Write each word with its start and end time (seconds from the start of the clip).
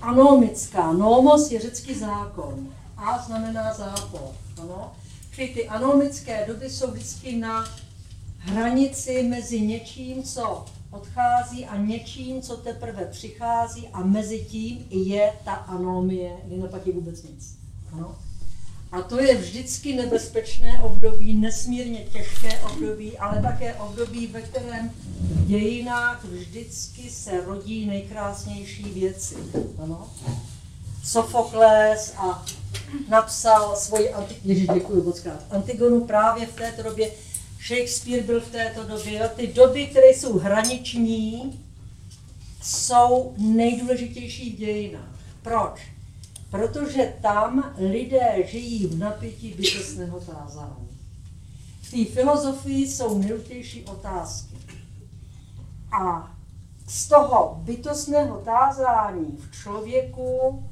anomická? 0.00 0.92
Nomos 0.92 1.50
je 1.50 1.60
řecký 1.60 1.94
zákon. 1.94 2.68
A 2.96 3.22
znamená 3.22 3.74
zápor. 3.74 4.34
Ano? 4.62 4.92
Čili 5.34 5.48
ty 5.48 5.68
anomické 5.68 6.46
doby 6.46 6.70
jsou 6.70 6.90
vždycky 6.90 7.36
na 7.36 7.64
hranici 8.38 9.22
mezi 9.22 9.60
něčím, 9.60 10.22
co 10.22 10.64
odchází 10.90 11.66
a 11.66 11.76
něčím, 11.76 12.42
co 12.42 12.56
teprve 12.56 13.04
přichází 13.04 13.88
a 13.88 14.00
mezi 14.00 14.44
tím 14.44 14.86
je 14.90 15.32
ta 15.44 15.52
anomie, 15.52 16.36
kdy 16.44 16.56
neplatí 16.56 16.92
vůbec 16.92 17.22
nic. 17.22 17.58
Ano? 17.92 18.16
A 18.92 19.02
to 19.02 19.20
je 19.20 19.36
vždycky 19.36 19.94
nebezpečné 19.94 20.82
období, 20.82 21.34
nesmírně 21.34 21.98
těžké 21.98 22.60
období, 22.60 23.18
ale 23.18 23.42
také 23.42 23.74
období, 23.74 24.26
ve 24.26 24.42
kterém 24.42 24.90
v 25.20 25.46
dějinách 25.46 26.24
vždycky 26.24 27.10
se 27.10 27.44
rodí 27.44 27.86
nejkrásnější 27.86 28.82
věci. 28.82 29.34
Ano? 29.82 30.10
Sofoklés 31.04 32.14
a 32.16 32.44
napsal 33.08 33.76
svoji. 33.76 34.10
Ježiš, 34.44 34.68
moc 35.04 35.20
krát. 35.20 35.44
Antigonu 35.50 36.04
právě 36.04 36.46
v 36.46 36.54
této 36.54 36.82
době. 36.82 37.10
Shakespeare 37.66 38.22
byl 38.22 38.40
v 38.40 38.50
této 38.50 38.84
době. 38.84 39.30
Ty 39.36 39.46
doby, 39.46 39.86
které 39.86 40.08
jsou 40.08 40.38
hraniční, 40.38 41.60
jsou 42.62 43.34
nejdůležitější 43.38 44.52
v 44.52 44.56
dějinách. 44.56 45.08
Proč? 45.42 45.91
Protože 46.52 47.14
tam 47.22 47.74
lidé 47.78 48.46
žijí 48.46 48.86
v 48.86 48.98
napětí 48.98 49.54
bytostného 49.54 50.20
tázání. 50.20 50.88
V 51.82 51.90
té 51.90 52.12
filozofii 52.12 52.88
jsou 52.88 53.18
nejdůležitější 53.18 53.84
otázky. 53.84 54.56
A 56.00 56.36
z 56.86 57.08
toho 57.08 57.60
bytostného 57.64 58.38
tázání 58.38 59.36
v 59.36 59.52
člověku 59.52 60.64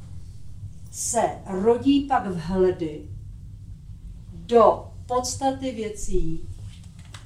se 0.90 1.22
rodí 1.46 2.00
pak 2.00 2.26
vhledy 2.26 3.02
do 4.32 4.92
podstaty 5.06 5.72
věcí 5.72 6.48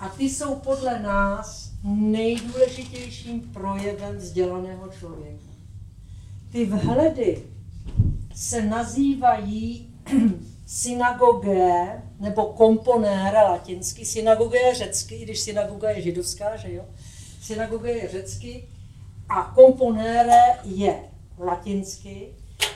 a 0.00 0.08
ty 0.08 0.24
jsou 0.24 0.54
podle 0.54 0.98
nás 1.02 1.72
nejdůležitějším 1.82 3.40
projevem 3.40 4.16
vzdělaného 4.16 4.88
člověka. 4.98 5.44
Ty 6.52 6.64
vhledy 6.66 7.42
se 8.34 8.62
nazývají 8.62 9.94
synagogé 10.66 12.02
nebo 12.20 12.46
komponére 12.46 13.42
latinsky. 13.42 14.04
Synagoga 14.04 14.58
je 14.58 14.74
řecky, 14.74 15.14
i 15.14 15.24
když 15.24 15.40
synagoga 15.40 15.90
je 15.90 16.02
židovská, 16.02 16.56
že 16.56 16.72
jo? 16.72 16.84
Synagoga 17.42 17.88
je 17.88 18.08
řecky 18.08 18.68
a 19.28 19.42
komponére 19.54 20.58
je 20.64 21.04
latinsky. 21.38 22.28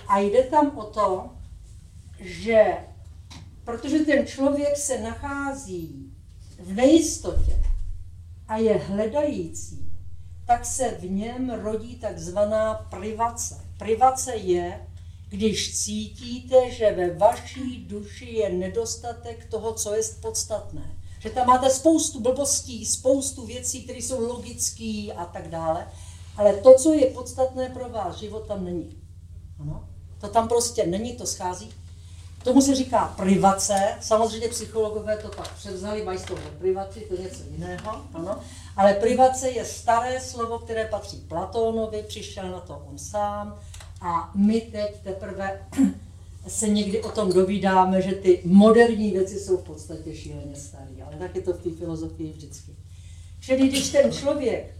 A 0.08 0.18
jde 0.18 0.42
tam 0.42 0.78
o 0.78 0.84
to, 0.84 1.30
že 2.20 2.76
protože 3.68 3.98
ten 3.98 4.26
člověk 4.26 4.76
se 4.76 5.00
nachází 5.00 6.12
v 6.58 6.74
nejistotě 6.74 7.62
a 8.48 8.56
je 8.56 8.74
hledající, 8.74 9.92
tak 10.46 10.64
se 10.64 10.90
v 10.90 11.10
něm 11.10 11.50
rodí 11.50 11.96
takzvaná 11.96 12.74
privace. 12.74 13.64
Privace 13.78 14.36
je, 14.36 14.87
když 15.28 15.82
cítíte, 15.84 16.70
že 16.70 16.92
ve 16.92 17.14
vaší 17.14 17.84
duši 17.88 18.26
je 18.26 18.52
nedostatek 18.52 19.44
toho, 19.50 19.72
co 19.72 19.94
je 19.94 20.02
podstatné. 20.20 20.96
Že 21.20 21.30
tam 21.30 21.46
máte 21.46 21.70
spoustu 21.70 22.20
blbostí, 22.20 22.86
spoustu 22.86 23.46
věcí, 23.46 23.84
které 23.84 23.98
jsou 23.98 24.26
logické 24.26 25.08
a 25.16 25.24
tak 25.24 25.48
dále, 25.48 25.88
ale 26.36 26.54
to, 26.54 26.74
co 26.74 26.92
je 26.92 27.06
podstatné 27.06 27.68
pro 27.68 27.88
vás, 27.88 28.18
život 28.18 28.46
tam 28.46 28.64
není. 28.64 28.96
Ano? 29.60 29.88
To 30.20 30.28
tam 30.28 30.48
prostě 30.48 30.86
není, 30.86 31.12
to 31.12 31.26
schází. 31.26 31.70
Tomu 32.42 32.60
se 32.60 32.74
říká 32.74 33.14
privace, 33.16 33.96
samozřejmě 34.00 34.48
psychologové 34.48 35.16
to 35.16 35.28
tak 35.28 35.54
převzali, 35.54 36.04
mají 36.04 36.18
z 36.18 36.24
toho 36.24 36.40
privaci, 36.58 37.00
to 37.00 37.14
je 37.14 37.20
něco 37.20 37.42
jiného, 37.50 38.02
ano. 38.14 38.40
Ale 38.76 38.94
privace 38.94 39.50
je 39.50 39.64
staré 39.64 40.20
slovo, 40.20 40.58
které 40.58 40.84
patří 40.84 41.16
Platónovi, 41.16 42.02
přišel 42.02 42.50
na 42.50 42.60
to 42.60 42.82
on 42.90 42.98
sám, 42.98 43.60
a 44.00 44.30
my 44.34 44.60
teď 44.60 45.02
teprve 45.02 45.60
se 46.48 46.68
někdy 46.68 47.02
o 47.02 47.10
tom 47.10 47.32
dovídáme, 47.32 48.02
že 48.02 48.12
ty 48.12 48.42
moderní 48.44 49.10
věci 49.10 49.38
jsou 49.40 49.56
v 49.56 49.64
podstatě 49.64 50.14
šíleně 50.14 50.56
staré, 50.56 50.90
ale 51.06 51.16
tak 51.16 51.36
je 51.36 51.42
to 51.42 51.52
v 51.52 51.62
té 51.62 51.70
filozofii 51.70 52.32
vždycky. 52.32 52.72
Čili 53.40 53.68
když 53.68 53.90
ten 53.90 54.12
člověk 54.12 54.74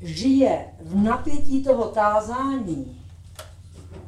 žije 0.00 0.64
v 0.80 0.96
napětí 0.96 1.64
toho 1.64 1.84
tázání 1.84 3.02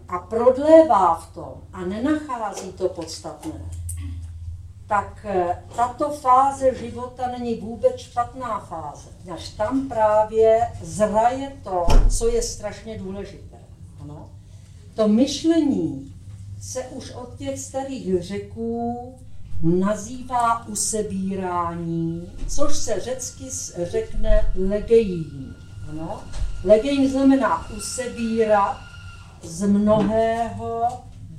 a 0.08 0.18
prodlévá 0.18 1.14
v 1.14 1.34
tom 1.34 1.54
a 1.72 1.80
nenachází 1.80 2.72
to 2.72 2.88
podstatné, 2.88 3.70
tak 4.86 5.26
eh, 5.28 5.64
tato 5.76 6.10
fáze 6.10 6.74
života 6.74 7.28
není 7.38 7.54
vůbec 7.54 7.96
špatná 7.96 8.60
fáze. 8.60 9.08
Až 9.34 9.48
tam 9.48 9.88
právě 9.88 10.72
zraje 10.82 11.56
to, 11.62 11.86
co 12.10 12.28
je 12.28 12.42
strašně 12.42 12.98
důležité. 12.98 13.53
Ano. 14.04 14.30
To 14.94 15.08
myšlení 15.08 16.14
se 16.60 16.82
už 16.82 17.10
od 17.10 17.38
těch 17.38 17.58
starých 17.58 18.22
řeků 18.22 19.14
nazývá 19.62 20.66
usebírání, 20.66 22.32
což 22.48 22.76
se 22.76 23.00
řecky 23.00 23.44
řekne 23.82 24.52
legejín. 24.68 25.56
Ano? 25.90 26.20
Legejín 26.64 27.10
znamená 27.10 27.70
usebírat 27.70 28.76
z 29.42 29.66
mnohého 29.66 30.82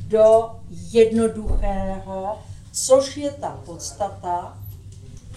do 0.08 0.60
jednoduchého, 0.70 2.40
což 2.72 3.18
je 3.18 3.32
ta 3.32 3.60
podstata, 3.66 4.58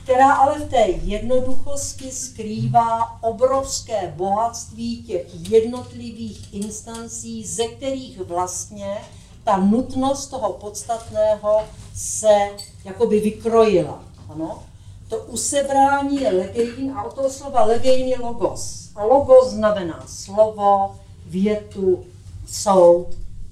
která 0.08 0.32
ale 0.32 0.58
v 0.58 0.70
té 0.70 0.87
jednoduchosti 1.02 2.10
skrývá 2.10 3.22
obrovské 3.22 4.14
bohatství 4.16 5.02
těch 5.02 5.50
jednotlivých 5.50 6.55
instancí, 6.55 7.46
ze 7.46 7.64
kterých 7.64 8.20
vlastně 8.20 8.99
ta 9.44 9.56
nutnost 9.56 10.26
toho 10.26 10.52
podstatného 10.52 11.60
se 11.94 12.49
jakoby 12.84 13.20
vykrojila. 13.20 14.05
Ano? 14.28 14.62
To 15.08 15.19
usebrání 15.19 16.20
je 16.20 16.32
legein 16.32 16.93
a 16.96 17.05
od 17.05 17.14
toho 17.14 17.31
slova 17.31 17.64
legein 17.64 18.06
je 18.06 18.19
logos. 18.19 18.90
A 18.96 19.05
logos 19.05 19.50
znamená 19.50 20.05
slovo, 20.06 20.96
větu, 21.26 22.05
soud, 22.46 23.06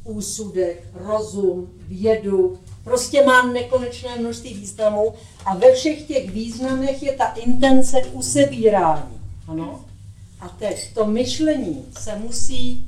úsudek, 0.04 0.88
rozum, 0.94 1.70
vědu, 1.88 2.58
prostě 2.86 3.24
má 3.24 3.42
nekonečné 3.42 4.16
množství 4.16 4.54
významů 4.54 5.14
a 5.44 5.56
ve 5.56 5.72
všech 5.72 6.02
těch 6.02 6.30
významech 6.30 7.02
je 7.02 7.12
ta 7.12 7.26
intence 7.26 7.98
usebírání. 8.04 9.20
Ano? 9.48 9.84
A 10.40 10.48
teď 10.48 10.94
to 10.94 11.06
myšlení 11.06 11.84
se 11.98 12.18
musí 12.18 12.86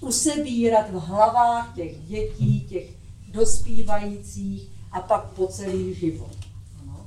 usebírat 0.00 0.90
v 0.90 0.94
hlavách 0.94 1.74
těch 1.74 1.98
dětí, 1.98 2.60
těch 2.60 2.84
dospívajících 3.28 4.68
a 4.92 5.00
pak 5.00 5.24
po 5.24 5.46
celý 5.46 5.94
život. 5.94 6.36
Ano? 6.82 7.06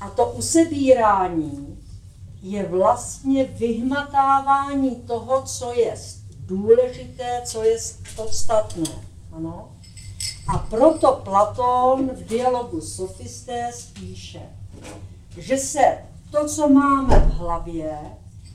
A 0.00 0.10
to 0.10 0.26
usebírání 0.26 1.78
je 2.42 2.68
vlastně 2.68 3.44
vyhmatávání 3.44 4.96
toho, 4.96 5.42
co 5.42 5.72
je 5.72 5.94
důležité, 6.46 7.42
co 7.44 7.62
je 7.62 7.76
podstatné. 8.16 8.90
Ano? 9.32 9.68
A 10.46 10.58
proto 10.58 11.20
Platón 11.24 12.10
v 12.14 12.24
dialogu 12.24 12.80
Sofistés 12.80 13.86
píše, 13.92 14.42
že 15.36 15.58
se 15.58 15.98
to, 16.30 16.48
co 16.48 16.68
máme 16.68 17.18
v 17.18 17.30
hlavě, 17.30 17.98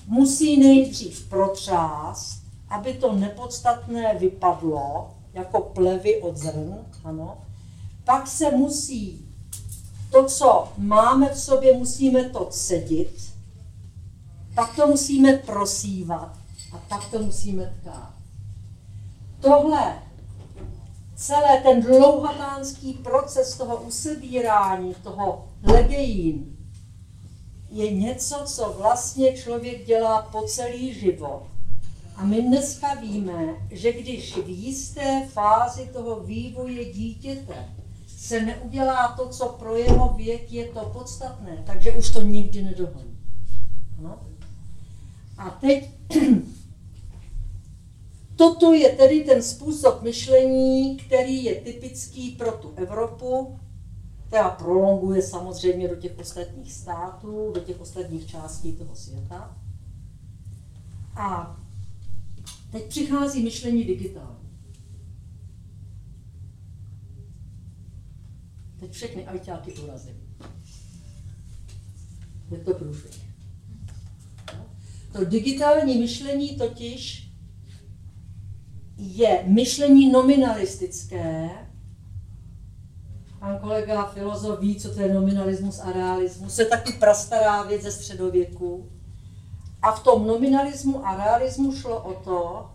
musí 0.08 0.60
nejdřív 0.60 1.30
protřást, 1.30 2.42
aby 2.70 2.94
to 2.94 3.14
nepodstatné 3.14 4.16
vypadlo, 4.16 5.10
jako 5.34 5.62
plevy 5.62 6.22
od 6.22 6.38
zrn, 6.38 6.86
ano. 7.04 7.38
Pak 8.04 8.28
se 8.28 8.52
musí, 8.52 9.26
to, 10.12 10.26
co 10.26 10.72
máme 10.78 11.30
v 11.30 11.40
sobě, 11.40 11.78
musíme 11.78 12.24
to 12.30 12.46
cedit, 12.46 13.34
pak 14.56 14.76
to 14.76 14.88
musíme 14.88 15.34
prosívat 15.34 16.38
a 16.74 16.78
pak 16.78 17.12
to 17.12 17.20
musíme 17.20 17.74
tkát. 17.82 18.14
Tohle, 19.40 20.05
celé 21.16 21.62
ten 21.64 21.82
dlouhatánský 21.82 22.94
proces 22.94 23.58
toho 23.58 23.78
usebírání, 23.78 24.96
toho 25.04 25.48
legejín, 25.64 26.58
je 27.70 27.94
něco, 27.94 28.44
co 28.46 28.76
vlastně 28.78 29.38
člověk 29.38 29.86
dělá 29.86 30.22
po 30.22 30.42
celý 30.42 30.94
život. 30.94 31.44
A 32.16 32.24
my 32.24 32.42
dneska 32.42 32.94
víme, 32.94 33.68
že 33.72 33.94
když 33.94 34.38
v 34.38 34.50
jisté 34.50 35.28
fázi 35.34 35.90
toho 35.94 36.20
vývoje 36.20 36.94
dítěte 36.94 37.76
se 38.26 38.42
neudělá 38.42 39.08
to, 39.08 39.30
co 39.30 39.50
pro 39.50 39.76
jeho 39.76 40.14
věk 40.14 40.52
je 40.52 40.66
to 40.66 40.80
podstatné, 40.80 41.64
takže 41.66 41.92
už 41.92 42.12
to 42.12 42.22
nikdy 42.22 42.64
nedohoní. 42.64 43.18
No? 44.02 44.20
A 45.38 45.50
teď 45.50 45.90
toto 48.36 48.74
je 48.74 48.90
tedy 48.90 49.24
ten 49.24 49.44
způsob 49.44 50.02
myšlení, 50.02 50.98
který 50.98 51.44
je 51.44 51.56
typický 51.56 52.32
pro 52.32 52.52
tu 52.52 52.74
Evropu, 52.76 53.60
která 54.28 54.50
prolonguje 54.50 55.22
samozřejmě 55.22 55.88
do 55.88 55.96
těch 55.96 56.20
ostatních 56.20 56.74
států, 56.74 57.52
do 57.54 57.62
těch 57.62 57.82
ostatních 57.82 58.28
částí 58.28 58.74
toho 58.74 58.96
světa. 58.96 59.58
A 61.16 61.58
teď 62.72 62.86
přichází 62.90 63.44
myšlení 63.44 63.84
digitální. 63.84 64.50
Teď 68.80 68.92
všechny 68.92 69.28
ajťáky 69.28 69.74
urazím. 69.74 70.16
Je 72.52 72.58
to 72.58 72.74
průšvih. 72.74 73.26
To 75.12 75.26
digitální 75.26 75.98
myšlení 76.00 76.56
totiž 76.56 77.25
je 78.98 79.44
myšlení 79.48 80.12
nominalistické, 80.12 81.50
Pan 83.46 83.60
kolega 83.60 84.06
filozof 84.06 84.60
ví, 84.60 84.76
co 84.76 84.94
to 84.94 85.02
je 85.02 85.14
nominalismus 85.14 85.80
a 85.80 85.92
realismus. 85.92 86.56
To 86.56 86.62
je 86.62 86.68
taky 86.68 86.94
prastará 86.94 87.64
věc 87.64 87.82
ze 87.82 87.92
středověku. 87.92 88.92
A 89.82 89.92
v 89.92 90.04
tom 90.04 90.28
nominalismu 90.28 91.06
a 91.06 91.16
realismu 91.16 91.76
šlo 91.76 92.04
o 92.04 92.14
to, 92.14 92.72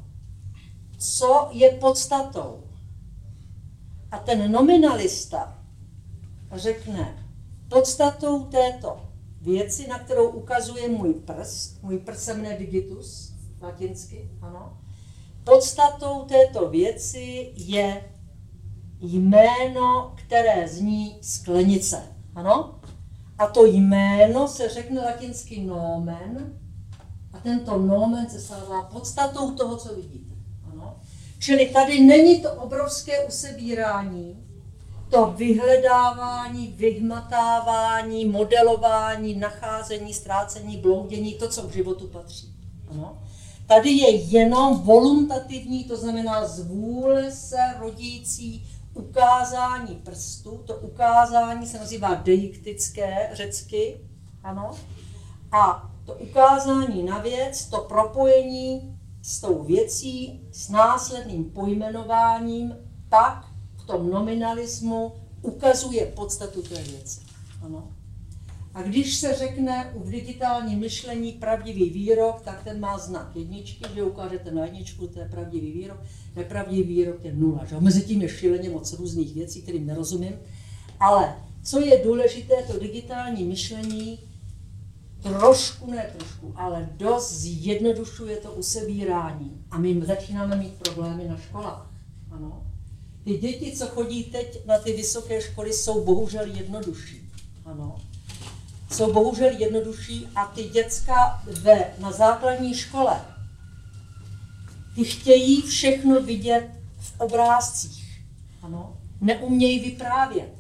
co 0.99 1.49
je 1.51 1.71
podstatou. 1.71 2.65
A 4.11 4.19
ten 4.19 4.53
nominalista 4.53 5.59
řekne, 6.53 7.27
podstatou 7.69 8.45
této 8.45 9.01
věci, 9.41 9.87
na 9.89 9.99
kterou 9.99 10.29
ukazuje 10.29 10.89
můj 10.89 11.15
prst, 11.15 11.83
můj 11.83 11.99
prst 11.99 12.25
se 12.25 12.35
mne 12.35 12.59
digitus, 12.59 13.35
latinsky, 13.61 14.31
ano, 14.43 14.79
podstatou 15.45 16.25
této 16.25 16.69
věci 16.69 17.53
je 17.57 18.05
jméno, 19.01 20.15
které 20.17 20.69
zní 20.69 21.19
sklenice. 21.23 22.03
Ano? 22.35 22.81
A 23.39 23.47
to 23.47 23.67
jméno 23.67 24.49
se 24.49 24.69
řekne 24.69 25.01
latinsky 25.01 25.61
nomen 25.61 26.59
a 27.33 27.39
tento 27.39 27.79
nomen 27.79 28.31
se 28.31 28.41
stává 28.41 28.83
podstatou 28.83 29.51
toho, 29.51 29.77
co 29.77 29.95
vidíte. 29.95 30.35
Ano? 30.73 30.97
Čili 31.39 31.67
tady 31.67 32.01
není 32.01 32.41
to 32.41 32.53
obrovské 32.53 33.25
usebírání, 33.25 34.47
to 35.11 35.35
vyhledávání, 35.37 36.75
vyhmatávání, 36.77 38.25
modelování, 38.25 39.35
nacházení, 39.35 40.15
ztrácení, 40.15 40.77
bloudění, 40.77 41.35
to, 41.35 41.49
co 41.49 41.63
k 41.63 41.73
životu 41.73 42.07
patří. 42.07 42.55
Ano? 42.91 43.23
Tady 43.71 43.91
je 43.91 44.11
jenom 44.11 44.81
voluntativní, 44.81 45.85
to 45.85 45.97
znamená 45.97 46.47
z 46.47 46.67
vůle 46.67 47.33
se 47.33 47.57
rodící 47.79 48.67
ukázání 48.95 49.95
prstu, 49.95 50.63
to 50.67 50.77
ukázání 50.77 51.67
se 51.67 51.79
nazývá 51.79 52.15
deiktické 52.15 53.31
řecky, 53.33 54.01
ano, 54.43 54.71
a 55.53 55.91
to 56.07 56.15
ukázání 56.15 57.03
na 57.03 57.19
věc, 57.19 57.67
to 57.67 57.79
propojení 57.79 58.99
s 59.23 59.41
tou 59.41 59.63
věcí, 59.63 60.41
s 60.53 60.69
následným 60.69 61.45
pojmenováním, 61.45 62.77
pak 63.09 63.47
v 63.77 63.87
tom 63.87 64.11
nominalismu 64.11 65.13
ukazuje 65.43 66.07
podstatu 66.07 66.63
té 66.63 66.83
věci. 66.83 67.21
Ano. 67.63 68.00
A 68.75 68.83
když 68.83 69.17
se 69.17 69.35
řekne 69.35 69.93
v 69.97 70.11
digitálním 70.11 70.79
myšlení 70.79 71.33
pravdivý 71.33 71.91
výrok, 71.91 72.43
tak 72.45 72.65
ten 72.65 72.81
má 72.81 72.99
znak 72.99 73.37
jedničky, 73.37 73.85
že 73.95 74.03
ukážete 74.03 74.51
na 74.51 74.65
jedničku, 74.65 75.07
to 75.07 75.19
je 75.19 75.29
pravdivý 75.29 75.73
výrok, 75.73 75.99
nepravdivý 76.37 76.83
výrok 76.83 77.25
je 77.25 77.33
nula. 77.33 77.65
Že? 77.65 77.81
Mezi 77.81 78.03
tím 78.03 78.23
je 78.23 78.29
šíleně 78.29 78.71
moc 78.71 78.93
různých 78.93 79.35
věcí, 79.35 79.63
kterým 79.63 79.87
nerozumím. 79.87 80.33
Ale 81.01 81.37
co 81.63 81.81
je 81.81 82.05
důležité, 82.05 82.55
to 82.63 82.79
digitální 82.79 83.45
myšlení 83.45 84.19
trošku, 85.23 85.91
ne 85.91 86.11
trošku, 86.17 86.53
ale 86.57 86.89
dost 86.97 87.33
zjednodušuje 87.33 88.37
to 88.37 88.53
usebírání. 88.53 89.65
A 89.71 89.79
my 89.79 90.03
začínáme 90.07 90.57
mít 90.57 90.75
problémy 90.75 91.29
na 91.29 91.37
školách. 91.37 91.91
Ano. 92.31 92.67
Ty 93.25 93.39
děti, 93.39 93.73
co 93.77 93.87
chodí 93.87 94.25
teď 94.25 94.67
na 94.67 94.79
ty 94.79 94.93
vysoké 94.93 95.41
školy, 95.41 95.73
jsou 95.73 96.05
bohužel 96.05 96.47
jednodušší. 96.47 97.31
Ano 97.65 97.97
jsou 98.93 99.13
bohužel 99.13 99.51
jednodušší 99.59 100.29
a 100.35 100.45
ty 100.47 100.65
děcka 100.65 101.43
ve, 101.63 101.95
na 101.99 102.13
základní 102.13 102.75
škole, 102.75 103.21
ty 104.95 105.05
chtějí 105.05 105.63
všechno 105.63 106.21
vidět 106.21 106.71
v 106.99 107.21
obrázcích. 107.21 108.23
Ano? 108.63 108.97
Neumějí 109.21 109.81
vyprávět. 109.81 110.55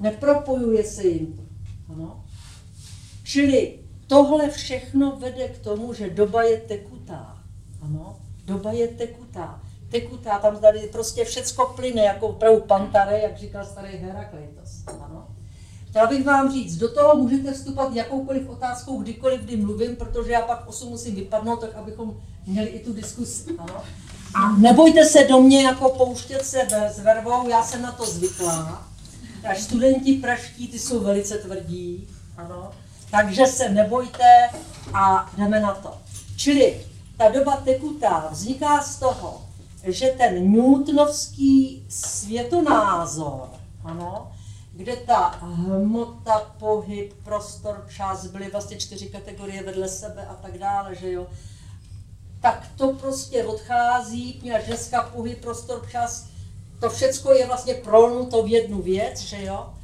Nepropojuje 0.00 0.84
se 0.84 1.06
jim. 1.06 1.48
Ano? 1.88 2.24
Čili 3.24 3.78
tohle 4.06 4.50
všechno 4.50 5.16
vede 5.16 5.48
k 5.48 5.58
tomu, 5.58 5.94
že 5.94 6.10
doba 6.10 6.42
je 6.42 6.56
tekutá. 6.56 7.42
Ano? 7.82 8.18
Doba 8.44 8.72
je 8.72 8.88
tekutá. 8.88 9.62
Tekutá, 9.90 10.38
tam 10.38 10.60
tady 10.60 10.78
prostě 10.78 11.24
všecko 11.24 11.72
plyne, 11.76 12.02
jako 12.02 12.28
opravdu 12.28 12.60
pantare, 12.60 13.20
jak 13.20 13.38
říkal 13.38 13.64
starý 13.64 13.96
Herakleitos. 13.96 14.84
Ano? 14.86 15.27
Chtěla 15.98 16.10
bych 16.10 16.26
vám 16.26 16.52
říct, 16.52 16.76
do 16.76 16.88
toho 16.94 17.16
můžete 17.16 17.52
vstupovat 17.52 17.94
jakoukoliv 17.94 18.48
otázkou, 18.48 19.02
kdykoliv, 19.02 19.40
kdy 19.40 19.56
mluvím, 19.56 19.96
protože 19.96 20.32
já 20.32 20.40
pak 20.40 20.68
8 20.68 20.88
musím 20.88 21.14
vypadnout, 21.14 21.60
tak 21.60 21.74
abychom 21.74 22.16
měli 22.46 22.68
i 22.68 22.84
tu 22.84 22.92
diskusi. 22.92 23.50
Ano? 23.58 23.82
A 24.34 24.52
nebojte 24.52 25.04
se 25.04 25.24
do 25.24 25.40
mě 25.40 25.62
jako 25.62 25.88
pouštět 25.88 26.44
se 26.44 26.66
s 26.70 26.98
vervou, 26.98 27.48
já 27.48 27.62
jsem 27.62 27.82
na 27.82 27.92
to 27.92 28.06
zvyklá. 28.06 28.88
Až 29.50 29.62
studenti 29.62 30.12
praští, 30.12 30.68
ty 30.68 30.78
jsou 30.78 31.00
velice 31.00 31.38
tvrdí. 31.38 32.08
Ano? 32.36 32.70
Takže 33.10 33.46
se 33.46 33.68
nebojte 33.68 34.50
a 34.94 35.30
jdeme 35.36 35.60
na 35.60 35.74
to. 35.74 35.98
Čili 36.36 36.86
ta 37.16 37.28
doba 37.28 37.56
tekutá 37.56 38.28
vzniká 38.30 38.82
z 38.82 38.96
toho, 38.96 39.42
že 39.84 40.14
ten 40.18 40.52
newtonovský 40.52 41.84
světonázor, 41.88 43.48
ano, 43.84 44.32
kde 44.78 44.96
ta 44.96 45.28
hmota, 45.28 46.54
pohyb, 46.58 47.12
prostor, 47.24 47.86
čas 47.96 48.26
byly 48.26 48.50
vlastně 48.50 48.76
čtyři 48.76 49.06
kategorie 49.06 49.62
vedle 49.62 49.88
sebe 49.88 50.26
a 50.26 50.34
tak 50.34 50.58
dále, 50.58 50.94
že 50.94 51.12
jo. 51.12 51.26
tak 52.40 52.68
to 52.76 52.92
prostě 52.92 53.44
odchází, 53.44 54.40
měl 54.42 54.60
dneska 54.66 55.02
pohyb, 55.02 55.40
prostor, 55.40 55.88
čas, 55.90 56.26
to 56.80 56.90
všecko 56.90 57.32
je 57.32 57.46
vlastně 57.46 57.74
prolnuto 57.74 58.42
v 58.42 58.48
jednu 58.48 58.82
věc, 58.82 59.20
že 59.20 59.44
jo? 59.44 59.74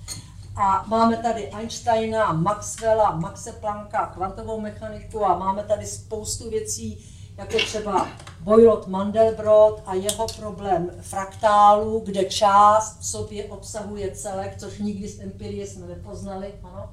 A 0.57 0.85
máme 0.87 1.17
tady 1.17 1.51
Einsteina, 1.51 2.33
Maxwella, 2.33 3.11
Maxe 3.11 3.53
Plancka, 3.53 4.07
kvantovou 4.07 4.61
mechaniku 4.61 5.25
a 5.25 5.39
máme 5.39 5.63
tady 5.63 5.87
spoustu 5.87 6.51
věcí, 6.51 7.14
jako 7.37 7.59
třeba 7.59 8.09
Boylot 8.41 8.87
Mandelbrot 8.87 9.83
a 9.87 9.95
jeho 9.95 10.27
problém 10.37 10.91
fraktálu, 11.01 12.03
kde 12.05 12.25
část 12.25 13.01
v 13.01 13.07
sobě 13.07 13.45
obsahuje 13.45 14.11
celek, 14.11 14.57
což 14.59 14.79
nikdy 14.79 15.09
z 15.09 15.21
empirie 15.21 15.67
jsme 15.67 15.87
nepoznali. 15.87 16.55
Ano. 16.63 16.93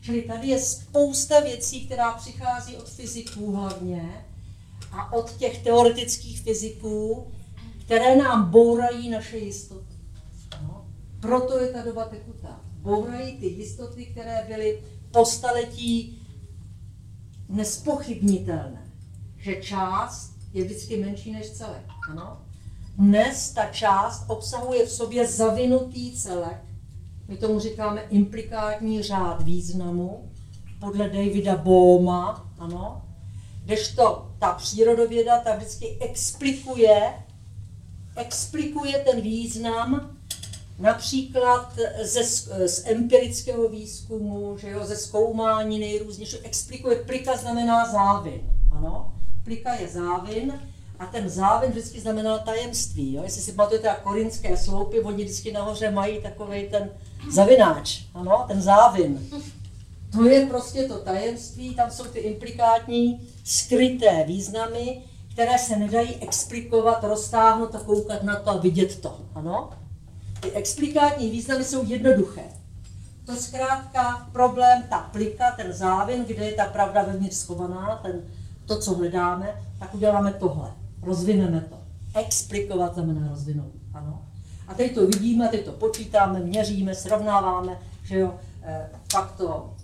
Čili 0.00 0.22
tady 0.22 0.48
je 0.48 0.58
spousta 0.58 1.40
věcí, 1.40 1.86
která 1.86 2.12
přichází 2.12 2.76
od 2.76 2.88
fyziků 2.88 3.52
hlavně 3.52 4.26
a 4.92 5.12
od 5.12 5.32
těch 5.36 5.62
teoretických 5.62 6.40
fyziků, 6.40 7.26
které 7.84 8.16
nám 8.16 8.50
bourají 8.50 9.10
naše 9.10 9.38
jistoty. 9.38 9.94
No. 10.62 10.86
Proto 11.20 11.58
je 11.58 11.68
ta 11.68 11.82
doba 11.82 12.04
tekutá. 12.04 12.60
Bourají 12.76 13.38
ty 13.38 13.46
jistoty, 13.46 14.06
které 14.06 14.44
byly 14.48 14.82
po 15.10 15.26
staletí 15.26 16.22
nespochybnitelné 17.48 18.91
že 19.42 19.56
část 19.56 20.32
je 20.52 20.64
vždycky 20.64 20.96
menší 20.96 21.32
než 21.32 21.50
celek. 21.50 21.86
Ano? 22.10 22.40
Dnes 22.98 23.50
ta 23.50 23.64
část 23.66 24.24
obsahuje 24.28 24.86
v 24.86 24.90
sobě 24.90 25.26
zavinutý 25.26 26.12
celek. 26.12 26.64
My 27.28 27.36
tomu 27.36 27.60
říkáme 27.60 28.00
implikátní 28.00 29.02
řád 29.02 29.42
významu 29.42 30.30
podle 30.80 31.08
Davida 31.08 31.56
Bohma, 31.56 32.50
ano, 32.58 33.02
kdežto 33.64 34.30
ta 34.38 34.52
přírodověda 34.52 35.40
ta 35.40 35.56
vždycky 35.56 35.98
explikuje, 36.00 37.14
explikuje 38.16 38.98
ten 38.98 39.20
význam 39.20 40.16
například 40.78 41.78
ze, 42.02 42.24
z 42.68 42.86
empirického 42.86 43.68
výzkumu, 43.68 44.58
že 44.58 44.70
jo, 44.70 44.84
ze 44.84 44.96
zkoumání 44.96 45.78
nejrůznějších, 45.78 46.40
explikuje, 46.44 46.96
plika 46.96 47.36
znamená 47.36 47.92
závin, 47.92 48.40
ano, 48.70 49.11
plika 49.44 49.74
je 49.74 49.88
závin 49.88 50.60
a 50.98 51.06
ten 51.06 51.28
závin 51.28 51.70
vždycky 51.70 52.00
znamenal 52.00 52.38
tajemství. 52.38 53.14
Jo? 53.14 53.22
Jestli 53.22 53.42
si 53.42 53.52
pamatujete 53.52 53.88
na 53.88 53.94
korinské 53.94 54.56
sloupy, 54.56 55.00
oni 55.00 55.24
vždycky 55.24 55.52
nahoře 55.52 55.90
mají 55.90 56.22
takový 56.22 56.68
ten 56.70 56.90
zavináč, 57.30 58.04
ano, 58.14 58.44
ten 58.48 58.62
závin. 58.62 59.28
To 60.12 60.24
je 60.24 60.46
prostě 60.46 60.84
to 60.84 60.98
tajemství, 60.98 61.74
tam 61.74 61.90
jsou 61.90 62.04
ty 62.04 62.18
implikátní, 62.18 63.28
skryté 63.44 64.24
významy, 64.26 65.02
které 65.32 65.58
se 65.58 65.76
nedají 65.76 66.14
explikovat, 66.14 67.04
roztáhnout 67.04 67.74
a 67.74 67.78
koukat 67.78 68.22
na 68.22 68.36
to 68.36 68.50
a 68.50 68.56
vidět 68.56 69.00
to. 69.00 69.20
Ano? 69.34 69.70
Ty 70.40 70.52
explikátní 70.52 71.30
významy 71.30 71.64
jsou 71.64 71.84
jednoduché. 71.86 72.42
To 73.26 73.36
zkrátka 73.36 74.28
problém, 74.32 74.82
ta 74.90 74.98
plika, 74.98 75.50
ten 75.56 75.72
závin, 75.72 76.24
kde 76.24 76.44
je 76.44 76.52
ta 76.52 76.64
pravda 76.64 77.02
vevnitř 77.02 77.36
schovaná, 77.36 78.00
ten 78.02 78.22
to, 78.66 78.78
co 78.78 78.94
hledáme, 78.94 79.54
tak 79.78 79.94
uděláme 79.94 80.32
tohle. 80.32 80.72
Rozvineme 81.02 81.60
to. 81.60 81.76
Explikovat 82.14 82.94
znamená 82.94 83.28
rozvinout. 83.28 83.72
Ano. 83.94 84.22
A 84.68 84.74
teď 84.74 84.94
to 84.94 85.06
vidíme, 85.06 85.48
teď 85.48 85.64
to 85.64 85.72
počítáme, 85.72 86.40
měříme, 86.40 86.94
srovnáváme, 86.94 87.78
že 88.04 88.18
jo, 88.18 88.34
pak 89.12 89.32
to 89.36 89.74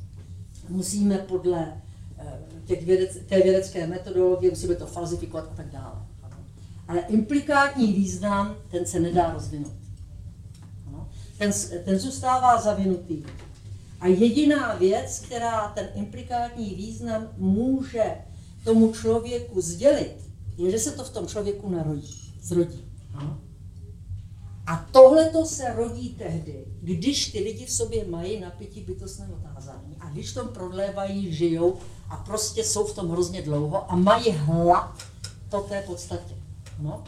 musíme 0.68 1.18
podle 1.18 1.82
e, 2.18 2.38
těch 2.66 2.86
vědec, 2.86 3.16
té 3.28 3.42
vědecké 3.42 3.86
metodologie, 3.86 4.50
musíme 4.50 4.74
to 4.74 4.86
falzifikovat 4.86 5.48
a 5.52 5.56
tak 5.56 5.70
dále. 5.70 5.94
Ano. 6.22 6.36
Ale 6.88 7.00
implikátní 7.00 7.92
význam, 7.92 8.56
ten 8.70 8.86
se 8.86 9.00
nedá 9.00 9.32
rozvinout. 9.32 9.72
Ano. 10.86 11.08
Ten, 11.38 11.52
ten 11.84 11.98
zůstává 11.98 12.60
zavinutý. 12.60 13.22
A 14.00 14.06
jediná 14.06 14.74
věc, 14.74 15.20
která 15.20 15.68
ten 15.68 15.88
implikátní 15.94 16.74
význam 16.74 17.28
může 17.36 18.16
tomu 18.68 18.92
člověku 18.92 19.60
sdělit, 19.60 20.16
je, 20.56 20.70
že 20.70 20.78
se 20.78 20.92
to 20.92 21.04
v 21.04 21.10
tom 21.10 21.26
člověku 21.26 21.70
narodí, 21.70 22.34
zrodí. 22.42 22.84
A 24.66 24.86
tohle 24.92 25.30
to 25.30 25.44
se 25.44 25.74
rodí 25.74 26.08
tehdy, 26.08 26.64
když 26.80 27.32
ty 27.32 27.40
lidi 27.40 27.66
v 27.66 27.72
sobě 27.72 28.04
mají 28.08 28.40
napětí 28.40 28.80
bytostné 28.80 29.28
otázání 29.28 29.96
a 30.00 30.08
když 30.08 30.32
tom 30.32 30.48
prodlévají, 30.48 31.32
žijou 31.34 31.76
a 32.10 32.16
prostě 32.16 32.64
jsou 32.64 32.84
v 32.84 32.94
tom 32.94 33.10
hrozně 33.10 33.42
dlouho 33.42 33.92
a 33.92 33.96
mají 33.96 34.30
hlad 34.30 34.98
po 35.50 35.60
té 35.60 35.82
podstatě. 35.82 36.34
Ano. 36.78 37.04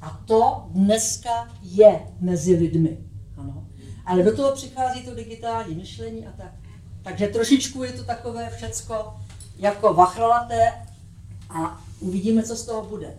A 0.00 0.20
to 0.26 0.64
dneska 0.70 1.48
je 1.62 2.00
mezi 2.20 2.54
lidmi. 2.54 2.98
Ano. 3.36 3.66
Ale 4.06 4.22
do 4.22 4.36
toho 4.36 4.52
přichází 4.52 5.02
to 5.02 5.14
digitální 5.14 5.74
myšlení 5.74 6.26
a 6.26 6.32
tak. 6.32 6.54
Takže 7.02 7.28
trošičku 7.28 7.84
je 7.84 7.92
to 7.92 8.04
takové 8.04 8.50
všecko 8.50 9.14
jako 9.56 9.94
vachralaté 9.94 10.89
a 11.50 11.84
uvidíme, 12.00 12.42
co 12.42 12.56
z 12.56 12.66
toho 12.66 12.84
bude. 12.84 13.18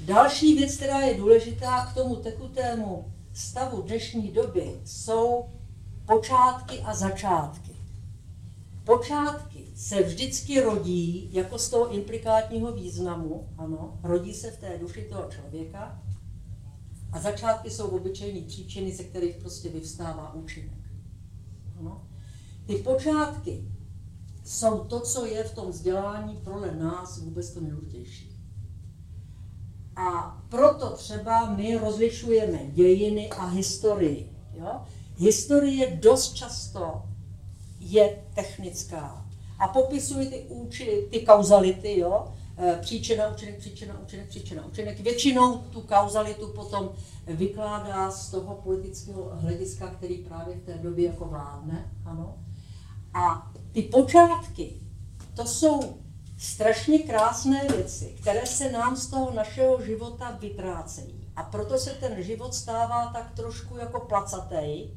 Další 0.00 0.54
věc, 0.54 0.76
která 0.76 1.00
je 1.00 1.18
důležitá 1.18 1.86
k 1.86 1.94
tomu 1.94 2.16
tekutému 2.16 3.12
stavu 3.32 3.82
dnešní 3.82 4.28
doby, 4.32 4.80
jsou 4.84 5.44
počátky 6.06 6.80
a 6.80 6.94
začátky. 6.94 7.70
Počátky 8.84 9.64
se 9.74 10.02
vždycky 10.02 10.60
rodí 10.60 11.28
jako 11.32 11.58
z 11.58 11.68
toho 11.68 11.94
implikátního 11.94 12.72
významu, 12.72 13.48
ano, 13.58 13.98
rodí 14.02 14.34
se 14.34 14.50
v 14.50 14.58
té 14.58 14.78
duši 14.78 15.02
toho 15.02 15.30
člověka 15.30 16.02
a 17.12 17.20
začátky 17.20 17.70
jsou 17.70 17.86
obyčejné 17.86 18.40
příčiny, 18.40 18.92
ze 18.92 19.04
kterých 19.04 19.36
prostě 19.36 19.68
vyvstává 19.68 20.34
účinek. 20.34 20.78
Ano. 21.78 22.06
Ty 22.66 22.76
počátky 22.76 23.64
jsou 24.48 24.78
to, 24.78 25.00
co 25.00 25.26
je 25.26 25.44
v 25.44 25.54
tom 25.54 25.70
vzdělání 25.70 26.36
pro 26.36 26.60
nás 26.74 27.18
vůbec 27.18 27.50
to 27.50 27.60
nejdůležitější. 27.60 28.36
A 29.96 30.40
proto 30.48 30.90
třeba 30.90 31.54
my 31.54 31.76
rozlišujeme 31.76 32.58
dějiny 32.66 33.30
a 33.30 33.46
historii. 33.46 34.32
Jo? 34.54 34.80
Historie 35.16 35.98
dost 36.02 36.34
často 36.34 37.02
je 37.80 38.24
technická 38.34 39.26
a 39.58 39.68
popisuje 39.68 40.26
ty, 40.26 40.46
úči, 40.48 41.08
ty 41.10 41.20
kauzality, 41.20 41.98
jo? 41.98 42.32
E, 42.58 42.78
příčina, 42.80 43.28
účinek, 43.28 43.58
příčina, 43.58 44.00
účinek, 44.02 44.28
příčina, 44.28 44.66
účinek. 44.66 45.00
Většinou 45.00 45.58
tu 45.58 45.80
kauzalitu 45.80 46.48
potom 46.48 46.90
vykládá 47.26 48.10
z 48.10 48.30
toho 48.30 48.54
politického 48.54 49.30
hlediska, 49.32 49.86
který 49.86 50.14
právě 50.18 50.56
v 50.56 50.66
té 50.66 50.78
době 50.78 51.06
jako 51.06 51.24
vládne. 51.24 51.92
Ano. 52.04 52.36
A 53.14 53.52
ty 53.72 53.82
počátky, 53.82 54.80
to 55.34 55.46
jsou 55.46 55.98
strašně 56.38 56.98
krásné 56.98 57.64
věci, 57.68 58.16
které 58.20 58.46
se 58.46 58.72
nám 58.72 58.96
z 58.96 59.06
toho 59.06 59.32
našeho 59.34 59.82
života 59.82 60.38
vytrácejí. 60.40 61.28
A 61.36 61.42
proto 61.42 61.78
se 61.78 61.90
ten 61.90 62.22
život 62.22 62.54
stává 62.54 63.06
tak 63.12 63.32
trošku 63.36 63.76
jako 63.76 64.00
placatej 64.00 64.90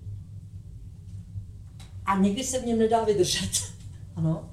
a 2.06 2.18
někdy 2.18 2.44
se 2.44 2.60
v 2.60 2.66
něm 2.66 2.80
nedá 2.80 3.04
vydržet. 3.04 3.50
ano. 4.16 4.50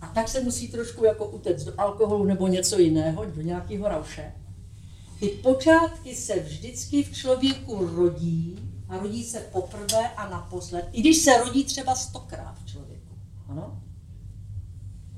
A 0.00 0.06
tak 0.06 0.28
se 0.28 0.40
musí 0.40 0.68
trošku 0.68 1.04
jako 1.04 1.26
utéct 1.26 1.64
do 1.64 1.80
alkoholu 1.80 2.24
nebo 2.24 2.48
něco 2.48 2.78
jiného, 2.78 3.24
do 3.24 3.42
nějakého 3.42 3.88
rauše. 3.88 4.32
Ty 5.20 5.28
počátky 5.28 6.14
se 6.14 6.40
vždycky 6.40 7.02
v 7.02 7.12
člověku 7.12 7.86
rodí 7.96 8.58
a 8.88 8.98
rodí 8.98 9.24
se 9.24 9.40
poprvé 9.40 10.08
a 10.08 10.28
naposled, 10.28 10.88
i 10.92 11.00
když 11.00 11.16
se 11.16 11.38
rodí 11.38 11.64
třeba 11.64 11.94
stokrát 11.94 12.58
v 12.64 12.66
člověku. 12.66 12.95
Ano? 13.48 13.82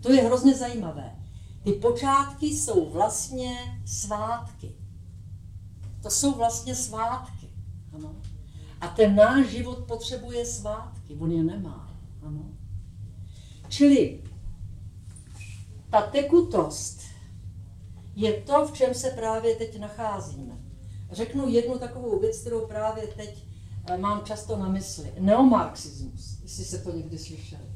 To 0.00 0.12
je 0.12 0.22
hrozně 0.22 0.54
zajímavé. 0.54 1.16
Ty 1.64 1.72
počátky 1.72 2.46
jsou 2.46 2.90
vlastně 2.90 3.82
svátky. 3.86 4.74
To 6.02 6.10
jsou 6.10 6.34
vlastně 6.34 6.74
svátky. 6.74 7.50
Ano? 7.92 8.16
A 8.80 8.88
ten 8.88 9.14
náš 9.14 9.46
život 9.46 9.78
potřebuje 9.78 10.46
svátky, 10.46 11.14
on 11.14 11.32
je 11.32 11.42
nemá. 11.42 11.94
Ano? 12.22 12.50
Čili 13.68 14.22
ta 15.90 16.02
tekutost 16.02 17.00
je 18.16 18.32
to, 18.32 18.66
v 18.66 18.72
čem 18.72 18.94
se 18.94 19.10
právě 19.10 19.56
teď 19.56 19.78
nacházíme. 19.78 20.58
Řeknu 21.10 21.48
jednu 21.48 21.78
takovou 21.78 22.18
věc, 22.18 22.40
kterou 22.40 22.66
právě 22.66 23.06
teď 23.06 23.46
eh, 23.86 23.98
mám 23.98 24.24
často 24.24 24.56
na 24.56 24.68
mysli. 24.68 25.12
Neomarxismus, 25.18 26.38
jestli 26.42 26.64
se 26.64 26.78
to 26.78 26.92
někdy 26.92 27.18
slyšeli 27.18 27.67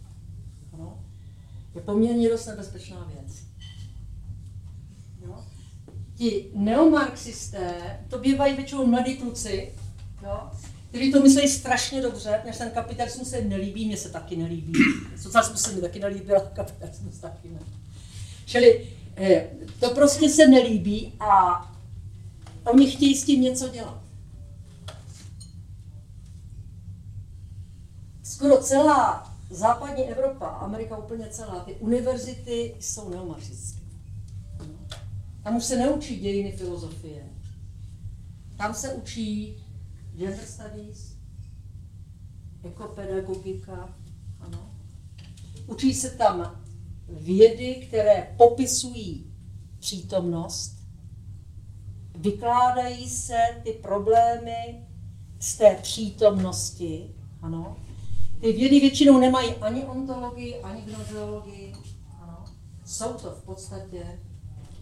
je 1.74 1.80
poměrně 1.80 2.28
dost 2.28 2.46
nebezpečná 2.46 3.10
věc. 3.14 3.36
Jo? 5.26 5.44
Ti 6.14 6.50
neomarxisté, 6.54 8.00
to 8.08 8.18
bývají 8.18 8.56
většinou 8.56 8.86
mladí 8.86 9.16
kluci, 9.16 9.72
jo? 10.22 10.50
kteří 10.88 11.12
to 11.12 11.20
myslí 11.20 11.48
strašně 11.48 12.02
dobře, 12.02 12.42
než 12.46 12.58
ten 12.58 12.70
kapitalismus 12.70 13.28
se 13.28 13.40
nelíbí, 13.40 13.86
mně 13.86 13.96
se 13.96 14.08
taky 14.08 14.36
nelíbí. 14.36 14.72
Socialismus 15.22 15.62
se 15.62 15.72
mi 15.72 15.80
taky 15.80 16.00
nelíbil, 16.00 16.40
kapitalismus 16.54 17.18
taky 17.18 17.48
ne. 17.48 17.60
Čili 18.46 18.88
Eh, 19.16 19.50
to 19.80 19.90
prostě 19.90 20.28
se 20.28 20.46
nelíbí 20.46 21.12
a 21.20 21.62
oni 22.64 22.90
chtějí 22.90 23.16
s 23.16 23.24
tím 23.24 23.40
něco 23.40 23.68
dělat. 23.68 24.02
Skoro 28.22 28.62
celá 28.62 29.31
západní 29.52 30.04
Evropa, 30.04 30.46
Amerika 30.46 30.96
úplně 30.96 31.28
celá, 31.30 31.60
ty 31.60 31.74
univerzity 31.74 32.74
jsou 32.80 33.10
neomarxistické. 33.10 33.82
Tam 35.42 35.56
už 35.56 35.64
se 35.64 35.76
neučí 35.76 36.20
dějiny 36.20 36.52
filozofie. 36.52 37.24
Tam 38.56 38.74
se 38.74 38.94
učí 38.94 39.64
gender 40.16 40.44
studies, 40.44 41.16
ekopedagogika, 42.64 43.94
ano. 44.40 44.70
Učí 45.66 45.94
se 45.94 46.10
tam 46.10 46.62
vědy, 47.08 47.74
které 47.88 48.34
popisují 48.36 49.32
přítomnost, 49.78 50.76
vykládají 52.18 53.08
se 53.08 53.38
ty 53.64 53.72
problémy 53.72 54.86
z 55.40 55.56
té 55.56 55.74
přítomnosti, 55.82 57.14
ano. 57.42 57.76
Ty 58.42 58.52
vědy 58.52 58.80
většinou 58.80 59.18
nemají 59.18 59.54
ani 59.54 59.84
ontologii, 59.84 60.60
ani 60.60 60.82
gnozeologii, 60.82 61.74
ano. 62.22 62.44
Jsou 62.84 63.12
to 63.12 63.30
v 63.30 63.42
podstatě 63.42 64.20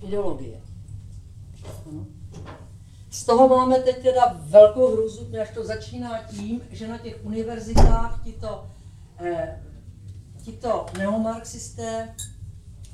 ideologie. 0.03 0.61
Ano. 1.89 2.07
Z 3.11 3.25
toho 3.25 3.49
máme 3.49 3.79
teď 3.79 4.03
teda 4.03 4.37
velkou 4.41 4.93
hruzu, 4.93 5.29
až 5.43 5.51
to 5.55 5.65
začíná 5.65 6.23
tím, 6.23 6.61
že 6.71 6.89
na 6.89 6.99
těch 6.99 7.21
univerzitách 7.23 8.25
tito, 8.25 8.67
eh, 9.19 9.63
tito 10.43 10.87
neomarxisté 10.99 12.15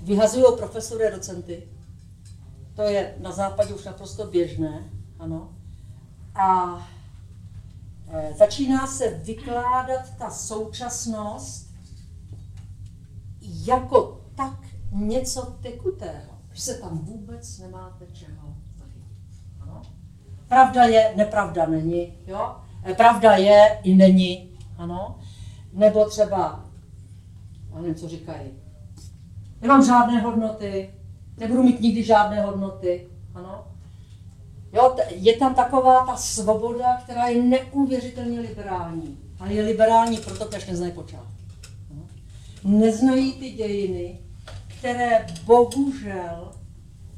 vyhazují 0.02 0.44
profesory 0.58 1.06
a 1.06 1.16
docenty. 1.16 1.68
To 2.74 2.82
je 2.82 3.14
na 3.18 3.32
západě 3.32 3.74
už 3.74 3.84
naprosto 3.84 4.26
běžné, 4.26 4.90
ano. 5.18 5.56
A 6.34 6.78
začíná 8.38 8.86
se 8.86 9.10
vykládat 9.10 10.16
ta 10.18 10.30
současnost 10.30 11.74
jako 13.40 14.20
tak 14.34 14.58
něco 14.92 15.42
tekutého, 15.62 16.38
že 16.52 16.62
se 16.62 16.74
tam 16.74 16.98
vůbec 16.98 17.58
nemáte 17.58 18.06
čeho 18.12 18.56
Pravda 20.48 20.84
je, 20.84 21.12
nepravda 21.16 21.66
není, 21.66 22.14
jo? 22.26 22.56
Eh, 22.84 22.94
pravda 22.94 23.36
je 23.36 23.80
i 23.82 23.94
není, 23.94 24.58
ano? 24.78 25.18
Nebo 25.72 26.04
třeba, 26.04 26.64
já 27.70 27.80
nevím, 27.80 27.94
co 27.94 28.08
říkají, 28.08 28.50
nemám 29.60 29.84
žádné 29.84 30.20
hodnoty, 30.20 30.94
nebudu 31.38 31.62
mít 31.62 31.80
nikdy 31.80 32.02
žádné 32.02 32.42
hodnoty, 32.42 33.08
ano? 33.34 33.64
Jo, 34.76 34.96
je 35.14 35.36
tam 35.36 35.54
taková 35.54 36.06
ta 36.06 36.16
svoboda, 36.16 37.00
která 37.04 37.28
je 37.28 37.42
neuvěřitelně 37.42 38.40
liberální. 38.40 39.18
Ale 39.40 39.52
je 39.52 39.62
liberální 39.62 40.16
proto, 40.16 40.44
protože 40.44 40.66
neznají 40.70 40.92
počátky. 40.92 41.44
Neznají 42.64 43.32
ty 43.32 43.50
dějiny, 43.50 44.20
které 44.66 45.26
bohužel 45.44 46.52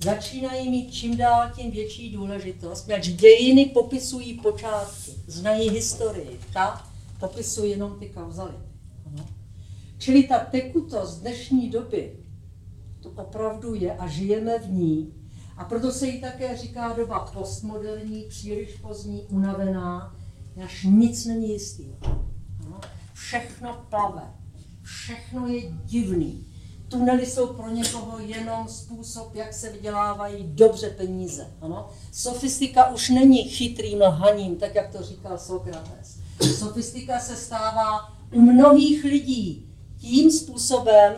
začínají 0.04 0.70
mít 0.70 0.92
čím 0.92 1.16
dál 1.16 1.50
tím 1.56 1.70
větší 1.70 2.12
důležitost, 2.12 2.90
ač 2.90 3.08
dějiny 3.08 3.66
popisují 3.66 4.34
počátky, 4.34 5.12
znají 5.26 5.70
historii, 5.70 6.40
ta 6.52 6.86
popisuje 7.20 7.70
jenom 7.70 7.98
ty 7.98 8.08
kauzality. 8.08 8.68
Ano. 9.06 9.26
Čili 9.98 10.22
ta 10.22 10.38
tekutost 10.38 11.20
dnešní 11.20 11.70
doby, 11.70 12.16
to 13.02 13.10
opravdu 13.10 13.74
je 13.74 13.96
a 13.96 14.06
žijeme 14.06 14.58
v 14.58 14.70
ní. 14.70 15.17
A 15.58 15.64
proto 15.64 15.92
se 15.92 16.06
jí 16.06 16.20
také 16.20 16.56
říká 16.56 16.92
doba 16.92 17.18
postmoderní, 17.18 18.22
příliš 18.28 18.76
pozdní, 18.76 19.22
unavená, 19.30 20.16
až 20.64 20.86
nic 20.90 21.24
není 21.24 21.52
jistý. 21.52 21.84
Všechno 23.12 23.86
plave, 23.90 24.22
všechno 24.82 25.46
je 25.46 25.62
divný 25.84 26.48
tunely 26.88 27.26
jsou 27.26 27.46
pro 27.46 27.70
někoho 27.70 28.18
jenom 28.18 28.68
způsob, 28.68 29.34
jak 29.34 29.54
se 29.54 29.72
vydělávají 29.72 30.36
dobře 30.44 30.90
peníze. 30.90 31.46
Ano? 31.60 31.88
Sofistika 32.12 32.90
už 32.90 33.08
není 33.08 33.42
chytrým 33.44 34.00
lhaním, 34.00 34.56
tak 34.56 34.74
jak 34.74 34.92
to 34.92 35.02
říkal 35.02 35.38
Sokrates. 35.38 36.18
Sofistika 36.58 37.20
se 37.20 37.36
stává 37.36 38.12
u 38.32 38.40
mnohých 38.40 39.04
lidí 39.04 39.68
tím 40.00 40.30
způsobem, 40.30 41.14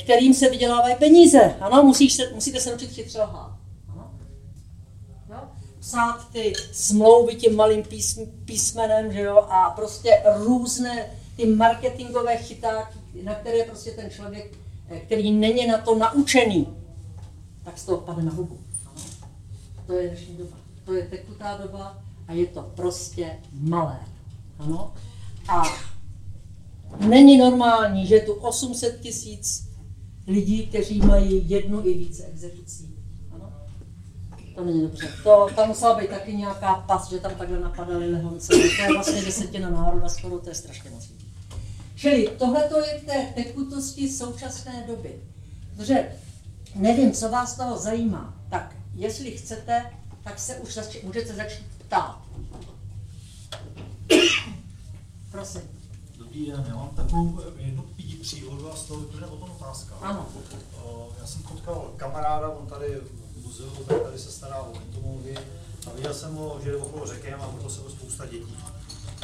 kterým 0.00 0.34
se 0.34 0.50
vydělávají 0.50 0.96
peníze. 0.96 1.54
Ano, 1.60 1.82
musíš 1.82 2.12
se, 2.12 2.22
musíte 2.34 2.60
se 2.60 2.70
naučit 2.70 2.90
chytře 2.90 3.22
lhát. 3.22 3.51
Psát 5.82 6.28
ty 6.32 6.52
smlouvy 6.72 7.34
tím 7.34 7.56
malým 7.56 7.82
písm, 7.82 8.20
písmenem, 8.44 9.12
že 9.12 9.20
jo, 9.20 9.36
a 9.36 9.70
prostě 9.70 10.22
různé 10.36 11.10
ty 11.36 11.46
marketingové 11.46 12.36
chytáky, 12.36 12.98
na 13.22 13.34
které 13.34 13.64
prostě 13.64 13.90
ten 13.90 14.10
člověk 14.10 14.62
který 14.98 15.32
není 15.32 15.66
na 15.66 15.78
to 15.78 15.98
naučený, 15.98 16.66
tak 17.64 17.78
z 17.78 17.84
toho 17.84 17.98
padne 17.98 18.22
na 18.22 18.32
hubu. 18.32 18.58
To 19.86 19.92
je 19.92 20.08
dnešní 20.08 20.36
doba. 20.36 20.56
To 20.84 20.94
je 20.94 21.02
tekutá 21.02 21.56
doba 21.56 22.02
a 22.28 22.32
je 22.32 22.46
to 22.46 22.62
prostě 22.62 23.38
malé. 23.52 24.00
Ano? 24.58 24.94
A 25.48 25.62
není 26.98 27.38
normální, 27.38 28.06
že 28.06 28.14
je 28.14 28.20
tu 28.20 28.32
800 28.32 29.00
tisíc 29.00 29.68
lidí, 30.26 30.66
kteří 30.66 30.98
mají 30.98 31.50
jednu 31.50 31.86
i 31.86 31.94
více 31.94 32.24
exekucí. 32.24 32.91
To 34.54 34.64
není 34.64 34.82
dobře. 34.82 35.08
To, 35.22 35.48
tam 35.56 35.68
musela 35.68 35.94
být 36.00 36.10
taky 36.10 36.36
nějaká 36.36 36.74
pas, 36.74 37.10
že 37.10 37.18
tam 37.18 37.34
takhle 37.34 37.60
napadali 37.60 38.12
lehonce. 38.12 38.52
To 38.52 38.82
je 38.82 38.92
vlastně 38.94 39.22
desetina 39.22 39.70
národa 39.70 40.08
skoro, 40.08 40.38
to 40.38 40.48
je 40.48 40.54
strašně 40.54 40.90
moc. 40.90 41.08
Čili 41.96 42.28
tohle 42.38 42.68
je 42.86 43.00
k 43.00 43.06
té 43.06 43.32
tekutosti 43.34 44.08
současné 44.08 44.84
doby. 44.86 45.20
Protože 45.76 46.16
nevím, 46.74 47.12
co 47.12 47.28
vás 47.28 47.56
toho 47.56 47.78
zajímá, 47.78 48.34
tak 48.50 48.76
jestli 48.94 49.30
chcete, 49.30 49.90
tak 50.24 50.38
se 50.38 50.56
už 50.56 50.74
zač- 50.74 51.02
můžete 51.02 51.34
začít 51.34 51.66
ptát. 51.78 52.22
Prosím. 55.30 55.62
Dobrý 56.18 56.46
den, 56.46 56.64
já 56.68 56.74
mám 56.74 56.88
takovou 56.88 57.40
jednu 57.58 57.84
příhodu 58.22 58.72
a 58.72 58.76
z 58.76 58.82
toho 58.82 59.00
vyplne 59.00 59.26
potom 59.26 59.50
otázka. 59.50 59.94
Ano. 60.02 60.28
Já 61.20 61.26
jsem 61.26 61.42
potkal 61.42 61.92
kamaráda, 61.96 62.48
on 62.48 62.66
tady 62.66 63.00
muzeu, 63.52 64.02
tady 64.04 64.18
se 64.18 64.32
stará 64.32 64.62
o 64.62 64.76
entomologii 64.76 65.38
a 65.86 65.90
viděl 65.94 66.14
jsem 66.14 66.34
ho, 66.34 66.60
že 66.64 66.70
jde 66.70 66.76
okolo 66.76 67.06
řeky 67.06 67.32
a 67.32 67.46
okolo 67.46 67.70
sebe 67.70 67.90
spousta 67.90 68.26
dětí. 68.26 68.56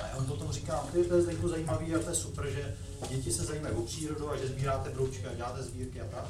A 0.02 0.16
on 0.16 0.24
potom 0.24 0.52
říká, 0.52 0.84
ty, 0.92 1.04
to 1.04 1.16
je 1.16 1.32
jako 1.32 1.48
zajímavý 1.48 1.94
a 1.94 1.98
to 1.98 2.10
je 2.10 2.16
super, 2.16 2.50
že 2.50 2.76
děti 3.08 3.32
se 3.32 3.44
zajímají 3.44 3.74
o 3.74 3.82
přírodu 3.82 4.30
a 4.30 4.36
že 4.36 4.48
sbíráte 4.48 4.90
broučky 4.90 5.26
a 5.26 5.34
děláte 5.34 5.62
sbírky 5.62 6.00
a 6.00 6.04
tak. 6.04 6.24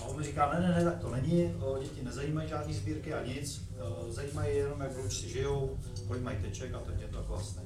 A 0.00 0.04
on 0.04 0.16
mi 0.16 0.24
říká, 0.24 0.52
ne, 0.52 0.60
ne, 0.60 0.74
ne, 0.74 0.84
tak 0.84 0.98
to 1.00 1.10
není, 1.10 1.54
děti 1.80 2.02
nezajímají 2.02 2.48
žádný 2.48 2.74
sbírky 2.74 3.14
a 3.14 3.24
nic, 3.24 3.62
zajímají 4.10 4.56
jenom, 4.56 4.80
jak 4.80 4.92
broučci 4.92 5.28
žijou, 5.28 5.78
kolik 6.06 6.22
mají 6.22 6.38
teček 6.38 6.74
a 6.74 6.78
to 6.78 6.90
je 6.90 7.08
to 7.08 7.24
vlastně. 7.28 7.62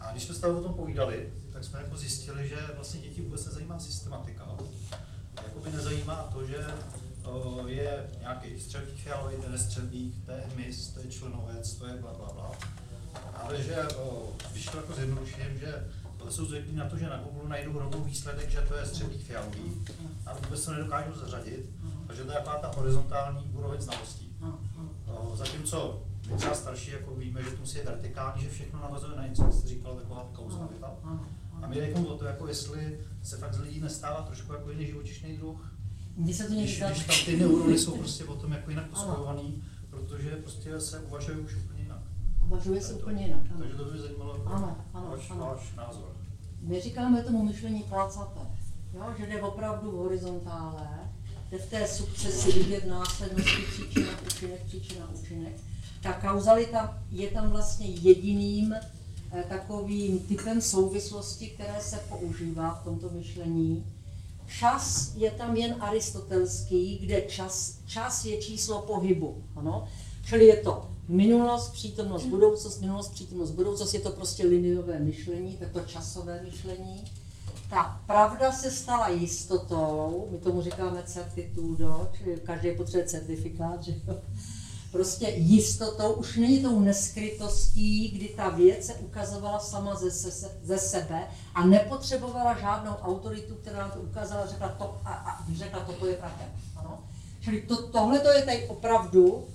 A 0.00 0.12
když 0.12 0.24
jsme 0.24 0.34
se 0.34 0.46
o 0.46 0.62
tom 0.62 0.74
povídali, 0.74 1.32
tak 1.52 1.64
jsme 1.64 1.78
jako 1.78 1.96
zjistili, 1.96 2.48
že 2.48 2.56
vlastně 2.74 3.00
děti 3.00 3.20
vůbec 3.20 3.46
nezajímá 3.46 3.78
systematika. 3.78 4.56
Jakoby 5.44 5.70
nezajímá 5.70 6.30
to, 6.32 6.46
že 6.46 6.66
je 7.66 8.10
nějaký 8.20 8.60
střelník 8.60 8.94
fialový, 8.94 9.36
ten 9.36 9.58
střelník, 9.58 10.26
to 10.26 10.32
je 10.32 10.42
mis, 10.56 10.88
to 10.88 11.00
je 11.00 11.06
členovec, 11.06 11.74
to 11.74 11.86
je 11.86 11.94
bla, 11.94 12.12
bla, 12.14 12.28
bla 12.32 12.50
ale 13.34 13.62
že 13.62 13.76
když 14.52 14.66
to 14.66 14.76
jako 14.76 14.92
zjednoduším, 14.92 15.58
že 15.60 15.88
jsou 16.28 16.44
zvyklí 16.44 16.76
na 16.76 16.88
to, 16.88 16.98
že 16.98 17.06
na 17.06 17.16
Google 17.16 17.48
najdou 17.48 17.78
rovnou 17.78 18.04
výsledek, 18.04 18.50
že 18.50 18.60
to 18.60 18.74
je 18.74 18.86
středních 18.86 19.24
fialový 19.24 19.86
a 20.26 20.34
vůbec 20.34 20.62
se 20.62 20.72
nedokážou 20.72 21.14
zařadit, 21.14 21.70
takže 22.06 22.24
to 22.24 22.30
je 22.30 22.36
taková 22.36 22.58
ta 22.58 22.72
horizontální 22.76 23.50
úroveň 23.54 23.80
znalostí. 23.80 24.36
Zatímco 25.34 26.02
my 26.30 26.36
třeba 26.36 26.54
starší 26.54 26.90
jako 26.90 27.14
víme, 27.14 27.42
že 27.42 27.50
to 27.50 27.60
musí 27.60 27.78
je 27.78 27.84
vertikální, 27.84 28.42
že 28.42 28.50
všechno 28.50 28.80
navazuje 28.80 29.16
na 29.16 29.26
něco, 29.26 29.52
jste 29.52 29.68
říkal, 29.68 29.94
taková 29.94 30.30
kauzalita. 30.34 30.94
A 31.62 31.66
my 31.66 31.76
jdeme 31.76 32.08
o 32.08 32.18
to, 32.18 32.24
jako 32.24 32.48
jestli 32.48 33.00
se 33.22 33.36
fakt 33.36 33.54
z 33.54 33.60
lidí 33.60 33.80
nestává 33.80 34.22
trošku 34.22 34.52
jako 34.52 34.70
jiný 34.70 34.86
živočišný 34.86 35.36
druh. 35.36 35.72
Když, 36.24 36.36
se 36.36 36.44
to 36.44 36.54
když, 36.54 36.82
když 36.82 37.04
tam 37.06 37.16
ty 37.26 37.36
neurony 37.36 37.78
jsou 37.78 37.96
prostě 37.98 38.24
potom 38.24 38.52
jako 38.52 38.70
jinak 38.70 38.90
pospojovaný, 38.90 39.62
protože 39.90 40.30
prostě 40.30 40.80
se 40.80 41.00
uvažují 41.00 41.38
už 41.38 41.56
úplně 41.56 41.80
uvažuje 42.50 42.80
se 42.80 42.94
úplně 42.94 43.22
jinak. 43.22 43.40
Ano. 43.50 43.58
Takže 43.58 43.76
to 43.76 43.84
by 43.84 43.98
zajímalo, 43.98 44.36
jako 44.36 44.48
ano, 44.48 44.76
ano, 44.94 45.10
váš, 45.10 45.30
ano. 45.30 45.40
váš 45.40 45.74
názor. 45.76 46.16
My 46.60 46.80
říkáme 46.80 47.22
tomu 47.22 47.44
myšlení 47.44 47.82
placaté, 47.82 48.40
jo? 48.94 49.14
že 49.18 49.26
jde 49.26 49.42
opravdu 49.42 49.90
v 49.90 49.94
horizontále, 49.94 50.88
jde 51.50 51.58
v 51.58 51.70
té 51.70 51.88
sukcesi 51.88 52.52
vidět 52.52 52.86
následnosti 52.86 53.62
příčina, 53.72 54.08
účinek, 54.26 54.62
příčina, 54.66 55.10
účinek. 55.22 55.56
Ta 56.02 56.12
kauzalita 56.12 57.02
je 57.10 57.28
tam 57.30 57.50
vlastně 57.50 57.86
jediným 57.86 58.74
eh, 58.74 59.44
takovým 59.48 60.18
typem 60.18 60.60
souvislosti, 60.60 61.46
které 61.46 61.80
se 61.80 61.96
používá 62.08 62.74
v 62.74 62.84
tomto 62.84 63.10
myšlení. 63.10 63.84
Čas 64.58 65.12
je 65.16 65.30
tam 65.30 65.56
jen 65.56 65.76
aristotelský, 65.80 66.98
kde 66.98 67.22
čas, 67.22 67.78
čas 67.86 68.24
je 68.24 68.38
číslo 68.38 68.82
pohybu. 68.82 69.44
Ano? 69.56 69.88
Čili 70.26 70.46
je 70.46 70.56
to 70.56 70.90
minulost, 71.08 71.72
přítomnost, 71.72 72.26
budoucnost, 72.26 72.80
minulost, 72.80 73.08
přítomnost, 73.08 73.50
budoucnost, 73.50 73.94
je 73.94 74.00
to 74.00 74.10
prostě 74.10 74.46
liniové 74.46 74.98
myšlení, 74.98 75.56
tak 75.56 75.70
to 75.70 75.80
časové 75.80 76.40
myšlení. 76.44 77.04
Ta 77.70 78.00
pravda 78.06 78.52
se 78.52 78.70
stala 78.70 79.08
jistotou, 79.08 80.28
my 80.30 80.38
tomu 80.38 80.62
říkáme 80.62 81.02
certitudo, 81.06 82.08
čili 82.18 82.36
každý 82.36 82.70
potřebuje 82.76 83.06
certifikát, 83.06 83.82
že 83.82 83.92
jo? 83.92 84.20
Prostě 84.92 85.28
jistotou, 85.28 86.12
už 86.12 86.36
není 86.36 86.62
tou 86.62 86.80
neskrytostí, 86.80 88.08
kdy 88.08 88.28
ta 88.28 88.48
věc 88.48 88.86
se 88.86 88.94
ukazovala 88.94 89.60
sama 89.60 89.94
ze, 89.94 90.10
se, 90.10 90.50
ze 90.62 90.78
sebe 90.78 91.28
a 91.54 91.66
nepotřebovala 91.66 92.58
žádnou 92.58 92.90
autoritu, 92.90 93.54
která 93.54 93.88
to 93.88 94.00
ukázala, 94.00 94.46
řekla 94.46 94.68
to 94.68 95.00
a, 95.04 95.12
a 95.12 95.44
řekla, 95.54 95.80
toto 95.80 96.06
je 96.06 96.14
pravda. 96.14 96.44
Ano? 96.76 97.04
Čili 97.40 97.62
to, 97.62 97.82
tohle 97.82 98.18
to 98.18 98.28
je 98.28 98.42
tady 98.42 98.68
opravdu 98.68 99.46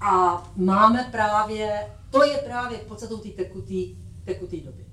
a 0.00 0.44
máme 0.56 1.08
právě, 1.12 1.90
to 2.10 2.24
je 2.24 2.38
právě 2.38 2.78
podstatou 2.78 3.16
té 3.16 3.28
tekutý 4.24 4.60
doby. 4.60 4.86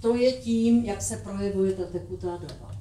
To 0.00 0.16
je 0.16 0.32
tím, 0.32 0.84
jak 0.84 1.02
se 1.02 1.16
projevuje 1.16 1.72
ta 1.72 1.84
tekutá 1.84 2.36
doba. 2.36 2.74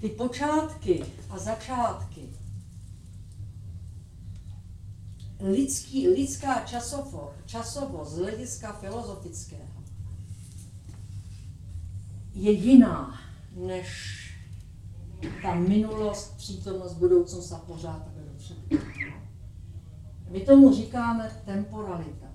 Ty 0.00 0.08
počátky 0.08 1.04
a 1.30 1.38
začátky 1.38 2.31
lidský, 5.42 6.08
lidská 6.08 6.60
časovo, 6.60 7.34
časovost 7.46 8.12
z 8.12 8.18
hlediska 8.18 8.72
filozofického 8.72 9.72
je 12.34 12.52
jiná 12.52 13.20
než 13.56 14.18
ta 15.42 15.54
minulost, 15.54 16.36
přítomnost, 16.36 16.92
budoucnost 16.92 17.52
a 17.52 17.58
pořád 17.58 18.04
takhle 18.04 18.22
dopředu. 18.24 18.60
My 20.30 20.40
tomu 20.40 20.74
říkáme 20.74 21.42
temporalita. 21.44 22.26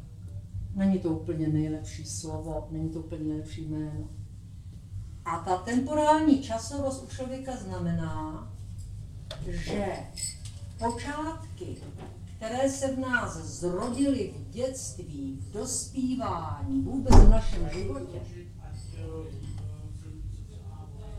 Není 0.76 1.00
to 1.00 1.10
úplně 1.10 1.48
nejlepší 1.48 2.06
slovo, 2.06 2.68
není 2.72 2.90
to 2.90 3.00
úplně 3.00 3.24
nejlepší 3.24 3.66
jméno. 3.66 4.10
A 5.26 5.40
ta 5.40 5.58
temporální 5.58 6.42
časovost 6.42 7.04
u 7.04 7.08
člověka 7.08 7.56
znamená, 7.56 8.48
že 9.48 9.98
počátky, 10.78 11.78
které 12.38 12.70
se 12.70 12.88
v 12.96 13.00
nás 13.00 13.38
zrodily 13.38 14.34
v 14.38 14.50
dětství, 14.50 15.40
v 15.42 15.52
dospívání, 15.52 16.82
vůbec 16.82 17.16
v 17.16 17.30
našem 17.30 17.70
životě, 17.74 18.22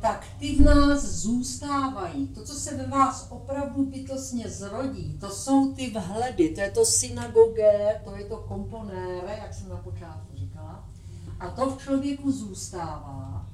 tak 0.01 0.27
ty 0.39 0.57
v 0.57 0.61
nás 0.61 1.05
zůstávají. 1.05 2.29
To, 2.29 2.45
co 2.45 2.55
se 2.55 2.77
ve 2.77 2.87
vás 2.87 3.27
opravdu 3.31 3.87
bytostně 3.87 4.49
zrodí, 4.49 5.19
to 5.21 5.31
jsou 5.31 5.75
ty 5.75 5.91
vhledy, 5.91 6.49
to 6.49 6.61
je 6.61 6.71
to 6.71 6.85
synagoge, 6.85 8.01
to 8.05 8.17
je 8.17 8.25
to 8.25 8.37
komponére, 8.37 9.39
jak 9.43 9.55
jsem 9.55 9.69
na 9.69 9.77
počátku 9.77 10.37
říkala. 10.37 10.89
A 11.41 11.51
to 11.51 11.71
v 11.71 11.83
člověku 11.83 12.33
zůstává, 12.33 13.47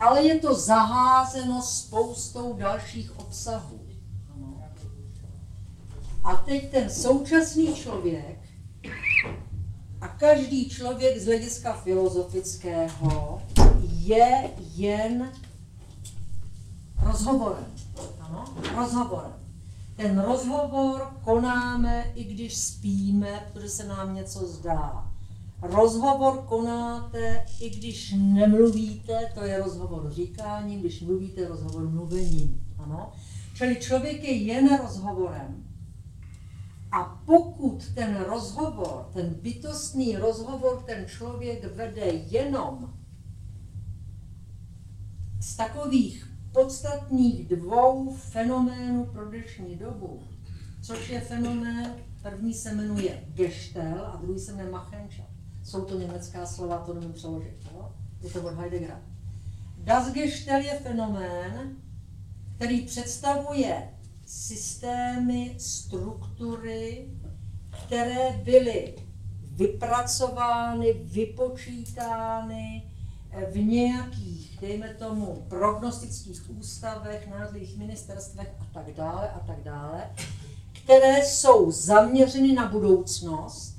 ale 0.00 0.22
je 0.22 0.38
to 0.38 0.54
zaházeno 0.54 1.62
spoustou 1.62 2.52
dalších 2.52 3.18
obsahů. 3.18 3.83
A 6.24 6.36
teď 6.36 6.70
ten 6.70 6.90
současný 6.90 7.74
člověk 7.74 8.38
a 10.00 10.08
každý 10.08 10.68
člověk 10.68 11.20
z 11.20 11.26
hlediska 11.26 11.72
filozofického 11.72 13.42
je 13.82 14.50
jen 14.74 15.32
rozhovorem. 17.02 17.66
Ano? 18.20 18.44
Rozhovorem. 18.76 19.32
Ten 19.96 20.18
rozhovor 20.18 21.12
konáme, 21.24 22.12
i 22.14 22.24
když 22.24 22.56
spíme, 22.56 23.46
protože 23.52 23.68
se 23.68 23.88
nám 23.88 24.14
něco 24.14 24.46
zdá. 24.46 25.10
Rozhovor 25.62 26.44
konáte, 26.48 27.46
i 27.60 27.70
když 27.70 28.14
nemluvíte, 28.18 29.32
to 29.34 29.44
je 29.44 29.58
rozhovor 29.58 30.10
říkáním, 30.10 30.80
když 30.80 31.00
mluvíte, 31.00 31.48
rozhovor 31.48 31.88
mluvením. 31.88 32.74
Ano? 32.78 33.12
Čili 33.54 33.76
člověk 33.76 34.22
je 34.22 34.32
jen 34.32 34.78
rozhovorem. 34.82 35.63
A 36.94 37.22
pokud 37.26 37.94
ten 37.94 38.16
rozhovor, 38.16 39.10
ten 39.12 39.34
bytostný 39.34 40.16
rozhovor, 40.16 40.82
ten 40.86 41.06
člověk 41.06 41.74
vede 41.74 42.06
jenom 42.06 42.94
z 45.40 45.56
takových 45.56 46.28
podstatných 46.52 47.48
dvou 47.48 48.14
fenoménů 48.14 49.06
pro 49.06 49.28
dnešní 49.28 49.76
dobu, 49.76 50.22
což 50.82 51.08
je 51.08 51.20
fenomén, 51.20 51.94
první 52.22 52.54
se 52.54 52.74
jmenuje 52.74 53.24
Gestel 53.28 54.06
a 54.06 54.16
druhý 54.16 54.38
se 54.38 54.52
jmenuje 54.52 54.72
Machenschaft. 54.72 55.30
Jsou 55.64 55.84
to 55.84 55.98
německá 55.98 56.46
slova, 56.46 56.78
to 56.78 56.94
nemůžu 56.94 57.12
přeložit. 57.12 57.56
Jo? 57.72 57.92
Je 58.22 58.30
to 58.30 58.42
od 58.42 58.54
Heideggera. 58.54 59.00
Das 59.78 60.12
Gestel 60.12 60.60
je 60.60 60.78
fenomén, 60.78 61.76
který 62.56 62.86
představuje 62.86 63.90
systémy, 64.26 65.54
struktury, 65.58 67.10
které 67.70 68.40
byly 68.44 68.94
vypracovány, 69.42 70.92
vypočítány 70.92 72.90
v 73.52 73.56
nějakých, 73.56 74.58
dejme 74.60 74.94
tomu, 74.94 75.44
prognostických 75.48 76.50
ústavech, 76.50 77.28
národních 77.30 77.78
ministerstvech 77.78 78.54
a 78.60 78.64
tak 78.74 78.94
dále 78.94 79.30
a 79.30 79.38
tak 79.38 79.62
dále, 79.62 80.10
které 80.72 81.26
jsou 81.26 81.70
zaměřeny 81.70 82.52
na 82.52 82.68
budoucnost, 82.68 83.74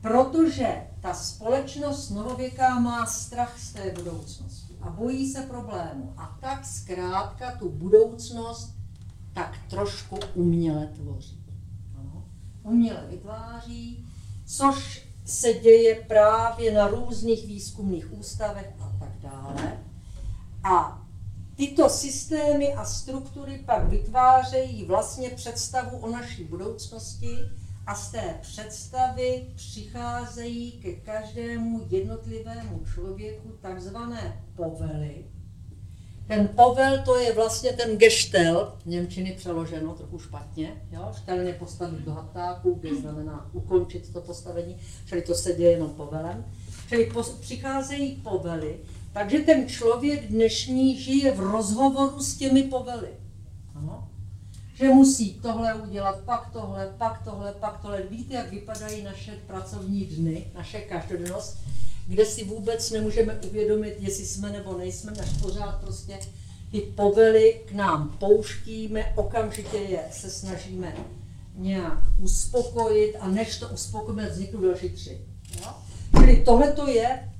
protože 0.00 0.86
ta 1.00 1.14
společnost 1.14 2.10
novověká 2.10 2.78
má 2.78 3.06
strach 3.06 3.60
z 3.60 3.72
té 3.72 3.90
budoucnosti 3.90 4.76
a 4.80 4.90
bojí 4.90 5.32
se 5.32 5.42
problému. 5.42 6.14
A 6.16 6.38
tak 6.40 6.66
zkrátka 6.66 7.56
tu 7.58 7.70
budoucnost 7.70 8.73
tak 9.34 9.58
trošku 9.70 10.18
uměle 10.34 10.86
tvoří. 10.86 11.44
Ano. 11.98 12.24
Uměle 12.62 13.06
vytváří, 13.10 14.06
což 14.46 15.08
se 15.24 15.52
děje 15.52 15.94
právě 15.94 16.72
na 16.72 16.88
různých 16.88 17.46
výzkumných 17.46 18.12
ústavech 18.12 18.72
a 18.80 18.92
tak 18.98 19.18
dále. 19.22 19.78
A 20.64 21.02
tyto 21.56 21.88
systémy 21.88 22.74
a 22.74 22.84
struktury 22.84 23.62
pak 23.66 23.88
vytvářejí 23.88 24.84
vlastně 24.84 25.30
představu 25.30 25.96
o 25.96 26.10
naší 26.10 26.44
budoucnosti 26.44 27.38
a 27.86 27.94
z 27.94 28.10
té 28.10 28.38
představy 28.40 29.46
přicházejí 29.54 30.72
ke 30.72 30.92
každému 30.92 31.86
jednotlivému 31.90 32.84
člověku 32.94 33.48
takzvané 33.60 34.44
povely, 34.56 35.24
ten 36.26 36.48
povel 36.48 37.02
to 37.04 37.16
je 37.16 37.32
vlastně 37.32 37.72
ten 37.72 37.96
geštel, 37.96 38.72
Němčiny 38.86 39.32
přeloženo 39.32 39.94
trochu 39.94 40.18
špatně, 40.18 40.82
jo? 40.92 41.12
štelně 41.22 41.52
postavit 41.52 42.00
do 42.00 42.12
hatáku, 42.12 42.78
kde 42.80 42.94
znamená 42.94 43.50
ukončit 43.52 44.12
to 44.12 44.20
postavení, 44.20 44.76
čili 45.06 45.22
to 45.22 45.34
se 45.34 45.52
děje 45.52 45.70
jenom 45.70 45.90
povelem. 45.90 46.44
Čili 46.88 47.06
po, 47.06 47.22
přicházejí 47.22 48.16
povely, 48.16 48.80
takže 49.12 49.38
ten 49.38 49.68
člověk 49.68 50.26
dnešní 50.26 51.00
žije 51.00 51.32
v 51.32 51.40
rozhovoru 51.40 52.20
s 52.20 52.36
těmi 52.36 52.62
povely. 52.62 53.08
Ano? 53.74 54.08
Že 54.74 54.88
musí 54.88 55.34
tohle 55.34 55.74
udělat, 55.74 56.20
pak 56.24 56.50
tohle, 56.52 56.94
pak 56.98 57.24
tohle, 57.24 57.52
pak 57.52 57.80
tohle. 57.82 58.02
Víte, 58.02 58.34
jak 58.34 58.50
vypadají 58.50 59.02
naše 59.02 59.32
pracovní 59.46 60.04
dny, 60.04 60.46
naše 60.54 60.80
každodennost? 60.80 61.58
Kde 62.06 62.26
si 62.26 62.44
vůbec 62.44 62.90
nemůžeme 62.90 63.40
uvědomit, 63.48 63.96
jestli 63.98 64.26
jsme 64.26 64.50
nebo 64.50 64.78
nejsme, 64.78 65.12
až 65.12 65.28
pořád 65.42 65.80
prostě 65.80 66.18
ty 66.70 66.80
povely 66.80 67.60
k 67.66 67.72
nám 67.72 68.16
pouštíme, 68.18 69.12
okamžitě 69.16 69.76
je 69.76 70.00
se 70.12 70.30
snažíme 70.30 70.96
nějak 71.56 71.98
uspokojit 72.20 73.16
a 73.20 73.28
než 73.28 73.58
to 73.58 73.68
uspokojíme, 73.68 74.30
vzniknou 74.30 74.60
další 74.60 74.88
tři. 74.88 75.20
Jo? 75.60 75.74
Čili 76.18 76.42
tohle 76.44 76.72
to 76.72 76.88
je 76.88 77.32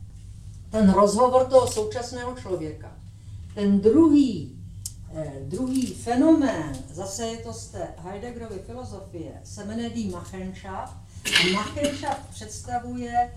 ten 0.70 0.90
rozhovor 0.90 1.44
toho 1.44 1.66
současného 1.66 2.36
člověka. 2.40 2.92
Ten 3.54 3.80
druhý, 3.80 4.58
eh, 5.14 5.32
druhý 5.42 5.86
fenomén, 5.86 6.76
zase 6.92 7.26
je 7.26 7.36
to 7.36 7.52
z 7.52 7.66
té 7.66 7.88
Heideggerovy 7.98 8.58
filozofie, 8.66 9.32
se 9.44 9.64
jmenuje 9.64 9.90
Machenschaft. 10.10 10.94
A 11.24 11.52
Machenschaft 11.52 12.26
představuje 12.30 13.32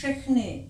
všechny 0.00 0.66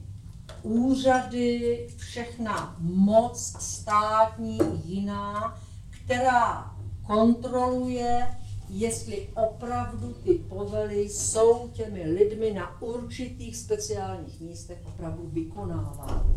úřady, 0.62 1.86
všechna 1.96 2.76
moc 2.80 3.56
státní 3.60 4.58
jiná, 4.84 5.58
která 5.90 6.74
kontroluje, 7.06 8.26
jestli 8.68 9.28
opravdu 9.34 10.14
ty 10.24 10.34
povely 10.34 11.08
jsou 11.08 11.68
těmi 11.72 12.02
lidmi 12.10 12.54
na 12.54 12.82
určitých 12.82 13.56
speciálních 13.56 14.40
místech 14.40 14.78
opravdu 14.86 15.30
vykonávány. 15.32 16.34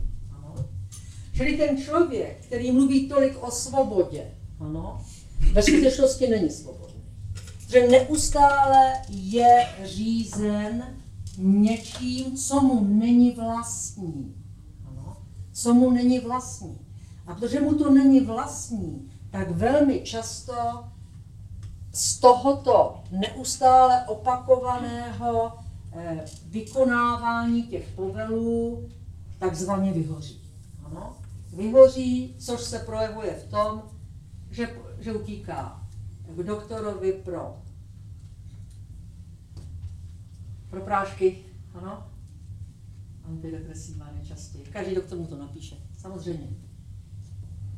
Čili 1.35 1.57
ten 1.57 1.77
člověk, 1.77 2.45
který 2.45 2.71
mluví 2.71 3.09
tolik 3.09 3.43
o 3.43 3.51
svobodě, 3.51 4.31
ano, 4.59 5.05
ve 5.53 5.63
skutečnosti 5.63 6.27
není 6.27 6.49
svobodný. 6.49 7.03
Že 7.69 7.87
neustále 7.87 8.93
je 9.09 9.67
řízen 9.83 11.02
něčím, 11.37 12.37
co 12.37 12.61
mu 12.61 12.83
není 12.83 13.31
vlastní. 13.31 14.35
Ano, 14.89 15.17
co 15.51 15.73
mu 15.73 15.91
není 15.91 16.19
vlastní. 16.19 16.77
A 17.27 17.35
protože 17.35 17.61
mu 17.61 17.73
to 17.73 17.89
není 17.89 18.19
vlastní, 18.19 19.11
tak 19.31 19.51
velmi 19.51 20.01
často 20.01 20.53
z 21.91 22.19
tohoto 22.19 23.03
neustále 23.11 24.05
opakovaného 24.07 25.53
eh, 25.93 26.25
vykonávání 26.45 27.63
těch 27.63 27.91
povelů 27.95 28.89
takzvaně 29.39 29.93
vyhoří. 29.93 30.41
Ano? 30.83 31.17
Vyhoří, 31.53 32.35
což 32.39 32.61
se 32.61 32.79
projevuje 32.79 33.33
v 33.33 33.49
tom, 33.49 33.83
že, 34.51 34.69
že 34.99 35.13
utíká 35.13 35.83
k 36.35 36.43
doktorovi 36.43 37.13
pro, 37.13 37.57
pro 40.73 40.81
prášky, 40.81 41.37
ano? 41.73 42.03
Antidepresiva 43.23 44.11
nejčastěji. 44.15 44.63
Každý 44.63 44.95
doktor 44.95 45.17
mu 45.17 45.27
to 45.27 45.37
napíše, 45.37 45.75
samozřejmě. 45.97 46.47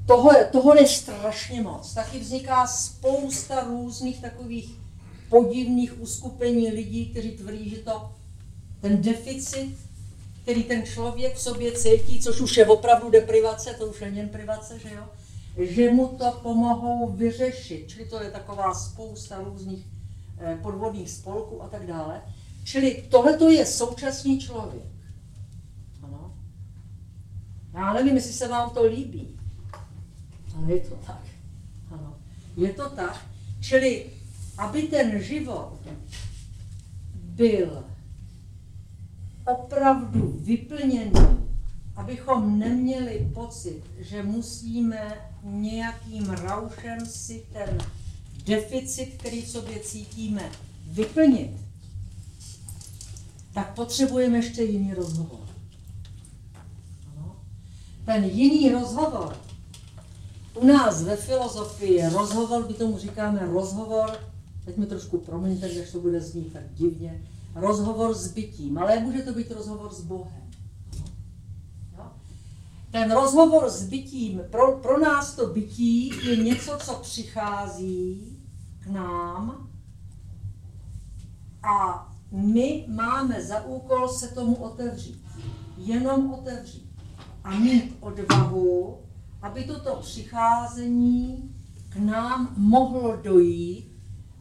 Toho, 0.06 0.32
toho 0.52 0.76
je 0.76 0.88
strašně 0.88 1.62
moc. 1.62 1.94
Taky 1.94 2.20
vzniká 2.20 2.68
spousta 2.68 3.64
různých 3.64 4.22
takových 4.22 4.80
podivných 5.30 6.02
uskupení 6.02 6.68
lidí, 6.68 7.06
kteří 7.06 7.32
tvrdí, 7.32 7.70
že 7.70 7.78
to 7.78 8.12
ten 8.82 9.02
deficit, 9.02 9.78
který 10.42 10.64
ten 10.64 10.84
člověk 10.84 11.36
v 11.36 11.42
sobě 11.42 11.72
cítí, 11.72 12.20
což 12.20 12.42
už 12.42 12.58
je 12.58 12.66
opravdu 12.66 13.10
deprivace, 13.10 13.74
to 13.74 13.88
už 13.88 14.02
není 14.02 14.18
jen 14.18 14.30
privace, 14.30 14.80
že 14.80 14.90
jo, 14.96 15.04
že 15.58 15.92
mu 15.92 16.08
to 16.08 16.40
pomohou 16.44 17.12
vyřešit. 17.12 17.88
Čili 17.88 18.06
to 18.06 18.24
je 18.24 18.32
taková 18.32 18.74
spousta 18.74 19.40
různých 19.40 19.86
eh, 20.40 20.60
podvodných 20.62 21.12
spolků 21.12 21.64
a 21.64 21.68
tak 21.68 21.86
dále. 21.86 22.22
Čili 22.66 23.04
tohle 23.10 23.38
to 23.38 23.50
je 23.50 23.66
současný 23.66 24.40
člověk. 24.40 24.86
Ano. 26.02 26.34
Já 27.74 27.94
nevím, 27.94 28.16
jestli 28.16 28.34
se 28.34 28.48
vám 28.48 28.70
to 28.70 28.84
líbí, 28.84 29.40
ale 30.56 30.74
je 30.74 30.80
to 30.80 30.96
tak. 30.96 31.22
Ano. 31.92 32.16
Je 32.58 32.74
to 32.74 32.90
tak. 32.90 33.26
Čili, 33.62 34.06
aby 34.58 34.82
ten 34.82 35.22
život 35.22 35.80
byl 37.16 37.84
opravdu 39.46 40.40
vyplněný, 40.40 41.12
abychom 41.96 42.60
neměli 42.60 43.32
pocit, 43.34 43.84
že 44.00 44.24
musíme 44.24 45.30
nějakým 45.44 46.30
raušem 46.30 47.06
si 47.06 47.46
ten 47.54 47.78
deficit, 48.46 49.06
který 49.18 49.42
v 49.42 49.50
sobě 49.50 49.80
cítíme, 49.80 50.52
vyplnit, 50.88 51.65
tak 53.56 53.76
potřebujeme 53.76 54.38
ještě 54.38 54.64
jiný 54.64 54.94
rozhovor. 54.94 55.40
Ano. 57.16 57.36
Ten 58.06 58.24
jiný 58.24 58.72
rozhovor 58.72 59.38
u 60.56 60.66
nás 60.66 61.04
ve 61.04 61.16
filozofii 61.16 62.10
rozhovor, 62.10 62.68
my 62.68 62.74
tomu 62.74 62.98
říkáme 62.98 63.46
rozhovor, 63.46 64.20
teď 64.66 64.78
mi 64.78 64.86
trošku 64.86 65.18
promiňte, 65.18 65.70
když 65.70 65.92
to 65.92 66.00
bude 66.00 66.22
znít 66.22 66.54
tak 66.54 66.64
divně, 66.74 67.28
rozhovor 67.56 68.14
s 68.14 68.28
bytím, 68.28 68.78
ale 68.78 69.00
může 69.00 69.22
to 69.22 69.34
být 69.34 69.52
rozhovor 69.52 69.94
s 69.94 70.02
Bohem. 70.02 70.42
Ten 72.92 73.12
rozhovor 73.12 73.70
s 73.70 73.84
bytím, 73.84 74.42
pro, 74.50 74.78
pro 74.78 75.00
nás 75.00 75.36
to 75.36 75.48
bytí 75.48 76.12
je 76.30 76.36
něco, 76.36 76.78
co 76.86 76.94
přichází 76.94 78.38
k 78.80 78.88
nám 78.88 79.70
a 81.64 82.15
my 82.32 82.86
máme 82.88 83.44
za 83.44 83.66
úkol 83.66 84.10
se 84.10 84.28
tomu 84.28 84.56
otevřít. 84.56 85.26
Jenom 85.78 86.34
otevřít. 86.34 86.92
A 87.44 87.60
mít 87.60 87.98
odvahu 88.00 89.06
aby 89.46 89.64
toto 89.64 89.96
přicházení 89.96 91.56
k 91.90 91.96
nám 91.96 92.54
mohlo 92.58 93.16
dojít. 93.16 93.92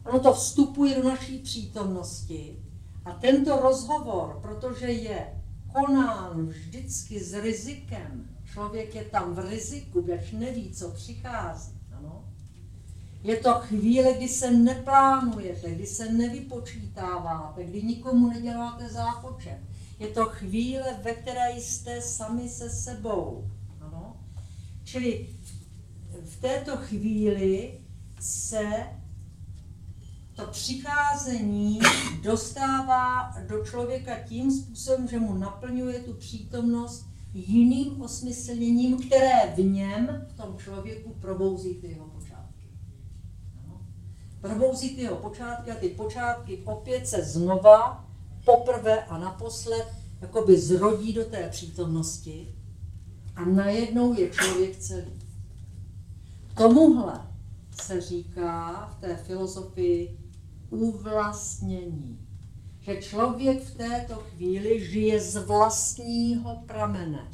Ono 0.05 0.21
to 0.21 0.33
vstupuje 0.33 1.03
do 1.03 1.09
naší 1.09 1.39
přítomnosti. 1.39 2.59
A 3.05 3.13
tento 3.13 3.57
rozhovor, 3.57 4.39
protože 4.43 4.87
je 4.87 5.43
konán 5.73 6.47
vždycky 6.47 7.25
s 7.25 7.35
rizikem, 7.35 8.29
člověk 8.53 8.95
je 8.95 9.05
tam 9.05 9.35
v 9.35 9.39
riziku, 9.39 10.01
když 10.01 10.33
neví, 10.33 10.73
co 10.73 10.91
přichází. 10.91 11.73
Ano? 13.25 13.33
Je 13.33 13.37
to 13.37 13.55
chvíle, 13.55 14.13
kdy 14.13 14.29
se 14.29 14.51
neplánujete, 14.51 15.71
kdy 15.71 15.87
se 15.87 16.13
nevypočítáváte, 16.13 17.65
kdy 17.65 17.83
nikomu 17.83 18.29
neděláte 18.29 18.89
zápočet. 18.89 19.59
Je 19.99 20.09
to 20.09 20.25
chvíle, 20.25 21.01
ve 21.03 21.15
které 21.15 21.53
jste 21.57 22.01
sami 22.01 22.49
se 22.49 22.71
sebou. 22.71 23.51
Čili 24.85 25.29
v 26.25 26.41
této 26.41 26.77
chvíli 26.77 27.81
se 28.21 28.65
to 30.37 30.47
přicházení 30.47 31.79
dostává 32.23 33.35
do 33.49 33.65
člověka 33.65 34.19
tím 34.19 34.51
způsobem, 34.51 35.09
že 35.09 35.19
mu 35.19 35.35
naplňuje 35.35 35.99
tu 35.99 36.15
přítomnost 36.15 37.07
jiným 37.35 38.03
osmyslněním, 38.03 38.99
které 38.99 39.55
v 39.57 39.59
něm, 39.59 40.27
v 40.29 40.37
tom 40.37 40.59
člověku, 40.59 41.15
probouzí 41.21 41.75
ty 41.75 41.87
jeho. 41.87 42.05
Ano. 42.05 42.14
Probouzí 44.45 44.97
ty 44.97 45.03
jeho 45.03 45.17
počátky 45.17 45.71
a 45.71 45.75
ty 45.75 45.89
počátky 45.89 46.63
opět 46.65 47.09
se 47.09 47.25
znova, 47.25 48.05
poprvé 48.45 49.05
a 49.05 49.19
naposled, 49.19 49.87
jakoby 50.21 50.59
zrodí 50.59 51.13
do 51.13 51.25
té 51.25 51.49
přítomnosti 51.49 52.55
a 53.37 53.45
najednou 53.45 54.21
je 54.21 54.31
člověk 54.31 54.79
celý. 54.79 55.19
Tomuhle 56.57 57.21
se 57.83 58.01
říká 58.01 58.87
v 58.93 59.01
té 59.01 59.17
filozofii 59.17 60.19
uvlastnění. 60.71 62.19
Že 62.81 63.03
člověk 63.03 63.63
v 63.63 63.75
této 63.75 64.15
chvíli 64.15 64.91
žije 64.91 65.21
z 65.21 65.37
vlastního 65.37 66.63
pramene. 66.67 67.31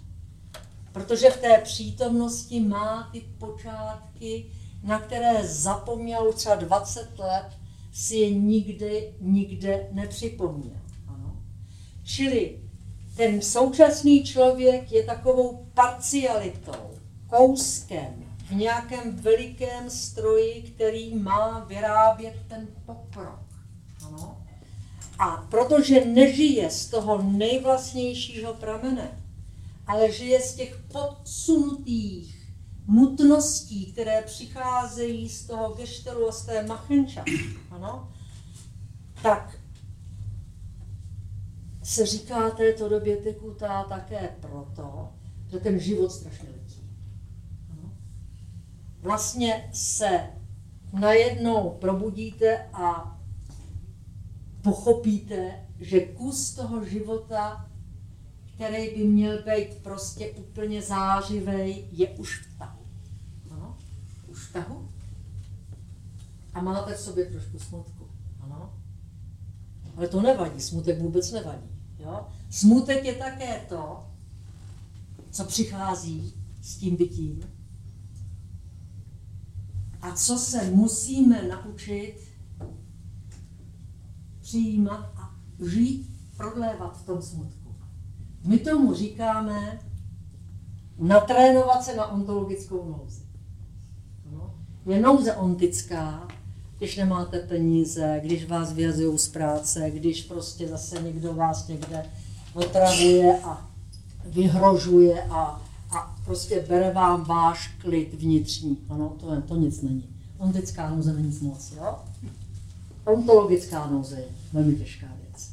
Protože 0.92 1.30
v 1.30 1.40
té 1.40 1.58
přítomnosti 1.58 2.60
má 2.60 3.08
ty 3.12 3.20
počátky, 3.38 4.52
na 4.82 5.00
které 5.00 5.46
zapomněl 5.46 6.32
třeba 6.32 6.54
20 6.54 7.18
let, 7.18 7.46
si 7.92 8.16
je 8.16 8.30
nikdy, 8.30 9.14
nikde 9.20 9.88
nepřipomněl. 9.92 10.80
Ano. 11.08 11.36
Čili 12.04 12.60
ten 13.16 13.42
současný 13.42 14.24
člověk 14.24 14.92
je 14.92 15.04
takovou 15.04 15.66
parcialitou, 15.74 16.90
kouskem 17.26 18.30
v 18.50 18.54
nějakém 18.54 19.16
velikém 19.16 19.90
stroji, 19.90 20.62
který 20.62 21.14
má 21.14 21.64
vyrábět 21.68 22.34
ten 22.48 22.68
pokrok. 22.86 23.40
Ano? 24.06 24.42
A 25.18 25.46
protože 25.50 26.04
nežije 26.04 26.70
z 26.70 26.86
toho 26.86 27.22
nejvlastnějšího 27.22 28.54
pramene, 28.54 29.22
ale 29.86 30.12
žije 30.12 30.40
z 30.40 30.54
těch 30.54 30.80
podsunutých 30.92 32.39
nutností, 32.88 33.92
které 33.92 34.22
přicházejí 34.22 35.28
z 35.28 35.46
toho 35.46 35.74
geštelu 35.74 36.28
a 36.28 36.32
z 36.32 36.46
té 36.46 36.66
machenča, 36.66 37.24
ano, 37.70 38.12
tak 39.22 39.60
se 41.82 42.06
říká 42.06 42.50
této 42.50 42.88
době 42.88 43.16
tekutá 43.16 43.84
také 43.84 44.36
proto, 44.40 45.12
že 45.46 45.58
ten 45.58 45.80
život 45.80 46.12
strašně 46.12 46.48
letí. 46.48 46.90
Vlastně 49.00 49.70
se 49.72 50.30
najednou 50.92 51.70
probudíte 51.70 52.68
a 52.72 53.18
pochopíte, 54.62 55.66
že 55.80 56.00
kus 56.00 56.54
toho 56.54 56.84
života, 56.84 57.69
který 58.60 58.96
by 58.96 59.04
měl 59.04 59.42
být 59.42 59.82
prostě 59.82 60.30
úplně 60.30 60.82
zářivý, 60.82 61.84
je 61.92 62.08
už 62.08 62.38
v 62.38 62.58
tahu. 62.58 62.80
Ano? 63.50 63.78
Už 64.28 64.38
v 64.44 64.52
tahu. 64.52 64.88
A 66.54 66.60
máte 66.60 66.94
v 66.94 67.00
sobě 67.00 67.24
trošku 67.24 67.58
smutku. 67.58 68.10
Ano? 68.40 68.74
Ale 69.96 70.08
to 70.08 70.22
nevadí, 70.22 70.60
smutek 70.60 70.98
vůbec 70.98 71.32
nevadí. 71.32 71.68
Jo? 71.98 72.26
Smutek 72.50 73.04
je 73.04 73.14
také 73.14 73.66
to, 73.68 74.06
co 75.30 75.44
přichází 75.44 76.34
s 76.62 76.76
tím 76.76 76.96
bytím 76.96 77.42
a 80.02 80.12
co 80.12 80.38
se 80.38 80.70
musíme 80.70 81.48
naučit 81.48 82.16
přijímat 84.40 85.12
a 85.16 85.34
žít, 85.66 86.10
prodlévat 86.36 87.02
v 87.02 87.06
tom 87.06 87.22
smutku. 87.22 87.59
My 88.44 88.58
tomu 88.58 88.94
říkáme 88.94 89.78
natrénovat 90.98 91.84
se 91.84 91.96
na 91.96 92.12
ontologickou 92.12 92.84
nouzi. 92.84 93.22
No. 94.32 94.54
Je 94.86 95.00
nouze 95.00 95.34
ontická, 95.34 96.28
když 96.78 96.96
nemáte 96.96 97.38
peníze, 97.38 98.20
když 98.24 98.48
vás 98.48 98.72
vyhazují 98.72 99.18
z 99.18 99.28
práce, 99.28 99.90
když 99.90 100.22
prostě 100.22 100.68
zase 100.68 101.02
někdo 101.02 101.34
vás 101.34 101.68
někde 101.68 102.06
otravuje 102.54 103.40
a 103.44 103.70
vyhrožuje 104.24 105.22
a, 105.22 105.62
a 105.90 106.16
prostě 106.24 106.64
bere 106.68 106.92
vám 106.92 107.24
váš 107.24 107.68
klid 107.68 108.14
vnitřní. 108.14 108.78
Ano, 108.88 109.16
to, 109.20 109.34
je, 109.34 109.40
to 109.40 109.56
nic 109.56 109.82
není. 109.82 110.04
Ontická 110.38 110.90
nouze 110.90 111.12
není 111.12 111.26
nic 111.26 111.40
moc, 111.40 111.72
jo? 111.76 111.98
Ontologická 113.04 113.86
nouze 113.86 114.16
je 114.16 114.28
velmi 114.52 114.74
těžká 114.74 115.06
věc. 115.06 115.50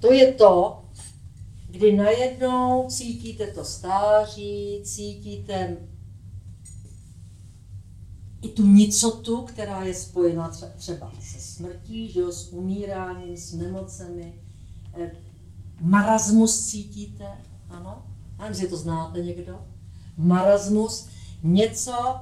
To 0.00 0.12
je 0.12 0.32
to, 0.32 0.81
kdy 1.72 1.96
najednou 1.96 2.86
cítíte 2.88 3.46
to 3.46 3.64
stáří, 3.64 4.80
cítíte 4.84 5.76
i 8.42 8.48
tu 8.48 8.66
nicotu, 8.66 9.42
která 9.42 9.84
je 9.84 9.94
spojena 9.94 10.52
třeba 10.76 11.12
se 11.20 11.40
smrtí, 11.40 12.12
že 12.12 12.20
jo, 12.20 12.32
s 12.32 12.52
umíráním, 12.52 13.36
s 13.36 13.52
nemocemi. 13.52 14.34
Eh, 14.94 15.10
marasmus 15.80 16.66
cítíte, 16.66 17.26
ano? 17.70 18.06
Já 18.38 18.48
nevím, 18.48 18.68
to 18.68 18.76
znáte 18.76 19.24
někdo. 19.24 19.66
Marasmus, 20.16 21.08
něco, 21.42 22.20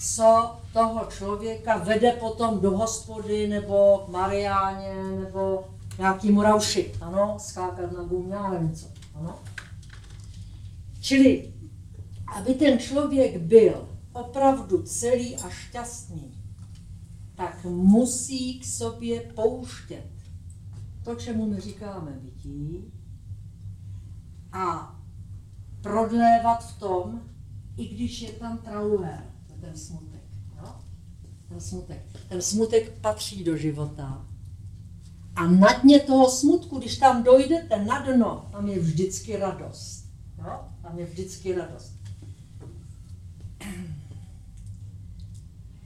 co 0.00 0.56
toho 0.72 1.06
člověka 1.06 1.76
vede 1.76 2.12
potom 2.12 2.60
do 2.60 2.70
hospody, 2.70 3.48
nebo 3.48 4.02
k 4.06 4.08
Mariáně, 4.08 5.02
nebo 5.20 5.64
nějaký 5.98 6.36
rauši, 6.42 6.92
ano, 7.00 7.36
skákat 7.38 7.92
na 7.92 8.02
gumě, 8.02 8.36
nevím 8.50 8.74
co, 8.74 8.86
ano. 9.14 9.38
Čili, 11.00 11.52
aby 12.36 12.54
ten 12.54 12.78
člověk 12.78 13.38
byl 13.38 13.88
opravdu 14.12 14.82
celý 14.82 15.36
a 15.36 15.48
šťastný, 15.48 16.34
tak 17.34 17.64
musí 17.64 18.60
k 18.60 18.64
sobě 18.64 19.20
pouštět 19.20 20.14
to, 21.04 21.14
čemu 21.14 21.46
my 21.46 21.60
říkáme 21.60 22.10
bytí, 22.10 22.92
a 24.52 24.96
prodlévat 25.80 26.64
v 26.70 26.78
tom, 26.78 27.20
i 27.76 27.88
když 27.88 28.20
je 28.20 28.32
tam 28.32 28.58
traluher, 28.58 29.24
ten 29.60 29.76
smutek. 29.76 30.22
No? 30.56 30.80
Ten 31.48 31.60
smutek. 31.60 32.06
Ten 32.28 32.42
smutek 32.42 33.00
patří 33.00 33.44
do 33.44 33.56
života. 33.56 34.26
A 35.36 35.46
na 35.46 35.72
dně 35.72 36.00
toho 36.00 36.30
smutku, 36.30 36.78
když 36.78 36.96
tam 36.96 37.22
dojdete 37.22 37.84
na 37.84 38.02
dno, 38.02 38.48
tam 38.52 38.68
je 38.68 38.78
vždycky 38.78 39.36
radost. 39.36 40.04
No? 40.38 40.68
Tam 40.82 40.98
je 40.98 41.06
vždycky 41.06 41.54
radost. 41.54 41.92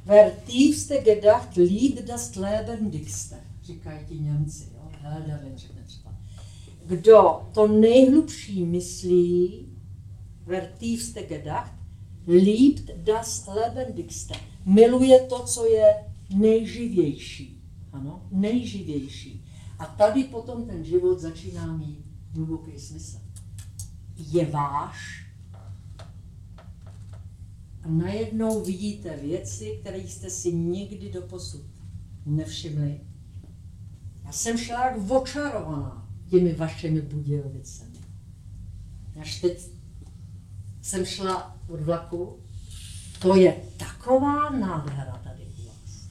Wer 0.04 0.32
tiefste 0.46 0.98
gedacht 0.98 1.56
liebt 1.56 2.04
das 2.06 2.36
lebendigste, 2.36 3.36
říkají 3.62 4.06
ti 4.06 4.14
Němci. 4.14 4.64
Jo? 4.74 4.90
Helderin 5.02 5.58
řekne 5.58 5.82
třeba. 5.86 6.14
Kdo 6.86 7.48
to 7.52 7.68
nejhlubší 7.68 8.64
myslí, 8.64 9.66
wer 10.46 10.72
tiefste 10.78 11.22
gedacht, 11.22 11.72
liebt 12.26 12.90
das 12.96 13.46
lebendigste. 13.46 14.34
Miluje 14.64 15.20
to, 15.20 15.42
co 15.42 15.66
je 15.66 15.94
nejživější. 16.34 17.62
Ano, 17.92 18.22
nejživější. 18.30 19.37
A 19.78 19.86
tady 19.86 20.24
potom 20.24 20.66
ten 20.66 20.84
život 20.84 21.20
začíná 21.20 21.76
mít 21.76 22.04
hluboký 22.34 22.78
smysl. 22.78 23.18
Je 24.16 24.46
váš, 24.46 25.28
a 27.82 27.88
najednou 27.88 28.64
vidíte 28.64 29.16
věci, 29.16 29.78
které 29.80 29.98
jste 29.98 30.30
si 30.30 30.52
nikdy 30.52 31.12
doposud 31.12 31.62
nevšimli. 32.26 33.00
Já 34.24 34.32
jsem 34.32 34.58
šla 34.58 34.84
jak 34.84 35.10
očarovaná 35.10 36.08
těmi 36.30 36.54
vašimi 36.54 37.00
Budějovicemi. 37.02 37.98
Až 39.20 39.40
teď 39.40 39.70
jsem 40.82 41.04
šla 41.04 41.56
od 41.68 41.80
vlaku, 41.80 42.38
to 43.18 43.36
je 43.36 43.62
taková 43.76 44.50
nádhera 44.50 45.20
tady 45.24 45.42
u 45.42 45.66
vás. 45.66 46.08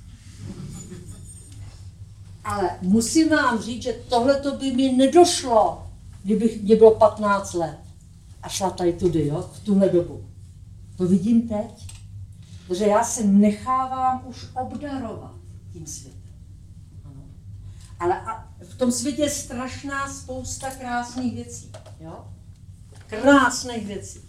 Ale 2.48 2.70
musím 2.82 3.30
vám 3.30 3.62
říct, 3.62 3.84
že 3.84 3.94
tohle 4.10 4.42
to 4.42 4.56
by 4.56 4.72
mi 4.72 4.92
nedošlo, 4.92 5.88
kdybych 6.24 6.64
mě 6.64 6.76
bylo 6.76 6.92
15 6.92 7.54
let 7.54 7.78
a 8.44 8.50
šla 8.50 8.70
tady 8.70 8.94
tudy, 8.94 9.28
jo, 9.28 9.50
v 9.54 9.60
tuhle 9.60 9.90
dobu. 9.90 10.26
To 10.98 11.08
vidím 11.08 11.50
teď, 11.50 11.88
protože 12.68 12.86
já 12.86 13.04
se 13.04 13.24
nechávám 13.24 14.24
už 14.26 14.46
obdarovat 14.54 15.36
tím 15.74 15.88
světem. 15.88 16.34
Ano. 17.06 17.22
Ale 18.00 18.22
a 18.22 18.48
v 18.64 18.76
tom 18.78 18.92
světě 18.92 19.22
je 19.22 19.30
strašná 19.30 20.14
spousta 20.14 20.72
krásných 20.72 21.36
věcí. 21.36 21.72
Jo? 22.00 22.26
Krásných 23.08 23.88
věcí, 23.88 24.20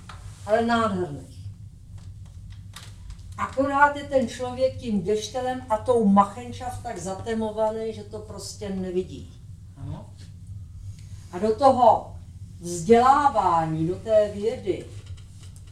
ale 0.47 0.67
nádherných. 0.67 1.38
Akorát 3.39 3.97
je 3.97 4.05
ten 4.05 4.29
člověk 4.29 4.77
tím 4.77 5.03
deštelem 5.03 5.67
a 5.69 5.79
tou 5.79 6.05
machenčav 6.05 6.83
tak 6.83 6.99
zatemovaný, 6.99 7.93
že 7.93 8.05
to 8.05 8.19
prostě 8.19 8.69
nevidí. 8.69 9.31
Ano? 9.77 10.11
A 11.33 11.39
do 11.39 11.57
toho 11.57 12.17
vzdělávání, 12.61 13.89
do 13.89 13.95
té 13.95 14.31
vědy, 14.35 14.87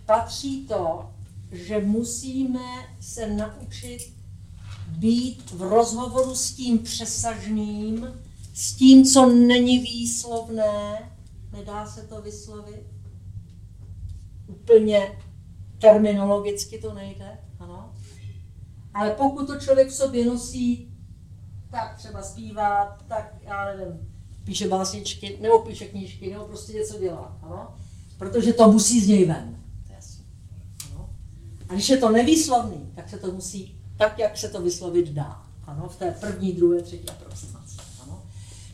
patří 0.07 0.67
to, 0.67 1.11
že 1.53 1.79
musíme 1.81 2.89
se 3.01 3.29
naučit 3.29 4.13
být 4.89 5.51
v 5.51 5.63
rozhovoru 5.63 6.35
s 6.35 6.53
tím 6.53 6.79
přesažným, 6.79 8.21
s 8.55 8.73
tím, 8.75 9.05
co 9.05 9.27
není 9.27 9.79
výslovné, 9.79 11.11
nedá 11.53 11.87
se 11.87 12.03
to 12.03 12.23
vyslovit. 12.23 12.87
Úplně 14.47 15.19
terminologicky 15.79 16.79
to 16.79 16.95
nejde. 16.95 17.46
Ale 18.97 19.11
pokud 19.11 19.47
to 19.47 19.61
člověk 19.61 19.89
v 19.89 19.95
sobě 19.95 20.27
nosí, 20.27 20.89
tak 21.71 21.97
třeba 21.97 22.23
zpívá, 22.23 22.99
tak 23.09 23.35
já 23.43 23.65
nevím, 23.65 24.09
píše 24.45 24.69
básničky, 24.69 25.39
nebo 25.41 25.59
píše 25.59 25.85
knížky, 25.85 26.33
nebo 26.33 26.45
prostě 26.45 26.73
něco 26.73 26.99
dělá, 26.99 27.39
ano. 27.43 27.75
Protože 28.19 28.53
to 28.53 28.73
musí 28.73 29.01
z 29.01 29.09
něj 29.09 29.25
ven. 29.25 29.57
A 31.69 31.73
když 31.73 31.89
je 31.89 31.97
to 31.97 32.11
nevýslovný, 32.11 32.93
tak 32.95 33.09
se 33.09 33.19
to 33.19 33.33
musí 33.33 33.81
tak, 33.99 34.19
jak 34.19 34.37
se 34.37 34.49
to 34.49 34.63
vyslovit 34.63 35.09
dá. 35.09 35.43
Ano, 35.65 35.89
v 35.89 35.97
té 35.97 36.11
první, 36.11 36.53
druhé, 36.53 36.83
třetí 36.83 37.09
aproximaci. 37.09 37.77
Ano. 38.03 38.23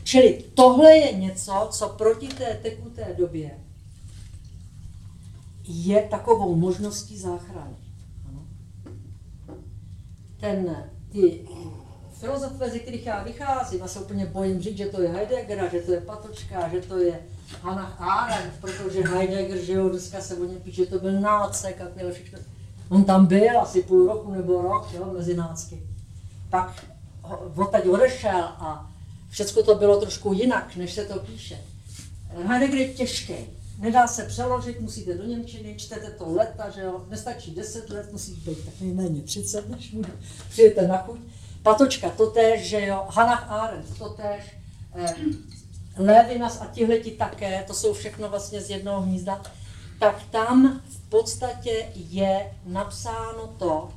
Čili 0.03 0.43
tohle 0.53 0.97
je 0.97 1.13
něco, 1.13 1.67
co 1.71 1.89
proti 1.89 2.27
té 2.27 2.59
tekuté 2.63 3.15
době 3.17 3.59
je 5.63 6.01
takovou 6.01 6.55
možností 6.55 7.17
záchrany. 7.17 7.75
Ten, 10.43 10.75
ty 11.11 11.47
filozofové, 12.19 12.69
ze 12.69 12.79
kterých 12.79 13.05
já 13.05 13.23
vycházím, 13.23 13.83
a 13.83 13.87
se 13.87 13.99
úplně 13.99 14.25
bojím 14.25 14.61
říct, 14.61 14.77
že 14.77 14.85
to 14.85 15.01
je 15.01 15.09
Heideggera, 15.09 15.67
že 15.67 15.79
to 15.79 15.91
je 15.91 16.01
Patočka, 16.01 16.69
že 16.69 16.81
to 16.81 16.97
je 16.97 17.19
Hannah 17.61 18.01
Arendt, 18.01 18.53
protože 18.61 19.03
Heidegger, 19.03 19.57
že 19.57 19.73
jo, 19.73 19.89
dneska 19.89 20.21
se 20.21 20.35
o 20.35 20.45
něm 20.45 20.59
píše, 20.59 20.85
že 20.85 20.89
to 20.91 20.99
byl 20.99 21.21
nácek 21.21 21.81
a 21.81 21.85
tyhle 21.85 22.11
všechno. 22.11 22.39
On 22.89 23.03
tam 23.03 23.25
byl 23.25 23.61
asi 23.61 23.81
půl 23.83 24.07
roku 24.07 24.31
nebo 24.31 24.61
rok, 24.61 24.87
jo, 24.93 25.11
mezi 25.13 25.35
nácky. 25.35 25.83
Pak 26.49 26.85
odtaď 27.55 27.85
odešel 27.85 28.43
a 28.43 28.91
všechno 29.29 29.63
to 29.63 29.75
bylo 29.75 29.99
trošku 30.01 30.33
jinak, 30.33 30.75
než 30.75 30.93
se 30.93 31.05
to 31.05 31.19
píše. 31.19 31.57
Heidegger 32.47 32.79
je 32.79 32.93
těžký. 32.93 33.35
Nedá 33.83 34.07
se 34.07 34.23
přeložit, 34.23 34.79
musíte 34.79 35.13
do 35.17 35.23
Němčiny, 35.23 35.75
čtete 35.75 36.11
to 36.11 36.33
leta, 36.33 36.69
že 36.69 36.81
jo, 36.81 37.05
nestačí 37.09 37.51
10 37.51 37.89
let, 37.89 38.11
musí 38.11 38.33
být 38.33 38.65
tak 38.65 38.73
nejméně 38.81 39.21
30, 39.21 39.69
než 39.69 39.91
budu, 39.91 40.09
přijete 40.49 40.87
na 40.87 40.97
chuť. 40.97 41.19
Patočka, 41.63 42.09
to 42.09 42.27
tež, 42.27 42.69
že 42.69 42.85
jo, 42.85 43.05
Hannah 43.09 43.51
Arendt, 43.51 43.97
to 43.97 44.09
tež, 44.09 44.57
eh, 44.95 45.15
Levinas 45.97 46.61
a 46.61 46.65
tihleti 46.65 47.11
také, 47.11 47.63
to 47.67 47.73
jsou 47.73 47.93
všechno 47.93 48.29
vlastně 48.29 48.61
z 48.61 48.69
jednoho 48.69 49.01
hnízda, 49.01 49.41
tak 49.99 50.23
tam 50.31 50.81
v 50.89 51.09
podstatě 51.09 51.91
je 51.95 52.53
napsáno 52.65 53.47
to, 53.57 53.89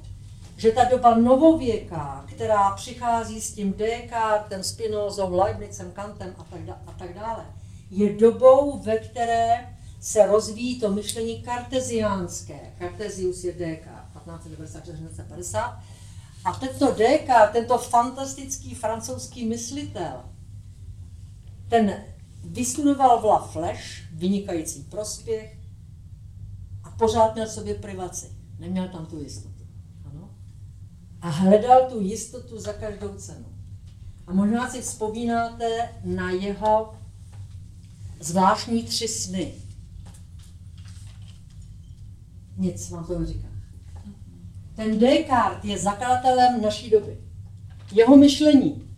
že 0.56 0.72
ta 0.72 0.84
doba 0.84 1.14
novověká, 1.14 2.24
která 2.28 2.70
přichází 2.70 3.40
s 3.40 3.52
tím 3.52 3.72
Descartem, 3.72 4.62
Spinozou, 4.62 5.36
Leibnizem, 5.36 5.92
Kantem 5.92 6.34
a 6.38 6.44
tak, 6.44 6.60
a 6.86 6.92
tak 6.98 7.14
dále, 7.14 7.46
je 7.90 8.12
dobou, 8.12 8.78
ve 8.78 8.98
které 8.98 9.75
se 10.06 10.26
rozvíjí 10.26 10.80
to 10.80 10.92
myšlení 10.92 11.42
karteziánské. 11.42 12.74
Kartezius 12.78 13.44
je 13.44 13.52
Descartes, 13.52 14.22
1594-1950. 14.26 15.80
A 16.44 16.52
tento 16.52 16.94
Descartes, 16.94 17.52
tento 17.52 17.78
fantastický 17.78 18.74
francouzský 18.74 19.46
myslitel, 19.46 20.24
ten 21.68 22.04
vystudoval 22.44 23.20
v 23.20 23.24
La 23.24 23.48
Flèche, 23.52 24.06
vynikající 24.12 24.82
prospěch, 24.82 25.58
pořád 26.98 27.34
měl 27.34 27.48
sobě 27.48 27.74
privaci. 27.74 28.30
Neměl 28.58 28.88
tam 28.88 29.06
tu 29.06 29.18
jistotu. 29.18 29.66
Ano? 30.04 30.30
A 31.20 31.28
hledal 31.28 31.90
tu 31.90 32.00
jistotu 32.00 32.60
za 32.60 32.72
každou 32.72 33.14
cenu. 33.14 33.46
A 34.26 34.32
možná 34.32 34.70
si 34.70 34.82
vzpomínáte 34.82 35.90
na 36.04 36.30
jeho 36.30 36.94
zvláštní 38.20 38.82
tři 38.82 39.08
sny. 39.08 39.65
Nic 42.56 42.90
vám 42.90 43.06
to 43.06 43.18
neříká. 43.18 43.48
Ten 44.74 44.98
Descartes 44.98 45.64
je 45.64 45.78
zakladatelem 45.78 46.62
naší 46.62 46.90
doby. 46.90 47.20
Jeho 47.92 48.16
myšlení, 48.16 48.88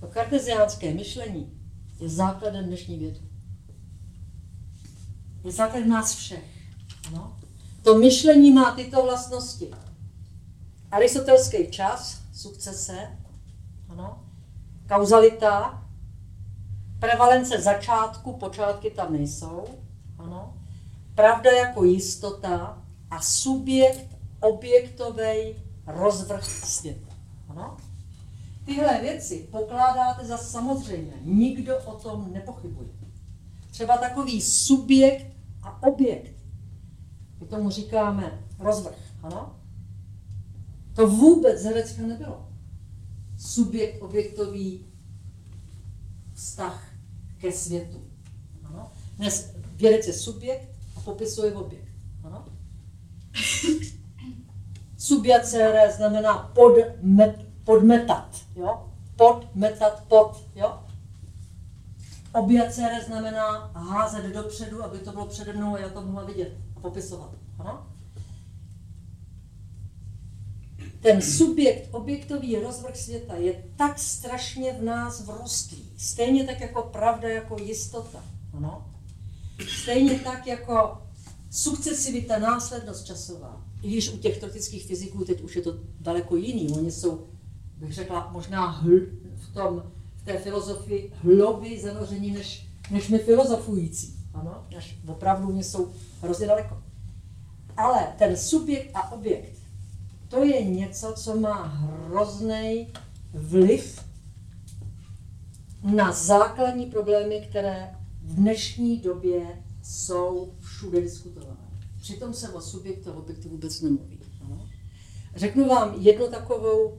to 0.00 0.06
karteziánské 0.06 0.94
myšlení, 0.94 1.52
je 2.00 2.08
základem 2.08 2.64
dnešní 2.64 2.98
vědy. 2.98 3.20
Je 5.44 5.52
základem 5.52 5.88
nás 5.88 6.14
všech. 6.14 6.44
Ano? 7.08 7.36
To 7.82 7.98
myšlení 7.98 8.52
má 8.52 8.74
tyto 8.74 9.02
vlastnosti. 9.02 9.70
Aristotelský 10.90 11.70
čas, 11.70 12.22
sukcese, 12.34 13.18
ano? 13.88 14.24
kauzalita, 14.88 15.84
prevalence 16.98 17.60
začátku, 17.60 18.32
počátky 18.32 18.90
tam 18.90 19.12
nejsou? 19.12 19.64
Pravda 21.18 21.50
jako 21.50 21.84
jistota 21.84 22.82
a 23.10 23.20
subjekt 23.22 24.16
objektový 24.40 25.54
rozvrh 25.86 26.44
světa. 26.44 27.14
Ano? 27.48 27.76
Tyhle 28.64 29.00
věci 29.00 29.48
pokládáte 29.50 30.26
za 30.26 30.36
samozřejmé. 30.36 31.12
Nikdo 31.22 31.78
o 31.78 31.94
tom 31.94 32.32
nepochybuje. 32.32 32.88
Třeba 33.70 33.96
takový 33.96 34.40
subjekt 34.42 35.26
a 35.62 35.82
objekt. 35.82 36.36
My 37.40 37.46
tomu 37.46 37.70
říkáme 37.70 38.46
rozvrh. 38.58 38.98
Ano? 39.22 39.56
To 40.94 41.08
vůbec 41.08 41.60
z 41.60 41.64
Herecka 41.64 42.02
nebylo. 42.02 42.48
Subjekt, 43.38 44.02
objektový 44.02 44.86
vztah 46.34 46.88
ke 47.38 47.52
světu. 47.52 48.02
Ano? 48.64 48.92
Dnes 49.16 49.54
vědec 49.76 50.06
je 50.06 50.12
subjekt 50.12 50.77
popisuje 51.08 51.52
objekt. 51.52 51.88
Ano? 52.24 52.44
Subjacere 54.96 55.92
znamená 55.92 56.52
podmet, 56.54 57.46
podmetat. 57.64 58.28
Jo? 58.56 58.92
Podmetat 59.16 60.04
pod. 60.08 60.44
Jo? 60.54 60.84
Objacere 62.32 63.04
znamená 63.04 63.70
házet 63.74 64.24
dopředu, 64.24 64.84
aby 64.84 64.98
to 64.98 65.12
bylo 65.12 65.26
přede 65.26 65.52
mnou 65.52 65.74
a 65.74 65.78
já 65.78 65.88
to 65.88 66.02
mohla 66.02 66.24
vidět 66.24 66.52
a 66.76 66.80
popisovat. 66.80 67.30
Ano? 67.58 67.86
Ten 71.00 71.22
subjekt, 71.22 71.88
objektový 71.92 72.56
rozvrh 72.58 72.96
světa 72.96 73.34
je 73.34 73.64
tak 73.76 73.98
strašně 73.98 74.72
v 74.72 74.82
nás 74.82 75.26
vrostlý. 75.26 75.92
Stejně 75.96 76.44
tak 76.44 76.60
jako 76.60 76.82
pravda, 76.82 77.28
jako 77.28 77.56
jistota. 77.62 78.24
Ano? 78.56 78.97
Stejně 79.66 80.18
tak 80.18 80.46
jako 80.46 81.02
sukcesivita, 81.50 82.38
následnost 82.38 83.06
časová. 83.06 83.64
I 83.82 83.90
když 83.90 84.12
u 84.12 84.18
těch 84.18 84.38
teoretických 84.38 84.86
fyziků 84.86 85.24
teď 85.24 85.40
už 85.40 85.56
je 85.56 85.62
to 85.62 85.78
daleko 86.00 86.36
jiný. 86.36 86.70
Oni 86.70 86.92
jsou, 86.92 87.26
bych 87.76 87.92
řekla, 87.92 88.30
možná 88.32 88.66
hl, 88.66 88.90
v, 89.36 89.54
tom, 89.54 89.82
v 90.16 90.24
té 90.24 90.38
filozofii 90.38 91.12
hlouběji 91.22 91.80
zanoření 91.80 92.30
než, 92.30 92.66
než 92.90 93.08
my 93.08 93.18
filozofující. 93.18 94.14
Ano? 94.34 94.66
Než 94.74 94.98
opravdu 95.06 95.48
oni 95.48 95.64
jsou 95.64 95.92
hrozně 96.22 96.46
daleko. 96.46 96.82
Ale 97.76 98.14
ten 98.18 98.36
subjekt 98.36 98.90
a 98.94 99.12
objekt, 99.12 99.58
to 100.28 100.44
je 100.44 100.64
něco, 100.64 101.12
co 101.12 101.40
má 101.40 101.62
hrozný 101.62 102.88
vliv 103.32 104.04
na 105.82 106.12
základní 106.12 106.86
problémy, 106.86 107.46
které 107.50 107.97
v 108.28 108.34
dnešní 108.34 109.00
době 109.00 109.62
jsou 109.82 110.54
všude 110.60 111.00
diskutovány. 111.00 111.58
Přitom 112.00 112.34
se 112.34 112.48
o 112.48 112.60
subjektu 112.60 113.10
a 113.10 113.16
objektu 113.16 113.48
vůbec 113.48 113.80
nemluví. 113.80 114.18
Ano? 114.44 114.68
Řeknu 115.36 115.68
vám 115.68 115.94
jednu 115.98 116.28
takovou 116.28 116.98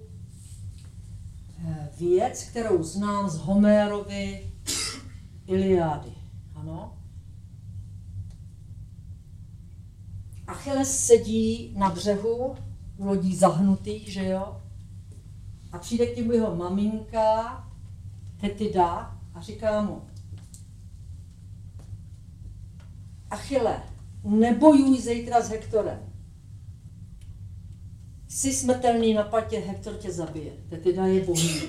eh, 1.68 1.90
věc, 2.00 2.44
kterou 2.44 2.84
znám 2.84 3.30
z 3.30 3.38
Homérovy 3.38 4.52
Iliády. 5.48 6.14
Ano? 6.56 6.98
Achilles 10.48 11.06
sedí 11.06 11.74
na 11.78 11.90
břehu 11.90 12.56
u 12.98 13.06
lodí 13.06 13.36
zahnutých, 13.36 14.14
že 14.14 14.26
jo? 14.26 14.62
A 15.72 15.78
přijde 15.78 16.06
k 16.06 16.18
němu 16.18 16.32
jeho 16.32 16.56
maminka, 16.56 17.68
Tetida, 18.42 19.20
a 19.34 19.42
říká 19.42 19.82
mu, 19.82 20.02
Achille, 23.30 23.84
nebojuj 24.24 25.02
zítra 25.02 25.42
s 25.42 25.50
Hektorem. 25.50 26.00
Jsi 28.28 28.54
smrtelný 28.54 29.14
na 29.14 29.24
patě, 29.24 29.60
Hektor 29.60 29.94
tě 29.94 30.12
zabije. 30.12 30.52
Tetida 30.70 31.06
je 31.06 31.26
bohý. 31.26 31.62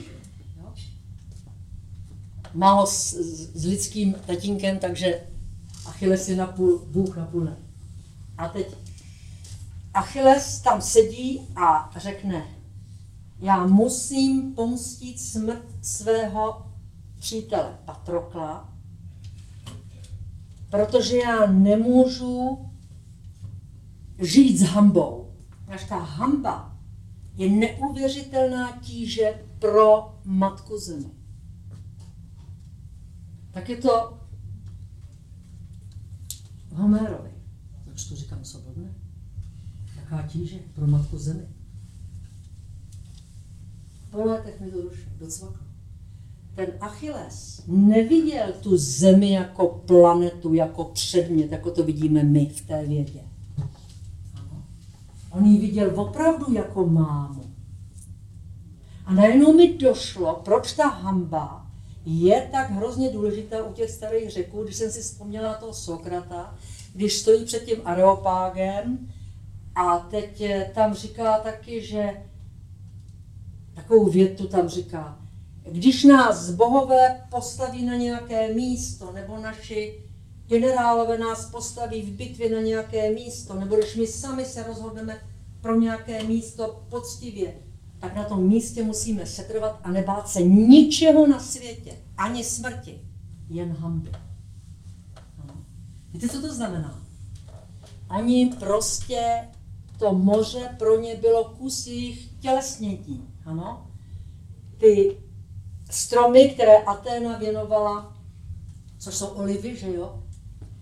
Má 2.55 2.73
ho 2.73 2.87
s, 2.87 3.15
s, 3.15 3.65
lidským 3.65 4.15
tatínkem, 4.27 4.79
takže 4.79 5.27
Achilles 5.87 6.29
je 6.29 6.37
na 6.37 6.47
půl, 6.47 6.79
Bůh 6.79 7.17
na 7.17 7.27
půl 7.27 7.45
ne. 7.45 7.57
A 8.39 8.49
teď 8.49 8.75
Achilles 9.95 10.61
tam 10.61 10.83
sedí 10.83 11.49
a 11.57 11.91
řekne, 11.97 12.45
já 13.39 13.67
musím 13.67 14.55
pomstit 14.55 15.21
smrt 15.21 15.65
svého 15.83 16.67
přítele 17.19 17.79
Patrokla, 17.85 18.70
protože 20.71 21.17
já 21.17 21.47
nemůžu 21.47 22.59
žít 24.19 24.59
s 24.59 24.63
hambou. 24.63 25.35
Až 25.69 25.85
ta 25.85 25.99
hamba 25.99 26.79
je 27.35 27.49
neuvěřitelná 27.51 28.79
tíže 28.81 29.45
pro 29.59 30.19
matku 30.25 30.79
zemi. 30.79 31.11
Tak 33.51 33.69
je 33.69 33.77
to 33.77 34.21
Homérovi. 36.73 37.31
Proč 37.85 38.05
to 38.05 38.17
říkám 38.17 38.45
svobodně? 38.45 38.95
Jaká 39.97 40.23
tíže 40.27 40.59
pro 40.75 40.87
matku 40.87 41.19
zemi? 41.19 41.49
Po 44.11 44.25
letech 44.25 44.61
mi 44.61 44.71
to 44.71 44.83
došlo, 44.83 45.13
docvaklo 45.19 45.70
ten 46.55 46.67
Achilles 46.81 47.63
neviděl 47.67 48.53
tu 48.61 48.77
zemi 48.77 49.33
jako 49.33 49.69
planetu, 49.87 50.55
jako 50.55 50.85
předmět, 50.85 51.53
jako 51.53 51.71
to 51.71 51.85
vidíme 51.85 52.23
my 52.23 52.47
v 52.47 52.67
té 52.67 52.87
vědě. 52.87 53.21
On 55.31 55.47
ji 55.47 55.61
viděl 55.61 56.01
opravdu 56.01 56.53
jako 56.53 56.87
mámu. 56.87 57.43
A 59.07 59.15
najednou 59.15 59.53
mi 59.53 59.79
došlo, 59.79 60.41
proč 60.45 60.73
ta 60.73 60.89
hamba 60.89 61.67
je 62.05 62.49
tak 62.53 62.71
hrozně 62.71 63.11
důležitá 63.11 63.65
u 63.65 63.73
těch 63.73 63.91
starých 63.91 64.31
řeků, 64.31 64.65
když 64.65 64.77
jsem 64.77 64.91
si 64.91 65.01
vzpomněla 65.01 65.49
na 65.49 65.55
toho 65.55 65.75
Sokrata, 65.75 66.55
když 66.95 67.19
stojí 67.19 67.45
před 67.45 67.65
tím 67.65 67.79
areopágem 67.85 69.09
a 69.75 69.99
teď 69.99 70.43
tam 70.75 70.95
říká 70.95 71.39
taky, 71.39 71.87
že 71.87 72.23
takovou 73.75 74.11
větu 74.11 74.47
tam 74.47 74.69
říká, 74.69 75.20
když 75.71 76.05
nás 76.05 76.51
bohové 76.51 77.27
postaví 77.31 77.85
na 77.85 77.95
nějaké 77.95 78.55
místo, 78.55 79.13
nebo 79.13 79.39
naši 79.39 80.05
generálové 80.47 81.19
nás 81.19 81.51
postaví 81.51 82.03
v 82.03 82.11
bitvě 82.11 82.51
na 82.51 82.61
nějaké 82.61 83.11
místo, 83.11 83.55
nebo 83.55 83.77
když 83.77 83.97
my 83.97 84.07
sami 84.07 84.45
se 84.45 84.63
rozhodneme 84.63 85.21
pro 85.61 85.81
nějaké 85.81 86.23
místo 86.23 86.85
poctivě, 86.89 87.55
tak 88.01 88.17
na 88.17 88.25
tom 88.25 88.49
místě 88.49 88.83
musíme 88.83 89.27
setrvat 89.27 89.81
a 89.83 89.91
nebát 89.91 90.29
se 90.29 90.43
ničeho 90.43 91.27
na 91.27 91.41
světě, 91.41 91.93
ani 92.17 92.45
smrti, 92.45 93.01
jen 93.49 93.73
hamby. 93.73 94.11
Víte, 96.13 96.29
co 96.29 96.41
to 96.41 96.55
znamená? 96.55 97.03
Ani 98.09 98.53
prostě 98.59 99.49
to 99.99 100.15
moře 100.15 100.77
pro 100.79 101.01
ně 101.01 101.17
bylo 101.17 101.45
kus 101.45 101.87
jejich 101.87 102.29
tělesnění. 102.41 103.29
Ano? 103.45 103.91
Ty 104.79 105.17
stromy, 105.91 106.51
které 106.51 106.83
Aténa 106.83 107.39
věnovala, 107.39 108.17
což 108.99 109.15
jsou 109.15 109.27
olivy, 109.27 109.77
že 109.77 109.93
jo, 109.93 110.23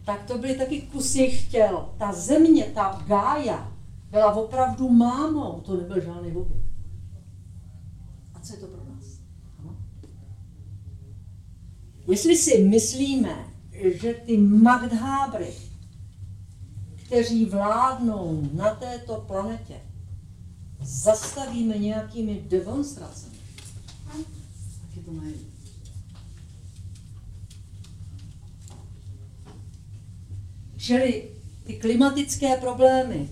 tak 0.05 0.25
to 0.25 0.39
byly 0.39 0.55
taky 0.55 0.81
kusy 0.81 1.31
chtěl. 1.31 1.89
Ta 1.99 2.13
země, 2.13 2.65
ta 2.75 3.03
Gája, 3.07 3.73
byla 4.11 4.35
opravdu 4.35 4.89
mámou, 4.89 5.61
to 5.61 5.77
nebyl 5.77 6.01
žádný 6.01 6.33
objekt. 6.33 6.65
A 8.35 8.41
co 8.41 8.55
je 8.55 8.61
to 8.61 8.67
pro 8.67 8.85
nás? 8.85 9.05
Ano? 9.59 9.77
Jestli 12.07 12.37
si 12.37 12.59
myslíme, 12.65 13.45
že 14.01 14.15
ty 14.15 14.37
Magdhábry 14.37 15.55
kteří 17.09 17.45
vládnou 17.45 18.49
na 18.53 18.75
této 18.75 19.25
planetě, 19.27 19.75
zastavíme 20.81 21.79
nějakými 21.79 22.45
demonstracemi, 22.49 23.38
Čili 30.77 31.31
ty 31.67 31.75
klimatické 31.75 32.57
problémy, 32.57 33.29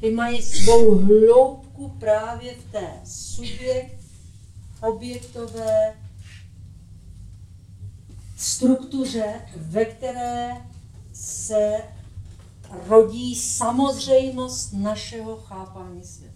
ty 0.00 0.10
mají 0.10 0.42
svou 0.42 0.94
hloubku 0.94 1.88
právě 1.88 2.54
v 2.54 2.72
té 2.72 3.00
subjekt, 3.04 4.00
objektové 4.80 5.94
struktuře, 8.36 9.40
ve 9.56 9.84
které 9.84 10.50
se 11.12 11.82
rodí 12.86 13.34
samozřejmost 13.34 14.72
našeho 14.72 15.36
chápání 15.36 16.04
světa. 16.04 16.35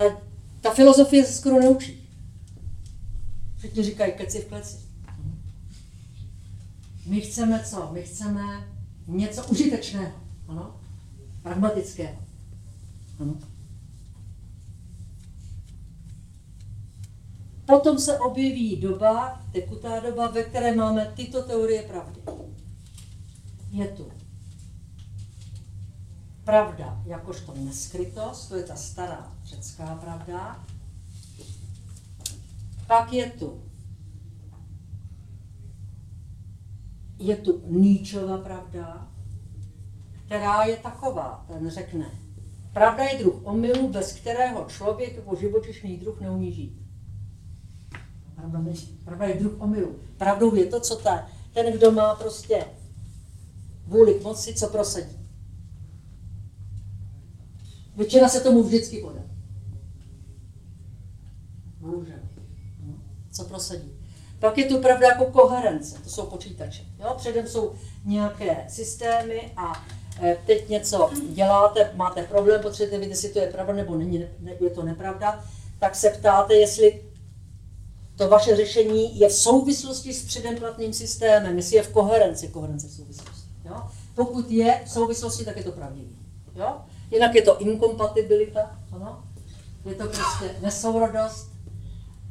Ta, 0.00 0.20
ta 0.60 0.74
filozofie 0.74 1.26
se 1.26 1.32
skoro 1.32 1.60
neučí. 1.60 2.08
Všichni 3.58 3.82
říkají 3.82 4.12
keci 4.12 4.40
v 4.40 4.48
kleci. 4.48 4.76
My 7.06 7.20
chceme 7.20 7.64
co? 7.64 7.90
My 7.92 8.02
chceme 8.02 8.68
něco 9.06 9.44
užitečného, 9.46 10.12
ano? 10.48 10.80
pragmatického. 11.42 12.18
Ano? 13.20 13.38
Potom 17.66 17.98
se 17.98 18.18
objeví 18.18 18.76
doba, 18.76 19.42
tekutá 19.52 20.00
doba, 20.00 20.30
ve 20.30 20.42
které 20.42 20.76
máme 20.76 21.12
tyto 21.16 21.42
teorie 21.42 21.82
pravdy. 21.82 22.20
Je 23.70 23.88
tu 23.88 24.19
pravda 26.44 27.02
jakožto 27.06 27.54
neskrytost, 27.54 28.48
to 28.48 28.56
je 28.56 28.62
ta 28.62 28.76
stará 28.76 29.32
řecká 29.44 29.94
pravda. 29.94 30.64
Pak 32.86 33.12
je 33.12 33.30
tu 33.30 33.70
je 37.20 37.36
tu 37.36 37.62
Níčova 37.66 38.38
pravda, 38.38 39.08
která 40.26 40.62
je 40.64 40.76
taková, 40.76 41.44
ten 41.48 41.70
řekne, 41.70 42.10
pravda 42.72 43.04
je 43.04 43.18
druh 43.18 43.46
omylu, 43.46 43.88
bez 43.88 44.12
kterého 44.12 44.64
člověk 44.64 45.16
jako 45.16 45.36
živočišný 45.36 45.96
druh 45.96 46.20
neumí 46.20 46.52
žít. 46.52 46.80
Pravda, 48.34 48.60
pravda 49.04 49.26
je 49.26 49.40
druh 49.40 49.60
omylu. 49.60 49.96
Pravdou 50.16 50.54
je 50.54 50.66
to, 50.66 50.80
co 50.80 50.96
ta, 50.96 51.28
ten, 51.52 51.72
kdo 51.72 51.90
má 51.90 52.14
prostě 52.14 52.64
vůli 53.86 54.14
k 54.14 54.22
moci, 54.22 54.54
co 54.54 54.68
prosadí. 54.68 55.19
Většina 58.00 58.28
se 58.28 58.40
tomu 58.40 58.62
vždycky 58.62 58.98
podá. 58.98 59.20
Bohužel. 61.80 62.16
No, 62.86 62.94
co 63.32 63.44
prosadí. 63.44 63.92
Pak 64.38 64.58
je 64.58 64.64
tu 64.64 64.78
pravda 64.78 65.08
jako 65.08 65.24
koherence, 65.24 65.98
to 66.04 66.10
jsou 66.10 66.26
počítače. 66.26 66.82
Jo? 66.98 67.14
Předem 67.16 67.46
jsou 67.46 67.74
nějaké 68.04 68.64
systémy 68.68 69.52
a 69.56 69.86
e, 70.22 70.36
teď 70.46 70.68
něco 70.68 71.10
děláte, 71.32 71.92
máte 71.94 72.22
problém, 72.22 72.62
potřebujete 72.62 72.98
vidět, 72.98 73.10
jestli 73.10 73.28
to 73.28 73.38
je 73.38 73.52
pravda 73.52 73.72
nebo 73.72 73.96
není, 73.96 74.18
ne, 74.18 74.52
je 74.60 74.70
to 74.70 74.82
nepravda, 74.82 75.44
tak 75.78 75.94
se 75.94 76.10
ptáte, 76.10 76.54
jestli 76.54 77.02
to 78.16 78.28
vaše 78.28 78.56
řešení 78.56 79.18
je 79.18 79.28
v 79.28 79.32
souvislosti 79.32 80.14
s 80.14 80.24
předem 80.24 80.56
platným 80.56 80.92
systémem, 80.92 81.56
jestli 81.56 81.76
je 81.76 81.82
v 81.82 81.92
koherenci, 81.92 82.48
koherence 82.48 82.88
v 82.88 82.92
souvislosti. 82.92 83.48
Jo? 83.64 83.82
Pokud 84.14 84.50
je 84.50 84.82
v 84.86 84.90
souvislosti, 84.90 85.44
tak 85.44 85.56
je 85.56 85.64
to 85.64 85.72
pravdivý. 85.72 86.18
Jo? 86.56 86.76
Jinak 87.10 87.34
je 87.34 87.42
to 87.42 87.58
inkompatibilita, 87.58 88.80
ano? 88.92 89.24
je 89.84 89.94
to 89.94 90.04
prostě 90.04 90.56
nesourodost 90.62 91.50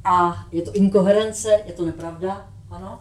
a 0.04 0.46
je 0.52 0.62
to 0.62 0.72
inkoherence, 0.74 1.64
je 1.66 1.74
to 1.74 1.86
nepravda, 1.86 2.52
ano? 2.70 3.00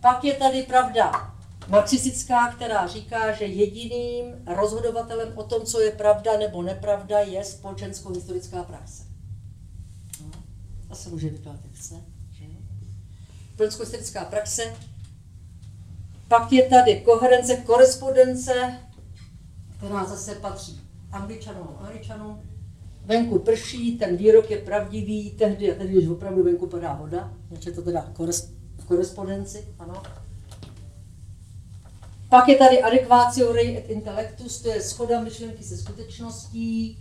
Pak 0.00 0.24
je 0.24 0.34
tady 0.34 0.62
pravda 0.62 1.34
marxistická, 1.68 2.52
která 2.52 2.86
říká, 2.86 3.32
že 3.32 3.44
jediným 3.44 4.34
rozhodovatelem 4.46 5.38
o 5.38 5.42
tom, 5.42 5.62
co 5.62 5.80
je 5.80 5.90
pravda 5.90 6.38
nebo 6.38 6.62
nepravda, 6.62 7.18
je 7.18 7.44
společensko-historická 7.44 8.62
praxe. 8.62 9.02
No, 10.20 10.30
to 10.88 10.94
se 10.94 11.08
může 11.08 11.30
vykládat, 11.30 11.60
jak 11.64 11.74
chce. 11.74 11.94
Společensko-historická 13.54 14.24
praxe. 14.24 14.62
Pak 16.28 16.52
je 16.52 16.68
tady 16.68 17.00
koherence, 17.00 17.56
korespondence, 17.56 18.78
která 19.80 20.04
zase 20.04 20.34
patří 20.34 20.80
angličanům 21.12 21.68
a 21.76 21.78
američanům. 21.78 22.42
Venku 23.04 23.38
prší, 23.38 23.98
ten 23.98 24.16
výrok 24.16 24.50
je 24.50 24.58
pravdivý, 24.58 25.30
tehdy 25.30 25.72
a 25.72 25.78
tehdy, 25.78 25.92
když 25.92 26.08
opravdu 26.08 26.44
venku 26.44 26.66
padá 26.66 26.94
voda, 26.94 27.32
je 27.66 27.72
to 27.72 27.82
teda 27.82 28.12
v 28.78 28.84
korespondenci, 28.86 29.68
ano. 29.78 30.02
Pak 32.28 32.48
je 32.48 32.56
tady 32.56 32.82
adekvácio 32.82 33.52
rei 33.52 33.76
et 33.76 33.90
intellectus, 33.90 34.62
to 34.62 34.68
je 34.68 34.82
schoda 34.82 35.20
myšlenky 35.20 35.64
se 35.64 35.76
skutečností. 35.76 36.98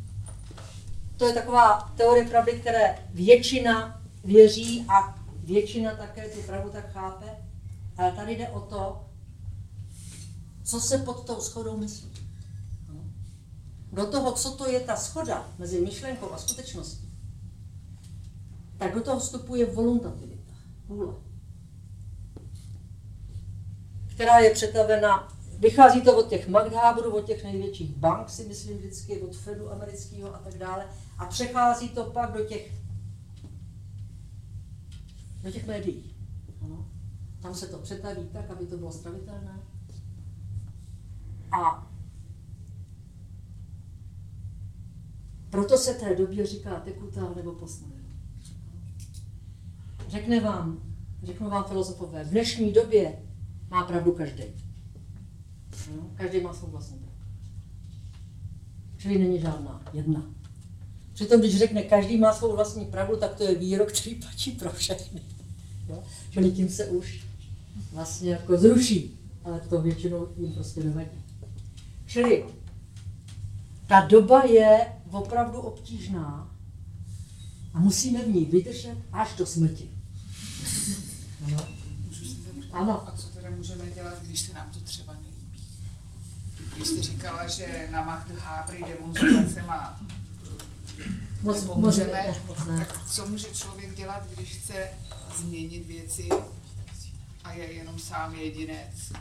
To 1.18 1.26
je 1.26 1.34
taková 1.34 1.94
teorie 1.98 2.26
pravdy, 2.26 2.52
které 2.52 2.96
většina 3.14 4.02
věří 4.24 4.86
a 4.88 5.20
většina 5.44 5.96
také 5.96 6.30
tu 6.30 6.42
pravdu 6.42 6.70
tak 6.70 6.94
chápe. 6.94 7.26
Ale 7.98 8.12
tady 8.12 8.36
jde 8.36 8.50
o 8.50 8.60
to, 8.60 9.06
co 10.64 10.80
se 10.80 10.98
pod 10.98 11.26
tou 11.26 11.40
schodou 11.40 11.78
myslí 11.78 12.19
do 13.94 14.06
toho, 14.08 14.32
co 14.32 14.52
to 14.52 14.70
je 14.70 14.80
ta 14.80 14.96
schoda 14.96 15.50
mezi 15.58 15.82
myšlenkou 15.82 16.32
a 16.32 16.38
skutečností, 16.38 17.10
tak 18.78 18.94
do 18.96 19.02
toho 19.02 19.20
vstupuje 19.20 19.66
voluntativita, 19.66 20.54
vůle, 20.88 21.14
která 24.08 24.40
je 24.40 24.54
přetavena, 24.54 25.34
vychází 25.60 26.02
to 26.02 26.18
od 26.18 26.30
těch 26.30 26.48
Magdháborů, 26.48 27.16
od 27.16 27.26
těch 27.26 27.44
největších 27.44 27.96
bank, 27.96 28.30
si 28.30 28.44
myslím 28.44 28.78
vždycky, 28.78 29.22
od 29.22 29.36
Fedu 29.36 29.72
amerického 29.72 30.36
a 30.36 30.40
tak 30.40 30.58
dále, 30.58 30.88
a 31.18 31.26
přechází 31.26 31.90
to 31.90 32.04
pak 32.04 32.32
do 32.32 32.46
těch, 32.46 32.72
do 35.44 35.52
těch 35.52 35.68
médií. 35.68 36.16
Ano. 36.62 36.88
Tam 37.42 37.56
se 37.56 37.68
to 37.68 37.78
přetaví 37.78 38.30
tak, 38.34 38.50
aby 38.50 38.66
to 38.66 38.78
bylo 38.78 38.92
stravitelné. 38.92 39.60
A 41.52 41.89
Proto 45.50 45.78
se 45.78 45.94
té 45.94 46.16
době 46.16 46.46
říká 46.46 46.80
tekutá 46.80 47.34
nebo 47.36 47.52
postmoderní. 47.52 48.00
Řekne 50.08 50.40
vám, 50.40 50.80
řeknu 51.24 51.50
vám 51.50 51.64
filozofové, 51.64 52.24
v 52.24 52.30
dnešní 52.30 52.74
době 52.74 53.20
má 53.70 53.84
pravdu 53.84 54.12
každý. 54.12 54.44
No, 55.96 56.10
každý 56.16 56.42
má 56.42 56.54
svou 56.54 56.68
vlastní 56.68 56.98
pravdu. 56.98 57.20
Čili 58.98 59.18
není 59.18 59.40
žádná 59.40 59.82
jedna. 59.94 60.24
Přitom, 61.14 61.40
když 61.40 61.58
řekne, 61.58 61.84
každý 61.84 62.18
má 62.18 62.34
svou 62.34 62.56
vlastní 62.56 62.86
pravdu, 62.86 63.18
tak 63.18 63.36
to 63.36 63.44
je 63.44 63.56
výrok, 63.56 63.92
který 63.92 64.16
platí 64.16 64.52
pro 64.52 64.70
všechny. 64.72 65.22
Jo? 65.90 66.04
Čili 66.32 66.52
tím 66.52 66.70
se 66.70 66.86
už 66.86 67.26
vlastně 67.94 68.32
jako 68.32 68.58
zruší, 68.58 69.20
ale 69.44 69.60
to 69.70 69.82
většinou 69.82 70.28
jim 70.38 70.54
prostě 70.54 70.84
nevadí. 70.84 71.24
Čili 72.06 72.46
ta 73.88 74.06
doba 74.06 74.44
je 74.44 74.88
opravdu 75.12 75.60
obtížná 75.60 76.56
a 77.74 77.80
musíme 77.80 78.24
v 78.24 78.28
ní 78.28 78.46
vydržet 78.46 78.98
až 79.12 79.36
do 79.36 79.46
smrti. 79.46 79.90
Ano. 81.46 81.68
ano. 82.72 83.08
A 83.08 83.12
co 83.18 83.28
teda 83.28 83.50
můžeme 83.50 83.92
dělat, 83.92 84.24
když 84.24 84.40
se 84.40 84.54
nám 84.54 84.72
to 84.72 84.80
třeba 84.80 85.14
nelíbí? 85.14 85.64
Když 86.76 86.88
jste 86.88 87.02
říkala, 87.02 87.48
že 87.48 87.88
na 87.92 88.04
Magd 88.06 88.32
Hábry 88.32 88.86
demonstrace 88.88 89.62
má 89.62 90.02
moc, 91.42 91.66
můžeme, 91.76 92.36
tak 92.78 93.06
co 93.10 93.28
může 93.28 93.48
člověk 93.48 93.96
dělat, 93.96 94.28
když 94.36 94.56
chce 94.56 94.88
změnit 95.38 95.86
věci 95.88 96.30
a 97.44 97.54
je 97.54 97.74
jenom 97.74 98.00
sám 98.00 98.36
jedinec? 98.36 99.12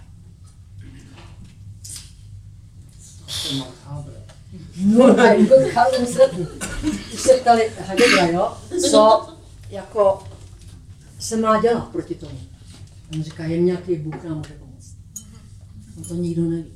To 3.18 4.37
No, 4.76 5.16
ne, 5.16 5.46
docházím 5.46 6.06
se, 6.06 6.20
když 7.08 7.20
se 7.20 7.32
ptali 7.34 7.72
Hagedra, 7.86 8.26
jo, 8.26 8.56
co 8.90 9.28
jako 9.70 10.22
se 11.18 11.36
má 11.36 11.60
dělat 11.60 11.88
proti 11.88 12.14
tomu. 12.14 12.40
On 13.14 13.22
říká, 13.22 13.44
jen 13.44 13.64
nějaký 13.64 13.96
Bůh 13.96 14.24
nám 14.24 14.36
může 14.36 14.54
pomoct. 14.54 14.94
No 15.96 16.04
to 16.04 16.14
nikdo 16.14 16.42
neví. 16.42 16.72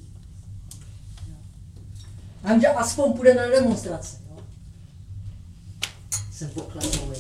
A 2.45 2.59
že 2.59 2.69
aspoň 2.69 3.13
půjde 3.13 3.35
na 3.35 3.47
demonstraci. 3.47 4.17
Jo. 4.31 4.37
Se 6.33 6.47
poklepou 6.47 7.13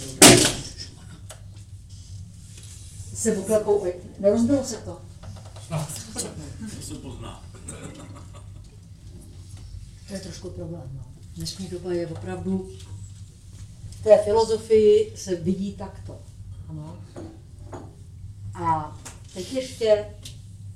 se 3.22 3.36
oklepou, 3.36 3.86
nerozbilo 4.18 4.64
se 4.64 4.76
to. 4.76 5.00
No, 5.70 5.86
to 6.12 6.20
se 6.82 6.94
pozná. 6.94 7.44
To 10.12 10.16
je 10.16 10.22
trošku 10.22 10.50
problém. 10.50 10.90
No. 10.94 11.04
Dnešní 11.36 11.68
doba 11.68 11.92
je 11.92 12.06
opravdu, 12.06 12.70
v 13.90 14.02
té 14.02 14.18
filozofii 14.24 15.12
se 15.16 15.36
vidí 15.36 15.72
takto. 15.72 16.20
Ano. 16.68 16.96
A 18.54 18.98
teď 19.34 19.52
ještě 19.52 20.14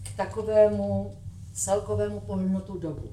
k 0.03 0.17
takovému 0.17 1.17
celkovému 1.53 2.21
pohledu 2.21 2.79
dobu. 2.79 3.09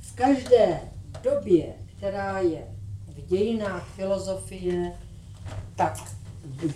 V 0.00 0.12
každé 0.14 0.80
době, 1.22 1.74
která 1.96 2.38
je 2.38 2.76
v 3.06 3.26
dějinách 3.26 3.94
filozofie, 3.94 4.92
tak 5.76 6.16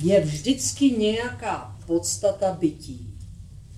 je 0.00 0.20
vždycky 0.20 0.90
nějaká 0.90 1.76
podstata 1.86 2.52
bytí. 2.52 3.18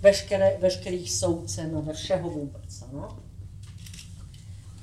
Veškeré, 0.00 0.58
veškerých 0.60 1.12
soucen 1.12 1.80
ve 1.80 1.92
všeho 1.92 2.30
vůbec. 2.30 2.82
Ano? 2.82 3.25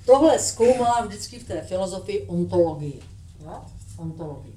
Tohle 0.05 0.39
zkoumá 0.39 1.01
vždycky 1.01 1.39
v 1.39 1.47
té 1.47 1.61
filozofii 1.61 2.25
ontologie. 2.27 3.01
Jo? 3.43 3.61
Ontologie. 3.97 4.55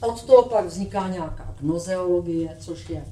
Od 0.00 0.24
toho 0.24 0.42
pak 0.42 0.66
vzniká 0.66 1.08
nějaká 1.08 1.54
gnozeologie, 1.60 2.56
což 2.60 2.90
je 2.90 3.04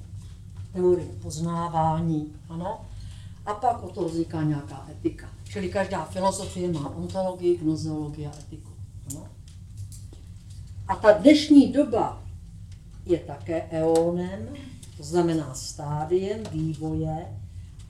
teorie 0.72 1.08
poznávání, 1.22 2.32
ano? 2.48 2.80
A 3.46 3.54
pak 3.54 3.82
od 3.82 3.94
toho 3.94 4.08
vzniká 4.08 4.42
nějaká 4.42 4.86
etika. 4.90 5.30
Čili 5.44 5.68
každá 5.68 6.04
filozofie 6.04 6.72
má 6.72 6.88
ontologii, 6.88 7.56
gnozeologii 7.56 8.26
a 8.26 8.38
etiku. 8.38 8.70
Ano? 9.10 9.28
A 10.88 10.96
ta 10.96 11.12
dnešní 11.12 11.72
doba 11.72 12.22
je 13.06 13.18
také 13.18 13.62
eonem, 13.70 14.48
to 14.96 15.02
znamená 15.02 15.54
stádiem 15.54 16.42
vývoje 16.52 17.26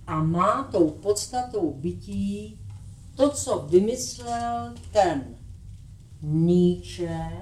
a 0.06 0.22
má 0.22 0.62
tou 0.62 0.90
podstatou 0.90 1.72
bytí 1.72 2.58
to, 3.16 3.30
co 3.30 3.58
vymyslel 3.58 4.74
ten 4.92 5.24
Nietzsche 6.22 7.32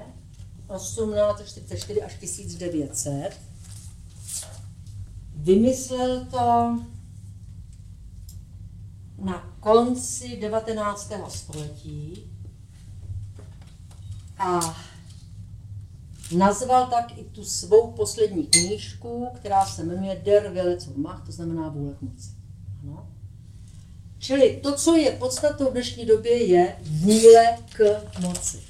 1844 0.77 2.03
až 2.03 2.15
1900, 2.15 3.41
vymyslel 5.37 6.25
to 6.25 6.79
na 9.19 9.57
konci 9.61 10.37
19. 10.37 11.13
století 11.29 12.31
a 14.39 14.77
nazval 16.37 16.87
tak 16.87 17.19
i 17.19 17.25
tu 17.25 17.45
svou 17.45 17.93
poslední 17.93 18.47
knížku, 18.47 19.29
která 19.35 19.67
se 19.67 19.85
jmenuje 19.85 20.23
Der 20.25 20.53
Wille 20.53 20.81
zur 20.81 20.99
Macht, 20.99 21.27
to 21.27 21.33
znamená 21.33 21.69
vůle 21.69 21.95
k 21.95 22.03
moci. 22.03 22.31
Ano? 22.83 23.14
Čili 24.25 24.61
to, 24.63 24.75
co 24.77 24.97
je 24.97 25.13
podstatou 25.13 25.71
v 25.71 25.73
dnešní 25.73 26.07
době, 26.07 26.45
je 26.45 26.77
vůle 26.83 27.59
k 27.73 28.03
moci. 28.21 28.63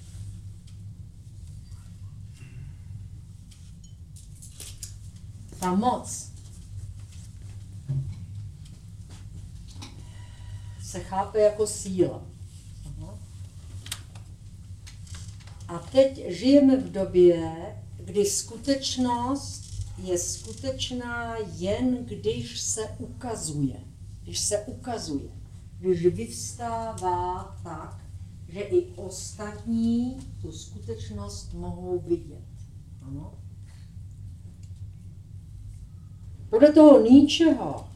Ta 5.60 5.74
moc 5.74 6.30
se 10.82 11.00
chápe 11.00 11.40
jako 11.40 11.66
síla. 11.66 12.22
A 15.68 15.78
teď 15.78 16.24
žijeme 16.28 16.76
v 16.76 16.92
době, 16.92 17.52
kdy 17.96 18.26
skutečnost 18.26 19.64
je 19.98 20.18
skutečná 20.18 21.36
jen, 21.56 22.04
když 22.04 22.60
se 22.60 22.80
ukazuje. 22.98 23.76
Když 24.22 24.38
se 24.38 24.58
ukazuje. 24.58 25.43
Když 25.78 26.06
vyvstává 26.06 27.56
tak, 27.62 28.04
že 28.48 28.60
i 28.60 28.94
ostatní 28.96 30.18
tu 30.40 30.52
skutečnost 30.52 31.54
mohou 31.54 31.98
vidět. 31.98 32.44
Ano? 33.02 33.34
Podle 36.50 36.72
toho 36.72 37.02
ničeho 37.02 37.88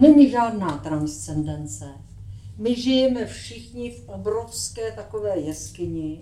není 0.00 0.30
žádná 0.30 0.78
transcendence. 0.78 1.94
My 2.58 2.80
žijeme 2.80 3.26
všichni 3.26 3.90
v 3.90 4.08
obrovské 4.08 4.92
takové 4.92 5.38
jeskyni, 5.40 6.20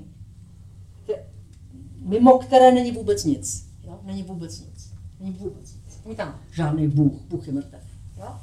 mimo 2.01 2.39
které 2.39 2.73
není 2.73 2.93
vůbec 2.93 3.25
nic. 3.25 3.69
Jo? 3.85 4.01
Není 4.03 4.23
vůbec 4.23 4.61
nic. 4.61 4.93
Není 5.21 5.33
vůbec 5.33 5.75
nic. 5.75 6.01
Není 6.05 6.17
tam 6.17 6.41
žádný 6.53 6.89
Bůh. 6.89 7.13
Bůh 7.29 7.47
je 7.47 7.53
mrtev. 7.53 7.83
Jo? 8.17 8.39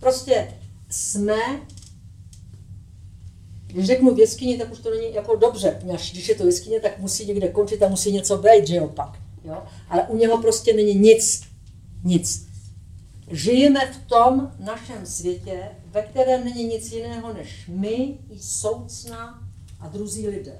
Prostě 0.00 0.54
jsme, 0.90 1.36
když 3.74 3.86
řeknu 3.86 4.14
v 4.14 4.18
jeskyni, 4.18 4.58
tak 4.58 4.72
už 4.72 4.78
to 4.78 4.90
není 4.90 5.14
jako 5.14 5.36
dobře. 5.36 5.80
Když 6.12 6.28
je 6.28 6.34
to 6.34 6.46
jeskyně, 6.46 6.80
tak 6.80 6.98
musí 6.98 7.26
někde 7.26 7.48
končit 7.48 7.82
a 7.82 7.88
musí 7.88 8.12
něco 8.12 8.38
být, 8.38 8.66
že 8.66 8.76
jo, 8.76 8.88
pak. 8.88 9.18
Jo? 9.44 9.62
Ale 9.88 10.02
u 10.08 10.16
něho 10.16 10.42
prostě 10.42 10.72
není 10.72 10.94
nic. 10.94 11.42
Nic. 12.04 12.46
Žijeme 13.30 13.80
v 13.92 14.06
tom 14.06 14.52
našem 14.58 15.06
světě, 15.06 15.70
ve 15.90 16.02
kterém 16.02 16.44
není 16.44 16.64
nic 16.64 16.92
jiného 16.92 17.32
než 17.32 17.66
my, 17.68 18.18
i 18.30 18.38
soucna 18.38 19.48
a 19.80 19.88
druzí 19.88 20.28
lidé. 20.28 20.58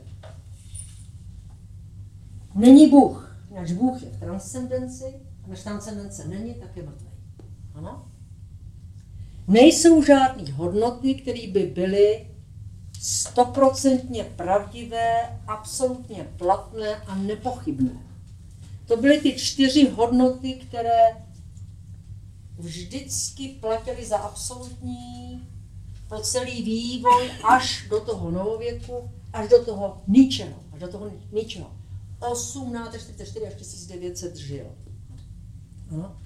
Není 2.55 2.91
Bůh. 2.91 3.37
Náš 3.55 3.73
Bůh 3.73 4.03
je 4.03 4.11
v 4.11 4.21
transcendenci, 4.21 5.05
a 5.45 5.49
než 5.49 5.63
transcendence 5.63 6.29
není, 6.29 6.55
tak 6.55 6.77
je 6.77 6.83
mrtvý. 6.83 7.09
Ano? 7.75 8.09
Nejsou 9.49 10.03
žádné 10.03 10.53
hodnoty, 10.53 11.15
které 11.15 11.49
by 11.53 11.67
byly 11.67 12.34
stoprocentně 13.05 14.25
pravdivé, 14.25 15.41
absolutně 15.47 16.29
platné 16.39 16.97
a 16.97 17.15
nepochybné. 17.15 17.91
To 18.87 18.97
byly 18.97 19.21
ty 19.21 19.33
čtyři 19.33 19.89
hodnoty, 19.89 20.53
které 20.53 21.25
vždycky 22.59 23.49
platily 23.49 24.07
za 24.07 24.17
absolutní 24.17 25.49
po 26.09 26.19
celý 26.19 26.63
vývoj 26.63 27.31
až 27.49 27.87
do 27.91 28.01
toho 28.01 28.31
novověku, 28.31 29.11
až 29.33 29.49
do 29.49 29.65
toho 29.65 30.03
ničeho, 30.07 30.65
až 30.73 30.81
do 30.81 30.89
toho 30.89 31.11
ničeho. 31.33 31.71
1844 32.33 33.47
až 33.47 33.55
1900 33.55 34.37
žil. 34.37 34.67
Ano. 35.91 36.17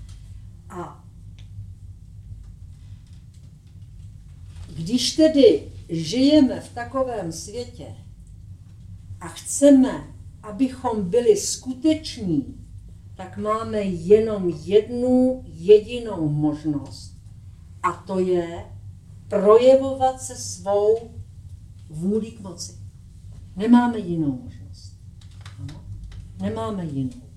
A 0.70 1.04
když 4.68 5.16
tedy 5.16 5.72
žijeme 5.88 6.60
v 6.60 6.74
takovém 6.74 7.32
světě 7.32 7.86
a 9.20 9.28
chceme, 9.28 10.14
abychom 10.42 11.10
byli 11.10 11.36
skuteční, 11.36 12.54
tak 13.14 13.36
máme 13.36 13.82
jenom 13.82 14.48
jednu 14.64 15.42
jedinou 15.46 16.28
možnost. 16.28 17.14
A 17.82 17.92
to 17.92 18.18
je 18.18 18.64
projevovat 19.28 20.22
se 20.22 20.36
svou 20.36 21.10
vůli 21.88 22.30
k 22.30 22.40
moci. 22.40 22.72
Nemáme 23.56 23.98
jinou 23.98 24.40
možnost. 24.44 24.92
Nemáme 26.40 26.84
jinou. 26.84 27.28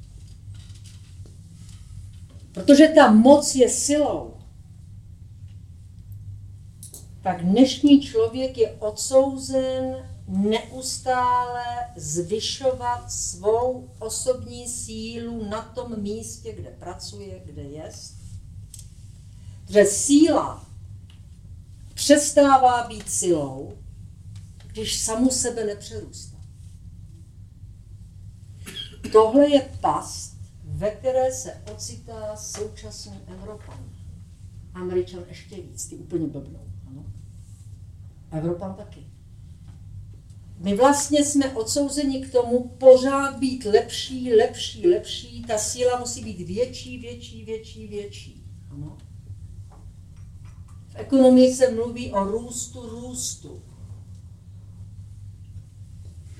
Protože 2.51 2.87
ta 2.87 3.11
moc 3.11 3.55
je 3.55 3.69
silou, 3.69 4.33
tak 7.21 7.45
dnešní 7.45 8.01
člověk 8.01 8.57
je 8.57 8.71
odsouzen 8.71 9.95
neustále 10.27 11.63
zvyšovat 11.95 13.11
svou 13.11 13.89
osobní 13.99 14.67
sílu 14.67 15.49
na 15.49 15.61
tom 15.61 16.01
místě, 16.01 16.53
kde 16.53 16.69
pracuje, 16.69 17.41
kde 17.45 17.61
je. 17.61 17.91
Že 19.69 19.85
síla 19.85 20.65
přestává 21.93 22.87
být 22.87 23.09
silou, 23.09 23.77
když 24.67 24.99
samu 24.99 25.29
sebe 25.29 25.65
nepřerůstá. 25.65 26.37
Tohle 29.11 29.49
je 29.49 29.61
past, 29.81 30.37
ve 30.63 30.91
které 30.91 31.33
se 31.33 31.61
ocitá 31.73 32.35
současný 32.35 33.19
Evropan. 33.27 33.89
Američan 34.73 35.23
ještě 35.29 35.55
víc, 35.55 35.85
ty 35.85 35.95
úplně 35.95 36.27
blbnou. 36.27 36.70
Ano? 38.31 38.41
Evropan 38.41 38.75
taky. 38.75 39.07
My 40.57 40.75
vlastně 40.75 41.25
jsme 41.25 41.53
odsouzeni 41.53 42.21
k 42.21 42.31
tomu 42.31 42.67
pořád 42.77 43.39
být 43.39 43.65
lepší, 43.65 44.33
lepší, 44.33 44.87
lepší. 44.87 45.43
Ta 45.47 45.57
síla 45.57 45.99
musí 45.99 46.23
být 46.23 46.47
větší, 46.47 46.97
větší, 46.97 47.45
větší, 47.45 47.87
větší. 47.87 48.43
Ano? 48.71 48.97
V 50.89 50.95
ekonomii 50.95 51.53
se 51.53 51.71
mluví 51.71 52.11
o 52.11 52.23
růstu, 52.23 52.89
růstu. 52.89 53.61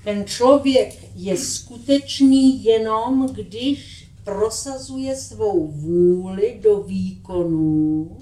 Ten 0.04 0.24
člověk 0.24 1.08
je 1.14 1.36
skutečný 1.36 2.64
jenom, 2.64 3.28
když 3.32 4.08
prosazuje 4.24 5.16
svou 5.16 5.70
vůli 5.70 6.60
do 6.62 6.82
výkonů, 6.82 8.18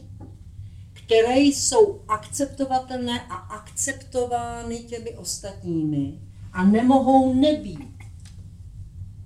které 1.10 1.38
jsou 1.38 2.04
akceptovatelné 2.08 3.20
a 3.20 3.34
akceptovány 3.34 4.78
těmi 4.78 5.16
ostatními 5.16 6.20
a 6.52 6.64
nemohou 6.64 7.34
nebýt 7.34 7.98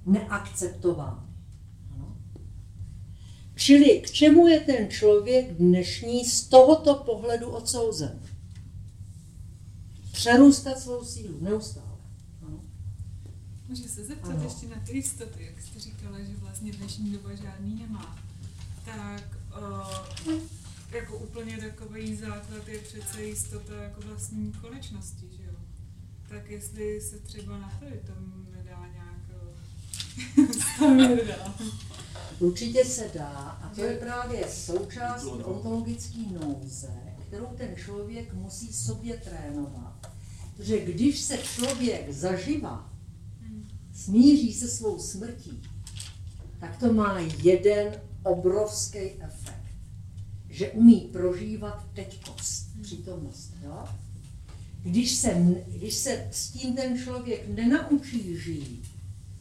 neakceptovány. 0.07 1.27
Čili 3.55 4.01
k 4.01 4.11
čemu 4.11 4.47
je 4.47 4.61
ten 4.61 4.91
člověk 4.91 5.53
dnešní 5.53 6.25
z 6.25 6.49
tohoto 6.49 6.95
pohledu 6.95 7.49
odsouzen? 7.49 8.21
Přerůstat 10.13 10.79
svou 10.79 11.05
sílu 11.05 11.39
neustále. 11.41 11.99
Můžu 13.69 13.83
se 13.83 14.05
zeptat 14.05 14.31
ano. 14.31 14.45
ještě 14.45 14.69
na 14.69 14.77
ty 14.87 14.97
jistoty, 14.97 15.45
jak 15.45 15.63
jste 15.63 15.81
říkala, 15.81 16.19
že 16.21 16.37
vlastně 16.37 16.73
dnešní 16.73 17.11
doba 17.11 17.35
žádný 17.35 17.75
nemá. 17.75 18.19
Tak 18.85 19.39
uh, 20.29 20.64
jako 20.93 21.17
úplně 21.17 21.57
takový 21.57 22.17
základ 22.17 22.69
je 22.69 22.79
přece 22.79 23.23
jistota 23.23 23.83
jako 23.83 24.01
vlastní 24.01 24.53
konečnosti, 24.53 25.29
že 25.37 25.43
jo? 25.43 25.59
Tak 26.29 26.51
jestli 26.51 27.01
se 27.01 27.19
třeba 27.19 27.59
na 27.59 27.73
to 27.81 27.87
tam 28.07 28.47
nedá 28.57 28.87
nějak 28.93 29.15
uh, 30.81 31.69
Určitě 32.39 32.85
se 32.85 33.11
dá 33.15 33.59
a 33.63 33.73
to 33.75 33.81
je 33.81 33.97
právě 33.97 34.49
součástí 34.49 35.29
ontologické 35.29 36.19
nouze, 36.41 36.93
kterou 37.29 37.47
ten 37.47 37.77
člověk 37.77 38.35
musí 38.35 38.73
sobě 38.73 39.17
trénovat. 39.17 40.13
Že 40.59 40.85
když 40.85 41.21
se 41.21 41.39
člověk 41.39 42.13
zaživa 42.13 42.95
smíří 43.95 44.55
se 44.55 44.69
svou 44.69 44.99
smrtí, 44.99 45.63
tak 46.61 46.77
to 46.77 46.93
má 46.93 47.19
jeden 47.43 48.01
obrovský 48.23 48.99
efekt. 48.99 49.44
Že 50.55 50.71
umí 50.71 51.01
prožívat 51.01 51.85
teďkost, 51.95 52.67
přítomnost. 52.83 53.51
Jo? 53.65 53.85
Když, 54.83 55.11
se, 55.11 55.35
když 55.67 55.95
se 55.95 56.29
s 56.33 56.51
tím 56.51 56.75
ten 56.75 56.99
člověk 56.99 57.49
nenaučí 57.49 58.39
žít, 58.39 58.85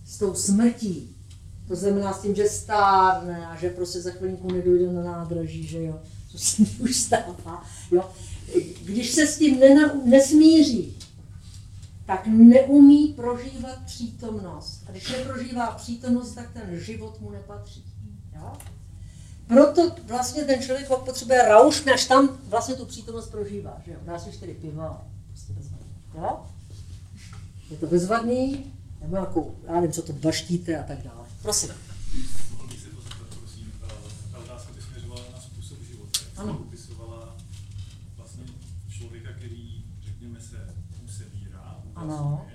s 0.05 0.17
tou 0.17 0.33
smrtí, 0.33 1.15
to 1.67 1.75
znamená 1.75 2.13
s 2.13 2.21
tím, 2.21 2.35
že 2.35 2.49
stárne 2.49 3.47
a 3.47 3.55
že 3.55 3.69
prostě 3.69 4.01
za 4.01 4.11
chvilinku 4.11 4.51
nedojde 4.51 4.93
na 4.93 5.03
nádraží, 5.03 5.67
že 5.67 5.83
jo, 5.83 5.99
to 6.31 6.37
se 6.37 6.61
mi 6.61 6.69
už 6.79 6.95
stává, 6.95 7.63
jo. 7.91 8.11
Když 8.83 9.11
se 9.11 9.27
s 9.27 9.37
tím 9.37 9.59
nena, 9.59 9.93
nesmíří, 10.05 10.97
tak 12.05 12.27
neumí 12.27 13.07
prožívat 13.07 13.85
přítomnost. 13.85 14.83
A 14.87 14.91
když 14.91 15.11
neprožívá 15.11 15.71
přítomnost, 15.71 16.33
tak 16.33 16.53
ten 16.53 16.79
život 16.79 17.21
mu 17.21 17.31
nepatří. 17.31 17.83
Jo? 18.35 18.53
Proto 19.47 19.95
vlastně 20.07 20.43
ten 20.43 20.61
člověk 20.61 20.87
potřebuje 21.05 21.47
rauš, 21.47 21.83
než 21.83 22.05
tam 22.05 22.37
vlastně 22.43 22.75
tu 22.75 22.85
přítomnost 22.85 23.29
prožívá. 23.31 23.81
Že 23.85 23.91
jo? 23.91 23.97
Dá 24.03 24.19
si 24.19 24.31
čtyři 24.31 24.53
piva, 24.53 25.07
prostě 25.27 25.53
bezvadný. 25.53 25.87
Jo? 26.15 26.45
Je 27.69 27.77
to 27.77 27.87
bezvadný, 27.87 28.73
nebo 29.01 29.15
jako, 29.15 29.55
já 29.67 29.73
nevím, 29.73 29.91
co 29.91 30.01
to 30.01 30.13
baštíte 30.13 30.77
a 30.79 30.83
tak 30.83 31.01
dále. 31.03 31.27
Prosím. 31.41 31.69
Mohl 32.51 32.67
bych 32.67 32.79
se 32.79 32.89
pozeptat, 32.89 33.27
prosím, 33.39 33.71
ta 34.31 34.37
otázka 34.37 34.73
by 34.75 34.81
směřovala 34.81 35.21
na 35.33 35.39
způsob 35.41 35.77
života. 35.91 36.19
Ano. 36.37 36.53
Popisovala 36.53 37.37
vlastně 38.17 38.43
člověka, 38.89 39.29
který, 39.37 39.83
řekněme 40.03 40.41
se, 40.41 40.75
usebírá, 41.05 41.83
Ano. 41.95 42.45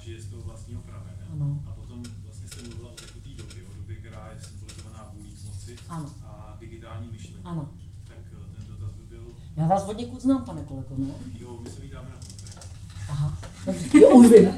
Žije 0.00 0.20
z 0.22 0.26
toho 0.30 0.42
vlastního 0.42 0.82
pramene. 0.82 1.26
Ano. 1.32 1.62
A 1.66 1.70
potom 1.72 2.02
vlastně 2.24 2.48
jste 2.48 2.62
mluvila 2.68 2.90
o 2.90 2.94
takové 2.94 3.34
době, 3.36 3.62
o 3.70 3.74
době, 3.76 3.96
která 3.96 4.30
je 4.34 4.40
symbolizovaná 4.40 5.10
vůlí 5.14 5.30
k 5.34 5.44
moci 5.44 5.76
Ano. 5.88 6.10
a 6.24 6.56
digitální 6.60 7.08
myšlení. 7.12 7.44
Ano. 7.44 7.70
Tak 8.08 8.16
eh, 8.32 8.56
ten 8.56 8.66
dotaz 8.66 8.94
by 8.94 9.04
byl, 9.04 9.24
Já 9.56 9.66
vás 9.66 9.84
od 9.88 9.98
někud 9.98 10.22
znám, 10.22 10.44
pane 10.44 10.62
kolego, 10.64 10.94
ne? 10.98 11.14
jo, 11.38 11.58
my 11.62 11.70
se 11.70 11.80
vydáme 11.80 12.08
na 12.08 12.14
kontakt. 12.16 12.68
Aha. 13.08 13.38
Dobře, 13.66 13.98
jo, 14.00 14.10
už 14.10 14.26
vím. 14.26 14.48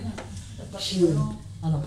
Šílený. 0.79 1.39
Ano. 1.63 1.85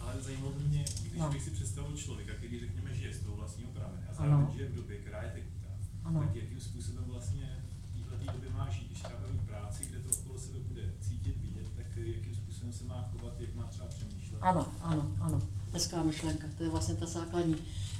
Ale 0.00 0.22
zajímalo 0.22 0.52
by 0.52 0.64
mě, 0.64 0.84
když 1.02 1.18
No. 1.20 1.30
bych 1.30 1.42
si 1.42 1.50
představil 1.50 1.96
člověka, 1.96 2.32
který 2.34 2.60
řekněme 2.60 2.94
žije 2.94 3.14
z 3.14 3.20
toho 3.20 3.36
vlastního 3.36 3.70
pramene 3.70 4.06
a 4.06 4.16
Ano. 4.22 4.30
zároveň 4.30 4.54
žije 4.56 4.68
v 4.68 4.74
době, 4.74 4.96
která 4.98 5.22
je 5.22 5.30
tekutá, 5.30 5.68
Ano. 6.04 6.20
tak 6.20 6.34
jakým 6.36 6.60
způsobem 6.60 7.04
vlastně 7.06 7.64
v 7.94 8.10
této 8.18 8.32
době 8.32 8.50
má 8.50 8.68
žít, 8.70 8.86
když 8.86 8.98
třeba 9.02 9.18
práci, 9.46 9.86
kde 9.86 9.98
to 9.98 10.10
okolo 10.20 10.38
sebe 10.38 10.58
bude 10.68 10.82
cítit, 11.00 11.36
vidět, 11.42 11.66
tak 11.76 11.86
jakým 11.96 12.27
způsobem 12.58 12.72
se 12.72 12.84
má 12.84 13.10
chovat, 13.12 13.34
jak 13.40 13.54
má 13.54 13.64
třeba 13.64 13.86
přemýšlet. 13.86 14.38
Ano, 14.40 14.66
ano, 14.82 15.10
ano. 15.20 15.42
Hezká 15.72 16.02
myšlenka, 16.02 16.46
to 16.58 16.62
je 16.62 16.70
vlastně 16.70 16.94
ta 16.94 17.06
základní. 17.06 17.56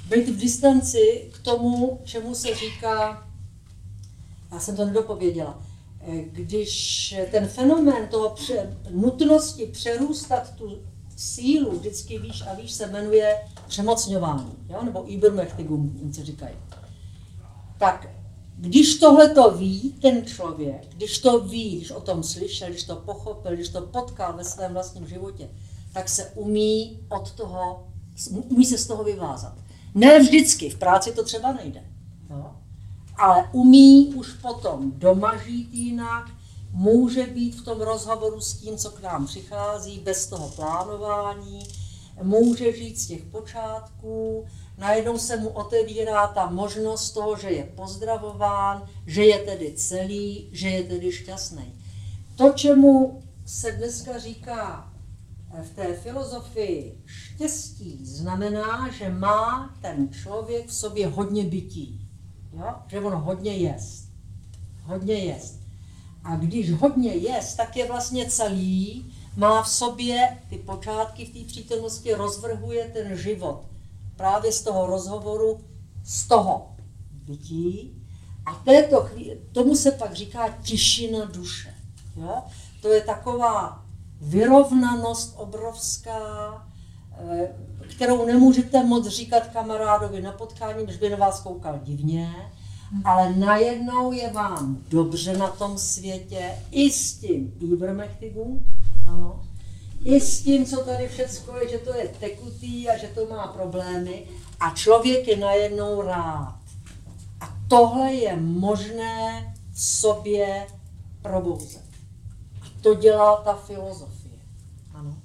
Být 0.09 0.29
v 0.29 0.37
distanci 0.37 1.31
k 1.35 1.39
tomu, 1.39 2.01
čemu 2.05 2.35
se 2.35 2.55
říká, 2.55 3.29
já 4.53 4.61
jsem 4.61 4.77
to 4.77 4.85
nedopověděla, 4.85 5.63
Eh, 6.01 6.25
když 6.33 7.15
ten 7.31 7.49
fenomén 7.49 8.09
toho 8.09 8.31
pře, 8.31 8.77
nutnosti 8.91 9.67
přerůstat 9.67 10.55
tu 10.55 10.79
sílu 11.17 11.79
vždycky 11.79 12.19
výš 12.19 12.43
a 12.51 12.55
výš 12.55 12.73
se 12.73 12.87
jmenuje 12.87 13.37
přemocňování, 13.69 14.53
jo? 14.69 14.83
nebo 14.83 15.03
Übermächtigung, 15.03 16.03
Němci 16.03 16.25
říkají. 16.25 16.55
Tak 17.79 18.09
když 18.61 18.99
tohle 18.99 19.29
to 19.29 19.51
ví 19.51 19.95
ten 20.03 20.27
člověk, 20.27 20.87
když 20.95 21.19
to 21.19 21.41
ví, 21.41 21.77
když 21.77 21.91
o 21.91 22.01
tom 22.01 22.23
slyšel, 22.23 22.69
když 22.69 22.85
to 22.85 22.97
pochopil, 22.97 23.53
když 23.55 23.69
to 23.69 23.81
potkal 23.81 24.37
ve 24.37 24.45
svém 24.45 24.73
vlastním 24.73 25.07
životě, 25.07 25.51
tak 25.93 26.09
se 26.09 26.33
umí 26.35 27.01
od 27.09 27.33
toho, 27.33 27.87
umí 28.31 28.67
se 28.67 28.79
z 28.79 28.87
toho 28.87 29.05
vyvázat. 29.05 29.55
Ne 29.95 30.21
vždycky, 30.21 30.71
v 30.71 30.79
práci 30.79 31.13
to 31.13 31.25
třeba 31.25 31.53
nejde. 31.53 31.85
Jo? 32.31 32.51
Ale 33.17 33.49
umí 33.53 34.15
už 34.15 34.33
potom 34.33 34.93
doma 34.97 35.37
žít 35.37 35.69
jinak, 35.73 36.31
může 36.73 37.27
být 37.27 37.61
v 37.61 37.65
tom 37.65 37.81
rozhovoru 37.81 38.41
s 38.41 38.55
tím, 38.55 38.77
co 38.77 38.91
k 38.91 39.03
nám 39.03 39.27
přichází, 39.27 39.99
bez 39.99 40.27
toho 40.27 40.49
plánování, 40.49 41.61
může 42.23 42.73
žít 42.73 43.01
z 43.01 43.07
těch 43.07 43.25
počátků, 43.25 44.47
najednou 44.79 45.19
se 45.19 45.37
mu 45.37 45.49
otevírá 45.49 46.27
ta 46.27 46.51
možnost 46.51 47.11
toho, 47.11 47.37
že 47.37 47.49
je 47.49 47.65
pozdravován, 47.65 48.89
že 49.07 49.25
je 49.25 49.39
tedy 49.39 49.73
celý, 49.73 50.49
že 50.53 50.69
je 50.69 50.85
tedy 50.85 51.13
šťastný. 51.13 51.75
To, 52.37 52.51
čemu 52.51 53.23
se 53.47 53.73
dneska 53.73 54.19
říká 54.19 54.93
v 55.63 55.71
té 55.75 55.97
filozofii 55.97 57.03
štěstí, 57.07 58.07
znamená, 58.07 58.91
že 58.91 59.09
má 59.09 59.75
ten 59.83 60.13
člověk 60.13 60.69
v 60.69 60.75
sobě 60.75 61.07
hodně 61.07 61.45
bytí. 61.45 62.09
Jo? 62.53 62.75
Že 62.87 63.01
on 63.01 63.13
hodně 63.13 63.57
jest. 63.57 64.09
Hodně 64.83 65.15
jest. 65.15 65.61
A 66.25 66.37
když 66.37 66.73
hodně 66.73 67.15
jest, 67.15 67.57
tak 67.57 67.77
je 67.77 67.87
vlastně 67.89 68.31
celý, 68.31 69.13
má 69.37 69.63
v 69.63 69.69
sobě 69.69 70.39
ty 70.51 70.57
počátky 70.57 71.25
v 71.25 71.33
té 71.33 71.45
přítomnosti, 71.45 72.15
rozvrhuje 72.15 72.85
ten 72.85 73.17
život. 73.17 73.65
Právě 74.19 74.53
z 74.53 74.63
toho 74.63 74.87
rozhovoru, 74.87 75.61
z 76.05 76.29
toho 76.29 76.77
bytí. 77.13 77.95
A 78.47 78.55
této 78.55 79.01
chvíli, 79.01 79.41
tomu 79.53 79.77
se 79.77 79.91
pak 79.91 80.15
říká 80.15 80.49
tišina 80.63 81.25
duše. 81.25 81.75
Jo? 82.17 82.43
To 82.83 82.89
je 82.89 83.01
taková 83.01 83.85
vyrovnanost 84.21 85.35
obrovská, 85.37 86.19
eh, 87.19 87.55
kterou 87.97 88.27
nemůžete 88.27 88.85
moc 88.85 89.07
říkat 89.07 89.47
kamarádovi 89.47 90.23
na 90.23 90.33
potkání, 90.33 90.85
když 90.85 90.97
by 90.97 91.11
na 91.11 91.17
vás 91.17 91.41
koukal 91.41 91.81
divně, 91.83 92.35
ale 93.05 93.37
najednou 93.37 94.13
je 94.13 94.33
vám 94.33 94.79
dobře 94.89 95.37
na 95.37 95.49
tom 95.49 95.79
světě 95.79 96.51
i 96.71 96.91
s 96.91 97.19
tím 97.19 97.53
Übermächtigung, 97.61 98.61
ano, 99.09 99.48
i 100.05 100.21
s 100.21 100.43
tím, 100.43 100.67
co 100.67 100.85
tady 100.85 101.09
všecko 101.09 101.57
je, 101.57 101.69
že 101.69 101.79
to 101.79 101.95
je 101.95 102.09
tekutý 102.09 102.89
a 102.89 102.97
že 102.99 103.09
to 103.09 103.27
má 103.27 103.47
problémy 103.47 104.27
a 104.61 104.71
člověk 104.71 105.29
je 105.29 105.37
najednou 105.37 106.03
rád. 106.03 106.59
A 107.41 107.57
tohle 107.69 108.15
je 108.15 108.37
možné 108.37 109.55
v 109.73 109.81
sobě 109.81 110.67
probouzet. 111.23 111.89
A 112.63 112.67
to 112.83 112.95
dělá 112.95 113.37
ta 113.37 113.55
filozofie. 113.55 114.39
Ano. 114.95 115.17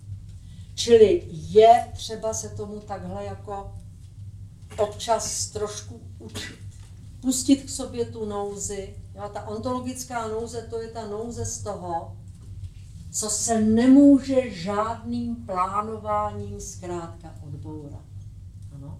Čili 0.75 1.23
je 1.29 1.87
třeba 1.93 2.33
se 2.33 2.49
tomu 2.49 2.79
takhle 2.79 3.25
jako 3.25 3.73
občas 4.77 5.47
trošku 5.47 6.01
učit. 6.19 6.59
Pustit 7.21 7.55
k 7.55 7.69
sobě 7.69 8.05
tu 8.05 8.25
nouzi. 8.25 8.95
Jo, 9.15 9.29
ta 9.33 9.47
ontologická 9.47 10.27
nouze, 10.27 10.61
to 10.61 10.81
je 10.81 10.87
ta 10.87 11.07
nouze 11.07 11.45
z 11.45 11.63
toho, 11.63 12.17
co 13.13 13.29
se 13.29 13.61
nemůže 13.61 14.51
žádným 14.51 15.35
plánováním 15.35 16.61
zkrátka 16.61 17.35
odbourat. 17.47 18.05
Ano. 18.75 18.99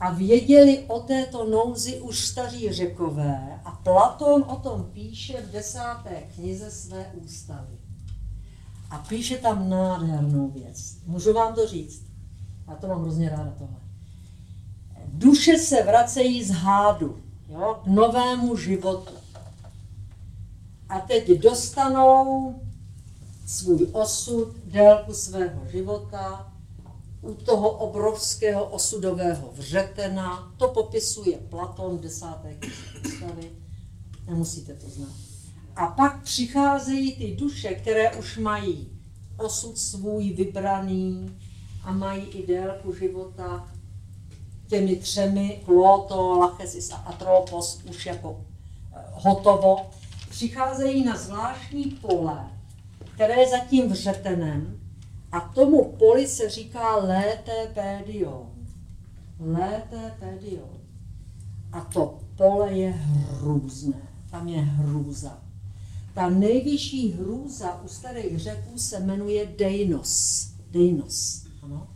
A 0.00 0.10
věděli 0.10 0.84
o 0.88 1.00
této 1.00 1.50
nouzi 1.50 2.00
už 2.00 2.18
staří 2.18 2.72
řekové 2.72 3.60
a 3.64 3.70
Platón 3.70 4.44
o 4.48 4.56
tom 4.56 4.84
píše 4.92 5.42
v 5.42 5.50
desáté 5.50 6.22
knize 6.34 6.70
své 6.70 7.12
ústavy. 7.24 7.78
A 8.90 8.98
píše 8.98 9.38
tam 9.38 9.70
nádhernou 9.70 10.50
věc. 10.50 10.96
Můžu 11.06 11.32
vám 11.32 11.54
to 11.54 11.66
říct? 11.66 12.06
Já 12.68 12.74
to 12.74 12.88
mám 12.88 13.02
hrozně 13.02 13.28
ráda 13.28 13.52
tohle. 13.58 13.76
Duše 15.06 15.58
se 15.58 15.82
vracejí 15.82 16.44
z 16.44 16.50
hádu, 16.50 17.22
jo, 17.48 17.80
k 17.84 17.86
novému 17.86 18.56
životu. 18.56 19.14
A 20.88 21.00
teď 21.00 21.30
dostanou 21.30 22.54
svůj 23.46 23.88
osud, 23.92 24.56
délku 24.64 25.14
svého 25.14 25.66
života, 25.70 26.52
u 27.22 27.34
toho 27.34 27.70
obrovského 27.70 28.64
osudového 28.64 29.50
vřetena. 29.52 30.52
To 30.56 30.68
popisuje 30.68 31.38
Platon 31.38 31.98
v 31.98 32.00
desáté 32.00 32.54
knize 32.54 33.26
Nemusíte 34.26 34.74
to 34.74 34.90
znát. 34.90 35.12
A 35.76 35.86
pak 35.86 36.22
přicházejí 36.22 37.16
ty 37.16 37.36
duše, 37.36 37.74
které 37.74 38.16
už 38.16 38.38
mají 38.38 38.88
osud 39.36 39.78
svůj 39.78 40.30
vybraný 40.30 41.36
a 41.82 41.92
mají 41.92 42.22
i 42.22 42.46
délku 42.46 42.94
života 42.94 43.68
těmi 44.66 44.96
třemi, 44.96 45.62
Kloto, 45.64 46.38
Lachesis 46.38 46.90
a 46.92 46.96
Atropos, 46.96 47.80
už 47.90 48.06
jako 48.06 48.44
eh, 48.96 49.04
hotovo, 49.12 49.90
přicházejí 50.30 51.04
na 51.04 51.16
zvláštní 51.16 51.84
pole, 51.84 52.55
které 53.16 53.40
je 53.40 53.50
zatím 53.50 53.90
vřetenem 53.90 54.80
a 55.32 55.40
tomu 55.40 55.84
poli 55.84 56.28
se 56.28 56.50
říká 56.50 56.96
létépédion. 56.96 58.50
Létépédion. 59.40 60.80
A 61.72 61.80
to 61.80 62.18
pole 62.36 62.72
je 62.72 62.90
hrůzné. 62.90 64.02
Tam 64.30 64.48
je 64.48 64.60
hrůza. 64.60 65.42
Ta 66.14 66.30
nejvyšší 66.30 67.12
hrůza 67.12 67.82
u 67.82 67.88
starých 67.88 68.38
řeků 68.38 68.78
se 68.78 69.00
jmenuje 69.00 69.46
Deinos. 69.58 70.46
Deinos. 70.70 71.46
Ano? 71.62 71.88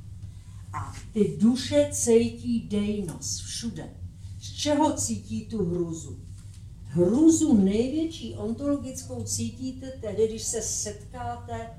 A 0.72 0.92
ty 1.12 1.36
duše 1.40 1.88
cítí 1.92 2.68
Deinos 2.68 3.40
všude. 3.40 3.90
Z 4.40 4.52
čeho 4.52 4.92
cítí 4.92 5.46
tu 5.46 5.64
hrůzu? 5.64 6.29
Hrůzu 6.92 7.56
největší 7.56 8.34
ontologickou 8.34 9.22
cítíte 9.24 9.92
tedy, 10.00 10.28
když 10.28 10.42
se 10.42 10.62
setkáte 10.62 11.70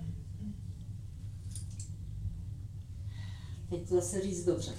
teď 3.71 3.89
to 3.89 3.95
zase 3.95 4.21
říct 4.21 4.45
dobře. 4.45 4.71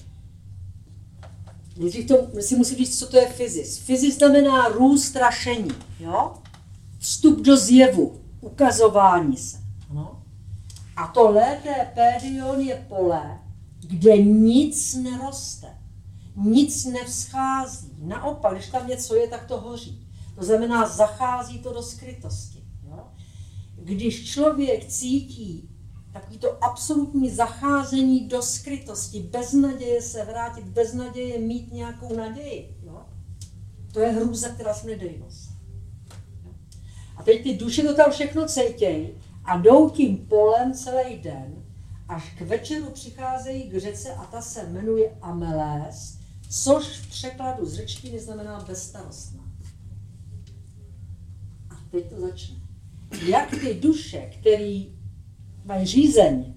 Nejdřív 1.77 2.09
to 2.09 2.43
si 2.43 2.57
musím 2.57 2.77
říct, 2.77 2.99
co 2.99 3.07
to 3.07 3.17
je 3.17 3.29
fyzis. 3.29 3.79
Fyzis 3.79 4.19
znamená 4.19 4.69
růst 4.69 5.05
strašení, 5.05 5.71
jo? 6.01 6.35
Vstup 6.99 7.41
do 7.41 7.57
zjevu, 7.57 8.21
ukazování 8.41 9.37
se. 9.37 9.59
Ano? 9.91 10.23
A 10.97 11.07
to 11.07 11.31
lété 11.31 11.93
pédion 11.95 12.61
je 12.61 12.87
pole, 12.89 13.41
kde 13.81 14.23
nic 14.23 14.95
neroste, 14.95 15.79
nic 16.37 16.85
nevzchází. 16.85 17.91
Naopak, 17.99 18.53
když 18.53 18.69
tam 18.71 18.89
něco 18.89 19.15
je, 19.15 19.29
tak 19.29 19.47
to 19.47 19.61
hoří. 19.61 20.02
To 20.35 20.45
znamená, 20.45 20.89
zachází 20.89 21.59
to 21.59 21.73
do 21.73 21.83
skrytosti. 21.83 22.65
Jo? 22.89 23.05
Když 23.75 24.31
člověk 24.31 24.87
cítí 24.87 25.69
takový 26.13 26.39
to 26.39 26.65
absolutní 26.65 27.31
zacházení 27.31 28.29
do 28.29 28.43
skrytosti, 28.43 29.21
bez 29.21 29.53
naděje 29.53 30.03
se 30.03 30.25
vrátit, 30.25 30.65
bez 30.65 30.95
naděje 30.95 31.39
mít 31.39 31.73
nějakou 31.73 32.17
naději. 32.17 32.77
Jo? 32.83 33.03
To 33.93 34.01
je 34.01 34.13
hrůza, 34.13 34.49
která 34.49 34.75
jsme 34.75 34.91
nedejnost. 34.91 35.51
A 37.17 37.23
teď 37.23 37.43
ty 37.43 37.57
duše 37.57 37.83
to 37.83 37.95
tam 37.95 38.11
všechno 38.11 38.49
cítějí 38.49 39.11
a 39.45 39.57
jdou 39.57 39.91
tím 39.91 40.17
polem 40.17 40.75
celý 40.75 41.19
den, 41.19 41.65
až 42.09 42.35
k 42.39 42.41
večeru 42.41 42.91
přicházejí 42.91 43.63
k 43.63 43.79
řece 43.79 44.15
a 44.15 44.25
ta 44.25 44.43
se 44.43 44.67
jmenuje 44.69 45.19
Amelés, 45.23 46.19
což 46.51 46.85
v 46.85 47.11
překladu 47.11 47.67
z 47.67 47.75
řečtiny 47.75 48.19
znamená 48.19 48.65
bezstarostná. 48.69 49.42
Teď 51.93 52.11
to 52.11 52.21
začne. 52.21 52.57
Jak 53.27 53.51
ty 53.51 53.75
duše, 53.75 54.31
který 54.41 54.99
mají 55.65 55.87
řízeň, 55.87 56.55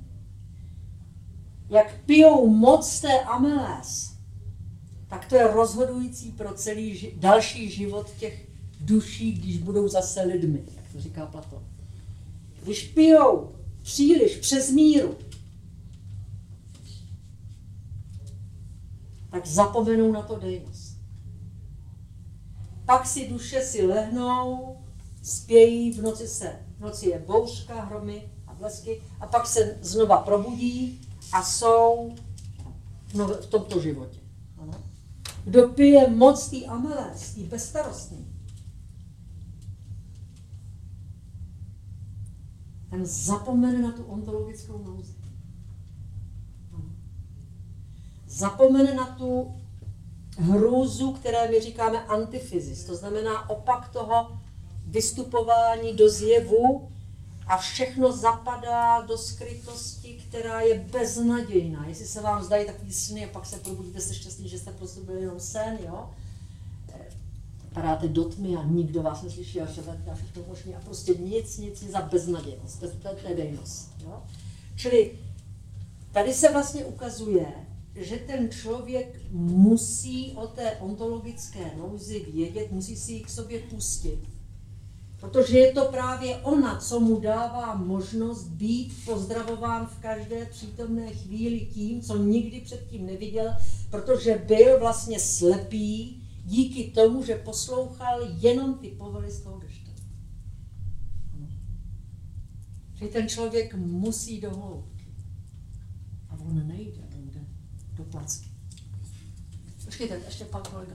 jak 1.70 2.06
pijou 2.06 2.48
moc 2.48 3.02
té 3.02 3.22
Amelés, 3.22 4.16
tak 5.08 5.26
to 5.30 5.36
je 5.36 5.54
rozhodující 5.54 6.32
pro 6.32 6.54
celý 6.54 6.94
ži- 6.94 7.20
další 7.20 7.70
život 7.70 8.12
těch 8.20 8.50
duší, 8.80 9.32
když 9.32 9.58
budou 9.58 9.88
zase 9.88 10.22
lidmi, 10.22 10.64
jak 10.76 10.92
to 10.92 11.02
říká 11.02 11.26
Platon. 11.26 11.64
Když 12.64 12.88
pijou 12.88 13.56
příliš 13.82 14.36
přes 14.36 14.72
míru, 14.72 15.16
tak 19.32 19.48
zapomenou 19.48 20.12
na 20.12 20.22
to 20.22 20.40
dejnost. 20.40 20.98
Pak 22.86 23.08
si 23.08 23.28
duše 23.28 23.62
si 23.62 23.86
lehnou, 23.86 24.78
spějí, 25.26 25.92
v 25.92 26.02
noci 26.02 26.28
se, 26.28 26.60
v 26.78 26.80
noci 26.80 27.10
je 27.10 27.20
bouřka, 27.20 27.82
hromy 27.82 28.32
a 28.48 28.54
blesky, 28.54 29.02
a 29.20 29.28
pak 29.28 29.48
se 29.48 29.78
znova 29.82 30.18
probudí 30.18 31.02
a 31.34 31.44
jsou 31.44 32.16
v, 33.08 33.42
v 33.42 33.46
tomto 33.46 33.80
životě. 33.80 34.20
Ano. 34.58 34.74
Kdo 35.46 35.68
pije 35.68 36.10
moc 36.10 36.50
tý 36.50 36.66
amelés, 36.66 37.34
tý 37.34 37.44
bezstarostný, 37.44 38.28
ten 42.90 43.06
zapomene 43.06 43.80
na 43.82 43.92
tu 43.92 44.04
ontologickou 44.04 44.78
nouzi. 44.78 45.14
Zapomene 48.28 48.94
na 48.94 49.06
tu 49.06 49.56
hrůzu, 50.38 51.12
které 51.12 51.52
my 51.52 51.62
říkáme 51.62 52.06
antifyzis, 52.06 52.84
to 52.84 52.96
znamená 52.96 53.50
opak 53.50 53.90
toho 53.90 54.45
vystupování 54.86 55.94
do 55.94 56.10
zjevu 56.10 56.90
a 57.48 57.58
všechno 57.58 58.12
zapadá 58.12 59.02
do 59.02 59.18
skrytosti, 59.18 60.22
která 60.30 60.62
je 60.62 60.80
beznadějná. 60.80 61.88
Jestli 61.88 62.06
se 62.06 62.22
vám 62.22 62.44
zdají 62.44 62.66
takový 62.66 62.94
sny 62.94 63.26
a 63.26 63.30
pak 63.30 63.46
se 63.46 63.58
probudíte, 63.58 64.02
jste 64.02 64.14
šťastní, 64.14 64.50
že 64.50 64.60
jste 64.60 64.72
prostě 64.72 65.02
byli 65.02 65.22
jenom 65.22 65.40
sen, 65.40 65.78
jo? 65.86 66.10
padáte 67.76 68.08
do 68.08 68.24
tmy 68.24 68.56
a 68.56 68.64
nikdo 68.64 69.02
vás 69.02 69.22
neslyší 69.22 69.62
a 69.62 69.66
a 70.12 70.16
všechno 70.16 70.44
možné 70.48 70.76
a 70.76 70.80
prostě 70.80 71.14
nic, 71.14 71.58
nic, 71.58 71.82
nic 71.82 71.92
za 71.92 72.02
beznadějnost, 72.02 72.80
to, 72.80 73.28
je 73.28 73.36
dejnost. 73.36 73.92
Jo? 74.04 74.24
Čili 74.76 75.12
tady 76.12 76.34
se 76.34 76.52
vlastně 76.52 76.86
ukazuje, 76.86 77.46
že 77.96 78.18
ten 78.18 78.50
člověk 78.52 79.22
musí 79.32 80.32
o 80.32 80.48
té 80.48 80.72
ontologické 80.72 81.72
nouzi 81.78 82.26
vědět, 82.34 82.72
musí 82.72 82.96
si 82.96 83.12
ji 83.12 83.24
k 83.24 83.30
sobě 83.30 83.60
pustit. 83.60 84.20
Protože 85.20 85.58
je 85.58 85.74
to 85.74 85.86
právě 85.86 86.38
ona, 86.38 86.80
co 86.80 87.00
mu 87.00 87.20
dává 87.20 87.76
možnost 87.76 88.48
být 88.48 89.06
pozdravován 89.06 89.88
v 89.88 90.00
každé 90.00 90.46
přítomné 90.46 91.12
chvíli 91.12 91.60
tím, 91.60 92.02
co 92.02 92.18
nikdy 92.18 92.62
předtím 92.62 93.06
neviděl, 93.06 93.56
protože 93.90 94.44
byl 94.48 94.80
vlastně 94.80 95.20
slepý, 95.20 96.22
díky 96.46 96.92
tomu, 96.92 97.24
že 97.24 97.36
poslouchal 97.36 98.20
jenom 98.40 98.78
ty 98.78 98.88
povely 98.88 99.32
z 99.32 99.42
toho 99.42 99.60
deště. 99.60 99.92
Že 102.94 103.08
ten 103.08 103.30
člověk 103.30 103.76
musí 103.76 104.42
do 104.42 104.50
hloubky. 104.56 105.06
A 106.30 106.40
on 106.40 106.68
nejde, 106.68 107.02
on 107.18 107.30
jde 107.30 107.40
do 107.94 108.04
placky. 108.04 108.50
Počkejte, 109.86 110.22
ještě 110.26 110.46
pan 110.46 110.62
kolega. 110.72 110.94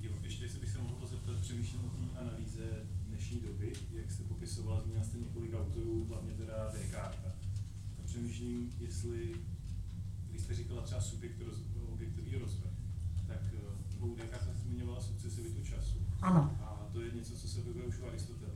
Jo, 0.00 0.12
ještě 0.22 0.44
jestli 0.44 0.60
bych 0.60 0.70
se 0.70 0.78
mohl 0.78 1.06
zeptat, 1.06 1.36
přemýšlím 1.40 1.80
o 1.84 1.88
té 1.88 2.18
analýze 2.20 2.62
dnešní 3.08 3.40
doby, 3.40 3.72
jak 3.92 4.10
jste 4.10 4.22
popisovala, 4.22 4.80
zmínila 4.82 5.04
jste 5.04 5.18
několik 5.18 5.54
autorů, 5.54 6.06
hlavně 6.08 6.32
teda 6.32 6.72
Descartes. 6.72 7.32
Tak 7.96 8.06
přemýšlím, 8.42 8.72
jestli, 8.80 9.34
když 10.30 10.42
jste 10.42 10.54
říkala 10.54 10.82
třeba 10.82 11.00
subjekt 11.00 11.40
roz, 11.46 11.56
objektový 11.92 12.36
rozvrh, 12.38 12.70
tak 13.26 13.40
uh, 14.00 14.10
u 14.10 14.16
Descartes 14.16 14.56
zmiňovala 14.56 15.00
sukcesivitu 15.00 15.64
času. 15.64 15.98
Ano. 16.20 16.56
A 16.60 16.88
to 16.92 17.00
je 17.00 17.10
něco, 17.14 17.34
co 17.34 17.48
se 17.48 17.60
objevuje 17.60 17.84
už 17.86 17.98
u 17.98 18.06
Aristotela. 18.06 18.52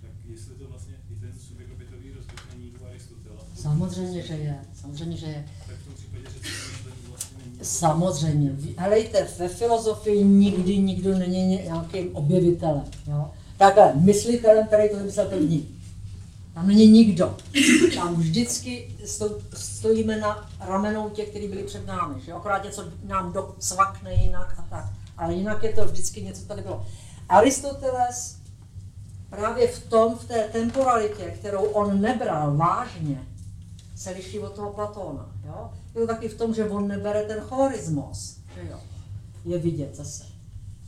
Tak 0.00 0.10
jestli 0.24 0.54
to 0.54 0.68
vlastně 0.68 0.94
i 1.10 1.14
ten 1.14 1.32
subjekt 1.38 1.72
objektový 1.72 2.12
rozvrh 2.12 2.54
není 2.54 2.70
u 2.70 2.86
Aristotela, 2.86 3.46
Samozřejmě, 3.54 4.22
že 4.22 4.34
je. 4.34 4.58
Samozřejmě, 4.74 5.16
že 5.16 5.26
je. 5.26 5.48
tak 5.66 5.76
v 5.76 5.84
tom 5.84 5.94
případě, 5.94 6.22
že 6.22 6.40
to 6.40 6.40
myšlení 6.40 7.08
vlastně 7.08 7.38
není. 7.44 7.58
Samozřejmě. 7.62 8.56
Helejte, 8.76 9.28
ve 9.38 9.48
filozofii 9.48 10.24
nikdy 10.24 10.78
nikdo 10.78 11.18
není 11.18 11.46
nějakým 11.46 12.16
objevitelem. 12.16 12.84
Jo? 13.06 13.30
Takhle, 13.56 13.94
myslitelem, 13.94 14.66
který 14.66 14.88
to 14.90 14.96
vymyslel 14.96 15.28
první. 15.28 15.77
Tam 16.58 16.66
není 16.66 16.86
nikdo. 16.86 17.36
Tam 17.94 18.14
vždycky 18.14 18.96
sto, 19.04 19.38
stojíme 19.54 20.16
na 20.16 20.50
ramenou 20.60 21.10
těch, 21.10 21.28
kteří 21.28 21.48
byli 21.48 21.62
před 21.62 21.86
námi. 21.86 22.20
Že? 22.20 22.32
Akorát 22.32 22.64
něco 22.64 22.84
nám 23.04 23.32
docvakne 23.32 24.14
jinak 24.14 24.54
a 24.58 24.62
tak. 24.70 24.84
Ale 25.16 25.34
jinak 25.34 25.62
je 25.62 25.72
to 25.72 25.84
vždycky 25.84 26.22
něco, 26.22 26.40
co 26.40 26.48
tady 26.48 26.62
bylo. 26.62 26.86
Aristoteles 27.28 28.36
právě 29.30 29.68
v 29.68 29.86
tom, 29.86 30.18
v 30.18 30.24
té 30.24 30.48
temporalitě, 30.48 31.24
kterou 31.24 31.64
on 31.64 32.00
nebral 32.00 32.56
vážně, 32.56 33.22
se 33.96 34.10
liší 34.10 34.38
od 34.38 34.52
toho 34.52 34.72
Platóna. 34.72 35.30
Jo? 35.46 35.70
to 35.92 36.06
taky 36.06 36.28
v 36.28 36.38
tom, 36.38 36.54
že 36.54 36.68
on 36.68 36.88
nebere 36.88 37.22
ten 37.22 37.40
chorismos, 37.40 38.36
je 39.44 39.58
vidět 39.58 39.96
zase. 39.96 40.24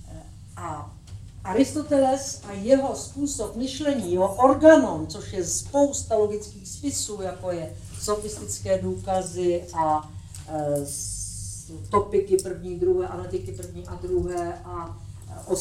Eh, 0.09 0.23
a 0.57 0.97
Aristoteles 1.45 2.41
a 2.49 2.53
jeho 2.53 2.97
způsob 2.97 3.57
myšlení, 3.57 4.13
jeho 4.13 4.35
organon, 4.35 5.07
což 5.07 5.33
je 5.33 5.45
spousta 5.45 6.17
logických 6.17 6.69
spisů, 6.69 7.23
jako 7.23 7.53
je 7.53 7.77
sofistické 8.01 8.79
důkazy 8.79 9.65
a 9.75 10.11
e, 10.49 10.87
topiky 11.91 12.37
první, 12.37 12.79
druhé, 12.79 13.09
analytiky 13.09 13.53
první 13.53 13.87
a 13.87 13.95
druhé 13.95 14.61
a 14.65 14.97
o 15.47 15.57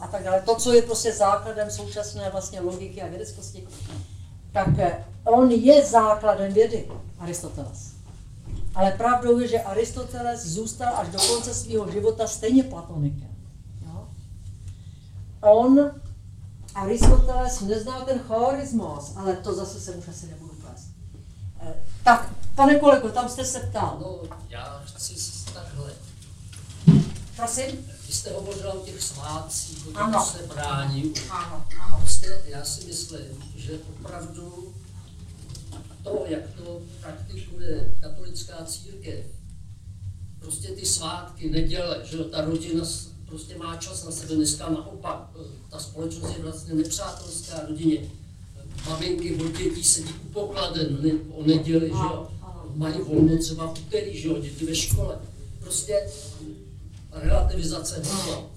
a 0.00 0.06
tak 0.06 0.22
dále. 0.22 0.42
To, 0.42 0.54
co 0.54 0.72
je 0.72 0.82
prostě 0.82 1.12
základem 1.12 1.70
současné 1.70 2.30
vlastně 2.30 2.60
logiky 2.60 3.02
a 3.02 3.08
vědeckosti, 3.08 3.68
tak 4.52 4.68
eh, 4.78 5.04
on 5.24 5.50
je 5.50 5.86
základem 5.86 6.52
vědy, 6.52 6.88
Aristoteles. 7.18 7.92
Ale 8.74 8.92
pravdou 8.92 9.38
je, 9.38 9.48
že 9.48 9.62
Aristoteles 9.62 10.46
zůstal 10.46 10.96
až 10.96 11.08
do 11.08 11.18
konce 11.18 11.54
svého 11.54 11.90
života 11.90 12.26
stejně 12.26 12.62
platonikem. 12.62 13.31
On, 15.42 15.90
Aristoteles, 16.74 17.60
neznal 17.60 18.04
ten 18.04 18.18
chorismos, 18.18 19.12
ale 19.16 19.36
to 19.36 19.54
zase 19.54 19.80
se 19.80 19.90
už 19.90 20.08
asi 20.08 20.26
nebudu 20.26 20.54
plést. 20.54 20.88
Eh, 21.60 21.74
tak, 22.04 22.32
pane 22.54 22.78
kolego, 22.78 23.08
tam 23.08 23.28
jste 23.28 23.44
se 23.44 23.60
ptal. 23.60 23.98
No, 24.00 24.36
já 24.48 24.82
chci 24.86 25.14
takhle. 25.54 25.92
Prosím? 27.36 27.86
Vy 28.06 28.12
jste 28.12 28.32
hovořila 28.32 28.72
o 28.72 28.84
těch 28.84 29.02
svátcích, 29.02 29.86
o 29.86 29.90
těch 29.90 30.00
ano. 30.00 30.24
sebrání. 30.24 31.14
Ano, 31.30 31.66
ano. 31.84 31.96
Prostě 32.00 32.42
já 32.44 32.64
si 32.64 32.86
myslím, 32.86 33.52
že 33.56 33.78
opravdu 33.98 34.74
to, 36.02 36.24
jak 36.28 36.42
to 36.56 36.80
praktikuje 37.00 37.94
katolická 38.00 38.64
církev, 38.64 39.26
prostě 40.38 40.68
ty 40.68 40.86
svátky, 40.86 41.50
neděle, 41.50 42.00
že 42.04 42.16
jo, 42.16 42.24
ta 42.24 42.40
rodina 42.40 42.84
prostě 43.32 43.58
má 43.58 43.76
čas 43.76 44.04
na 44.04 44.10
sebe, 44.10 44.34
dneska 44.34 44.70
naopak, 44.70 45.30
eh, 45.40 45.44
ta 45.70 45.78
společnost 45.78 46.36
je 46.36 46.42
vlastně 46.42 46.74
nepřátelská 46.74 47.66
rodině. 47.68 48.10
Maminky 48.88 49.34
od 49.34 49.58
dětí 49.58 49.84
sedí 49.84 50.12
u 50.24 50.32
pokladen 50.32 50.98
ne, 51.02 51.12
o 51.34 51.42
neděli, 51.42 51.86
že 51.86 51.92
jo, 51.92 52.28
mají 52.74 53.00
volno 53.00 53.38
třeba 53.38 53.66
v 53.66 53.78
úterý, 53.80 54.20
že 54.20 54.28
jo, 54.28 54.38
děti 54.38 54.66
ve 54.66 54.74
škole. 54.74 55.18
Prostě 55.60 56.10
relativizace 57.12 58.02
hodnot. 58.04 58.50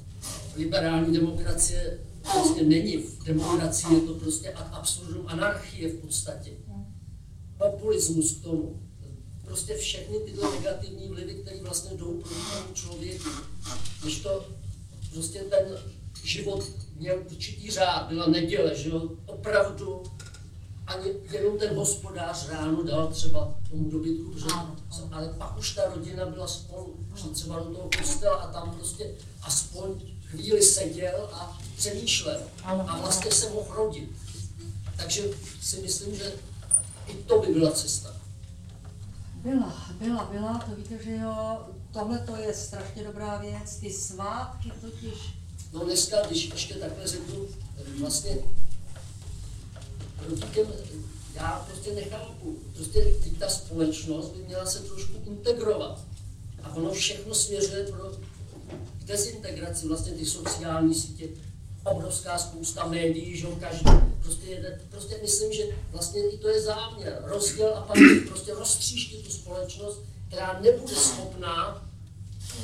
Liberální 0.55 1.13
demokracie 1.13 1.99
prostě 2.33 2.63
není. 2.63 2.97
V 2.97 3.23
demokracii 3.23 3.95
je 3.95 4.01
to 4.01 4.13
prostě 4.13 4.53
ad 4.53 4.67
absurdum 4.71 5.27
anarchie 5.27 5.89
v 5.89 5.95
podstatě. 5.95 6.51
Populismus 7.57 8.31
k 8.31 8.43
tomu. 8.43 8.81
Prostě 9.45 9.77
všechny 9.77 10.19
tyto 10.19 10.51
negativní 10.51 11.09
vlivy, 11.09 11.33
které 11.33 11.61
vlastně 11.61 11.97
jdou 11.97 12.13
proti 12.13 12.35
tomu 12.35 12.73
člověku. 12.73 13.29
Když 14.01 14.19
to 14.19 14.45
prostě 15.15 15.39
ten 15.39 15.77
život 16.23 16.63
měl 16.95 17.23
určitý 17.31 17.71
řád, 17.71 18.07
byla 18.07 18.27
neděle, 18.27 18.75
že 18.75 18.89
jo, 18.89 19.09
opravdu 19.25 20.03
ani 20.87 21.09
jenom 21.31 21.57
ten 21.57 21.75
hospodář 21.75 22.49
ráno 22.49 22.83
dal 22.83 23.07
třeba 23.07 23.55
tomu 23.69 23.89
dobytku, 23.89 24.31
protože, 24.31 24.55
ale 25.11 25.33
pak 25.37 25.57
už 25.57 25.75
ta 25.75 25.81
rodina 25.95 26.25
byla 26.25 26.47
spolu, 26.47 26.95
šli 27.15 27.29
třeba 27.29 27.59
do 27.59 27.65
toho 27.65 27.89
kostela 27.97 28.35
a 28.35 28.53
tam 28.53 28.75
prostě 28.75 29.11
aspoň 29.41 30.01
chvíli 30.25 30.61
seděl 30.61 31.29
a 31.33 31.59
přemýšlel 31.77 32.41
a 32.63 32.99
vlastně 32.99 33.31
se 33.31 33.49
mohl 33.49 33.75
rodit. 33.75 34.09
Takže 34.97 35.23
si 35.61 35.81
myslím, 35.81 36.15
že 36.15 36.33
i 37.07 37.13
to 37.13 37.39
by 37.39 37.53
byla 37.53 37.71
cesta. 37.71 38.15
Byla, 39.35 39.85
byla, 39.99 40.29
byla, 40.31 40.63
to 40.69 40.75
víte, 40.75 41.03
že 41.03 41.11
jo, 41.11 41.57
tohle 41.95 42.19
to 42.19 42.35
je 42.35 42.53
strašně 42.53 43.03
dobrá 43.03 43.37
věc, 43.37 43.75
ty 43.75 43.93
svátky 43.93 44.71
totiž. 44.81 45.13
No 45.73 45.79
dneska, 45.79 46.17
když 46.27 46.49
ještě 46.49 46.73
takhle 46.73 47.07
řeknu, 47.07 47.47
vlastně 47.99 48.37
proti 50.25 50.41
těm, 50.53 50.67
já 51.33 51.67
prostě 51.71 51.93
nechápu, 51.93 52.59
prostě 52.75 53.13
ta 53.39 53.49
společnost 53.49 54.29
by 54.29 54.43
měla 54.43 54.65
se 54.65 54.79
trošku 54.79 55.13
integrovat. 55.25 56.01
A 56.63 56.75
ono 56.75 56.91
všechno 56.91 57.35
směřuje 57.35 57.83
pro 57.83 58.11
dezintegraci, 59.05 59.87
vlastně 59.87 60.11
ty 60.11 60.25
sociální 60.25 60.95
sítě, 60.95 61.27
obrovská 61.83 62.37
spousta 62.37 62.87
médií, 62.87 63.37
že 63.37 63.47
každý, 63.59 63.85
prostě, 64.23 64.45
jede, 64.45 64.81
prostě 64.89 65.19
myslím, 65.21 65.53
že 65.53 65.63
vlastně 65.91 66.29
i 66.29 66.37
to 66.37 66.49
je 66.49 66.61
záměr, 66.61 67.21
rozděl 67.25 67.73
a 67.75 67.81
pak 67.81 67.97
prostě 68.27 68.53
roztříštit 68.53 69.25
tu 69.25 69.31
společnost, 69.31 70.01
která 70.27 70.59
nebude 70.61 70.95
schopná 70.95 71.87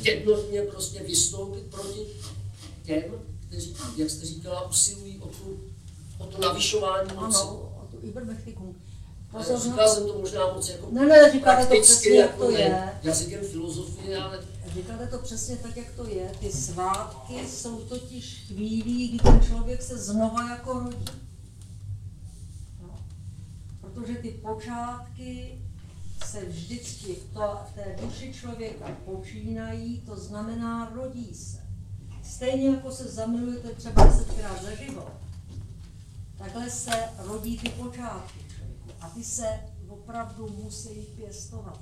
jednotně 0.01 0.61
prostě 0.61 1.03
vystoupit 1.03 1.63
proti 1.63 2.07
těm, 2.83 3.03
kteří, 3.47 3.75
jak 3.97 4.09
jste 4.09 4.25
říkala, 4.25 4.69
usilují 4.69 5.19
o 5.19 5.27
tu 5.27 5.71
o 6.21 6.25
to 6.25 6.41
navyšování 6.41 7.09
moci. 7.15 7.41
Ano, 7.41 7.73
o 7.83 7.87
tu 7.91 7.97
Übermächtigung. 7.97 8.75
Říkal 9.63 9.89
jsem 9.89 10.07
to 10.07 10.17
možná 10.19 10.53
moc 10.53 10.69
jako 10.69 10.87
ne, 10.91 11.05
ne, 11.05 11.31
říkáte 11.31 11.65
to 11.65 11.81
přesně, 11.81 12.15
jak 12.15 12.35
to 12.35 12.51
je. 12.51 12.99
Jazykem 13.03 13.45
filozofie, 13.45 14.17
ale... 14.17 14.39
Říkáte 14.73 15.07
to 15.07 15.17
přesně 15.17 15.55
tak, 15.55 15.77
jak 15.77 15.91
to 15.91 16.07
je. 16.07 16.31
Ty 16.39 16.51
svátky 16.51 17.47
jsou 17.47 17.81
totiž 17.81 18.43
chvílí, 18.47 19.07
kdy 19.07 19.19
ten 19.19 19.41
člověk 19.41 19.81
se 19.81 19.97
znova 19.97 20.49
jako 20.49 20.79
rodí. 20.79 21.05
No. 22.81 22.99
Protože 23.81 24.13
ty 24.13 24.31
počátky 24.31 25.61
se 26.25 26.45
vždycky 26.45 27.13
v, 27.13 27.33
to, 27.33 27.59
v 27.71 27.73
té 27.75 27.95
duši 28.01 28.33
člověka 28.33 28.85
počínají, 29.05 30.01
to 30.01 30.15
znamená 30.15 30.89
rodí 30.95 31.33
se. 31.33 31.61
Stejně 32.23 32.69
jako 32.69 32.91
se 32.91 33.03
zamilujete 33.03 33.69
třeba 33.69 34.05
desetkrát 34.05 34.63
za 34.63 34.75
život 34.75 35.21
Takhle 36.41 36.69
se 36.69 36.91
rodí 37.17 37.57
ty 37.57 37.69
počátky 37.69 38.39
člověku 38.55 38.89
a 39.01 39.09
ty 39.09 39.23
se 39.23 39.59
opravdu 39.87 40.49
musí 40.63 40.89
pěstovat. 41.15 41.81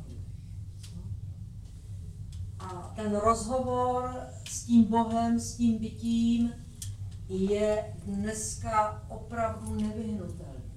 A 2.60 2.94
ten 2.96 3.16
rozhovor 3.16 4.28
s 4.50 4.64
tím 4.64 4.84
Bohem, 4.84 5.40
s 5.40 5.56
tím 5.56 5.78
bytím 5.78 6.54
je 7.30 7.96
dneska 8.06 9.06
opravdu 9.10 9.76
nevyhnutelný. 9.76 10.72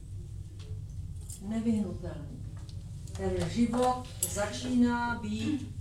Nevyhnutelný. 1.48 2.31
Ten 3.16 3.50
život 3.50 4.04
začíná 4.28 5.20
být 5.22 5.74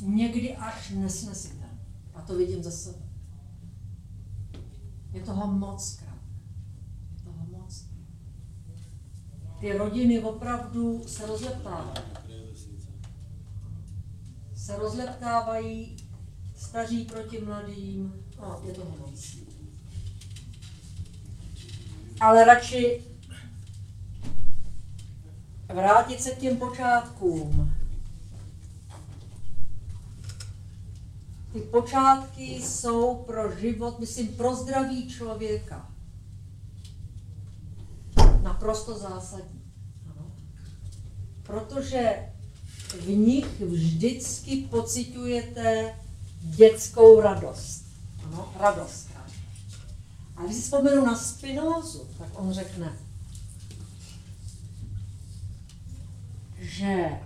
někdy 0.00 0.56
až 0.56 0.90
nesnesitelný. 0.90 1.78
A 2.14 2.22
to 2.22 2.36
vidím 2.36 2.62
za 2.62 2.70
sebe. 2.70 2.98
Je 5.12 5.20
toho 5.20 5.46
moc 5.46 5.96
krát. 5.96 6.12
ty 9.62 9.72
rodiny 9.72 10.20
opravdu 10.20 11.02
se 11.06 11.26
rozleptávají. 11.26 12.04
Se 14.54 14.76
rozleptávají 14.76 15.96
staří 16.56 17.04
proti 17.04 17.40
mladým, 17.40 18.12
no, 18.40 18.60
je 18.66 18.72
to 18.72 18.84
moc. 18.84 19.36
Ale 22.20 22.44
radši 22.44 23.02
vrátit 25.74 26.22
se 26.22 26.30
k 26.30 26.38
těm 26.38 26.56
počátkům. 26.56 27.74
Ty 31.52 31.60
počátky 31.60 32.44
jsou 32.44 33.14
pro 33.14 33.56
život, 33.56 33.98
myslím, 34.00 34.28
pro 34.28 34.56
zdraví 34.56 35.08
člověka 35.08 35.92
naprosto 38.42 38.98
zásadní. 38.98 39.62
Ano. 40.10 40.26
Protože 41.42 42.32
v 43.00 43.08
nich 43.08 43.60
vždycky 43.60 44.56
pocitujete 44.56 45.94
dětskou 46.40 47.20
radost. 47.20 47.84
Ano, 48.24 48.52
radost. 48.60 49.08
A 50.36 50.42
když 50.44 50.56
si 50.56 50.62
vzpomenu 50.62 51.06
na 51.06 51.16
Spinozu, 51.16 52.08
tak 52.18 52.28
on 52.34 52.52
řekne, 52.52 52.98
že 56.62 57.20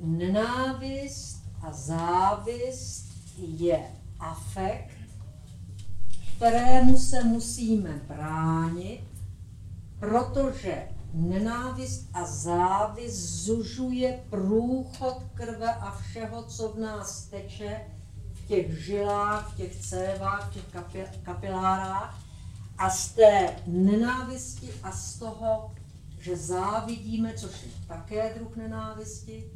nenávist 0.00 1.42
a 1.62 1.72
závist 1.72 3.06
je 3.38 3.82
afekt, 4.20 4.96
kterému 6.36 6.98
se 6.98 7.24
musíme 7.24 8.00
bránit, 8.08 9.04
protože 9.98 10.88
nenávist 11.14 12.08
a 12.14 12.24
závist 12.24 13.16
zužuje 13.16 14.20
průchod 14.30 15.22
krve 15.34 15.74
a 15.74 15.90
všeho, 15.90 16.42
co 16.42 16.68
v 16.68 16.78
nás 16.78 17.26
teče, 17.26 17.80
v 18.32 18.46
těch 18.46 18.84
žilách, 18.84 19.52
v 19.52 19.56
těch 19.56 19.76
cévách, 19.76 20.50
v 20.50 20.52
těch 20.92 21.18
kapilárách. 21.22 22.22
A 22.78 22.90
z 22.90 23.08
té 23.08 23.56
nenávisti 23.66 24.70
a 24.82 24.92
z 24.92 25.18
toho 25.18 25.70
že 26.26 26.36
závidíme, 26.36 27.34
což 27.34 27.62
je 27.62 27.70
také 27.86 28.34
druh 28.34 28.56
nenávisti. 28.56 29.50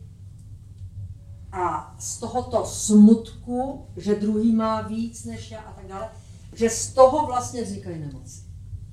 A 1.53 1.95
z 1.99 2.19
tohoto 2.19 2.67
smutku, 2.67 3.87
že 3.97 4.15
druhý 4.15 4.55
má 4.55 4.81
víc 4.81 5.25
než 5.25 5.51
já 5.51 5.61
a 5.61 5.73
tak 5.73 5.87
dále, 5.87 6.09
že 6.53 6.71
z 6.71 6.93
toho 6.93 7.27
vlastně 7.27 7.63
vznikají 7.63 7.99
nemoci. 7.99 8.41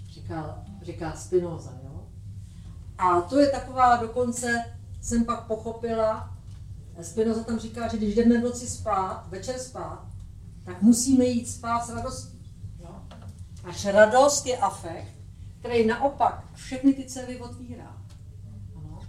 Říká, 0.10 0.66
říká 0.82 1.16
Spinoza. 1.16 1.74
Jo? 1.84 2.08
A 2.98 3.22
to 3.22 3.40
je 3.40 3.50
taková, 3.50 3.98
dokonce 3.98 4.66
jsem 5.02 5.26
pak 5.26 5.48
pochopila, 5.48 6.38
Spinoza 7.02 7.44
tam 7.44 7.60
říká, 7.60 7.88
že 7.88 7.98
když 7.98 8.16
jdeme 8.16 8.40
v 8.40 8.44
noci 8.44 8.68
spát, 8.68 9.26
večer 9.30 9.60
spát, 9.60 10.06
tak 10.66 10.82
musíme 10.82 11.26
jít 11.26 11.50
spát 11.50 11.86
s 11.86 11.90
radostí. 11.90 12.54
Jo? 12.80 13.02
Až 13.64 13.86
radost 13.86 14.46
je 14.46 14.58
afekt, 14.58 15.17
který 15.60 15.86
naopak 15.86 16.46
všechny 16.54 16.94
ty 16.94 17.06
cévy 17.06 17.40
otvírá. 17.40 17.98
Ano. 18.76 19.00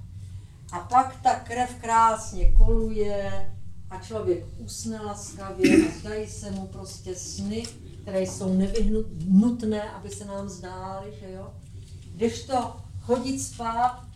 A 0.72 0.78
pak 0.78 1.20
ta 1.22 1.34
krev 1.34 1.74
krásně 1.74 2.52
koluje 2.52 3.50
a 3.90 3.98
člověk 4.02 4.44
usne 4.58 5.00
laskavě 5.00 5.88
a 5.88 5.98
zdají 6.00 6.26
se 6.26 6.50
mu 6.50 6.66
prostě 6.66 7.14
sny, 7.14 7.62
které 8.02 8.22
jsou 8.22 8.54
nevyhnutné, 8.54 9.90
aby 9.90 10.10
se 10.10 10.24
nám 10.24 10.48
zdály, 10.48 11.12
že 11.20 11.32
jo. 11.32 11.54
Když 12.14 12.42
to 12.42 12.76
chodit 13.00 13.38
spát 13.38 14.08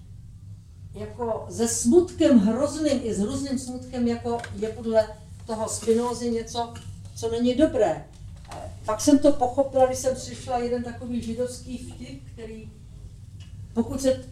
jako 0.94 1.46
se 1.50 1.68
smutkem 1.68 2.38
hrozným 2.38 3.00
i 3.02 3.14
s 3.14 3.18
hrozným 3.18 3.58
smutkem, 3.58 4.08
jako 4.08 4.38
je 4.56 4.68
podle 4.68 5.08
toho 5.46 5.68
Spinozy 5.68 6.30
něco, 6.30 6.74
co 7.14 7.30
není 7.30 7.54
dobré. 7.54 8.04
Pak 8.84 9.00
jsem 9.00 9.18
to 9.18 9.32
pochopila, 9.32 9.86
když 9.86 9.98
jsem 9.98 10.14
přišla 10.14 10.58
jeden 10.58 10.84
takový 10.84 11.22
židovský 11.22 11.78
vtip, 11.78 12.32
který, 12.32 12.72
pokud 13.74 14.00
se 14.00 14.24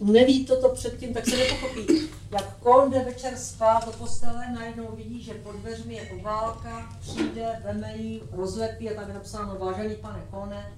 neví 0.00 0.46
toto 0.46 0.68
předtím, 0.68 1.14
tak 1.14 1.26
se 1.26 1.36
nepochopí. 1.36 2.08
Jak 2.30 2.56
Kohn 2.56 2.90
jde 2.90 3.04
večer 3.04 3.36
spát 3.36 3.86
do 3.86 3.92
postele, 3.92 4.52
najednou 4.54 4.96
vidí, 4.96 5.22
že 5.22 5.34
pod 5.34 5.56
dveřmi 5.56 5.94
je 5.94 6.10
obálka, 6.10 6.96
přijde, 7.00 7.60
veme 7.64 7.96
ji, 7.96 8.22
rozlepí 8.32 8.90
a 8.90 8.94
tam 8.94 9.08
je 9.08 9.14
napsáno, 9.14 9.58
vážený 9.58 9.94
pane 9.94 10.22
Kone, 10.30 10.72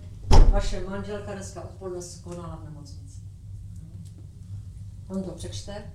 vaše 0.49 0.81
manželka 0.81 1.35
dneska 1.35 1.65
odpoledne 1.65 2.03
skonala 2.03 2.57
v 2.57 2.65
nemocnici. 2.65 3.21
On 5.09 5.23
to 5.23 5.31
přečte, 5.31 5.93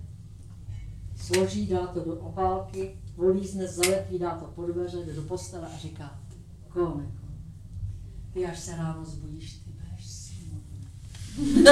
složí, 1.16 1.68
dá 1.68 1.88
to 1.88 2.00
do 2.00 2.16
obálky, 2.16 2.98
volízne, 3.16 3.68
zalepí, 3.68 4.20
dá 4.20 4.32
to 4.32 4.46
pod 4.46 4.66
dveře, 4.66 4.98
jde 4.98 5.14
do 5.14 5.22
postele 5.22 5.68
a 5.76 5.78
říká, 5.78 6.20
Kone, 6.78 7.12
ty 8.34 8.46
až 8.46 8.60
se 8.60 8.76
ráno 8.76 9.06
zbudíš, 9.06 9.54
ty 9.54 9.72
budeš 9.72 10.06
smutný. 10.08 10.88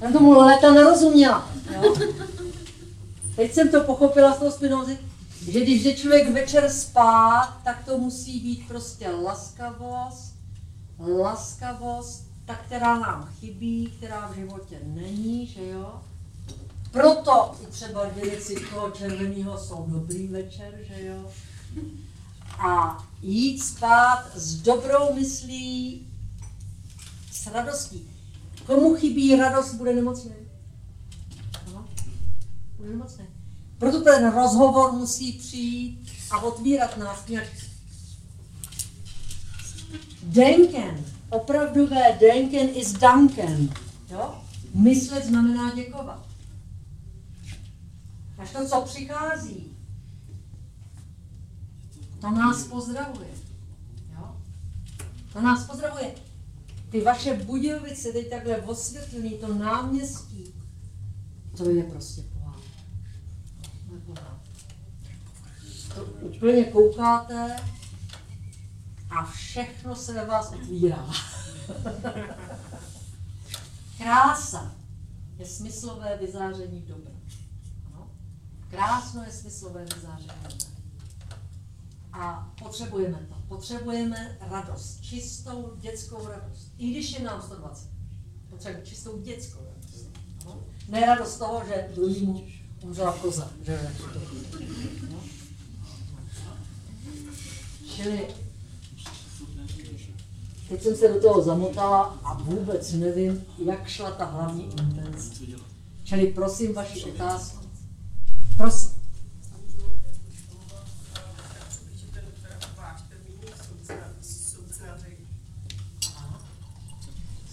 Já 0.00 0.12
tomu 0.12 0.32
léta 0.32 0.72
nerozuměla. 0.72 1.50
Jo? 1.74 1.94
Teď 3.36 3.52
jsem 3.52 3.68
to 3.68 3.84
pochopila 3.84 4.34
z 4.34 4.38
toho 4.38 4.50
Spinozy, 4.50 4.98
že 5.48 5.60
když 5.60 5.84
jde 5.84 5.94
člověk 5.94 6.32
večer 6.32 6.70
spát, 6.70 7.60
tak 7.64 7.84
to 7.84 7.98
musí 7.98 8.40
být 8.40 8.68
prostě 8.68 9.10
laskavost, 9.10 10.34
laskavost, 10.98 12.26
ta, 12.44 12.54
která 12.54 12.98
nám 12.98 13.28
chybí, 13.40 13.94
která 13.96 14.28
v 14.28 14.34
životě 14.34 14.80
není, 14.84 15.46
že 15.46 15.68
jo? 15.68 16.00
Proto 16.90 17.54
i 17.62 17.66
třeba 17.66 18.04
dvě 18.04 18.24
věci 18.24 18.54
toho 18.74 18.90
červeného 18.90 19.58
jsou 19.58 19.86
dobrý 19.88 20.26
večer, 20.28 20.74
že 20.82 21.06
jo? 21.06 21.30
A 22.68 23.05
jít 23.22 23.62
spát 23.62 24.30
s 24.34 24.54
dobrou 24.54 25.14
myslí, 25.14 26.06
s 27.32 27.46
radostí. 27.46 28.10
Komu 28.66 28.94
chybí 28.94 29.36
radost, 29.36 29.74
bude 29.74 29.94
nemocný. 29.94 30.32
No, 31.72 31.88
bude 32.76 32.90
nemocný. 32.90 33.24
Proto 33.78 34.00
ten 34.00 34.32
rozhovor 34.32 34.92
musí 34.92 35.32
přijít 35.32 36.12
a 36.30 36.42
otvírat 36.42 36.96
nás. 36.96 37.24
Denken, 40.22 41.04
opravdové 41.30 42.18
denken 42.20 42.68
is 42.74 42.92
danken. 42.92 43.70
Jo? 44.10 44.42
Myslet 44.74 45.26
znamená 45.26 45.74
děkovat. 45.74 46.26
Až 48.38 48.50
to, 48.50 48.68
co 48.68 48.80
přichází, 48.80 49.75
to 52.20 52.30
nás 52.30 52.64
pozdravuje. 52.64 53.28
Jo? 54.12 54.36
To 55.32 55.40
nás 55.40 55.66
pozdravuje. 55.66 56.14
Ty 56.90 57.00
vaše 57.00 57.34
Budějovice, 57.34 58.12
teď 58.12 58.30
takhle 58.30 58.56
osvětlený, 58.56 59.30
to 59.30 59.54
náměstí, 59.54 60.54
to 61.56 61.70
je 61.70 61.82
prostě 61.82 62.22
pohádka. 62.22 62.70
To 65.94 66.04
úplně 66.04 66.64
koukáte 66.64 67.56
a 69.10 69.24
všechno 69.24 69.96
se 69.96 70.12
ve 70.12 70.26
vás 70.26 70.52
otvírá. 70.52 71.06
Krása 73.98 74.74
je 75.38 75.46
smyslové 75.46 76.16
vyzáření 76.16 76.82
dobra. 76.82 77.12
Krásno 78.70 79.22
je 79.22 79.32
smyslové 79.32 79.84
vyzáření 79.84 80.28
dobra. 80.42 80.65
A 82.18 82.52
potřebujeme 82.62 83.26
to. 83.28 83.34
Potřebujeme 83.48 84.38
radost, 84.40 85.00
čistou 85.00 85.72
dětskou 85.76 86.26
radost. 86.28 86.72
I 86.78 86.90
když 86.90 87.18
je 87.18 87.24
nám 87.24 87.42
120. 87.42 87.88
Potřebujeme 88.50 88.86
čistou 88.86 89.18
dětskou 89.20 89.60
radost. 89.74 90.06
No? 90.44 90.64
Ne 90.88 91.00
radost 91.00 91.36
toho, 91.36 91.62
že 91.68 91.88
druhýmu 91.94 92.46
umřela 92.82 93.12
koza. 93.12 93.50
Že 93.62 93.90
no? 95.10 95.20
Čili 97.96 98.28
teď 100.68 100.82
jsem 100.82 100.96
se 100.96 101.08
do 101.08 101.20
toho 101.20 101.42
zamotala 101.42 102.02
a 102.24 102.34
vůbec 102.34 102.92
nevím, 102.92 103.44
jak 103.64 103.88
šla 103.88 104.10
ta 104.10 104.24
hlavní 104.24 104.64
intence. 104.64 105.44
Čili 106.04 106.26
prosím 106.26 106.74
vaši 106.74 107.04
otázku. 107.04 107.66
Prosím. 108.56 108.96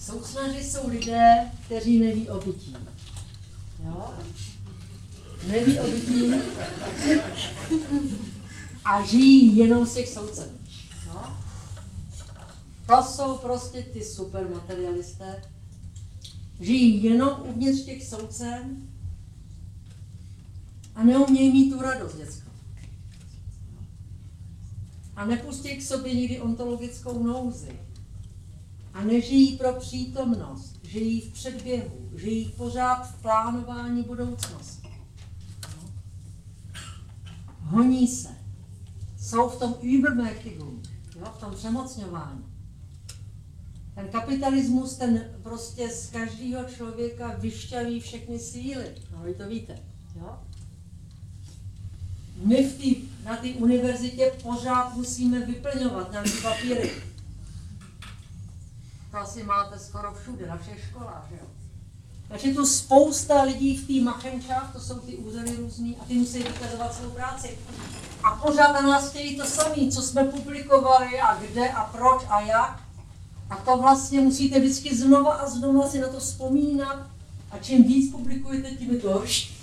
Soucnaři 0.04 0.64
jsou 0.64 0.88
lidé, 0.88 1.50
kteří 1.74 1.98
neví 1.98 2.28
o 2.28 2.40
bytí. 2.40 2.76
Jo? 3.84 4.14
Neví 5.46 5.80
o 5.80 5.90
bytí 5.90 6.34
a 8.84 9.06
žijí 9.06 9.56
jenom 9.56 9.86
z 9.86 9.94
těch 9.94 10.08
soucen. 10.08 10.48
Jo? 11.06 11.22
To 12.86 13.02
jsou 13.02 13.38
prostě 13.38 13.82
ty 13.82 14.04
super 14.04 14.48
materialisté. 14.48 15.42
Žijí 16.60 17.04
jenom 17.04 17.42
uvnitř 17.48 17.84
těch 17.84 18.06
soucen 18.06 18.76
a 20.94 21.04
neumějí 21.04 21.52
mít 21.52 21.70
tu 21.70 21.82
radost 21.82 22.16
dětskou. 22.16 22.50
A 25.16 25.24
nepustí 25.24 25.76
k 25.76 25.82
sobě 25.82 26.14
nikdy 26.14 26.40
ontologickou 26.40 27.22
nouzi 27.22 27.80
a 28.92 29.04
nežijí 29.04 29.56
pro 29.56 29.72
přítomnost, 29.72 30.73
žijí 30.88 31.20
v 31.20 31.32
předběhu, 31.32 32.10
žijí 32.16 32.48
pořád 32.56 33.04
v 33.04 33.22
plánování 33.22 34.02
budoucnosti. 34.02 34.88
Honí 37.60 38.08
se, 38.08 38.28
jsou 39.18 39.48
v 39.48 39.58
tom 39.58 39.72
Übermächtigung, 39.72 40.88
jo, 41.16 41.32
v 41.36 41.40
tom 41.40 41.54
přemocňování. 41.54 42.44
Ten 43.94 44.08
kapitalismus, 44.08 44.96
ten 44.96 45.24
prostě 45.42 45.88
z 45.88 46.10
každého 46.10 46.64
člověka 46.64 47.34
vyšťaví 47.38 48.00
všechny 48.00 48.38
síly. 48.38 48.94
No, 49.12 49.22
vy 49.22 49.34
to 49.34 49.48
víte. 49.48 49.78
Jo? 50.16 50.38
My 52.36 52.68
v 52.68 52.78
tý, 52.78 52.96
na 53.24 53.36
té 53.36 53.48
univerzitě 53.48 54.32
pořád 54.42 54.96
musíme 54.96 55.46
vyplňovat 55.46 56.12
nějaké 56.12 56.30
papíry 56.42 56.90
to 59.14 59.20
asi 59.20 59.42
máte 59.42 59.78
skoro 59.78 60.14
všude, 60.14 60.46
na 60.46 60.56
všech 60.56 60.84
školách, 60.90 61.26
že 61.30 61.36
jo. 61.36 61.46
Takže 62.28 62.54
tu 62.54 62.66
spousta 62.66 63.42
lidí 63.42 63.76
v 63.76 63.86
té 63.86 64.04
machenčách, 64.04 64.72
to 64.72 64.80
jsou 64.80 64.98
ty 64.98 65.16
úřady 65.16 65.56
různý, 65.56 65.96
a 65.96 66.04
ty 66.04 66.14
musí 66.14 66.42
vykazovat 66.42 66.94
svou 66.94 67.10
práci. 67.10 67.58
A 68.24 68.36
pořád 68.36 68.72
na 68.72 68.82
nás 68.82 69.10
chtějí 69.10 69.36
to 69.36 69.44
samé, 69.46 69.90
co 69.90 70.02
jsme 70.02 70.24
publikovali 70.24 71.20
a 71.20 71.34
kde 71.34 71.68
a 71.68 71.84
proč 71.84 72.22
a 72.28 72.40
jak. 72.40 72.82
A 73.50 73.56
to 73.56 73.76
vlastně 73.76 74.20
musíte 74.20 74.60
vždycky 74.60 74.96
znova 74.96 75.32
a 75.32 75.50
znova 75.50 75.88
si 75.88 76.00
na 76.00 76.08
to 76.08 76.20
vzpomínat. 76.20 77.06
A 77.50 77.58
čím 77.58 77.84
víc 77.84 78.12
publikujete, 78.12 78.70
tím 78.70 78.90
je 78.90 79.00
to 79.00 79.12
horší. 79.12 79.56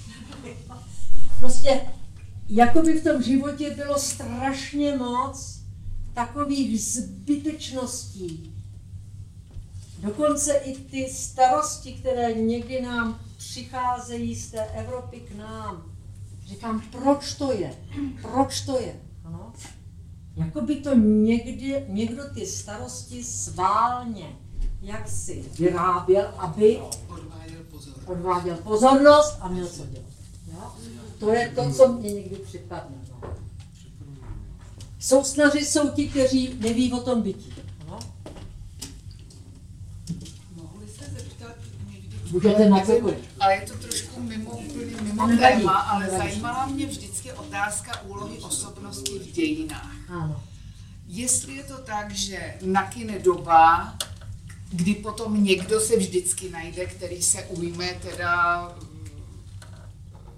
prostě, 1.39 1.81
jako 2.49 2.81
by 2.81 2.99
v 2.99 3.03
tom 3.03 3.23
životě 3.23 3.69
bylo 3.69 3.99
strašně 3.99 4.97
moc 4.97 5.59
takových 6.13 6.83
zbytečností, 6.83 8.50
Dokonce 10.01 10.53
i 10.53 10.77
ty 10.77 11.09
starosti, 11.13 11.93
které 11.93 12.33
někdy 12.33 12.81
nám 12.81 13.19
přicházejí 13.37 14.35
z 14.35 14.51
té 14.51 14.65
Evropy 14.65 15.19
k 15.19 15.35
nám. 15.35 15.91
Říkám, 16.45 16.81
proč 16.91 17.33
to 17.33 17.51
je? 17.51 17.75
Proč 18.21 18.61
to 18.61 18.79
je? 18.79 18.99
Ano? 19.25 19.53
Jako 20.35 20.61
by 20.61 20.75
to 20.75 20.95
někdy, 20.95 21.85
někdo 21.89 22.23
ty 22.33 22.45
starosti 22.45 23.23
sválně 23.23 24.35
jak 24.81 25.09
si 25.09 25.45
vyráběl, 25.59 26.33
aby 26.37 26.77
Odváděl 27.07 27.63
pozor. 27.71 27.93
odváděl 28.05 28.55
pozornost 28.55 29.37
a 29.39 29.47
měl 29.47 29.67
co 29.67 29.85
dělat. 29.85 30.05
Jo? 30.53 30.73
To 31.19 31.31
je 31.31 31.49
to, 31.55 31.71
co 31.73 31.87
mě 31.87 32.13
někdy 32.13 32.35
připadne. 32.35 32.97
No. 33.11 33.33
Sousnaři 34.99 35.65
jsou 35.65 35.89
ti, 35.89 36.09
kteří 36.09 36.53
neví 36.59 36.93
o 36.93 36.99
tom 36.99 37.21
bytí. 37.21 37.53
No? 37.87 37.99
Mohli 40.55 40.87
se 40.87 41.05
zeptat 41.05 41.55
Můžete 42.31 42.69
na. 42.69 42.81
Ale 43.39 43.55
je 43.55 43.61
to 43.61 43.77
trošku 43.77 44.19
mimo, 44.19 44.51
úplně 44.51 45.01
mimo 45.01 45.27
téma, 45.27 45.73
ale 45.73 46.09
zajímala 46.09 46.65
mě 46.65 46.85
vždycky 46.85 47.31
otázka 47.31 48.01
úlohy 48.01 48.37
osobnosti 48.37 49.19
v 49.19 49.31
dějinách. 49.31 49.95
Ano. 50.09 50.43
Jestli 51.07 51.55
je 51.55 51.63
to 51.63 51.77
tak, 51.77 52.11
že 52.11 52.53
nakine 52.61 53.19
doba, 53.19 53.95
kdy 54.69 54.95
potom 54.95 55.43
někdo 55.43 55.79
se 55.79 55.97
vždycky 55.97 56.49
najde, 56.49 56.85
který 56.85 57.21
se 57.21 57.43
ujme 57.43 57.93
teda 57.93 58.63
mm, 58.67 59.07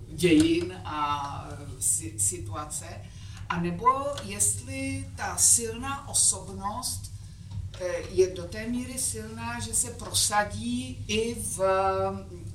dějin 0.07 0.73
a 0.85 1.49
si, 1.79 2.19
situace, 2.19 2.85
a 3.49 3.61
nebo 3.61 3.87
jestli 4.23 5.09
ta 5.15 5.37
silná 5.37 6.07
osobnost 6.07 7.12
je 8.09 8.35
do 8.35 8.43
té 8.43 8.67
míry 8.67 8.99
silná, 8.99 9.59
že 9.59 9.73
se 9.73 9.91
prosadí 9.91 11.05
i 11.07 11.35
v 11.35 11.59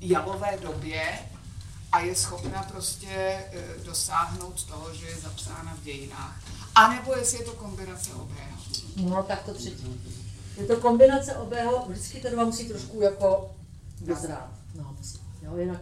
jalové 0.01 0.57
době 0.61 1.01
a 1.91 1.99
je 1.99 2.15
schopna 2.15 2.63
prostě 2.63 3.07
eh, 3.09 3.63
dosáhnout 3.85 4.63
toho, 4.63 4.93
že 4.93 5.05
je 5.05 5.15
zapsána 5.15 5.77
v 5.81 5.83
dějinách. 5.83 6.41
A 6.75 6.93
nebo 6.93 7.15
jestli 7.15 7.37
je 7.37 7.45
to 7.45 7.51
kombinace 7.51 8.13
obého. 8.13 8.57
No 8.97 9.23
tak 9.23 9.43
to 9.43 9.53
třetí. 9.53 10.01
Je 10.57 10.65
to 10.65 10.77
kombinace 10.77 11.35
obého, 11.35 11.85
vždycky 11.89 12.19
ten 12.19 12.35
vám 12.35 12.45
musí 12.45 12.67
trošku 12.67 13.01
jako 13.01 13.55
dozrát. 14.01 14.49
No, 14.75 14.95
musí. 14.97 15.19
jo, 15.41 15.57
jinak 15.57 15.81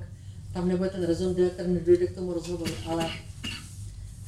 tam 0.54 0.68
nebude 0.68 0.90
ten 0.90 1.04
rezon, 1.06 1.36
ten 1.56 1.74
nedojde 1.74 2.08
k 2.08 2.16
tomu 2.16 2.34
rozhovoru, 2.34 2.74
ale 2.90 3.10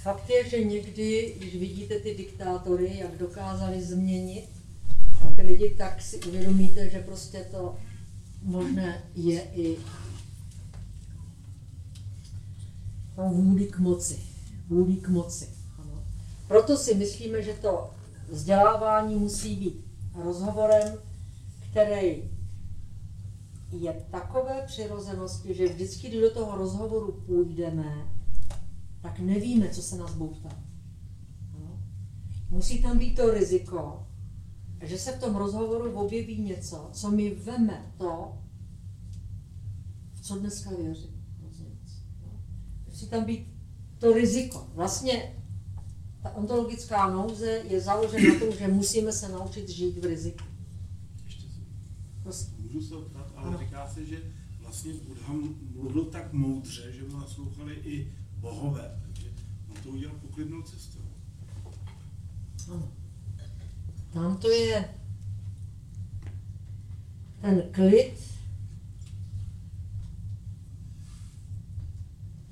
fakt 0.02 0.30
je, 0.30 0.50
že 0.50 0.64
někdy, 0.64 1.36
když 1.38 1.56
vidíte 1.56 2.00
ty 2.00 2.16
diktátory, 2.16 2.98
jak 2.98 3.18
dokázali 3.18 3.82
změnit 3.82 4.59
ty 5.36 5.42
lidi, 5.42 5.70
tak 5.78 6.02
si 6.02 6.20
uvědomíte, 6.20 6.90
že 6.90 7.00
prostě 7.00 7.46
to 7.52 7.76
možné 8.44 9.04
je 9.16 9.42
i 9.42 9.78
tou 13.16 13.30
vůli 13.30 13.66
k 13.66 13.80
moci. 13.80 14.20
Vůli 14.68 14.96
k 14.96 15.10
moci. 15.10 15.50
Ano. 15.78 16.04
Proto 16.48 16.78
si 16.78 16.96
myslíme, 16.96 17.42
že 17.44 17.54
to 17.54 17.94
vzdělávání 18.30 19.16
musí 19.16 19.56
být 19.56 19.86
rozhovorem, 20.24 20.98
který 21.72 22.24
je 23.72 24.06
takové 24.12 24.64
přirozenosti, 24.66 25.54
že 25.54 25.68
vždycky, 25.68 26.08
když 26.08 26.22
do 26.22 26.34
toho 26.34 26.58
rozhovoru 26.58 27.12
půjdeme, 27.12 28.08
tak 29.02 29.20
nevíme, 29.20 29.70
co 29.70 29.82
se 29.82 29.98
nás. 29.98 30.12
Ano. 31.56 31.80
Musí 32.50 32.82
tam 32.82 32.98
být 32.98 33.16
to 33.16 33.34
riziko, 33.34 34.08
že 34.82 34.98
se 34.98 35.12
v 35.12 35.20
tom 35.20 35.36
rozhovoru 35.36 35.92
objeví 35.94 36.42
něco, 36.42 36.90
co 36.94 37.12
mi 37.12 37.36
veme 37.36 37.94
to, 37.98 38.38
v 40.14 40.22
co 40.22 40.40
dneska 40.40 40.70
věřím. 40.70 41.20
Musí 42.88 43.08
tam 43.10 43.26
být 43.26 43.48
to 43.98 44.14
riziko. 44.14 44.68
Vlastně 44.74 45.36
ta 46.24 46.32
ontologická 46.36 47.10
nouze 47.10 47.46
je 47.70 47.82
založena 47.82 48.34
na 48.34 48.40
tom, 48.40 48.52
že 48.58 48.68
musíme 48.68 49.12
se 49.12 49.30
naučit 49.30 49.70
žít 49.70 49.98
v 49.98 50.06
riziku. 50.06 50.44
Ještě 51.26 51.44
se, 51.48 51.60
Prostě. 52.24 52.52
můžu 52.62 52.82
se 52.82 52.96
optat, 52.96 53.32
ale 53.36 53.48
Ano. 53.48 53.60
říká 53.60 53.88
se, 53.90 54.06
že 54.06 54.22
vlastně 54.62 54.94
Buddha 54.94 55.34
mluvil 55.76 56.06
tak 56.06 56.34
moudře, 56.34 56.92
že 56.92 57.04
mu 57.04 57.18
naslouchali 57.18 57.74
i 57.76 58.14
bohové, 58.40 59.02
takže 59.06 59.28
on 59.70 59.76
to 59.84 59.90
udělal 59.90 60.16
poklidnou 60.22 60.62
cestou. 60.62 61.00
Ano. 62.72 62.92
Tam 64.14 64.38
to 64.38 64.50
je 64.50 64.90
ten 67.42 67.64
klid, 67.72 68.14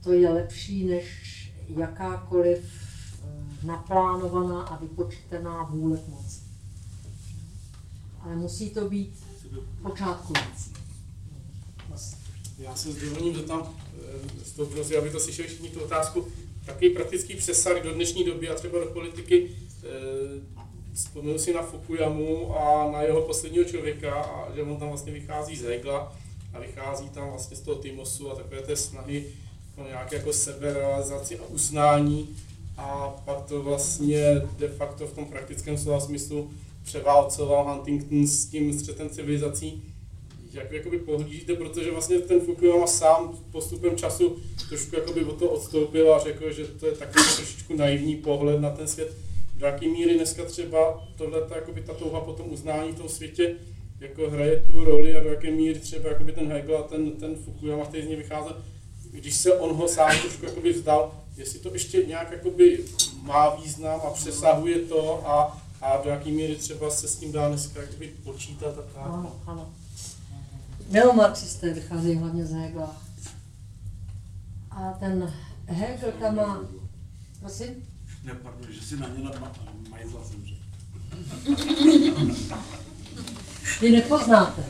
to 0.04 0.14
je 0.14 0.30
lepší 0.30 0.86
než 0.86 1.28
jakákoliv 1.68 2.64
eh, 2.64 3.66
naplánovaná 3.66 4.62
a 4.62 4.78
vypočtená 4.78 5.64
vůle 5.64 5.98
k 5.98 6.08
moci. 6.08 6.42
Ale 8.20 8.36
musí 8.36 8.70
to 8.70 8.90
být 8.90 9.24
počátkující. 9.82 10.74
Vlastně. 11.88 12.18
Já 12.60 12.76
se 12.76 12.92
s 12.92 12.96
dovolením 12.96 13.36
zeptám, 13.36 13.76
eh, 14.42 14.46
z 14.46 14.52
toho 14.52 14.70
prosím, 14.70 14.98
aby 14.98 15.10
to 15.10 15.20
slyšeli 15.20 15.48
všichni 15.48 15.70
tu 15.70 15.80
otázku, 15.80 16.28
takový 16.66 16.90
praktický 16.90 17.36
přesah 17.36 17.84
do 17.84 17.94
dnešní 17.94 18.26
doby 18.26 18.50
a 18.50 18.56
třeba 18.56 18.80
do 18.80 18.86
politiky. 18.86 19.56
Vzpomenu 20.98 21.40
si 21.40 21.54
na 21.54 21.62
Fukuyamu 21.62 22.58
a 22.58 22.92
na 22.92 23.02
jeho 23.02 23.22
posledního 23.22 23.66
člověka, 23.66 24.14
a 24.14 24.56
že 24.56 24.64
on 24.64 24.78
tam 24.78 24.88
vlastně 24.88 25.12
vychází 25.12 25.56
z 25.56 25.64
Hegla 25.64 26.16
a 26.54 26.60
vychází 26.60 27.10
tam 27.10 27.30
vlastně 27.30 27.58
z 27.58 27.62
toho 27.62 27.82
Timosu 27.82 28.32
a 28.32 28.36
takové 28.36 28.62
té 28.62 28.76
snahy 28.76 29.26
o 29.78 29.88
nějaké 29.88 30.16
jako 30.16 30.34
seberealizaci 30.34 31.40
a 31.40 31.46
uznání 31.50 32.36
a 32.78 33.10
pak 33.26 33.46
to 33.46 33.64
vlastně 33.64 34.42
de 34.58 34.68
facto 34.68 35.08
v 35.08 35.14
tom 35.14 35.26
praktickém 35.26 35.78
slova 35.78 36.00
smyslu 36.00 36.52
převálcoval 36.84 37.64
Huntington 37.64 38.28
s 38.28 38.46
tím 38.46 38.80
střetem 38.80 39.10
civilizací 39.10 39.84
jak 40.54 40.72
jakoby 40.72 41.00
pohlížíte, 41.00 41.54
protože 41.54 41.92
vlastně 41.92 42.20
ten 42.20 42.42
Fukuyama 42.42 42.88
sám 42.88 43.38
postupem 43.52 43.98
času 43.98 44.38
trošku 44.70 44.96
jakoby 44.96 45.26
od 45.26 45.40
toho 45.40 45.52
odstoupil 45.52 46.14
a 46.14 46.20
řekl, 46.20 46.54
že 46.54 46.66
to 46.66 46.86
je 46.86 46.92
takový 46.92 47.26
trošičku 47.36 47.76
naivní 47.76 48.16
pohled 48.16 48.62
na 48.62 48.70
ten 48.70 48.88
svět. 48.88 49.27
Do 49.58 49.66
jaké 49.66 49.88
míry 49.88 50.16
dneska 50.16 50.46
třeba 50.46 51.08
tohle, 51.16 51.42
ta 51.86 51.94
touha 51.94 52.22
po 52.22 52.34
tom 52.34 52.54
uznání 52.54 52.94
tom 52.94 53.10
světě 53.10 53.56
jako 54.00 54.30
hraje 54.30 54.64
tu 54.72 54.84
roli 54.84 55.18
a 55.18 55.24
do 55.24 55.30
jaké 55.30 55.52
míry 55.52 55.80
třeba 55.80 56.10
jakoby 56.10 56.32
ten 56.32 56.52
Hegel 56.52 56.78
a 56.78 56.84
ten, 56.84 57.12
ten 57.12 57.36
Fukuyama, 57.36 57.86
který 57.86 58.04
z 58.04 58.08
něj 58.08 58.16
vycházel, 58.16 58.64
když 59.12 59.36
se 59.36 59.54
on 59.54 59.76
ho 59.76 59.88
sám 59.88 60.20
trošku 60.22 60.46
jakoby 60.46 60.74
vzdal, 60.74 61.12
jestli 61.38 61.60
to 61.60 61.74
ještě 61.74 62.04
nějak 62.04 62.32
jakoby 62.32 62.86
má 63.22 63.56
význam 63.56 64.02
a 64.08 64.10
přesahuje 64.10 64.80
to 64.80 65.30
a, 65.30 65.62
a 65.82 66.02
do 66.04 66.10
jaké 66.10 66.30
míry 66.30 66.56
třeba 66.56 66.90
se 66.90 67.08
s 67.08 67.16
tím 67.16 67.32
dá 67.32 67.48
dneska 67.48 67.82
jakoby 67.82 68.08
počítat 68.24 68.78
a 68.78 68.82
tak. 68.82 69.06
Ano, 69.06 69.42
ano. 69.46 69.74
Neomarxisté 70.90 71.74
vycházejí 71.74 72.16
hlavně 72.16 72.46
z 72.46 72.52
Hegla. 72.52 72.98
A 74.72 74.94
ten 75.00 75.34
Hegel 75.66 76.12
tam 76.12 76.36
má, 76.36 76.62
prosím, 77.40 77.88
Ne, 78.28 78.36
pardon, 78.36 78.72
že 78.72 78.82
si 78.82 78.98
na 78.98 79.08
ně 79.08 79.30
Majzla 79.90 80.24
jsem 80.24 80.46
řekl. 80.46 80.62
vy 83.82 83.92
nepoznáte. 83.92 84.64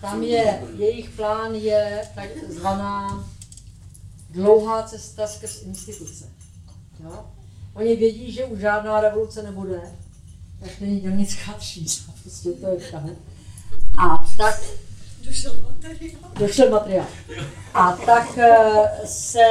Tam 0.00 0.22
je, 0.22 0.62
jejich 0.76 1.10
plán 1.10 1.54
je 1.54 2.08
takzvaná 2.14 3.24
dlouhá 4.30 4.82
cesta 4.82 5.26
skrz 5.26 5.62
instituce. 5.62 6.28
Jo? 7.04 7.26
Oni 7.74 7.96
vědí, 7.96 8.32
že 8.32 8.44
už 8.44 8.58
žádná 8.58 9.00
revoluce 9.00 9.42
nebude, 9.42 9.80
tak 10.60 10.80
není 10.80 11.00
dělnická 11.00 11.52
třída, 11.52 11.92
prostě 12.22 12.52
to 12.52 12.66
je 12.66 12.90
tam. 12.90 13.10
A 13.98 14.24
tak 14.36 14.60
Došel 15.24 15.54
materiál. 15.62 16.20
došel 16.38 16.70
materiál. 16.70 17.06
A 17.74 17.92
tak 17.92 18.38
eh, 18.38 19.06
se 19.06 19.46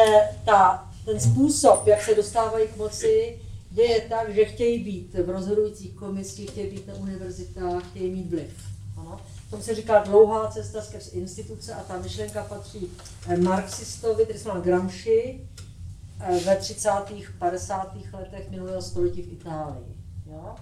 ta, 0.45 0.89
ten 1.06 1.19
způsob, 1.19 1.88
jak 1.88 2.02
se 2.03 2.15
dostávají 2.15 2.68
k 2.68 2.77
moci, 2.77 3.39
děje 3.69 4.02
tak, 4.10 4.35
že 4.35 4.45
chtějí 4.45 4.84
být 4.84 5.14
v 5.14 5.30
rozhodujících 5.30 5.93
komisích, 5.93 6.49
chtějí 6.49 6.69
být 6.69 6.88
na 6.88 6.93
univerzitách, 6.93 7.89
chtějí 7.89 8.11
mít 8.11 8.30
vliv. 8.30 8.52
Ano. 8.98 9.22
Tomu 9.49 9.64
se 9.64 9.76
říká 9.76 9.99
dlouhá 9.99 10.52
cesta 10.52 10.81
skrz 10.81 11.14
instituce 11.14 11.73
a 11.73 11.84
ta 11.84 11.98
myšlenka 11.98 12.43
patří 12.43 12.91
eh, 13.30 13.38
marxistovi, 13.38 14.27
se 14.38 14.48
jmenuje 14.48 14.65
Gramsci, 14.65 15.48
eh, 16.19 16.39
ve 16.39 16.56
30. 16.56 16.89
50. 17.39 17.98
letech 18.14 18.49
minulého 18.49 18.81
století 18.81 19.22
v 19.22 19.34
Itálii. 19.34 19.95
Jo? 20.26 20.56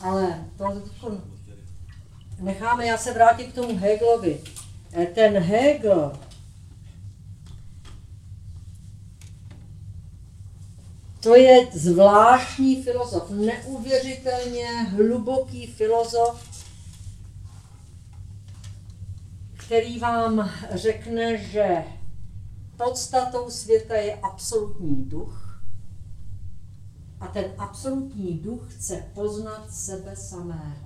Ale 0.00 0.44
to 0.58 0.82
necháme, 2.38 2.86
já 2.86 2.98
se 2.98 3.12
vrátím 3.12 3.52
k 3.52 3.54
tomu 3.54 3.78
Hegelovi. 3.78 4.40
Eh, 4.92 5.06
Ten 5.06 5.38
Hegel 5.38 6.12
to 11.24 11.36
je 11.36 11.68
zvláštní 11.72 12.82
filozof, 12.82 13.30
neuvěřitelně 13.30 14.66
hluboký 14.82 15.66
filozof, 15.66 16.64
který 19.56 19.98
vám 19.98 20.50
řekne, 20.70 21.38
že 21.38 21.84
podstatou 22.76 23.50
světa 23.50 23.94
je 23.94 24.14
absolutní 24.14 25.04
duch 25.04 25.60
a 27.20 27.26
ten 27.26 27.44
absolutní 27.58 28.38
duch 28.38 28.74
chce 28.74 29.04
poznat 29.14 29.74
sebe 29.74 30.16
samého. 30.16 30.83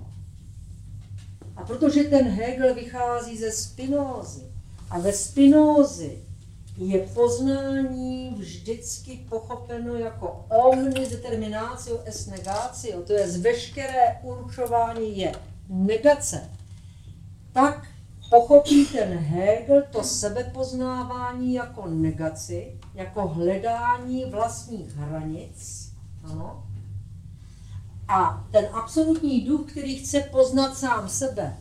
A 1.59 1.63
protože 1.63 2.03
ten 2.03 2.27
Hegel 2.27 2.75
vychází 2.75 3.37
ze 3.37 3.51
Spinózy. 3.51 4.43
A 4.89 4.99
ve 4.99 5.13
Spinózy 5.13 6.17
je 6.77 6.99
poznání 6.99 8.35
vždycky 8.37 9.25
pochopeno 9.29 9.95
jako 9.95 10.45
omnis 10.49 11.09
determinatio 11.09 12.01
es 12.05 12.27
negatio, 12.27 13.01
to 13.01 13.13
je 13.13 13.29
z 13.29 13.41
veškeré 13.41 14.19
určování 14.23 15.17
je 15.17 15.31
negace, 15.69 16.49
tak 17.53 17.87
pochopí 18.29 18.85
ten 18.85 19.17
Hegel 19.17 19.83
to 19.91 20.03
sebepoznávání 20.03 21.53
jako 21.53 21.87
negaci, 21.87 22.79
jako 22.93 23.27
hledání 23.27 24.25
vlastních 24.25 24.95
hranic, 24.95 25.89
ano, 26.23 26.68
a 28.09 28.47
ten 28.51 28.65
absolutní 28.73 29.41
duch, 29.41 29.71
který 29.71 29.97
chce 29.97 30.19
poznat 30.19 30.77
sám 30.77 31.09
sebe, 31.09 31.57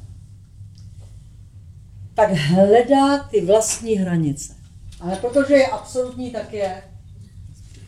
tak 2.14 2.30
hledá 2.30 3.18
ty 3.18 3.46
vlastní 3.46 3.94
hranice. 3.94 4.54
Ale 5.00 5.16
protože 5.16 5.54
je 5.54 5.66
absolutní, 5.66 6.30
tak 6.30 6.52
je 6.52 6.82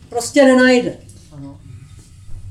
prostě 0.09 0.45
nenajde. 0.45 0.97
Ano. 1.31 1.59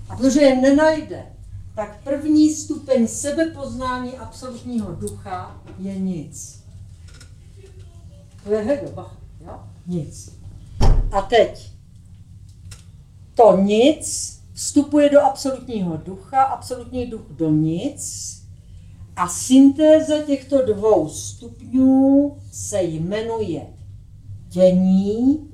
A 0.09 0.17
protože 0.17 0.41
je 0.41 0.57
nenajde, 0.57 1.27
tak 1.75 2.03
první 2.05 2.55
stupeň 2.55 3.07
sebepoznání 3.07 4.19
absolutního 4.19 4.93
ducha 4.93 5.63
je 5.79 5.99
nic. 5.99 6.65
To 8.45 8.53
je 8.53 8.91
Bach, 8.95 9.17
jo? 9.41 9.61
Nic. 9.87 10.33
A 11.13 11.23
teď 11.23 11.71
to 13.35 13.57
nic 13.57 14.40
vstupuje 14.61 15.11
do 15.11 15.21
absolutního 15.21 15.97
ducha, 15.97 16.43
absolutní 16.43 17.07
duch 17.07 17.27
do 17.31 17.51
nic 17.51 18.37
a 19.17 19.29
syntéza 19.29 20.23
těchto 20.23 20.67
dvou 20.67 21.09
stupňů 21.09 22.37
se 22.53 22.83
jmenuje 22.83 23.67
dění 24.49 25.51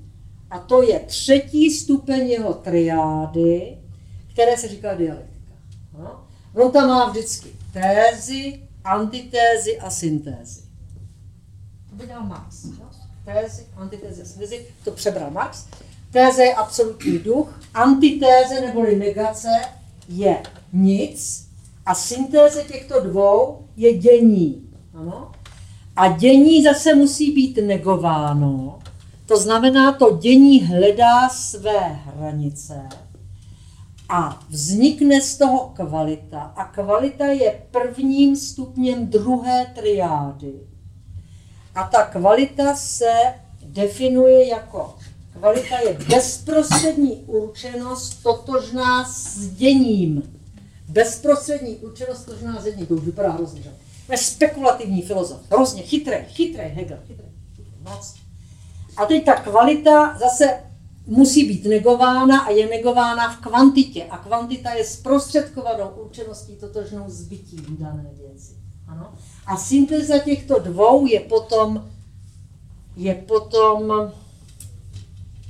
a 0.50 0.58
to 0.58 0.82
je 0.82 1.00
třetí 1.00 1.70
stupeň 1.70 2.26
jeho 2.26 2.54
triády, 2.54 3.78
které 4.32 4.56
se 4.56 4.68
říká 4.68 4.94
dialektika. 4.94 5.52
No? 5.98 6.26
On 6.54 6.72
tam 6.72 6.88
má 6.88 7.10
vždycky 7.10 7.48
tézy, 7.72 8.62
antitézy 8.84 9.78
a 9.78 9.90
syntézy. 9.90 10.62
To 11.90 11.96
by 11.96 12.06
dal 12.06 12.22
Marx. 12.22 12.64
No? 12.64 12.90
Tézy, 13.24 13.66
antitézy 13.76 14.22
a 14.22 14.24
syntézy, 14.24 14.66
to 14.84 14.90
přebral 14.90 15.30
Marx. 15.30 15.66
Téze 16.16 16.44
je 16.44 16.54
absolutní 16.54 17.18
duch, 17.18 17.60
antitéze 17.74 18.60
neboli 18.60 18.96
negace 18.98 19.48
je 20.08 20.42
nic 20.72 21.48
a 21.86 21.94
syntéze 21.94 22.64
těchto 22.64 23.00
dvou 23.00 23.66
je 23.76 23.98
dění. 23.98 24.70
Ano? 24.94 25.32
A 25.96 26.08
dění 26.08 26.62
zase 26.62 26.94
musí 26.94 27.32
být 27.32 27.58
negováno. 27.66 28.78
To 29.26 29.36
znamená, 29.36 29.92
to 29.92 30.16
dění 30.16 30.64
hledá 30.64 31.28
své 31.28 31.80
hranice 31.80 32.88
a 34.08 34.40
vznikne 34.48 35.20
z 35.20 35.38
toho 35.38 35.72
kvalita. 35.74 36.40
A 36.40 36.64
kvalita 36.64 37.26
je 37.26 37.62
prvním 37.70 38.36
stupněm 38.36 39.06
druhé 39.06 39.72
triády. 39.74 40.52
A 41.74 41.84
ta 41.84 42.06
kvalita 42.06 42.74
se 42.74 43.12
definuje 43.64 44.48
jako 44.48 44.94
Kvalita 45.38 45.78
je 45.78 45.98
bezprostřední 46.08 47.16
určenost 47.16 48.22
totožná 48.22 49.04
s 49.04 49.48
děním. 49.48 50.40
Bezprostřední 50.88 51.76
určenost 51.76 52.24
totožná 52.24 52.60
s 52.60 52.64
děním. 52.64 52.86
To 52.86 52.94
už 52.94 53.04
vypadá 53.04 53.30
hrozně, 53.30 53.62
že? 53.62 53.74
Je 54.10 54.18
spekulativní 54.18 55.02
filozof. 55.02 55.40
Hrozně 55.50 55.82
chytrý, 55.82 56.16
chytrý 56.28 56.64
Hegel. 56.64 56.98
Chytrý. 57.06 57.26
Moc. 57.80 58.14
A 58.96 59.06
teď 59.06 59.24
ta 59.24 59.34
kvalita 59.34 60.18
zase 60.18 60.60
musí 61.06 61.48
být 61.48 61.64
negována 61.64 62.40
a 62.40 62.50
je 62.50 62.66
negována 62.66 63.32
v 63.32 63.36
kvantitě. 63.36 64.04
A 64.04 64.18
kvantita 64.18 64.72
je 64.72 64.84
zprostředkovanou 64.84 65.88
určeností 65.88 66.56
totožnou 66.56 67.04
s 67.08 67.22
bytím 67.22 67.76
dané 67.80 68.10
věci. 68.18 68.54
Ano? 68.88 69.14
A 69.46 69.56
syntéza 69.56 70.18
těchto 70.18 70.58
dvou 70.58 71.06
je 71.06 71.20
potom, 71.20 71.90
je 72.96 73.14
potom 73.14 74.12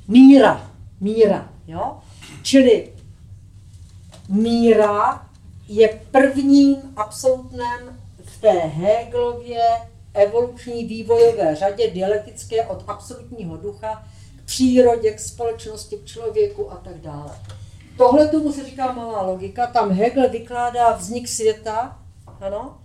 míra, 0.08 0.70
míra, 1.00 1.48
jo? 1.66 1.98
Čili 2.42 2.92
míra 4.28 5.26
je 5.68 6.00
prvním 6.10 6.76
absolutnem 6.96 8.00
v 8.24 8.40
té 8.40 8.52
Hegelově 8.52 9.62
evoluční 10.14 10.84
vývojové 10.84 11.56
řadě 11.56 11.90
dialektické 11.90 12.66
od 12.66 12.84
absolutního 12.86 13.56
ducha 13.56 14.06
k 14.36 14.44
přírodě, 14.44 15.12
k 15.12 15.20
společnosti, 15.20 15.96
k 15.96 16.06
člověku 16.06 16.72
a 16.72 16.76
tak 16.76 17.00
dále. 17.00 17.30
Tohle 17.96 18.28
tomu 18.28 18.52
se 18.52 18.64
říká 18.64 18.92
malá 18.92 19.22
logika, 19.22 19.66
tam 19.66 19.90
Hegel 19.90 20.30
vykládá 20.30 20.92
vznik 20.92 21.28
světa, 21.28 21.98
ano, 22.40 22.78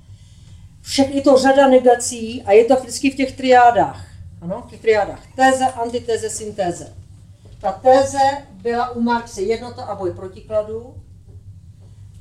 všechny 0.81 1.21
to 1.21 1.37
řada 1.37 1.67
negací 1.67 2.43
a 2.43 2.51
je 2.51 2.65
to 2.65 2.75
vždycky 2.75 3.11
v 3.11 3.15
těch 3.15 3.37
triádách, 3.37 4.05
ano, 4.41 4.63
v 4.67 4.69
těch 4.69 4.81
triádách, 4.81 5.35
téze, 5.35 5.65
antitéze, 5.65 6.29
syntéze. 6.29 7.00
Ta 7.61 7.71
téze 7.71 8.47
byla 8.53 8.89
u 8.89 9.01
Marxe 9.01 9.41
jednota 9.41 9.85
a 9.85 9.95
boj 9.95 10.13
protikladů. 10.13 11.03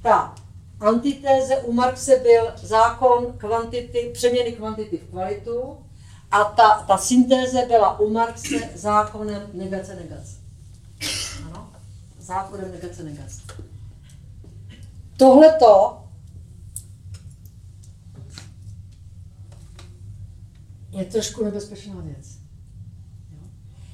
Ta 0.02 0.34
antitéze 0.80 1.56
u 1.56 1.72
Marxe 1.72 2.16
byl 2.16 2.52
zákon 2.56 3.32
kvantity, 3.38 4.10
přeměny 4.14 4.52
kvantity 4.52 4.98
v 4.98 5.10
kvalitu 5.10 5.78
a 6.30 6.44
ta, 6.44 6.84
ta 6.88 6.98
syntéze 6.98 7.66
byla 7.66 8.00
u 8.00 8.10
Marxe 8.10 8.70
zákonem 8.74 9.50
negace 9.52 9.94
negace. 9.94 10.36
Ano? 11.46 11.72
Zákonem 12.18 12.72
negace 12.72 13.02
negace. 13.02 13.42
Tohleto 15.16 16.04
je 20.90 21.04
trošku 21.04 21.44
nebezpečná 21.44 21.94
věc 22.00 22.39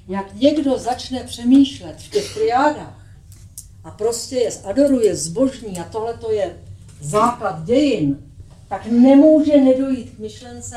jak 0.09 0.35
někdo 0.35 0.79
začne 0.79 1.25
přemýšlet 1.25 1.97
v 1.97 2.11
těch 2.11 2.35
triádách 2.35 3.07
a 3.85 3.91
prostě 3.91 4.37
je 4.37 4.51
adoruje 4.65 5.17
zbožní 5.17 5.79
a 5.79 5.85
tohle 5.85 6.15
to 6.15 6.33
je 6.33 6.63
základ 7.01 7.65
dějin, 7.65 8.33
tak 8.69 8.87
nemůže 8.87 9.61
nedojít 9.61 10.11
k 10.11 10.19
myšlence, 10.19 10.77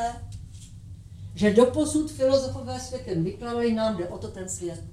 že 1.35 1.53
doposud 1.53 2.11
filozofové 2.11 2.80
světem 2.80 3.23
vykládali 3.23 3.73
nám, 3.73 3.97
jde 3.97 4.07
o 4.07 4.18
to 4.18 4.27
ten 4.27 4.49
svět 4.49 4.84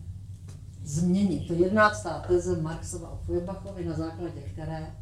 změnit. 0.85 1.47
To 1.47 1.53
je 1.53 1.59
jedenáctá 1.59 2.25
teze 2.29 2.61
Marxova 2.63 3.11
o 3.11 3.19
Feuerbachovi, 3.27 3.85
na 3.85 3.95
základě 3.95 4.41
které 4.53 4.95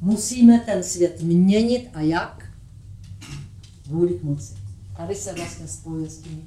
musíme 0.00 0.58
ten 0.60 0.82
svět 0.82 1.22
měnit 1.22 1.90
a 1.94 2.00
jak? 2.00 2.46
Vůli 3.86 4.14
k 4.14 4.22
moci. 4.22 4.54
Tady 4.96 5.14
se 5.14 5.34
vlastně 5.34 5.68
spojuje 5.68 6.10
s 6.10 6.18
tím. 6.18 6.46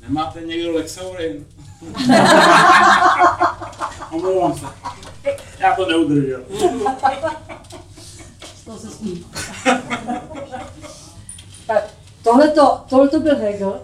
Nemáte 0.00 0.40
někdo 0.40 0.72
Lexaurin? 0.72 1.46
Omlouvám 4.10 4.58
se. 4.58 4.66
Já 5.58 5.76
to 5.76 5.86
neudržel. 5.86 6.44
to 8.64 8.78
se 8.78 8.90
smí. 8.90 9.26
tak 11.66 11.90
tohleto, 12.22 12.84
tohleto 12.88 13.20
byl 13.20 13.36
Hegel, 13.36 13.80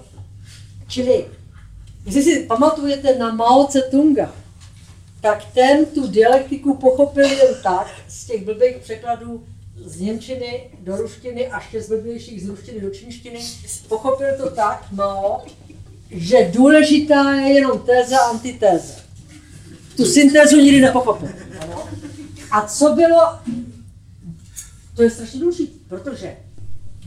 čili 0.89 1.27
jestli 2.05 2.23
si 2.23 2.47
pamatujete 2.47 3.19
na 3.19 3.35
Mao 3.35 3.67
Tse-tunga, 3.67 4.29
tak 5.21 5.45
ten 5.55 5.87
tu 5.87 6.07
dialektiku 6.07 6.75
pochopil 6.75 7.25
jen 7.25 7.55
tak, 7.63 7.87
z 8.09 8.27
těch 8.27 8.45
blbých 8.45 8.77
překladů 8.77 9.45
z 9.85 10.01
Němčiny 10.01 10.71
do 10.81 10.97
ruštiny 10.97 11.49
a 11.49 11.61
ještě 11.61 11.83
z 11.83 11.89
blbějších 11.89 12.43
z 12.43 12.49
ruštiny 12.49 12.81
do 12.81 12.91
čínštiny, 12.91 13.41
pochopil 13.89 14.29
to 14.39 14.51
tak, 14.51 14.87
Mao, 14.93 15.45
že 16.11 16.51
důležitá 16.53 17.35
je 17.35 17.53
jenom 17.53 17.79
téze 17.79 18.17
a 18.17 18.31
antitéze. 18.31 18.95
Tu 19.97 20.05
syntézu 20.05 20.57
nikdy 20.57 20.81
nepochopil. 20.81 21.29
A 22.51 22.67
co 22.67 22.95
bylo, 22.95 23.39
to 24.95 25.03
je 25.03 25.11
strašně 25.11 25.41
důležité, 25.41 25.79
protože 25.89 26.37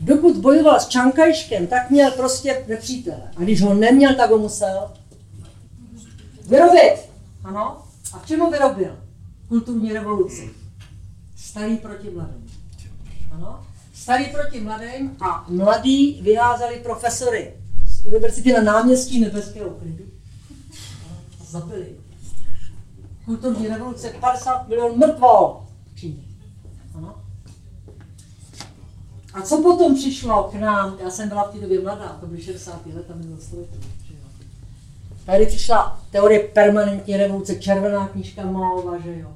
dokud 0.00 0.36
bojoval 0.36 0.80
s 0.80 0.88
Čankajškem, 0.88 1.66
tak 1.66 1.90
měl 1.90 2.10
prostě 2.10 2.64
nepřítele. 2.68 3.30
A 3.36 3.40
když 3.40 3.62
ho 3.62 3.74
neměl, 3.74 4.14
tak 4.14 4.30
ho 4.30 4.38
musel 4.38 4.92
vyrobit. 6.46 7.10
Ano? 7.44 7.82
A 8.12 8.18
v 8.18 8.26
čem 8.26 8.40
ho 8.40 8.50
vyrobil? 8.50 8.98
Kulturní 9.48 9.92
revoluci. 9.92 10.50
Starý 11.36 11.76
proti 11.76 12.10
mladým. 12.10 12.50
Ano? 13.32 13.66
Starý 13.94 14.24
proti 14.24 14.60
mladým 14.60 15.16
a 15.20 15.44
mladí 15.48 16.20
vyházeli 16.22 16.76
profesory 16.76 17.59
z 18.10 18.12
univerzity 18.12 18.52
na 18.52 18.62
náměstí 18.62 19.20
nebeského 19.20 19.70
klidu 19.70 20.04
a 21.40 21.44
zabili. 21.44 21.86
Kulturní 23.24 23.68
revoluce 23.68 24.12
50 24.20 24.68
milionů 24.68 24.96
mrtvol. 24.96 25.66
Ano? 26.94 27.14
A 29.34 29.42
co 29.42 29.62
potom 29.62 29.94
přišlo 29.94 30.42
k 30.42 30.54
nám? 30.54 30.98
Já 31.02 31.10
jsem 31.10 31.28
byla 31.28 31.44
v 31.44 31.52
té 31.52 31.60
době 31.60 31.80
mladá, 31.80 32.16
to 32.20 32.26
byly 32.26 32.42
60. 32.42 32.86
leta 32.94 33.14
minulého 33.14 33.42
století. 33.42 33.78
že 34.08 34.14
jo. 34.14 34.20
Tady 35.26 35.46
přišla 35.46 36.00
teorie 36.10 36.40
permanentní 36.40 37.16
revoluce, 37.16 37.54
červená 37.54 38.08
knížka 38.08 38.44
Maova, 38.46 38.98
že 38.98 39.18
jo. 39.18 39.28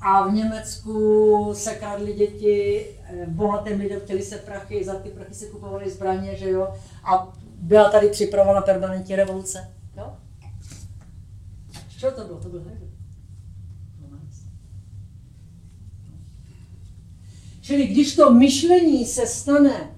A 0.00 0.28
v 0.28 0.32
Německu 0.32 1.50
se 1.54 1.74
kradly 1.74 2.12
děti, 2.12 2.86
eh, 3.04 3.26
bohatým 3.26 3.80
lidem 3.80 4.00
chtěli 4.00 4.22
se 4.22 4.36
prachy, 4.36 4.84
za 4.84 4.94
ty 4.94 5.08
prachy 5.08 5.34
se 5.34 5.46
kupovaly 5.46 5.90
zbraně, 5.90 6.36
že 6.36 6.50
jo. 6.50 6.68
A 7.04 7.32
byla 7.62 7.90
tady 7.90 8.08
připravena 8.08 8.60
permanentní 8.60 9.16
revoluce. 9.16 9.68
Jo? 9.96 10.16
Co 11.98 12.10
to 12.10 12.24
bylo? 12.24 12.38
To 12.40 12.48
byl 12.48 12.60
Hegel. 12.60 12.88
No, 14.00 14.08
nice. 14.24 14.40
Čili 17.60 17.86
když 17.86 18.16
to 18.16 18.30
myšlení 18.34 19.06
se 19.06 19.26
stane 19.26 19.90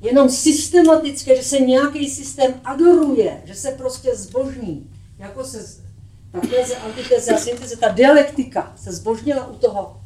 jenom 0.00 0.30
systematické, 0.30 1.36
že 1.36 1.42
se 1.42 1.58
nějaký 1.60 2.10
systém 2.10 2.54
adoruje, 2.64 3.42
že 3.44 3.54
se 3.54 3.70
prostě 3.70 4.16
zbožní, 4.16 4.90
jako 5.18 5.44
se 5.44 5.62
z- 5.62 5.80
ta 6.32 6.40
teze, 6.40 6.76
antiteze 6.76 7.34
a 7.34 7.38
synteze, 7.38 7.76
ta 7.76 7.88
dialektika 7.88 8.72
se 8.76 8.92
zbožnila 8.92 9.46
u 9.46 9.54
toho, 9.56 10.00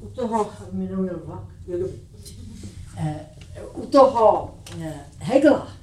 u 0.00 0.06
toho, 0.08 0.50
minulý 0.72 1.08
vlak, 1.24 1.44
je 1.66 1.78
dobrý, 1.78 1.96
eh, 2.98 3.20
u 3.74 3.86
toho 3.86 4.54
eh, 4.80 5.06
Hegla. 5.18 5.82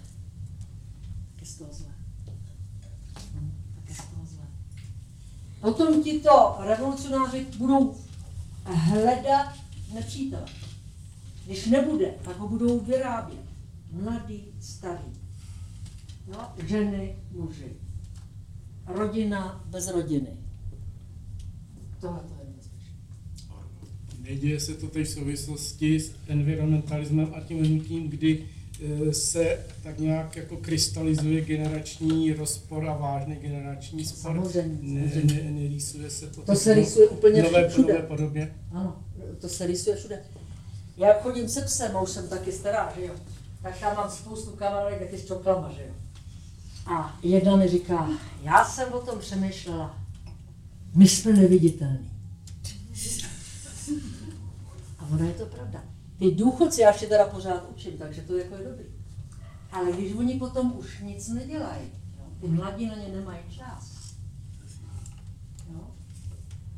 Potom 5.61 6.03
tito 6.03 6.55
revolucionáři 6.59 7.45
budou 7.57 7.95
hledat 8.65 9.53
nepřítele. 9.93 10.45
Když 11.45 11.65
nebude, 11.65 12.13
tak 12.23 12.37
ho 12.37 12.47
budou 12.47 12.79
vyrábět. 12.79 13.45
Mladý, 13.91 14.43
starý. 14.59 15.13
No, 16.27 16.53
ženy, 16.67 17.15
muži. 17.31 17.77
Rodina 18.85 19.63
bez 19.65 19.87
rodiny. 19.87 20.37
Tohle 21.99 22.19
to. 22.19 22.38
Neděje 24.29 24.59
se 24.59 24.73
to 24.73 24.87
teď 24.87 25.07
v 25.07 25.09
souvislosti 25.09 25.99
s 25.99 26.11
environmentalismem 26.27 27.33
a 27.37 27.39
tím 27.41 27.65
hnutím, 27.65 28.09
kdy 28.09 28.45
eh, 29.09 29.13
se 29.13 29.57
tak 29.83 29.99
nějak 29.99 30.35
jako 30.35 30.57
krystalizuje 30.57 31.41
generační 31.41 32.33
rozpor 32.33 32.87
a 32.89 32.93
vážný 32.97 33.35
generační 33.35 34.05
spor. 34.05 34.19
Samozřejmě, 34.21 34.77
Ne, 34.81 35.09
samozřejmě. 35.11 35.43
ne, 35.43 35.51
nerýsuje 35.51 36.09
se 36.09 36.27
to, 36.27 36.41
To 36.41 36.55
se 36.55 36.73
rýsuje 36.73 37.07
úplně 37.07 37.43
nové, 37.43 37.69
všude. 37.69 37.93
nové 37.93 38.05
podobě. 38.07 38.53
Ano, 38.71 39.03
to 39.41 39.49
se 39.49 39.67
rýsuje 39.67 39.95
všude. 39.95 40.19
Já 40.97 41.13
chodím 41.21 41.49
se 41.49 41.61
psem, 41.61 41.97
a 41.97 42.01
už 42.01 42.09
jsem 42.09 42.27
taky 42.27 42.51
stará, 42.51 42.93
že 42.99 43.05
jo. 43.05 43.13
Tak 43.63 43.79
tam 43.79 43.95
mám 43.95 44.09
spoustu 44.11 44.51
kamarádek 44.51 44.99
taky 44.99 45.17
s 45.17 45.25
čoklama, 45.25 45.71
že 45.75 45.81
jo. 45.81 45.93
A 46.85 47.19
jedna 47.23 47.55
mi 47.55 47.67
říká, 47.67 48.09
já 48.43 48.65
jsem 48.65 48.93
o 48.93 48.99
tom 48.99 49.19
přemýšlela, 49.19 49.97
my 50.95 51.07
jsme 51.07 51.33
neviditelní. 51.33 52.09
Ono 55.13 55.25
je 55.25 55.33
to 55.33 55.45
pravda. 55.45 55.83
Ty 56.19 56.31
důchodci, 56.31 56.81
já 56.81 56.91
ještě 56.91 57.07
teda 57.07 57.25
pořád 57.25 57.69
učím, 57.69 57.97
takže 57.97 58.21
to 58.21 58.37
jako 58.37 58.55
je 58.55 58.63
dobrý. 58.63 58.85
Ale 59.71 59.91
když 59.91 60.13
oni 60.13 60.39
potom 60.39 60.73
už 60.77 60.99
nic 60.99 61.29
nedělají, 61.29 61.81
ty 62.41 62.47
mladí 62.47 62.85
na 62.85 62.95
ně 62.95 63.07
nemají 63.15 63.39
čas, 63.49 64.13
jo, 65.73 65.79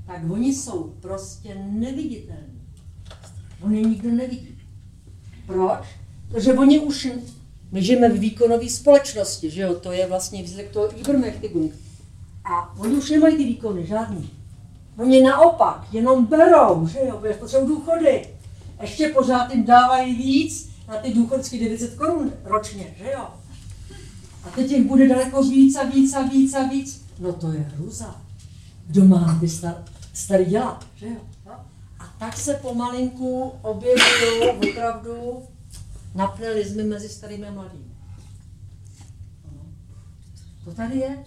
tak 0.05 0.21
oni 0.29 0.55
jsou 0.55 0.83
prostě 0.83 1.55
neviditelní. 1.55 2.61
On 3.61 3.75
je 3.75 3.81
nikdo 3.81 4.11
nevidí. 4.11 4.57
Proč? 5.45 5.85
Protože 6.27 6.53
oni 6.53 6.79
už, 6.79 7.07
my 7.71 7.83
žijeme 7.83 8.09
v 8.09 8.19
výkonové 8.19 8.69
společnosti, 8.69 9.49
že 9.49 9.61
jo, 9.61 9.75
to 9.75 9.91
je 9.91 10.07
vlastně 10.07 10.41
výsledek 10.41 10.71
toho 10.71 10.87
Ibermächtigung. 10.87 11.71
A 12.43 12.79
oni 12.79 12.95
už 12.95 13.09
nemají 13.09 13.37
ty 13.37 13.43
výkony, 13.43 13.85
žádný. 13.85 14.40
Oni 14.97 15.22
naopak 15.23 15.88
jenom 15.91 16.26
berou, 16.26 16.88
že 16.88 16.99
jo, 16.99 17.18
protože 17.18 17.34
potřebují 17.34 17.68
důchody. 17.68 18.27
Ještě 18.81 19.07
pořád 19.07 19.53
jim 19.53 19.65
dávají 19.65 20.15
víc 20.15 20.69
na 20.88 20.97
ty 20.97 21.13
důchodské 21.13 21.59
900 21.59 21.95
korun 21.95 22.34
ročně, 22.43 22.95
že 22.97 23.11
jo. 23.11 23.27
A 24.43 24.49
teď 24.55 24.72
jich 24.72 24.88
bude 24.88 25.07
daleko 25.07 25.43
víc 25.43 25.76
a 25.76 25.84
víc 25.84 26.13
a 26.13 26.22
víc 26.22 26.53
a 26.53 26.63
víc. 26.63 27.05
No 27.19 27.34
to 27.34 27.51
je 27.51 27.59
hruza. 27.59 28.22
Kdo 28.88 29.05
má 29.05 29.38
ty 29.39 29.49
star, 29.49 29.84
starý 30.13 30.45
dělat, 30.45 30.88
že 30.95 31.07
jo. 31.07 31.22
No? 31.45 31.51
A 31.99 32.13
tak 32.19 32.38
se 32.38 32.53
pomalinku 32.53 33.51
objevují 33.61 34.49
opravdu 34.49 35.43
napnelismy 36.15 36.84
mezi 36.84 37.09
starými 37.09 37.47
a 37.47 37.51
mladými. 37.51 37.95
No. 39.55 39.61
To 40.65 40.72
tady 40.72 40.97
je. 40.97 41.26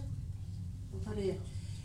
To 0.90 1.10
tady 1.10 1.26
je. 1.26 1.34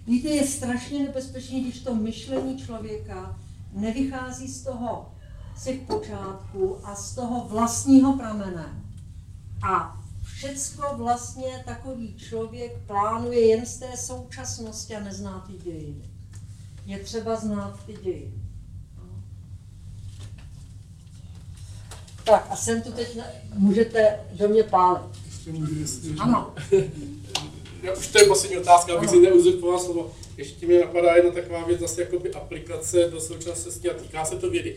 Víte, 0.10 0.30
je 0.30 0.48
strašně 0.48 1.03
nebezpečné, 1.03 1.60
když 1.60 1.80
to 1.80 1.95
myšlení 1.95 2.57
člověka 2.57 3.40
nevychází 3.73 4.48
z 4.48 4.64
toho 4.64 5.11
z 5.57 5.64
těch 5.64 5.81
počátků 5.81 6.88
a 6.88 6.95
z 6.95 7.15
toho 7.15 7.48
vlastního 7.48 8.18
pramene. 8.18 8.84
A 9.68 10.02
všecko 10.23 10.98
vlastně 10.98 11.64
takový 11.65 12.15
člověk 12.18 12.77
plánuje 12.88 13.48
jen 13.48 13.65
z 13.65 13.77
té 13.77 13.98
současnosti 13.98 14.95
a 14.95 14.99
nezná 15.03 15.40
ty 15.48 15.53
dějiny. 15.64 16.10
Je 16.86 16.99
třeba 16.99 17.36
znát 17.36 17.86
ty 17.86 17.94
dějiny. 18.03 18.44
Tak 22.23 22.48
a 22.49 22.56
jsem 22.56 22.81
tu 22.81 22.91
teď, 22.91 23.15
na... 23.18 23.23
můžete 23.53 24.19
do 24.34 24.49
mě 24.49 24.64
pálit. 24.64 25.11
Ještě 25.26 25.52
můžu, 25.52 25.80
jestli- 25.80 26.15
Ano. 26.19 26.53
Já 27.84 27.93
už 27.93 28.07
to 28.07 28.19
je 28.19 28.26
poslední 28.26 28.57
otázka, 28.57 28.93
abych 28.93 29.10
si 29.10 29.19
neuzurpoval 29.19 29.80
slovo. 29.80 30.11
Ještě 30.38 30.68
mi 30.68 30.80
napadá 30.80 31.15
jedna 31.15 31.31
taková 31.31 31.65
věc, 31.65 31.80
zase 31.80 32.01
jakoby 32.01 32.34
aplikace 32.34 33.10
do 33.11 33.22
současnosti 33.22 33.89
a 33.89 33.93
týká 33.93 34.26
se 34.26 34.35
to 34.35 34.49
vědy. 34.49 34.76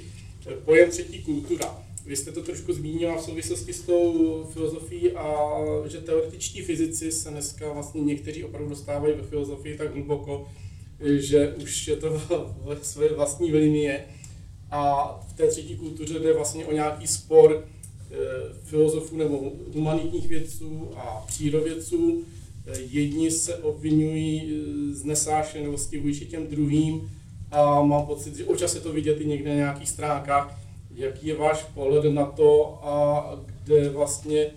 Pojem 0.65 0.91
třetí 0.91 1.23
kultura. 1.23 1.83
Vy 2.07 2.16
jste 2.16 2.33
to 2.33 2.43
trošku 2.43 2.73
zmínila 2.73 3.16
v 3.16 3.23
souvislosti 3.23 3.73
s 3.73 3.81
tou 3.83 4.45
filozofií 4.53 5.12
a 5.12 5.55
že 5.87 5.99
teoretičtí 5.99 6.62
fyzici 6.62 7.12
se 7.12 7.31
dneska 7.31 7.73
vlastně 7.73 8.01
někteří 8.01 8.45
opravdu 8.45 8.69
dostávají 8.69 9.15
ve 9.15 9.23
filozofii 9.23 9.77
tak 9.77 9.95
hluboko, 9.95 10.49
že 11.01 11.55
už 11.62 11.89
je 11.89 11.97
to 11.97 12.20
ve 12.65 12.77
své 12.83 13.09
vlastní 13.09 13.53
linie. 13.53 14.05
A 14.70 15.12
v 15.29 15.33
té 15.33 15.47
třetí 15.47 15.77
kultuře 15.77 16.19
jde 16.19 16.33
vlastně 16.33 16.66
o 16.66 16.73
nějaký 16.73 17.07
spor 17.07 17.65
eh, 18.11 18.16
filozofů 18.65 19.16
nebo 19.16 19.53
humanitních 19.74 20.29
vědců 20.29 20.91
a 20.97 21.24
přírodovědců. 21.27 22.24
Eh, 22.66 22.80
Jedni 22.80 23.30
se 23.30 23.56
obvinují 23.56 24.43
eh, 24.43 24.94
z 24.94 25.05
nesášenosti 25.05 25.98
vůči 25.98 26.26
těm 26.26 26.47
druhým 26.47 27.10
a 27.51 27.82
mám 27.82 28.06
pocit, 28.06 28.36
že 28.36 28.44
občas 28.44 28.74
je 28.74 28.80
to 28.80 28.93
vidět 28.93 29.20
i 29.20 29.26
někde 29.26 29.51
na 29.51 29.56
nějakých 29.56 29.89
stránkách. 29.89 30.59
Jaký 30.94 31.26
je 31.26 31.36
váš 31.36 31.64
pohled 31.74 32.05
na 32.05 32.26
to 32.26 32.78
a 32.82 33.24
kde 33.64 33.89
vlastně 33.89 34.40
eh, 34.40 34.52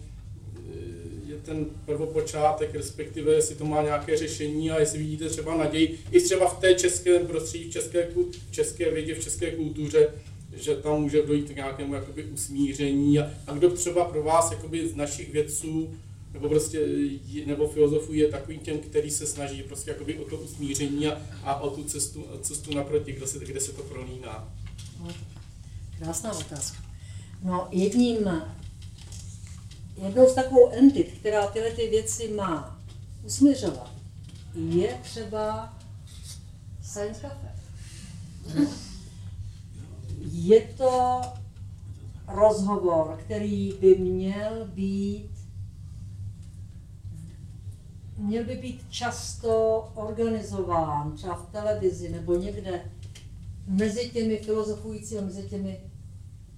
je 1.27 1.35
ten 1.35 1.65
prvopočátek, 1.85 2.75
respektive 2.75 3.33
jestli 3.33 3.55
to 3.55 3.65
má 3.65 3.81
nějaké 3.81 4.17
řešení 4.17 4.71
a 4.71 4.79
jestli 4.79 4.99
vidíte 4.99 5.29
třeba 5.29 5.57
naději, 5.57 5.99
i 6.11 6.21
třeba 6.21 6.49
v 6.49 6.59
té 6.59 6.73
české 6.73 7.19
prostředí, 7.19 7.69
v 7.69 7.73
české, 7.73 8.07
v 8.49 8.51
české 8.51 8.91
vědě, 8.91 9.15
v 9.15 9.23
české 9.23 9.51
kultuře, 9.51 10.07
že 10.55 10.75
tam 10.75 11.01
může 11.01 11.21
dojít 11.21 11.49
k 11.49 11.55
nějakému 11.55 11.93
jakoby 11.93 12.23
usmíření 12.25 13.19
a, 13.19 13.31
a 13.47 13.53
kdo 13.53 13.69
třeba 13.69 14.05
pro 14.05 14.23
vás 14.23 14.51
jakoby 14.51 14.87
z 14.87 14.95
našich 14.95 15.33
vědců 15.33 15.89
nebo 16.35 16.49
prostě 16.49 16.87
nebo 17.45 17.67
filozofů 17.67 18.13
je 18.13 18.27
takový 18.27 18.59
těm, 18.59 18.79
který 18.79 19.11
se 19.11 19.27
snaží 19.27 19.63
prostě 19.63 19.91
jakoby 19.91 20.19
o 20.19 20.29
to 20.29 20.37
usmíření 20.37 21.07
a, 21.07 21.21
a 21.43 21.55
o 21.55 21.69
tu 21.69 21.83
cestu, 21.83 22.25
cestu 22.41 22.75
naproti, 22.75 23.11
kde 23.13 23.27
se, 23.27 23.39
kde 23.39 23.61
se 23.61 23.71
to 23.71 23.83
prolíná. 23.83 24.53
No, 24.99 25.07
krásná 25.99 26.37
otázka. 26.37 26.77
No, 27.43 27.67
jedním, 27.71 28.29
jednou 30.03 30.29
z 30.29 30.33
takovou 30.33 30.69
entit, 30.69 31.11
která 31.19 31.47
tyhle 31.47 31.71
ty 31.71 31.87
věci 31.89 32.27
má 32.27 32.81
usměřovat, 33.23 33.91
je 34.55 34.99
třeba 35.03 35.73
Science 36.83 37.21
Cafe. 37.21 37.55
Je 40.31 40.61
to 40.77 41.21
rozhovor, 42.27 43.19
který 43.25 43.73
by 43.81 43.95
měl 43.95 44.65
být 44.65 45.34
měl 48.17 48.43
by 48.43 48.55
být 48.55 48.85
často 48.89 49.79
organizován, 49.95 51.11
třeba 51.15 51.35
v 51.35 51.51
televizi 51.51 52.09
nebo 52.09 52.35
někde 52.35 52.91
mezi 53.67 54.09
těmi 54.09 54.37
filozofujícími, 54.37 55.21
mezi 55.21 55.43
těmi, 55.43 55.79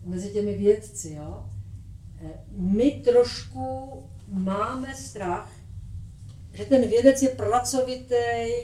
mezi 0.06 0.30
těmi 0.30 0.58
vědci. 0.58 1.14
Jo? 1.14 1.46
Eh, 2.22 2.44
my 2.52 2.92
trošku 2.92 3.90
máme 4.28 4.96
strach, 4.96 5.52
že 6.54 6.66
ten 6.66 6.90
vědec 6.90 7.22
je 7.22 7.30
pracovitý, 7.30 8.16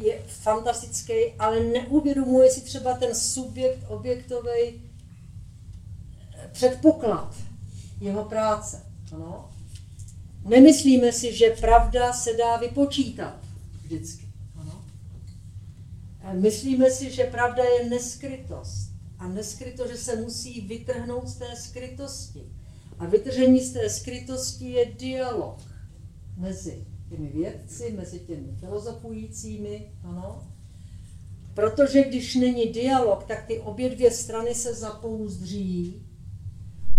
je 0.02 0.24
fantastický, 0.28 1.14
ale 1.40 1.60
neuvědomuje 1.60 2.52
si 2.52 2.62
třeba 2.62 2.94
ten 2.94 3.16
subjekt 3.16 3.80
objektový 3.88 4.82
předpoklad 6.52 7.36
jeho 8.02 8.24
práce. 8.26 8.84
Ano? 9.16 9.53
Nemyslíme 10.46 11.12
si, 11.12 11.34
že 11.38 11.56
pravda 11.60 12.14
se 12.14 12.34
dá 12.34 12.58
vypočítat 12.58 13.40
vždycky. 13.82 14.28
Ano? 14.56 14.86
Myslíme 16.34 16.92
si, 16.92 17.12
že 17.12 17.24
pravda 17.24 17.64
je 17.64 17.90
neskrytost. 17.90 18.94
A 19.20 19.28
neskryto, 19.28 19.88
že 19.88 19.98
se 19.98 20.16
musí 20.16 20.62
vytrhnout 20.62 21.28
z 21.28 21.36
té 21.36 21.56
skrytosti. 21.56 22.44
A 23.00 23.06
vytržení 23.06 23.60
z 23.60 23.74
té 23.74 23.90
skrytosti 23.90 24.72
je 24.72 24.86
dialog 24.86 25.62
mezi 26.38 26.86
těmi 27.10 27.30
vědci, 27.30 27.94
mezi 27.98 28.20
těmi 28.20 28.56
filozofujícími, 28.60 29.92
ano. 30.04 30.48
Protože 31.54 32.04
když 32.04 32.36
není 32.36 32.66
dialog, 32.66 33.24
tak 33.24 33.46
ty 33.48 33.60
obě 33.60 33.90
dvě 33.90 34.12
strany 34.12 34.56
se 34.56 34.74
zapouzdří 34.74 36.06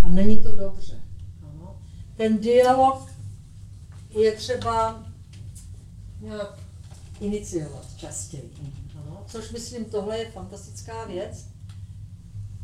a 0.03 0.09
není 0.09 0.43
to 0.43 0.57
dobře. 0.57 1.03
Ano. 1.43 1.83
Ten 2.17 2.39
dialog 2.39 3.14
je 4.15 4.33
třeba 4.33 5.05
nějak 6.21 6.59
iniciovat 7.21 7.97
častěji. 7.97 8.51
Ano. 8.99 9.25
Což 9.27 9.51
myslím, 9.51 9.85
tohle 9.85 10.19
je 10.19 10.31
fantastická 10.31 11.05
věc. 11.05 11.47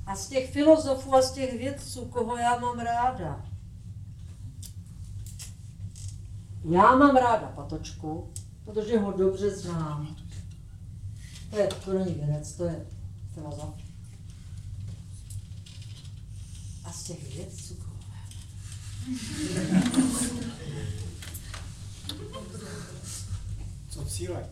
A 0.06 0.16
z 0.16 0.28
těch 0.28 0.52
filozofů 0.52 1.14
a 1.14 1.22
z 1.22 1.32
těch 1.32 1.59
vědců, 1.59 2.05
koho 2.05 2.36
já 2.36 2.59
mám 2.59 2.78
ráda, 2.78 3.47
Já 6.64 6.97
mám 6.97 7.16
ráda 7.16 7.52
Patočku, 7.56 8.32
protože 8.64 8.98
ho 8.98 9.12
dobře 9.12 9.51
znám. 9.51 10.16
To, 11.51 11.59
je, 11.59 11.68
to 11.85 11.98
není 11.98 12.14
vědec, 12.14 12.52
to 12.52 12.64
je 12.64 12.86
filozof. 13.35 13.74
A 16.85 16.93
z 16.93 17.02
těch 17.02 17.36
vědců 17.36 17.77
Co 23.91 24.05
cílek? 24.05 24.47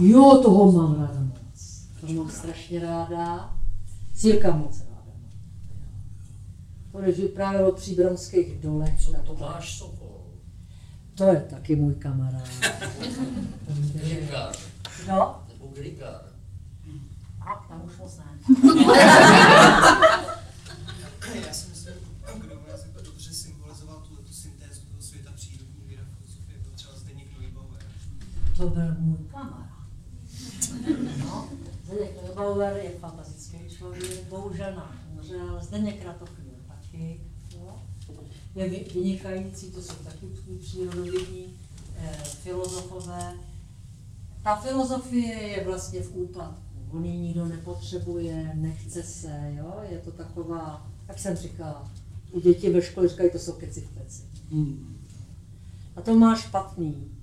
Jo, 0.00 0.40
toho 0.42 0.72
mám 0.72 1.00
ráda 1.00 1.20
moc. 1.20 1.86
To 2.00 2.12
mám 2.12 2.30
strašně 2.30 2.80
ráda. 2.80 3.56
Círka 4.14 4.56
moc 4.56 4.80
ráda. 4.80 4.94
Protože 6.92 7.22
právě 7.22 7.66
o 7.66 7.72
příbramských 7.72 8.60
dolech. 8.60 9.00
Co 9.00 9.12
to 9.12 9.36
máš, 9.40 9.78
Sokol? 9.78 10.20
To 11.14 11.24
je 11.24 11.40
taky 11.40 11.76
můj 11.76 11.94
kamarád. 11.94 12.48
Grigár. 13.94 14.56
No? 15.08 15.42
Nebo 15.48 15.66
Grigár. 15.74 16.22
A 17.40 17.66
tam 17.68 17.82
už 17.84 17.96
moc 17.98 18.18
ne. 18.18 18.24
Já 21.46 21.54
si 21.54 21.68
myslím, 21.68 21.94
kdo 22.40 22.54
u 22.54 22.70
nás 22.70 22.84
jako 22.86 23.00
dobře 23.04 23.32
symbolizoval 23.34 23.96
tu, 24.08 24.16
tu 24.16 24.32
syntézu 24.32 24.80
toho 24.80 25.02
světa 25.02 25.30
přírodní 25.34 25.82
víra 25.88 26.02
filozofie, 26.16 26.58
byl 26.62 26.72
třeba 26.74 26.94
Zdeněk 26.96 27.40
Neubauer. 27.40 27.82
To 28.56 28.68
byl 28.68 28.94
můj 28.98 29.18
kamarád. 29.30 29.64
No, 31.18 31.48
Zdeněk 31.84 32.22
Neubauer 32.22 32.76
je 32.76 32.90
fantastický 32.90 33.58
člověk, 33.76 34.28
bohužel 34.28 34.74
nám 34.74 34.98
umřel, 35.12 35.60
Zdeněk 35.62 36.02
Kratochvíl 36.02 36.54
taky. 36.68 37.20
No. 37.58 37.82
Je 38.54 38.68
vynikající, 38.68 39.70
to 39.70 39.82
jsou 39.82 39.94
taky 39.94 40.26
přírodovědní 40.60 41.58
eh, 41.96 42.18
filozofové. 42.24 43.34
Ta 44.42 44.56
filozofie 44.56 45.34
je 45.34 45.64
vlastně 45.64 46.00
v 46.00 46.16
úpadku. 46.16 46.64
On 46.90 47.04
ji 47.04 47.18
nikdo 47.18 47.46
nepotřebuje, 47.46 48.52
nechce 48.54 49.02
se, 49.02 49.52
jo? 49.56 49.74
je 49.90 49.98
to 49.98 50.10
taková, 50.10 50.90
jak 51.08 51.18
jsem 51.18 51.36
říkala, 51.36 51.90
u 52.32 52.40
dětí 52.40 52.70
ve 52.70 52.82
škole 52.82 53.08
říkají, 53.08 53.30
to 53.30 53.38
jsou 53.38 53.52
keci 53.52 53.80
v 53.80 53.90
peci. 53.90 54.22
A 55.96 56.00
to 56.02 56.14
má 56.14 56.36
špatný. 56.36 57.13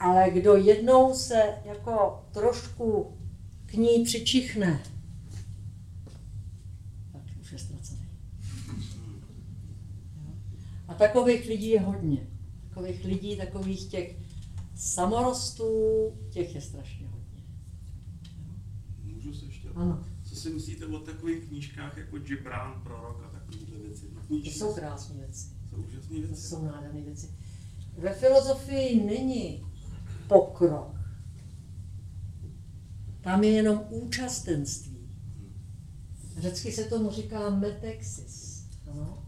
Ale 0.00 0.30
kdo 0.30 0.56
jednou 0.56 1.14
se 1.14 1.42
jako 1.64 2.24
trošku 2.32 3.16
k 3.66 3.72
ní 3.72 4.04
přičichne, 4.04 4.82
tak 7.12 7.22
už 7.40 7.52
je 7.52 7.58
ztracený. 7.58 8.00
A 10.88 10.94
takových 10.94 11.48
lidí 11.48 11.68
je 11.68 11.80
hodně. 11.80 12.26
Takových 12.68 13.04
lidí, 13.04 13.36
takových 13.36 13.86
těch 13.86 14.16
samorostů, 14.74 15.64
těch 16.30 16.54
je 16.54 16.60
strašně 16.60 17.06
hodně. 17.06 17.42
Můžu 19.04 19.34
se 19.34 19.44
ještě? 19.44 19.68
Ano. 19.74 20.04
Co 20.22 20.36
si 20.36 20.50
myslíte 20.50 20.86
o 20.86 20.98
takových 20.98 21.44
knížkách 21.44 21.96
jako 21.96 22.18
Gibran, 22.18 22.80
Prorok 22.82 23.22
a 23.24 23.28
takovéhle 23.38 23.78
věci? 23.78 24.06
To 24.28 24.34
jsou 24.50 24.74
krásné 24.74 25.14
věci. 25.16 25.46
Jsou 25.70 25.76
úžasné 25.76 26.20
To 26.20 26.26
věci. 26.26 26.42
jsou 26.48 26.64
nádherné 26.64 27.00
věci. 27.00 27.30
Ve 27.98 28.14
filozofii 28.14 29.04
není 29.04 29.64
pokrok. 30.30 30.94
Tam 33.20 33.44
je 33.44 33.50
jenom 33.50 33.84
účastenství. 33.90 35.10
Řecky 36.38 36.72
se 36.72 36.84
tomu 36.84 37.10
říká 37.10 37.50
metexis. 37.50 38.64
Ano? 38.90 39.22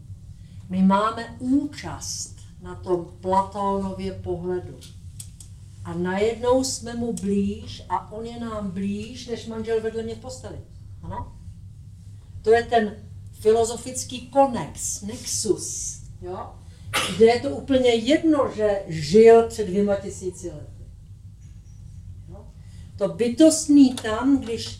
My 0.69 0.81
máme 0.81 1.35
účast 1.39 2.35
na 2.61 2.75
tom 2.75 3.17
Platónově 3.21 4.11
pohledu. 4.13 4.79
A 5.83 5.93
najednou 5.93 6.63
jsme 6.63 6.95
mu 6.95 7.13
blíž 7.13 7.83
a 7.89 8.11
on 8.11 8.25
je 8.25 8.39
nám 8.39 8.71
blíž, 8.71 9.27
než 9.27 9.47
manžel 9.47 9.81
vedle 9.81 10.03
mě 10.03 10.15
v 10.15 10.19
posteli. 10.19 10.57
Ano? 11.01 11.37
To 12.41 12.51
je 12.51 12.63
ten 12.63 12.95
filozofický 13.31 14.27
konex, 14.27 15.01
nexus, 15.01 15.97
jo? 16.21 16.55
kde 17.17 17.25
je 17.25 17.39
to 17.39 17.49
úplně 17.49 17.89
jedno, 17.89 18.51
že 18.55 18.83
žil 18.87 19.47
před 19.47 19.67
dvěma 19.67 19.95
tisíci 19.95 20.49
lety. 20.49 20.72
To 23.03 23.09
bytostný 23.09 23.93
tam, 23.93 24.39
když 24.39 24.79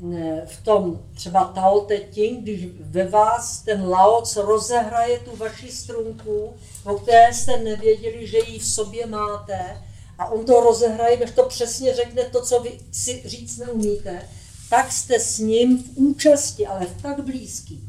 ne, 0.00 0.46
v 0.46 0.64
tom 0.64 1.00
třeba 1.14 1.44
Tao 1.44 1.80
Te 1.80 1.96
Ching, 1.96 2.42
když 2.42 2.66
ve 2.80 3.08
vás 3.08 3.62
ten 3.62 3.88
Laoc 3.88 4.36
rozehraje 4.36 5.18
tu 5.18 5.36
vaši 5.36 5.72
strunku, 5.72 6.54
o 6.84 6.94
které 6.94 7.34
jste 7.34 7.56
nevěděli, 7.56 8.26
že 8.26 8.38
ji 8.38 8.58
v 8.58 8.66
sobě 8.66 9.06
máte, 9.06 9.82
a 10.18 10.26
on 10.26 10.44
to 10.44 10.60
rozehraje, 10.60 11.16
když 11.16 11.30
to 11.30 11.42
přesně 11.48 11.94
řekne 11.94 12.22
to, 12.22 12.42
co 12.42 12.60
vy 12.60 12.80
si 12.92 13.22
říct 13.24 13.58
neumíte, 13.58 14.28
tak 14.70 14.92
jste 14.92 15.20
s 15.20 15.38
ním 15.38 15.82
v 15.82 15.96
účasti, 15.96 16.66
ale 16.66 16.86
v 16.86 17.02
tak 17.02 17.24
blízký, 17.24 17.88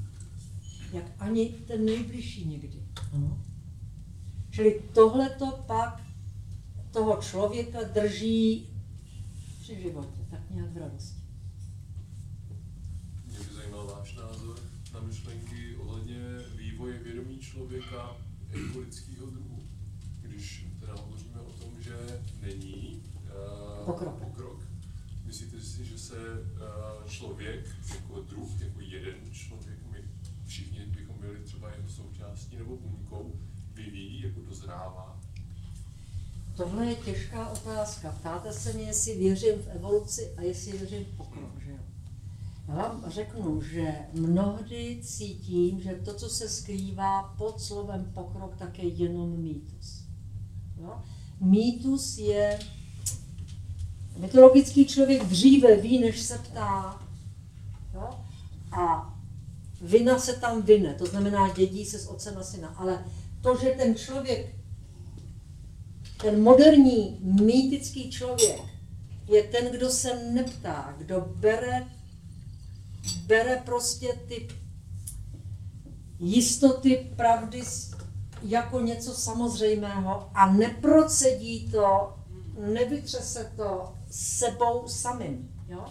jak 0.94 1.06
ani 1.20 1.46
ten 1.68 1.86
nejbližší 1.86 2.46
někdy. 2.46 2.80
Ano. 3.14 3.38
Čili 4.52 4.82
tohleto 4.94 5.64
pak 5.68 6.02
toho 6.92 7.18
člověka 7.22 7.80
drží 7.94 8.75
při 9.66 9.82
životě, 9.82 10.22
tak 10.30 10.50
nějak 10.50 10.72
v 10.72 10.78
radosti. 10.78 11.22
Mě 13.26 13.40
by 13.40 13.54
zajímal 13.56 13.88
váš 13.88 14.16
názor 14.16 14.60
na 14.94 15.00
myšlenky 15.00 15.76
ohledně 15.76 16.20
vývoje 16.58 17.04
vědomí 17.04 17.40
člověka 17.40 18.18
jako 18.50 18.80
lidského 18.80 19.26
druhu. 19.30 19.64
Když 20.22 20.68
teda 20.80 20.94
hovoříme 20.94 21.40
o 21.40 21.52
tom, 21.52 21.82
že 21.82 22.22
není 22.42 23.04
uh, 23.80 23.86
Pokrok. 23.86 24.20
pokrok. 24.20 24.64
Myslíte 25.24 25.62
si, 25.62 25.86
že 25.86 25.98
se 25.98 26.16
uh, 26.16 27.08
člověk 27.08 27.76
jako 27.90 28.22
druh, 28.22 28.62
jako 28.62 28.82
jeden 28.82 29.32
člověk, 29.32 29.80
my 29.92 29.98
všichni 30.46 30.86
bychom 30.86 31.20
byli 31.20 31.40
třeba 31.40 31.72
jeho 31.76 31.90
součástí 31.90 32.58
nebo 32.58 32.78
buňkou, 32.78 33.40
vyvíjí, 33.74 34.22
jako 34.22 34.42
dozrává? 34.42 35.05
Tohle 36.56 36.86
je 36.86 36.96
těžká 36.96 37.50
otázka. 37.50 38.16
Ptáte 38.20 38.54
se 38.54 38.74
mě, 38.74 38.84
jestli 38.84 39.18
věřím 39.18 39.60
v 39.60 39.68
evoluci 39.68 40.34
a 40.38 40.42
jestli 40.42 40.78
věřím 40.78 41.06
v 41.06 41.18
pokrok, 41.18 41.60
že? 41.66 41.72
Já 42.68 42.76
vám 42.76 43.04
řeknu, 43.08 43.62
že 43.62 43.96
mnohdy 44.14 45.00
cítím, 45.04 45.82
že 45.82 46.00
to, 46.06 46.14
co 46.14 46.30
se 46.30 46.50
skrývá 46.50 47.24
pod 47.38 47.62
slovem 47.62 48.12
pokrok, 48.14 48.56
tak 48.56 48.80
je 48.80 48.88
jenom 48.88 49.42
mýtus. 49.42 50.04
Jo? 50.78 51.02
Mýtus 51.42 52.18
je, 52.18 52.60
mytologický 54.18 54.86
člověk 54.86 55.24
dříve 55.24 55.76
ví, 55.76 56.00
než 56.00 56.22
se 56.22 56.38
ptá. 56.38 57.02
Jo? 57.94 58.10
A 58.72 59.14
vina 59.82 60.20
se 60.20 60.34
tam 60.34 60.62
vyne, 60.62 60.94
to 60.94 61.06
znamená 61.06 61.54
dědí 61.54 61.86
se 61.86 62.00
z 62.00 62.08
otce 62.08 62.32
na 62.32 62.44
syna. 62.44 62.68
Ale 62.68 63.06
to, 63.42 63.58
že 63.58 63.70
ten 63.70 63.96
člověk 63.96 64.56
ten 66.26 66.44
moderní 66.44 67.18
mýtický 67.22 68.10
člověk 68.12 68.62
je 69.28 69.44
ten, 69.44 69.72
kdo 69.72 69.90
se 69.90 70.30
neptá, 70.32 70.94
kdo 70.98 71.34
bere, 71.36 71.88
bere 73.26 73.62
prostě 73.66 74.08
ty 74.28 74.48
jistoty 76.20 77.12
pravdy 77.16 77.62
jako 78.44 78.80
něco 78.80 79.14
samozřejmého 79.14 80.30
a 80.34 80.54
neprocedí 80.54 81.72
to, 81.72 82.14
nevytřese 82.74 83.52
to 83.56 83.94
sebou 84.12 84.88
samým. 84.88 85.52
Jo? 85.70 85.86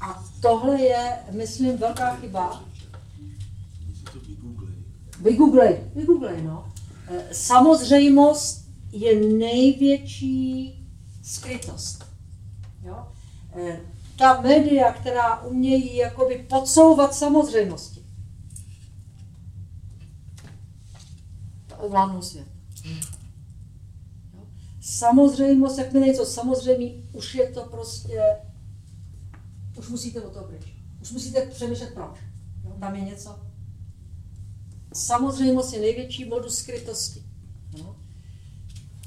A 0.00 0.24
tohle 0.40 0.82
je, 0.82 1.18
myslím, 1.30 1.76
velká 1.76 2.16
chyba. 2.16 2.64
Vygooglej, 5.20 5.80
vygooglej, 5.94 6.42
no. 6.42 6.72
Eh, 7.08 7.34
samozřejmost 7.34 8.65
je 8.96 9.28
největší 9.36 10.72
skrytost. 11.22 12.04
Jo? 12.82 13.08
Eh, 13.56 13.80
ta 14.18 14.40
média, 14.40 14.92
která 14.92 15.42
umějí 15.42 15.96
jakoby 15.96 16.46
podsouvat 16.48 17.14
samozřejmosti, 17.14 18.04
ovládnou 21.78 22.22
svět. 22.22 22.46
Samozřejmost, 24.80 25.78
jakmile 25.78 26.06
něco 26.06 26.26
samozřejmé, 26.26 27.02
už 27.12 27.34
je 27.34 27.50
to 27.52 27.64
prostě, 27.64 28.22
už 29.78 29.88
musíte 29.88 30.20
o 30.20 30.30
to 30.30 30.40
pryč. 30.40 30.62
Už 31.02 31.12
musíte 31.12 31.46
přemýšlet 31.46 31.94
proč. 31.94 32.18
Jo? 32.64 32.76
Tam 32.80 32.94
je 32.94 33.00
něco. 33.00 33.38
Samozřejmost 34.92 35.72
je 35.72 35.80
největší 35.80 36.24
modus 36.24 36.58
skrytosti. 36.58 37.22
Jo? 37.78 37.96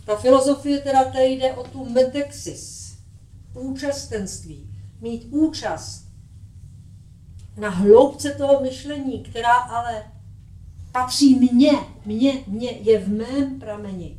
Ta 0.06 0.16
filozofie 0.16 0.80
teda 0.80 1.04
tady 1.04 1.26
jde 1.26 1.54
o 1.54 1.64
tu 1.64 1.90
metexis, 1.90 2.94
účastenství, 3.54 4.70
mít 5.02 5.28
účast 5.30 6.06
na 7.58 7.70
hloubce 7.70 8.32
toho 8.32 8.62
myšlení, 8.62 9.24
která 9.24 9.54
ale 9.54 10.04
patří 10.92 11.36
mně, 11.36 11.72
mně, 12.06 12.44
mně, 12.48 12.72
je 12.72 13.00
v 13.00 13.10
mém 13.10 13.60
prameni. 13.60 14.18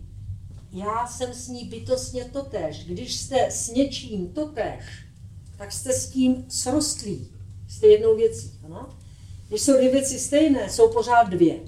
Já 0.73 1.07
jsem 1.07 1.35
s 1.35 1.49
ní 1.49 1.65
bytostně 1.65 2.25
totéž. 2.25 2.85
Když 2.85 3.17
jste 3.17 3.51
s 3.51 3.69
něčím 3.69 4.33
totéž, 4.33 4.85
tak 5.57 5.73
jste 5.73 5.93
s 5.93 6.11
tím 6.11 6.45
srostlí. 6.49 7.29
Jste 7.69 7.87
jednou 7.87 8.17
věcí. 8.17 8.61
Ano? 8.65 8.89
Když 9.49 9.63
jsou 9.63 9.73
dvě 9.73 9.93
věci 9.93 10.19
stejné, 10.19 10.71
jsou 10.71 10.93
pořád 10.93 11.29
dvě. 11.29 11.61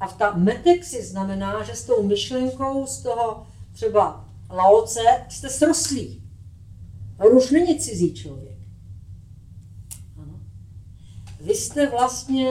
A 0.00 0.06
v 0.06 0.16
ta 0.16 0.34
metexi 0.34 1.04
znamená, 1.04 1.62
že 1.62 1.74
s 1.74 1.84
tou 1.84 2.02
myšlenkou 2.02 2.86
z 2.86 3.02
toho 3.02 3.46
třeba 3.72 4.28
laoce 4.50 5.00
jste 5.28 5.50
srostlí. 5.50 6.22
On 7.18 7.36
už 7.36 7.50
není 7.50 7.80
cizí 7.80 8.14
člověk. 8.14 8.58
Ano. 10.22 10.40
Vy 11.40 11.54
jste 11.54 11.90
vlastně 11.90 12.50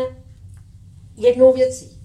jednou 1.16 1.54
věcí. 1.54 2.02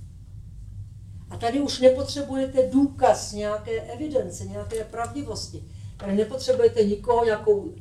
A 1.31 1.36
tady 1.36 1.60
už 1.60 1.81
nepotřebujete 1.81 2.70
důkaz 2.70 3.32
nějaké 3.32 3.81
evidence, 3.81 4.44
nějaké 4.44 4.85
pravdivosti. 4.85 5.64
Tady 5.97 6.16
nepotřebujete 6.16 6.85
nikoho, 6.85 7.24
nějakou, 7.24 7.74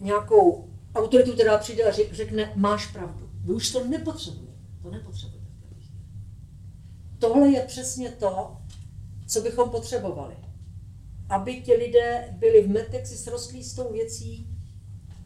nějakou 0.00 0.68
autoritu, 0.94 1.32
která 1.32 1.58
přijde 1.58 1.84
a 1.84 1.92
řekne, 1.92 2.52
máš 2.56 2.86
pravdu. 2.86 3.30
Vy 3.44 3.52
už 3.52 3.70
to 3.70 3.84
nepotřebujete. 3.84 4.52
To 4.82 4.90
nepotřebujete. 4.90 5.41
Tohle 7.22 7.48
je 7.48 7.60
přesně 7.60 8.10
to, 8.10 8.56
co 9.26 9.40
bychom 9.40 9.70
potřebovali. 9.70 10.34
Aby 11.28 11.60
ti 11.60 11.74
lidé 11.74 12.34
byli 12.38 12.62
v 12.62 12.68
metexi 12.68 13.16
srostlí 13.16 13.64
s 13.64 13.74
tou 13.74 13.92
věcí, 13.92 14.46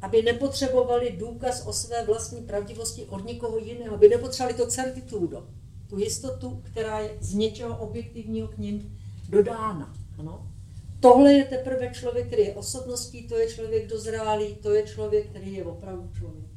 aby 0.03 0.23
nepotřebovali 0.23 1.17
důkaz 1.19 1.67
o 1.67 1.73
své 1.73 2.05
vlastní 2.05 2.43
pravdivosti 2.43 3.05
od 3.05 3.27
někoho 3.27 3.59
jiného, 3.59 3.95
aby 3.95 4.09
nepotřebovali 4.09 4.57
to 4.57 4.67
certitudo, 4.67 5.49
tu 5.89 5.99
jistotu, 5.99 6.63
která 6.65 7.01
je 7.01 7.17
z 7.21 7.35
něčeho 7.35 7.79
objektivního 7.79 8.49
k 8.49 8.59
ním 8.59 8.99
dodána. 9.29 9.95
Ano? 10.19 10.53
Tohle 11.01 11.33
je 11.33 11.45
teprve 11.45 11.91
člověk, 11.95 12.27
který 12.27 12.43
je 12.43 12.55
osobností, 12.55 13.29
to 13.29 13.37
je 13.37 13.51
člověk 13.51 13.87
dozrálý, 13.87 14.55
to 14.55 14.75
je 14.75 14.83
člověk, 14.83 15.31
který 15.31 15.55
je 15.55 15.65
opravdu 15.65 16.11
člověk. 16.19 16.51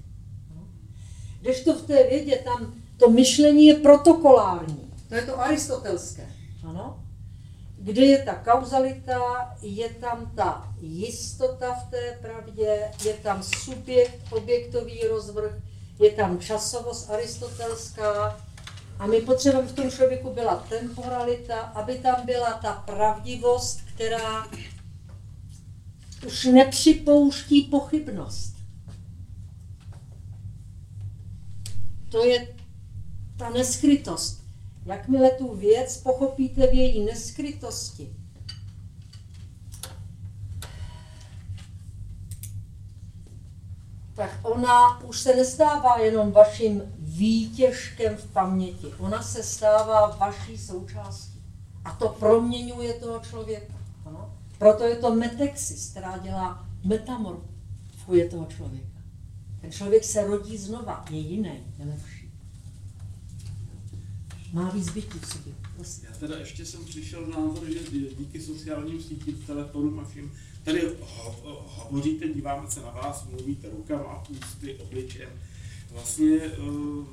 Když 1.42 1.64
to 1.64 1.74
v 1.74 1.82
té 1.82 2.04
vědě, 2.04 2.42
tam 2.44 2.74
to 2.98 3.10
myšlení 3.10 3.66
je 3.66 3.76
protokolární, 3.76 4.89
to 5.10 5.16
je 5.16 5.22
to 5.22 5.40
aristotelské. 5.40 6.28
Ano? 6.64 7.10
kde 7.82 8.06
je 8.06 8.24
ta 8.24 8.34
kauzalita, 8.34 9.56
je 9.62 9.90
tam 9.90 10.32
ta 10.36 10.74
jistota 10.82 11.74
v 11.74 11.90
té 11.90 12.18
pravdě, 12.22 12.92
je 13.06 13.14
tam 13.14 13.44
subjekt, 13.44 14.20
objektový 14.32 15.02
rozvrh, 15.08 15.52
je 16.00 16.12
tam 16.12 16.40
časovost 16.40 17.10
aristotelská 17.10 18.40
a 19.00 19.08
my 19.08 19.22
potřebujeme 19.22 19.70
v 19.70 19.76
tom 19.76 19.92
člověku 19.92 20.34
byla 20.34 20.56
temporalita, 20.70 21.60
aby 21.60 21.98
tam 21.98 22.26
byla 22.26 22.54
ta 22.54 22.74
pravdivost, 22.74 23.82
která 23.96 24.48
už 26.28 26.46
nepřipouští 26.46 27.62
pochybnost. 27.62 28.56
To 32.10 32.26
je 32.26 32.56
ta 33.38 33.50
neskrytost. 33.50 34.39
Jakmile 34.86 35.32
tu 35.32 35.56
věc 35.56 35.98
pochopíte 35.98 36.68
v 36.68 36.74
její 36.74 37.06
neskrytosti, 37.06 38.16
tak 44.20 44.40
ona 44.42 45.04
už 45.04 45.20
se 45.20 45.36
nestává 45.36 45.98
jenom 45.98 46.32
vaším 46.32 46.82
výtěžkem 46.98 48.16
v 48.18 48.26
paměti. 48.26 48.88
Ona 48.98 49.24
se 49.24 49.44
stává 49.44 50.08
vaší 50.08 50.58
součástí. 50.58 51.44
A 51.86 51.92
to 51.92 52.10
proměňuje 52.10 52.94
toho 52.94 53.20
člověka. 53.20 53.74
Ano? 54.06 54.34
Proto 54.58 54.84
je 54.84 54.96
to 54.96 55.16
metexis, 55.16 55.92
která 55.92 56.18
dělá 56.18 56.66
metamorfuje 56.84 58.30
toho 58.30 58.46
člověka. 58.46 59.00
Ten 59.62 59.72
člověk 59.72 60.04
se 60.04 60.28
rodí 60.28 60.58
znova, 60.58 61.06
je 61.10 61.20
jiný, 61.20 61.64
je 61.80 61.86
lepší 61.86 62.19
má 64.54 64.70
víc 64.70 64.90
bytí 64.90 65.20
v 65.20 65.28
sobě. 65.28 65.54
Vlastně. 65.76 66.08
Já 66.12 66.16
teda 66.16 66.38
ještě 66.38 66.66
jsem 66.66 66.86
přišel 66.86 67.28
názor, 67.28 67.64
že 67.68 67.80
díky 68.18 68.42
sociálním 68.42 69.02
sítím, 69.02 69.44
telefonům 69.48 70.00
a 70.00 70.06
všem, 70.06 70.32
tady 70.64 70.82
ho, 71.02 71.62
hovoříte, 71.68 72.30
díváme 72.30 72.72
se 72.72 72.82
na 72.82 72.90
vás, 72.90 73.28
mluvíte 73.32 73.70
rukama, 73.70 74.24
ústy, 74.30 74.76
obličem. 74.76 75.30
Vlastně 75.92 76.38
uh, 76.38 77.06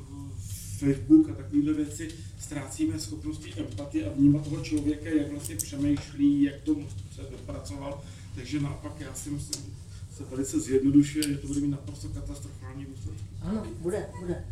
Facebook 0.79 1.29
a 1.31 1.35
takovéhle 1.35 1.73
věci 1.73 2.09
ztrácíme 2.41 3.01
schopnosti 3.01 3.55
empatie 3.55 4.07
a 4.07 4.13
vnímat 4.13 4.45
toho 4.45 4.65
člověka, 4.65 5.09
jak 5.09 5.31
vlastně 5.31 5.57
přemýšlí, 5.57 6.43
jak 6.43 6.61
to 6.61 6.77
se 7.15 7.23
dopracoval. 7.31 8.05
Takže 8.35 8.61
naopak 8.61 9.01
já 9.01 9.15
si 9.15 9.31
myslím, 9.31 9.77
se 10.17 10.25
velice 10.25 10.61
zjednodušuje, 10.61 11.29
že 11.29 11.39
to 11.39 11.47
bude 11.47 11.61
mít 11.61 11.69
naprosto 11.69 12.09
katastrofální 12.09 12.85
důsledky. 12.85 13.25
Ano, 13.43 13.67
bude, 13.81 14.07
bude. 14.21 14.45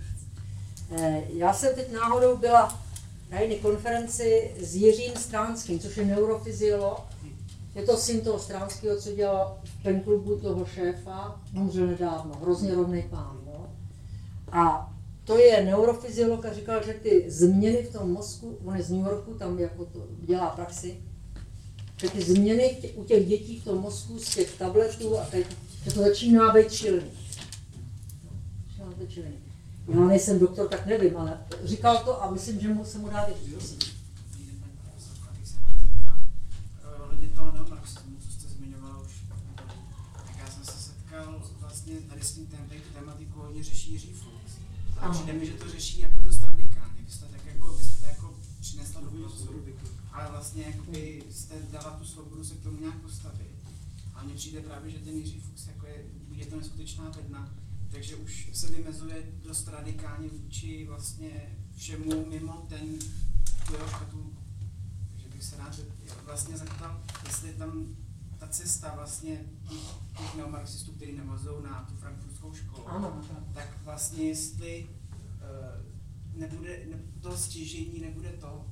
Eh, 0.91 1.23
já 1.29 1.53
jsem 1.55 1.75
teď 1.75 1.93
náhodou 1.93 2.37
byla 2.37 2.81
na 3.31 3.41
jedné 3.41 3.57
konferenci 3.57 4.55
s 4.61 4.75
Jiřím 4.75 5.17
Stránským, 5.17 5.79
což 5.79 5.97
je 5.97 6.05
neurofyziolog. 6.05 7.01
Je 7.75 7.83
to 7.83 7.97
syn 7.97 8.21
toho 8.21 8.39
Stránského, 8.39 9.01
co 9.01 9.13
dělal 9.13 9.59
v 9.65 9.83
penklubu 9.83 10.39
toho 10.39 10.67
šéfa, 10.67 11.41
umřel 11.57 11.87
nedávno, 11.87 12.35
hrozně 12.41 12.75
rovný 12.75 13.03
pán. 13.11 13.41
Jo? 13.47 13.67
A 14.53 14.93
to 15.25 15.39
je 15.39 15.65
neurofyziolog 15.65 16.45
a 16.45 16.53
říkal, 16.53 16.83
že 16.87 16.95
ty 16.95 17.25
změny 17.31 17.83
v 17.83 17.93
tom 17.93 18.13
mozku, 18.13 18.59
on 18.65 18.77
je 18.77 18.83
z 18.83 18.91
New 18.91 19.07
Yorku, 19.07 19.35
tam 19.35 19.59
jako 19.59 19.85
to 19.85 20.07
dělá 20.21 20.51
praxi, 20.51 21.01
že 21.97 22.11
ty 22.11 22.23
změny 22.23 22.93
u 22.95 23.05
těch 23.05 23.27
dětí 23.27 23.61
v 23.61 23.65
tom 23.65 23.79
mozku 23.79 24.19
z 24.19 24.35
těch 24.35 24.59
tabletů 24.59 25.19
a 25.19 25.25
teď, 25.25 25.47
že 25.85 25.95
to 25.95 26.01
začíná 26.01 26.53
být 26.53 26.73
čilný. 26.73 27.11
Začíná 29.01 29.27
být. 29.27 29.44
Já 29.89 30.01
nejsem 30.01 30.39
doktor, 30.39 30.69
tak 30.69 30.87
nevím, 30.87 31.17
ale 31.17 31.47
říkal 31.65 32.05
to 32.05 32.23
a 32.23 32.31
myslím, 32.31 32.61
že 32.61 32.69
mu 32.69 32.85
se 32.85 32.99
mu 32.99 33.09
dá 33.09 33.27
věřit. 33.45 33.95
Ohledně 37.03 37.29
toho 37.29 37.53
neomarxismu, 37.53 38.17
co 38.21 38.31
jste 38.31 38.49
zmiňoval 38.49 39.03
už, 39.07 39.13
tak 40.27 40.37
já 40.39 40.47
jsem 40.47 40.65
se 40.65 40.73
setkal 40.73 41.43
vlastně 41.61 41.95
tady 41.95 42.23
s 42.23 42.33
tím 42.33 42.49
tématikou 42.95 43.41
hodně 43.41 43.65
řeší 43.65 43.93
Jiří 43.93 44.13
Flux. 44.13 44.53
A 45.01 45.11
přijde 45.11 45.33
mi, 45.33 45.47
že 45.47 45.53
to 45.53 45.71
řeší 45.71 46.01
jako 46.01 46.21
dost 46.21 46.43
radikálně. 46.43 47.03
Vy 47.07 47.13
jste 47.13 47.27
tak 47.27 47.47
jako, 47.47 47.75
vy 47.75 47.85
jste 47.85 47.99
to 48.01 48.07
jako 48.07 48.35
přinesla 48.61 49.01
do 49.01 49.11
prostoru, 49.11 49.65
ale 50.13 50.31
vlastně 50.31 50.63
jakoby 50.63 51.23
jste 51.31 51.55
dala 51.71 51.91
tu 51.91 52.05
svobodu 52.05 52.45
se 52.45 52.55
k 52.55 52.63
tomu 52.63 52.81
nějak 52.81 52.97
postavit. 52.97 53.55
A 54.15 54.25
mně 54.25 54.35
přijde 54.35 54.61
právě, 54.61 54.91
že 54.91 54.99
ten 54.99 55.15
Jiří 55.15 55.41
Fuchs 55.41 55.67
jako 55.67 55.87
je, 55.87 56.05
je 56.33 56.47
to 56.47 56.57
neskutečná 56.57 57.11
bedna, 57.11 57.55
takže 57.95 58.17
už 58.17 58.51
se 58.53 58.71
vymezuje 58.71 59.33
dost 59.43 59.69
radikálně 59.69 60.29
vůči 60.29 60.87
vlastně 60.87 61.59
všemu 61.77 62.27
mimo 62.27 62.67
ten 62.69 62.99
tu, 64.11 64.33
takže 65.13 65.29
bych 65.29 65.45
se 65.45 65.57
rád 65.57 65.81
vlastně 66.25 66.59
zeptal, 66.59 67.03
jestli 67.27 67.53
tam 67.53 67.97
ta 68.39 68.49
cesta 68.49 68.95
vlastně 68.95 69.41
těch, 70.19 70.35
neomarxistů, 70.37 70.93
kteří 70.93 71.13
navazují 71.13 71.65
na 71.65 71.83
tu 71.89 71.97
frankfurtskou 71.97 72.55
školu, 72.55 72.89
Ano. 72.89 73.25
tak 73.55 73.85
vlastně 73.85 74.25
jestli 74.25 74.89
uh, 74.89 76.41
nebude, 76.41 76.87
ne, 76.91 76.99
to 77.21 77.37
stěžení 77.37 78.01
nebude 78.01 78.29
to, 78.29 78.67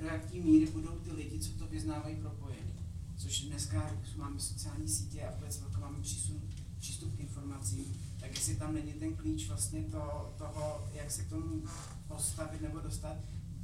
do 0.00 0.06
jaké 0.06 0.40
míry 0.40 0.66
budou 0.72 0.98
ty 0.98 1.12
lidi, 1.12 1.38
co 1.38 1.52
to 1.58 1.66
vyznávají, 1.66 2.16
propojeni. 2.16 2.74
Což 3.16 3.40
dneska 3.40 3.90
máme 4.16 4.40
sociální 4.40 4.88
sítě 4.88 5.22
a 5.26 5.34
vůbec 5.34 5.62
máme 5.80 6.00
přísun, 6.00 6.42
přístup 6.78 7.16
k 7.16 7.20
informacím, 7.20 8.03
tak 8.24 8.34
jestli 8.34 8.56
tam 8.56 8.74
není 8.74 8.92
ten 8.92 9.16
klíč 9.16 9.48
vlastně 9.48 9.82
to, 9.82 10.34
toho, 10.38 10.88
jak 10.94 11.10
se 11.10 11.22
k 11.22 11.28
tomu 11.28 11.62
postavit 12.08 12.60
nebo 12.60 12.80
dostat, 12.80 13.16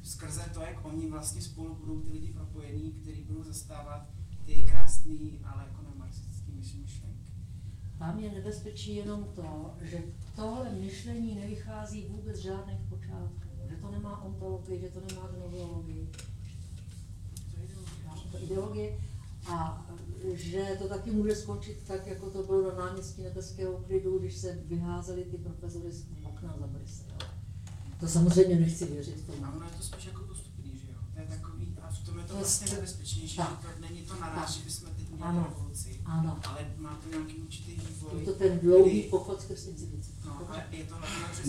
skrze 0.03 0.51
to, 0.55 0.61
jak 0.61 0.85
oni 0.85 1.11
vlastně 1.11 1.43
spolu 1.43 1.74
budou 1.74 2.01
ty 2.01 2.12
lidi 2.12 2.32
propojení, 2.32 2.93
kteří 2.93 3.23
budou 3.23 3.43
zastávat 3.43 4.07
ty 4.45 4.62
krásné, 4.62 5.15
ale 5.45 5.65
jako 5.69 5.82
neomarxistické 5.82 6.53
myšlenky. 6.53 7.32
Tam 7.99 8.19
je 8.19 8.32
nebezpečí 8.32 8.97
jenom 8.97 9.24
to, 9.35 9.74
že 9.81 10.03
tohle 10.37 10.73
myšlení 10.73 11.35
nevychází 11.35 12.07
vůbec 12.09 12.37
z 12.37 12.41
žádných 12.41 12.81
počátků. 12.89 13.49
Že 13.70 13.77
to 13.77 13.91
nemá 13.91 14.23
ontologii, 14.23 14.81
že 14.81 14.89
to 14.89 15.01
nemá 15.01 15.28
gnoseologii. 15.28 16.11
To 18.31 18.37
je 18.37 18.43
ideologie. 18.43 18.99
A 19.47 19.87
že 20.34 20.76
to 20.78 20.88
taky 20.88 21.10
může 21.10 21.36
skončit 21.36 21.82
tak, 21.86 22.06
jako 22.06 22.30
to 22.30 22.42
bylo 22.42 22.76
na 22.76 22.86
náměstí 22.86 23.22
nebeského 23.22 23.72
klidu, 23.78 24.18
když 24.18 24.36
se 24.36 24.59
vyházeli 24.64 25.24
ty 25.24 25.36
profesory 25.38 25.92
z 25.92 26.06
okna 26.24 26.56
za 26.60 26.66
brise. 26.66 27.02
jo. 27.09 27.18
To 28.01 28.09
samozřejmě 28.09 28.56
nechci 28.60 28.84
věřit 28.86 29.26
tomu. 29.26 29.44
A 29.44 29.52
ono 29.56 29.64
je 29.66 29.72
to 29.76 29.82
spíš 29.82 30.06
jako 30.06 30.22
postupný, 30.24 30.78
že 30.78 30.92
jo? 30.92 30.98
To 31.14 31.20
je 31.20 31.26
takový, 31.26 31.76
a 31.82 31.90
v 31.92 31.98
tom 32.06 32.18
je 32.18 32.24
to 32.24 32.34
vlastně 32.34 32.66
st- 32.66 32.74
nebezpečnější, 32.74 33.36
tak. 33.36 33.60
že 33.62 33.68
to 33.74 33.80
není 33.80 34.02
to 34.02 34.14
naraz, 34.20 34.56
že 34.56 34.64
bychom 34.64 34.88
teď 34.97 35.09
měli 35.10 35.22
Ano. 35.22 35.47
revoluci, 35.51 36.01
Ano. 36.05 36.40
ale 36.48 36.66
má 36.78 37.01
to 37.05 37.10
nějaký 37.16 37.34
určitý 37.34 37.72
vývoj. 37.72 38.10
Je 38.20 38.24
to 38.26 38.32
ten 38.32 38.59
dlouhý 38.59 39.01
kdy- 39.01 39.09
pochod 39.10 39.42
skrz 39.42 39.66
instituci. 39.66 40.10
No, 40.26 40.48
ale 40.48 40.64
je 40.70 40.84
to 40.84 40.94
hlavně 40.97 41.24
přes 41.32 41.47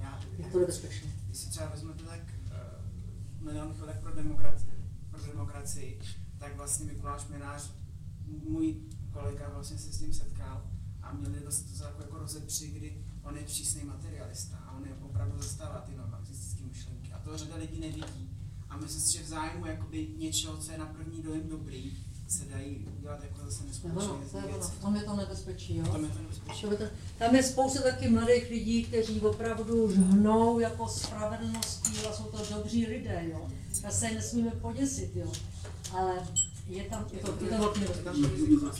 já, 0.00 0.20
Je 0.38 0.44
to 0.52 0.58
nebezpečné. 0.60 1.10
Když 1.26 1.38
si 1.38 1.50
třeba 1.50 1.66
vezmete 1.68 2.04
tak 2.04 2.20
uh, 2.44 3.44
milion 3.44 3.74
chvilek 3.74 3.96
pro 4.00 4.14
demokracii, 4.14 4.70
pro 5.10 5.22
demokracii, 5.26 5.98
tak 6.38 6.56
vlastně 6.56 6.86
Mikuláš 6.86 7.26
Minář, 7.28 7.70
můj 8.48 8.76
kolega 9.12 9.50
vlastně 9.54 9.78
se 9.78 9.92
s 9.92 9.98
tím 9.98 10.14
setkal 10.14 10.62
a 11.02 11.12
měli 11.12 11.40
dost 11.40 11.62
to 11.62 11.84
jako, 11.84 12.02
jako 12.02 12.18
rozepři, 12.18 12.68
kdy 12.68 13.04
on 13.22 13.36
je 13.36 13.42
přísný 13.42 13.84
materialista 13.84 14.56
a 14.56 14.76
on 14.76 14.86
je 14.86 14.94
opravdu 15.02 15.42
zastává 15.42 15.78
ty 15.78 15.92
marxistické 16.10 16.64
myšlenky. 16.64 17.12
A 17.12 17.18
to 17.18 17.38
řada 17.38 17.56
lidí 17.56 17.80
nevidí. 17.80 18.30
A 18.68 18.76
myslím 18.76 19.00
si, 19.00 19.18
že 19.18 19.24
v 19.24 19.28
zájmu 19.28 19.66
jakoby 19.66 20.08
něčeho, 20.18 20.56
co 20.56 20.72
je 20.72 20.78
na 20.78 20.86
první 20.86 21.22
dojem 21.22 21.48
dobrý, 21.48 21.96
se 22.28 22.44
dají 22.44 22.86
udělat 22.98 23.22
jako 23.22 23.44
zase 23.44 23.64
neskutečné 23.64 24.46
věci. 24.46 24.70
V 24.78 24.80
tom 24.80 24.96
je 24.96 25.02
to 25.02 25.16
nebezpečí, 25.16 25.76
jo? 25.76 25.84
V 25.84 25.88
tom 25.88 26.04
je 26.04 26.10
to 26.10 26.18
nebezpečí. 26.22 26.66
Tam 27.18 27.34
je 27.34 27.42
spousta 27.42 27.82
taky 27.82 28.08
mladých 28.08 28.50
lidí, 28.50 28.84
kteří 28.84 29.20
opravdu 29.20 29.92
žhnou 29.92 30.58
jako 30.58 30.88
spravedlností 30.88 32.06
a 32.06 32.12
jsou 32.12 32.24
to 32.24 32.54
dobří 32.54 32.86
lidé, 32.86 33.24
jo. 33.32 33.48
Já 33.82 33.90
se 33.90 34.10
nesmíme 34.10 34.50
poděsit, 34.50 35.16
jo. 35.16 35.32
Ale 35.94 36.14
je 36.68 36.84
tam, 36.84 37.06
je 37.12 37.18
to, 37.18 37.44
je 37.44 37.50
to 37.50 37.58
velký. 37.58 37.80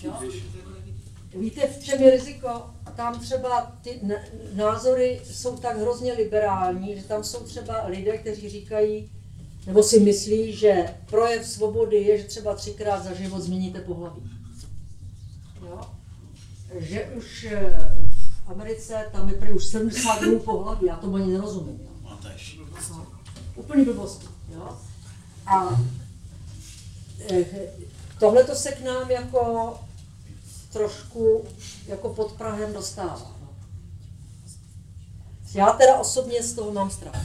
Jo? 0.03 0.15
Víte, 1.35 1.67
v 1.67 1.85
čem 1.85 2.03
je 2.03 2.11
riziko? 2.11 2.49
Tam 2.97 3.21
třeba 3.21 3.73
ty 3.83 4.01
názory 4.55 5.21
jsou 5.25 5.57
tak 5.57 5.79
hrozně 5.79 6.13
liberální, 6.13 6.97
že 6.97 7.03
tam 7.03 7.25
jsou 7.25 7.39
třeba 7.39 7.87
lidé, 7.87 8.19
kteří 8.19 8.49
říkají, 8.49 9.11
nebo 9.67 9.83
si 9.83 10.01
myslí, 10.01 10.53
že 10.53 10.95
projev 11.07 11.47
svobody 11.47 11.97
je, 11.97 12.19
že 12.19 12.25
třeba 12.25 12.55
třikrát 12.55 13.05
za 13.05 13.15
život 13.15 13.41
změníte 13.41 13.81
pohlaví. 13.81 14.31
Jo? 15.63 15.81
Že 16.79 17.05
už 17.17 17.47
eh, 17.51 17.79
v 18.47 18.51
Americe 18.51 19.07
tam 19.13 19.29
je 19.29 19.35
prý 19.35 19.53
už 19.53 19.65
70 19.65 20.21
druhů 20.21 20.39
pohlaví, 20.39 20.87
já 20.87 20.97
tomu 20.97 21.17
ani 21.17 21.33
nerozumím. 21.33 21.81
Jo? 21.81 22.19
No, 22.91 23.07
úplný 23.57 23.85
blbosti. 23.85 24.27
Jo? 24.55 24.79
A 25.47 25.81
tohle 28.19 28.45
to 28.45 28.55
se 28.55 28.73
k 28.73 28.85
nám 28.85 29.11
jako 29.11 29.75
trošku 30.73 31.45
jako 31.87 32.09
pod 32.09 32.33
Prahem 32.33 32.73
dostává. 32.73 33.37
No. 33.43 33.49
Já 35.55 35.67
teda 35.73 35.97
osobně 35.99 36.43
z 36.43 36.53
toho 36.53 36.73
mám 36.73 36.91
strach. 36.91 37.23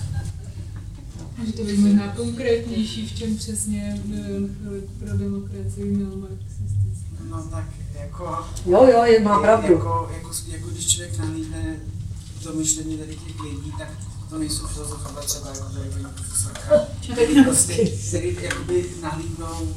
Můžete 1.37 1.63
být 1.63 1.77
možná 1.77 2.15
konkrétnější, 2.15 3.07
v 3.07 3.17
čem 3.17 3.37
přesně 3.37 4.01
byl 4.05 4.49
Chvilek 4.57 4.89
pro 4.99 5.17
demokracii 5.17 5.85
měl 5.85 6.15
marxistický. 6.17 7.29
No 7.29 7.43
tak 7.43 7.65
jako... 7.99 8.45
Jo, 8.65 8.87
jo, 8.87 9.03
je- 9.03 9.19
má 9.19 9.39
pravdu. 9.39 9.73
Jako, 9.73 10.09
jako, 10.13 10.31
jako 10.47 10.67
když 10.69 10.87
člověk 10.87 11.17
nahlídne 11.17 11.79
to 12.43 12.53
myšlení 12.53 12.97
tady 12.97 13.15
těch 13.15 13.39
lidí, 13.39 13.71
tak 13.79 13.89
to 14.33 14.39
nejsou 14.39 14.67
filozofové 14.67 15.21
třeba 15.21 15.49
jako 15.49 15.69
tady 15.69 15.89
paní 15.89 16.05
profesorka, 16.05 16.69
který 17.13 17.43
prostě, 17.43 17.89
který 18.07 18.37
jakoby 18.41 18.89
nahlídnou 19.01 19.75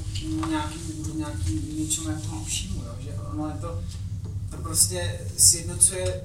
nějaký, 0.48 0.78
nějaký 1.14 1.74
něčemu 1.78 2.08
jako 2.10 2.26
hlubšímu, 2.28 2.82
jo, 2.82 2.92
že 3.00 3.12
ono 3.32 3.48
je 3.48 3.54
to, 3.60 3.80
to 4.50 4.56
prostě 4.56 5.20
sjednocuje 5.36 6.20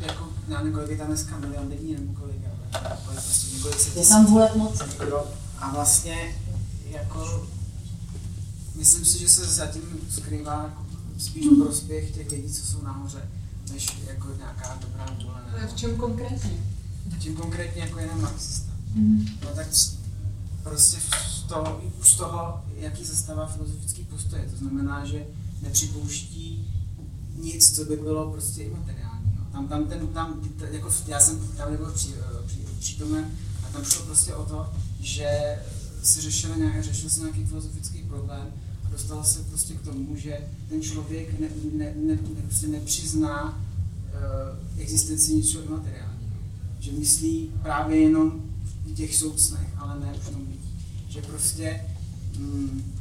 jako, 0.00 0.28
já 0.48 0.58
nevím, 0.58 0.72
kolik 0.72 0.90
je 0.90 0.96
tam 0.96 1.06
dneska 1.06 1.38
milion 1.38 1.68
lidí, 1.68 1.94
nebo 1.94 2.12
kolik, 2.20 2.36
ale 2.72 2.98
kolik 3.06 3.20
prostě 3.24 3.56
několik 3.56 3.80
set 3.80 3.96
Je 3.96 4.06
tam 4.06 4.26
vůle 4.26 4.50
moci. 4.56 4.84
Jo, 5.10 5.26
A 5.58 5.70
vlastně 5.74 6.36
jako 6.90 7.46
myslím 8.74 9.04
si, 9.04 9.18
že 9.18 9.28
se 9.28 9.44
zatím 9.44 9.82
skrývá 10.10 10.62
jako 10.62 10.86
spíš 11.18 11.46
prospěch 11.62 12.10
těch 12.10 12.30
lidí, 12.30 12.52
co 12.54 12.66
jsou 12.66 12.82
nahoře, 12.82 13.28
než 13.72 13.88
jako 14.06 14.28
nějaká 14.38 14.78
dobrá 14.80 15.06
vůle. 15.22 15.34
Ale 15.52 15.60
nebo- 15.60 15.72
v 15.72 15.76
čem 15.76 15.96
konkrétně? 15.96 16.50
Tím 17.20 17.36
konkrétně 17.36 17.82
jako 17.82 17.98
jeden 17.98 18.20
marxista. 18.20 18.72
Mhm. 18.94 19.26
No 19.44 19.50
tak 19.54 19.66
prostě 20.62 20.98
z 21.30 21.42
toho, 21.42 21.80
už 22.00 22.08
z 22.08 22.16
toho, 22.16 22.64
jaký 22.76 23.04
zastává 23.04 23.46
filozofický 23.46 24.04
postoje. 24.04 24.48
To 24.50 24.56
znamená, 24.56 25.04
že 25.04 25.26
nepřipouští 25.62 26.72
nic, 27.42 27.76
co 27.76 27.84
by 27.84 27.96
bylo 27.96 28.30
prostě 28.32 28.62
imateriální. 28.62 29.32
jo. 29.36 29.42
Tam, 29.52 29.68
tam, 29.68 29.84
ten, 29.84 30.06
tam, 30.08 30.40
jako, 30.70 30.90
já 31.06 31.20
jsem 31.20 31.48
tam 31.56 31.70
nebyl 31.70 31.92
při, 31.92 32.08
eh, 32.18 32.46
při, 32.46 32.58
přítomen 32.78 33.30
a 33.64 33.72
tam 33.72 33.84
šlo 33.84 34.04
prostě 34.04 34.34
o 34.34 34.44
to, 34.44 34.72
že 35.00 35.58
si 36.02 36.20
řešil, 36.20 36.56
nějak, 36.56 36.84
řešil 36.84 37.10
se 37.10 37.20
nějaký 37.20 37.44
filozofický 37.44 38.02
problém 38.02 38.46
a 38.84 38.88
dostal 38.90 39.24
se 39.24 39.42
prostě 39.42 39.74
k 39.74 39.82
tomu, 39.82 40.16
že 40.16 40.38
ten 40.68 40.82
člověk 40.82 41.40
ne, 41.40 41.48
ne, 41.72 41.92
ne, 41.96 42.18
ne, 42.34 42.42
prostě 42.42 42.68
nepřizná 42.68 43.44
uh, 43.48 44.82
existenci 44.82 45.34
něčeho 45.34 45.64
imateriálního. 45.64 46.09
Že 46.80 46.92
myslí 46.92 47.50
právě 47.62 47.96
jenom 48.00 48.42
v 48.86 48.94
těch 48.94 49.16
soucnech, 49.16 49.68
ale 49.78 50.00
ne 50.00 50.12
už 50.20 50.26
jenom 50.26 50.46
vidí. 50.46 50.70
Že 51.08 51.22
prostě 51.22 51.80
mm, 52.38 52.92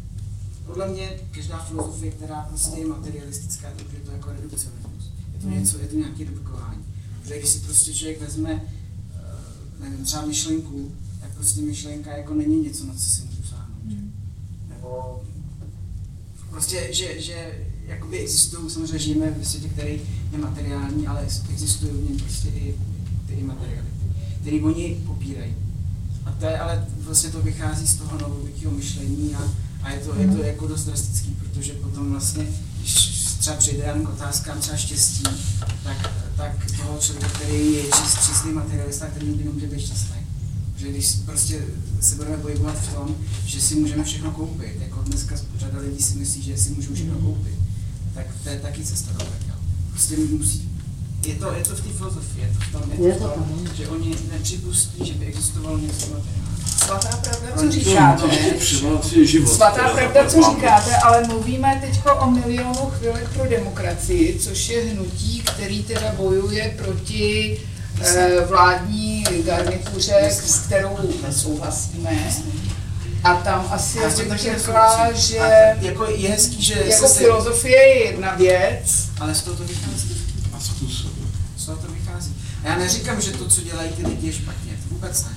podle 0.65 0.87
mě 0.87 1.09
každá 1.31 1.57
filozofie, 1.59 2.11
která 2.11 2.41
prostě 2.41 2.79
je 2.79 2.87
materialistická, 2.87 3.67
tak 3.77 3.93
je 3.93 3.99
to 3.99 4.11
jako 4.11 4.29
redukcionismus. 4.31 5.03
Je 5.33 5.39
to 5.41 5.47
Hmm. 5.47 5.59
něco, 5.59 5.79
je 5.79 5.87
to 5.87 5.95
nějaké 5.95 6.23
redukování. 6.25 6.83
Protože 7.21 7.37
když 7.39 7.49
si 7.49 7.59
prostě 7.59 7.93
člověk 7.93 8.21
vezme, 8.21 8.51
eh, 9.15 9.83
nevím, 9.83 10.05
třeba 10.05 10.25
myšlenku, 10.25 10.91
tak 11.21 11.29
prostě 11.35 11.61
myšlenka 11.61 12.17
jako 12.17 12.33
není 12.33 12.63
něco, 12.63 12.85
na 12.85 12.93
co 12.93 12.99
si 13.09 13.21
můžu 13.21 13.43
sáhnout. 13.49 13.81
že? 13.89 13.95
Nebo 14.69 15.21
prostě, 16.49 16.89
že, 16.93 17.21
že 17.21 17.67
jakoby 17.85 18.19
existují, 18.19 18.69
samozřejmě 18.69 18.99
žijeme 18.99 19.31
v 19.31 19.47
světě, 19.47 19.69
který 19.69 20.01
je 20.31 20.37
materiální, 20.37 21.07
ale 21.07 21.21
existují 21.51 21.91
v 21.91 22.09
něm 22.09 22.19
prostě 22.19 22.49
i 22.49 22.75
ty 23.29 23.35
imateriality, 23.35 24.05
které 24.41 24.61
oni 24.61 24.97
popírají. 25.05 25.53
A 26.25 26.31
to 26.31 26.45
je, 26.45 26.59
ale 26.59 26.85
vlastně 27.01 27.29
to 27.29 27.41
vychází 27.41 27.87
z 27.87 27.95
toho 27.95 28.17
novověkého 28.17 28.73
myšlení 28.73 29.35
a, 29.35 29.51
a 29.83 29.91
je, 29.91 29.99
to, 29.99 30.15
je 30.15 30.27
to 30.27 30.43
jako 30.43 30.67
dost 30.67 30.85
drastický, 30.85 31.29
protože 31.39 31.73
potom 31.73 32.11
vlastně, 32.11 32.47
když 32.79 33.19
třeba 33.39 33.55
přijde 33.55 33.83
jen 33.83 34.05
k 34.05 34.09
otázkám 34.09 34.59
třeba 34.59 34.77
štěstí, 34.77 35.23
tak, 35.83 36.11
tak 36.37 36.71
toho 36.77 36.97
člověka, 36.99 37.29
který 37.29 37.73
je 37.73 37.83
čist, 37.83 38.27
čistý 38.27 38.49
materialista, 38.49 39.05
ten 39.05 39.27
nikdy 39.27 39.43
nemůže 39.43 39.67
být 39.67 39.81
šťastný. 39.81 40.17
Že 40.77 40.89
když 40.89 41.11
prostě 41.25 41.65
se 41.99 42.15
budeme 42.15 42.37
pohybovat 42.37 42.79
v 42.79 42.93
tom, 42.93 43.15
že 43.45 43.61
si 43.61 43.75
můžeme 43.75 44.03
všechno 44.03 44.31
koupit, 44.31 44.81
jako 44.81 45.01
dneska 45.01 45.35
řada 45.57 45.79
lidí 45.79 46.03
si 46.03 46.15
myslí, 46.15 46.41
že 46.41 46.57
si 46.57 46.69
můžou 46.69 46.93
všechno 46.93 47.15
koupit, 47.15 47.55
tak 48.13 48.25
to 48.43 48.49
je 48.49 48.59
taky 48.59 48.83
cesta 48.83 49.11
do 49.11 49.25
pekel. 49.25 49.55
Prostě 49.91 50.17
musí, 50.17 50.69
je 51.25 51.35
to, 51.35 51.53
je 51.53 51.63
to 51.63 51.75
v 51.75 51.81
té 51.81 51.89
filozofii, 51.97 52.41
je 52.43 52.49
to 52.53 52.59
v 52.59 52.71
tom, 52.71 52.91
je 52.91 52.97
to, 52.97 53.07
Je 53.07 53.13
v 53.13 53.17
to 53.17 53.23
tom, 53.27 53.43
tam. 53.43 53.75
že 53.75 53.87
oni 53.87 54.15
nepřipustí, 54.33 55.05
že 55.05 55.13
by 55.13 55.25
existovalo 55.25 55.77
něco 55.77 56.05
materiálního. 56.05 56.49
Svatá 56.85 57.17
pravda, 57.17 57.47
co 57.57 57.71
říkáte? 57.71 58.23
Život. 59.25 59.49
Svatá 59.53 59.89
pravda, 59.89 60.25
co 60.29 60.41
říkáte, 60.51 60.95
ale 60.97 61.23
mluvíme 61.27 61.77
teď 61.81 61.99
o 62.19 62.31
milionu 62.31 62.73
chvilek 62.73 63.29
pro 63.33 63.49
demokracii, 63.49 64.39
což 64.39 64.69
je 64.69 64.85
hnutí, 64.85 65.41
který 65.55 65.83
teda 65.83 66.13
bojuje 66.17 66.75
proti 66.83 67.57
eh, 68.01 68.29
vládní 68.47 69.23
garnituře, 69.45 70.15
s 70.31 70.59
kterou 70.59 70.97
nesouhlasíme. 71.27 72.31
A 73.23 73.33
tam 73.35 73.67
asi 73.71 73.99
tím 74.15 74.29
bych 74.29 74.39
řekla, 74.41 75.11
že 75.13 75.39
A 75.39 75.47
jako 75.81 76.05
je 76.05 76.29
hezký, 76.29 76.63
že 76.63 76.83
jako 76.85 77.07
se- 77.07 77.19
filozofie 77.19 77.77
je 77.77 78.05
jedna 78.05 78.35
věc, 78.35 79.09
Ale 79.19 79.35
z 79.35 79.41
toho 79.41 79.57
to 79.57 79.63
vychází. 79.63 80.15
A 80.57 80.59
způsob. 80.59 81.11
Z 81.57 81.65
toho 81.65 81.77
to 81.77 81.91
vychází. 81.91 82.35
A 82.35 82.48
já 82.63 82.77
neříkám, 82.77 83.21
že 83.21 83.31
to, 83.31 83.47
co 83.47 83.61
dělají 83.61 83.89
ty 83.91 84.07
lidi, 84.07 84.27
je 84.27 84.33
špatně. 84.33 84.71
To 84.83 84.95
vůbec 84.95 85.23
ne. 85.23 85.31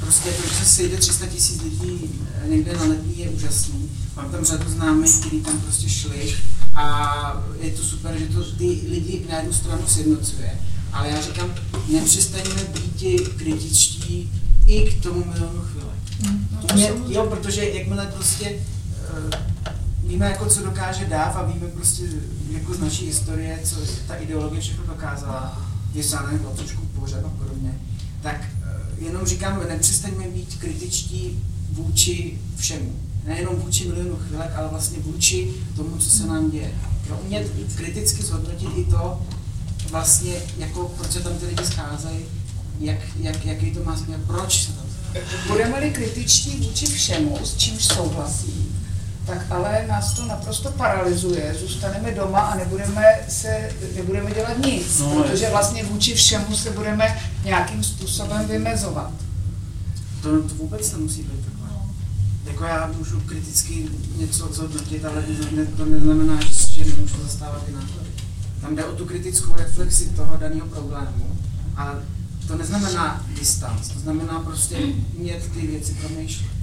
Prostě 0.00 0.30
to, 0.30 0.48
že 0.48 0.54
se 0.54 0.64
sejde 0.64 0.96
300 0.96 1.26
tisíc 1.26 1.62
lidí 1.62 2.10
eh, 2.44 2.48
někde 2.48 2.72
na 2.76 2.84
letní, 2.84 3.18
je 3.18 3.28
úžasný. 3.28 3.90
Mám 4.16 4.30
tam 4.30 4.44
řadu 4.44 4.70
známých, 4.70 5.20
kteří 5.20 5.40
tam 5.40 5.60
prostě 5.60 5.88
šli 5.88 6.34
a 6.74 7.44
je 7.60 7.70
to 7.70 7.82
super, 7.82 8.18
že 8.18 8.26
to 8.26 8.44
ty 8.44 8.80
lidi 8.88 9.26
na 9.30 9.36
jednu 9.36 9.52
stranu 9.52 9.82
sjednocuje. 9.86 10.60
Ale 10.92 11.08
já 11.08 11.20
říkám, 11.20 11.54
nepřestaňme 11.88 12.62
být 12.64 13.28
kritičtí 13.36 14.32
i 14.66 14.90
k 14.90 15.02
tomu 15.02 15.24
milionu 15.24 15.60
chvíle. 15.60 15.92
No, 16.52 16.74
Mě, 16.74 16.92
jo, 17.08 17.26
protože 17.26 17.64
jakmile 17.64 18.06
prostě 18.06 18.46
eh, 19.32 19.44
víme, 20.04 20.26
jako 20.26 20.46
co 20.46 20.62
dokáže 20.62 21.04
dáv 21.04 21.36
a 21.36 21.42
víme 21.42 21.66
prostě 21.66 22.02
jako 22.50 22.74
z 22.74 22.80
naší 22.80 23.06
historie, 23.06 23.60
co 23.64 23.76
ta 24.06 24.14
ideologie 24.14 24.60
všechno 24.60 24.84
dokázala, 24.86 25.63
bylo 26.38 26.56
trošku 26.56 26.82
pořád 27.00 27.24
a 27.24 27.28
podobně, 27.28 27.80
tak 28.22 28.36
eh, 28.44 29.04
jenom 29.04 29.26
říkám, 29.26 29.62
nepřestaňme 29.68 30.28
být 30.28 30.56
kritičtí 30.58 31.38
vůči 31.70 32.38
všemu. 32.56 32.92
Nejenom 33.26 33.56
vůči 33.56 33.88
milionu 33.88 34.16
chvilek, 34.16 34.50
ale 34.56 34.68
vlastně 34.68 34.98
vůči 35.00 35.54
tomu, 35.76 35.98
co 35.98 36.10
se 36.10 36.26
nám 36.26 36.50
děje. 36.50 36.72
Jo, 37.08 37.20
umět 37.24 37.52
kriticky 37.74 38.22
zhodnotit 38.22 38.68
i 38.76 38.84
to, 38.84 39.20
vlastně, 39.90 40.34
jako 40.58 40.94
proč 40.98 41.12
se 41.12 41.20
tam 41.20 41.32
ty 41.32 41.46
lidi 41.46 41.64
scházejí, 41.64 42.24
jak, 42.80 42.98
jak, 43.20 43.46
jaký 43.46 43.70
to 43.70 43.84
má 43.84 43.96
směr, 43.96 44.20
proč 44.26 44.66
se 44.66 44.72
tam 44.72 44.84
budeme-li 45.48 45.90
kritičtí 45.90 46.50
vůči 46.50 46.86
všemu, 46.86 47.38
s 47.44 47.56
čímž 47.56 47.84
souhlasím, 47.84 48.86
tak 49.26 49.46
ale 49.50 49.84
nás 49.88 50.14
to 50.14 50.26
naprosto 50.26 50.70
paralyzuje, 50.72 51.54
zůstaneme 51.60 52.10
doma 52.10 52.40
a 52.40 52.56
nebudeme, 52.56 53.04
se, 53.28 53.70
nebudeme 53.96 54.30
dělat 54.30 54.58
nic, 54.66 54.98
No, 55.00 55.14
no, 55.14 55.22
protože 55.22 55.50
vlastně 55.50 55.84
vůči 55.84 56.14
všemu 56.14 56.56
se 56.56 56.70
budeme 56.70 57.18
nějakým 57.44 57.84
způsobem 57.84 58.46
vymezovat. 58.46 59.10
To, 60.22 60.42
to 60.42 60.54
vůbec 60.54 60.92
nemusí 60.92 61.22
být 61.22 61.44
takhle. 61.44 61.68
Jako 62.44 62.64
já 62.64 62.90
můžu 62.98 63.20
kriticky 63.20 63.88
něco 64.16 64.48
zhodnotit, 64.52 65.04
ale 65.04 65.24
ne- 65.56 65.66
to 65.66 65.84
neznamená, 65.84 66.40
že, 66.72 66.84
nemůžu 66.84 67.22
zastávat 67.22 67.64
ty 67.64 67.72
názory. 67.72 68.08
Tam 68.60 68.76
jde 68.76 68.84
o 68.84 68.92
tu 68.96 69.06
kritickou 69.06 69.54
reflexi 69.56 70.06
toho 70.10 70.36
daného 70.36 70.66
problému 70.66 71.38
a 71.76 71.94
to 72.48 72.56
neznamená 72.56 73.24
distanc, 73.38 73.88
to 73.88 73.98
znamená 74.00 74.40
prostě 74.40 74.76
umět 75.18 75.50
ty 75.54 75.66
věci 75.66 75.94
promýšlet. 75.94 76.53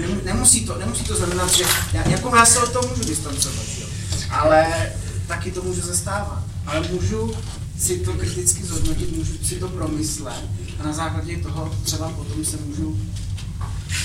Nem, 0.00 0.20
nemusí, 0.24 0.66
to, 0.66 0.78
nemusí 0.78 1.04
to 1.04 1.16
znamenat, 1.16 1.50
že 1.54 1.64
já, 1.92 2.08
jako 2.08 2.36
já 2.36 2.46
se 2.46 2.58
od 2.58 2.72
toho 2.72 2.88
můžu 2.88 3.04
distancovat, 3.08 3.64
jo. 3.80 3.86
ale 4.30 4.92
taky 5.26 5.50
to 5.50 5.62
můžu 5.62 5.80
zastávat. 5.80 6.44
Ale 6.66 6.88
můžu 6.88 7.36
si 7.78 7.98
to 7.98 8.12
kriticky 8.12 8.64
zhodnotit, 8.64 9.16
můžu 9.16 9.32
si 9.44 9.54
to 9.54 9.68
promyslet 9.68 10.44
a 10.80 10.82
na 10.86 10.92
základě 10.92 11.36
toho 11.36 11.74
třeba 11.84 12.08
potom 12.08 12.44
se 12.44 12.56
můžu 12.56 13.00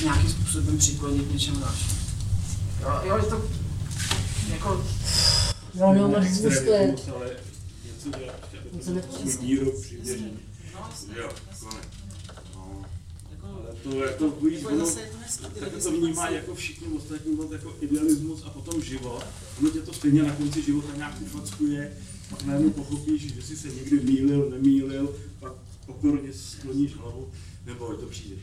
nějakým 0.03 0.29
způsobem 0.29 0.77
přiklonit 0.77 1.27
k 1.27 1.31
něčemu 1.31 1.59
dalšímu. 1.59 1.95
Jo, 2.81 3.01
jo, 3.03 3.17
je 3.17 3.23
to 3.23 3.41
jako... 4.53 4.83
No, 5.73 5.93
no, 5.93 6.23
zůstat. 6.31 6.63
ale 7.15 7.29
něco 7.85 8.19
dělat, 8.19 8.35
Něco 8.73 8.85
to 8.85 8.95
nepřesně. 8.95 9.31
bylo 9.31 9.43
míru 9.43 9.81
přiměřeně. 9.81 10.29
Jo, 11.15 11.29
konec. 11.59 11.63
No. 11.63 12.00
To 13.83 14.03
jako 14.03 14.29
víš, 14.29 14.65
ono, 14.65 14.85
tak 15.59 15.83
to 15.83 15.91
vnímá 15.91 16.29
jako 16.29 16.55
všichni 16.55 16.87
ostatní 16.87 17.35
moc 17.35 17.51
jako 17.51 17.75
idealismus 17.81 18.43
a 18.45 18.49
potom 18.49 18.81
život. 18.81 19.25
Ono 19.59 19.69
tě 19.69 19.79
to 19.79 19.93
stejně 19.93 20.23
na 20.23 20.35
konci 20.35 20.61
života 20.61 20.87
nějak 20.95 21.21
ufackuje, 21.21 21.91
pak 22.29 22.43
najednou 22.43 22.69
pochopíš, 22.69 23.33
že 23.33 23.41
jsi 23.41 23.57
se 23.57 23.67
někdy 23.67 23.99
mýlil, 23.99 24.49
nemýlil, 24.49 25.15
pak 25.39 25.53
pokorně 25.85 26.33
skloníš 26.33 26.95
hlavu, 26.95 27.29
nebo 27.65 27.93
to 27.93 28.05
přijde. 28.05 28.35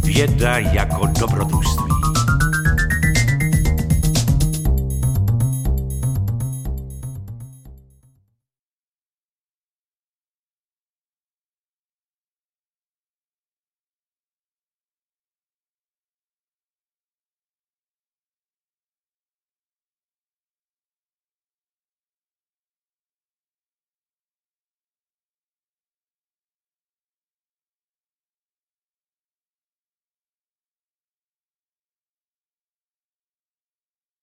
Věda 0.03 0.57
jako 0.57 1.05
dobrodružství. 1.19 1.94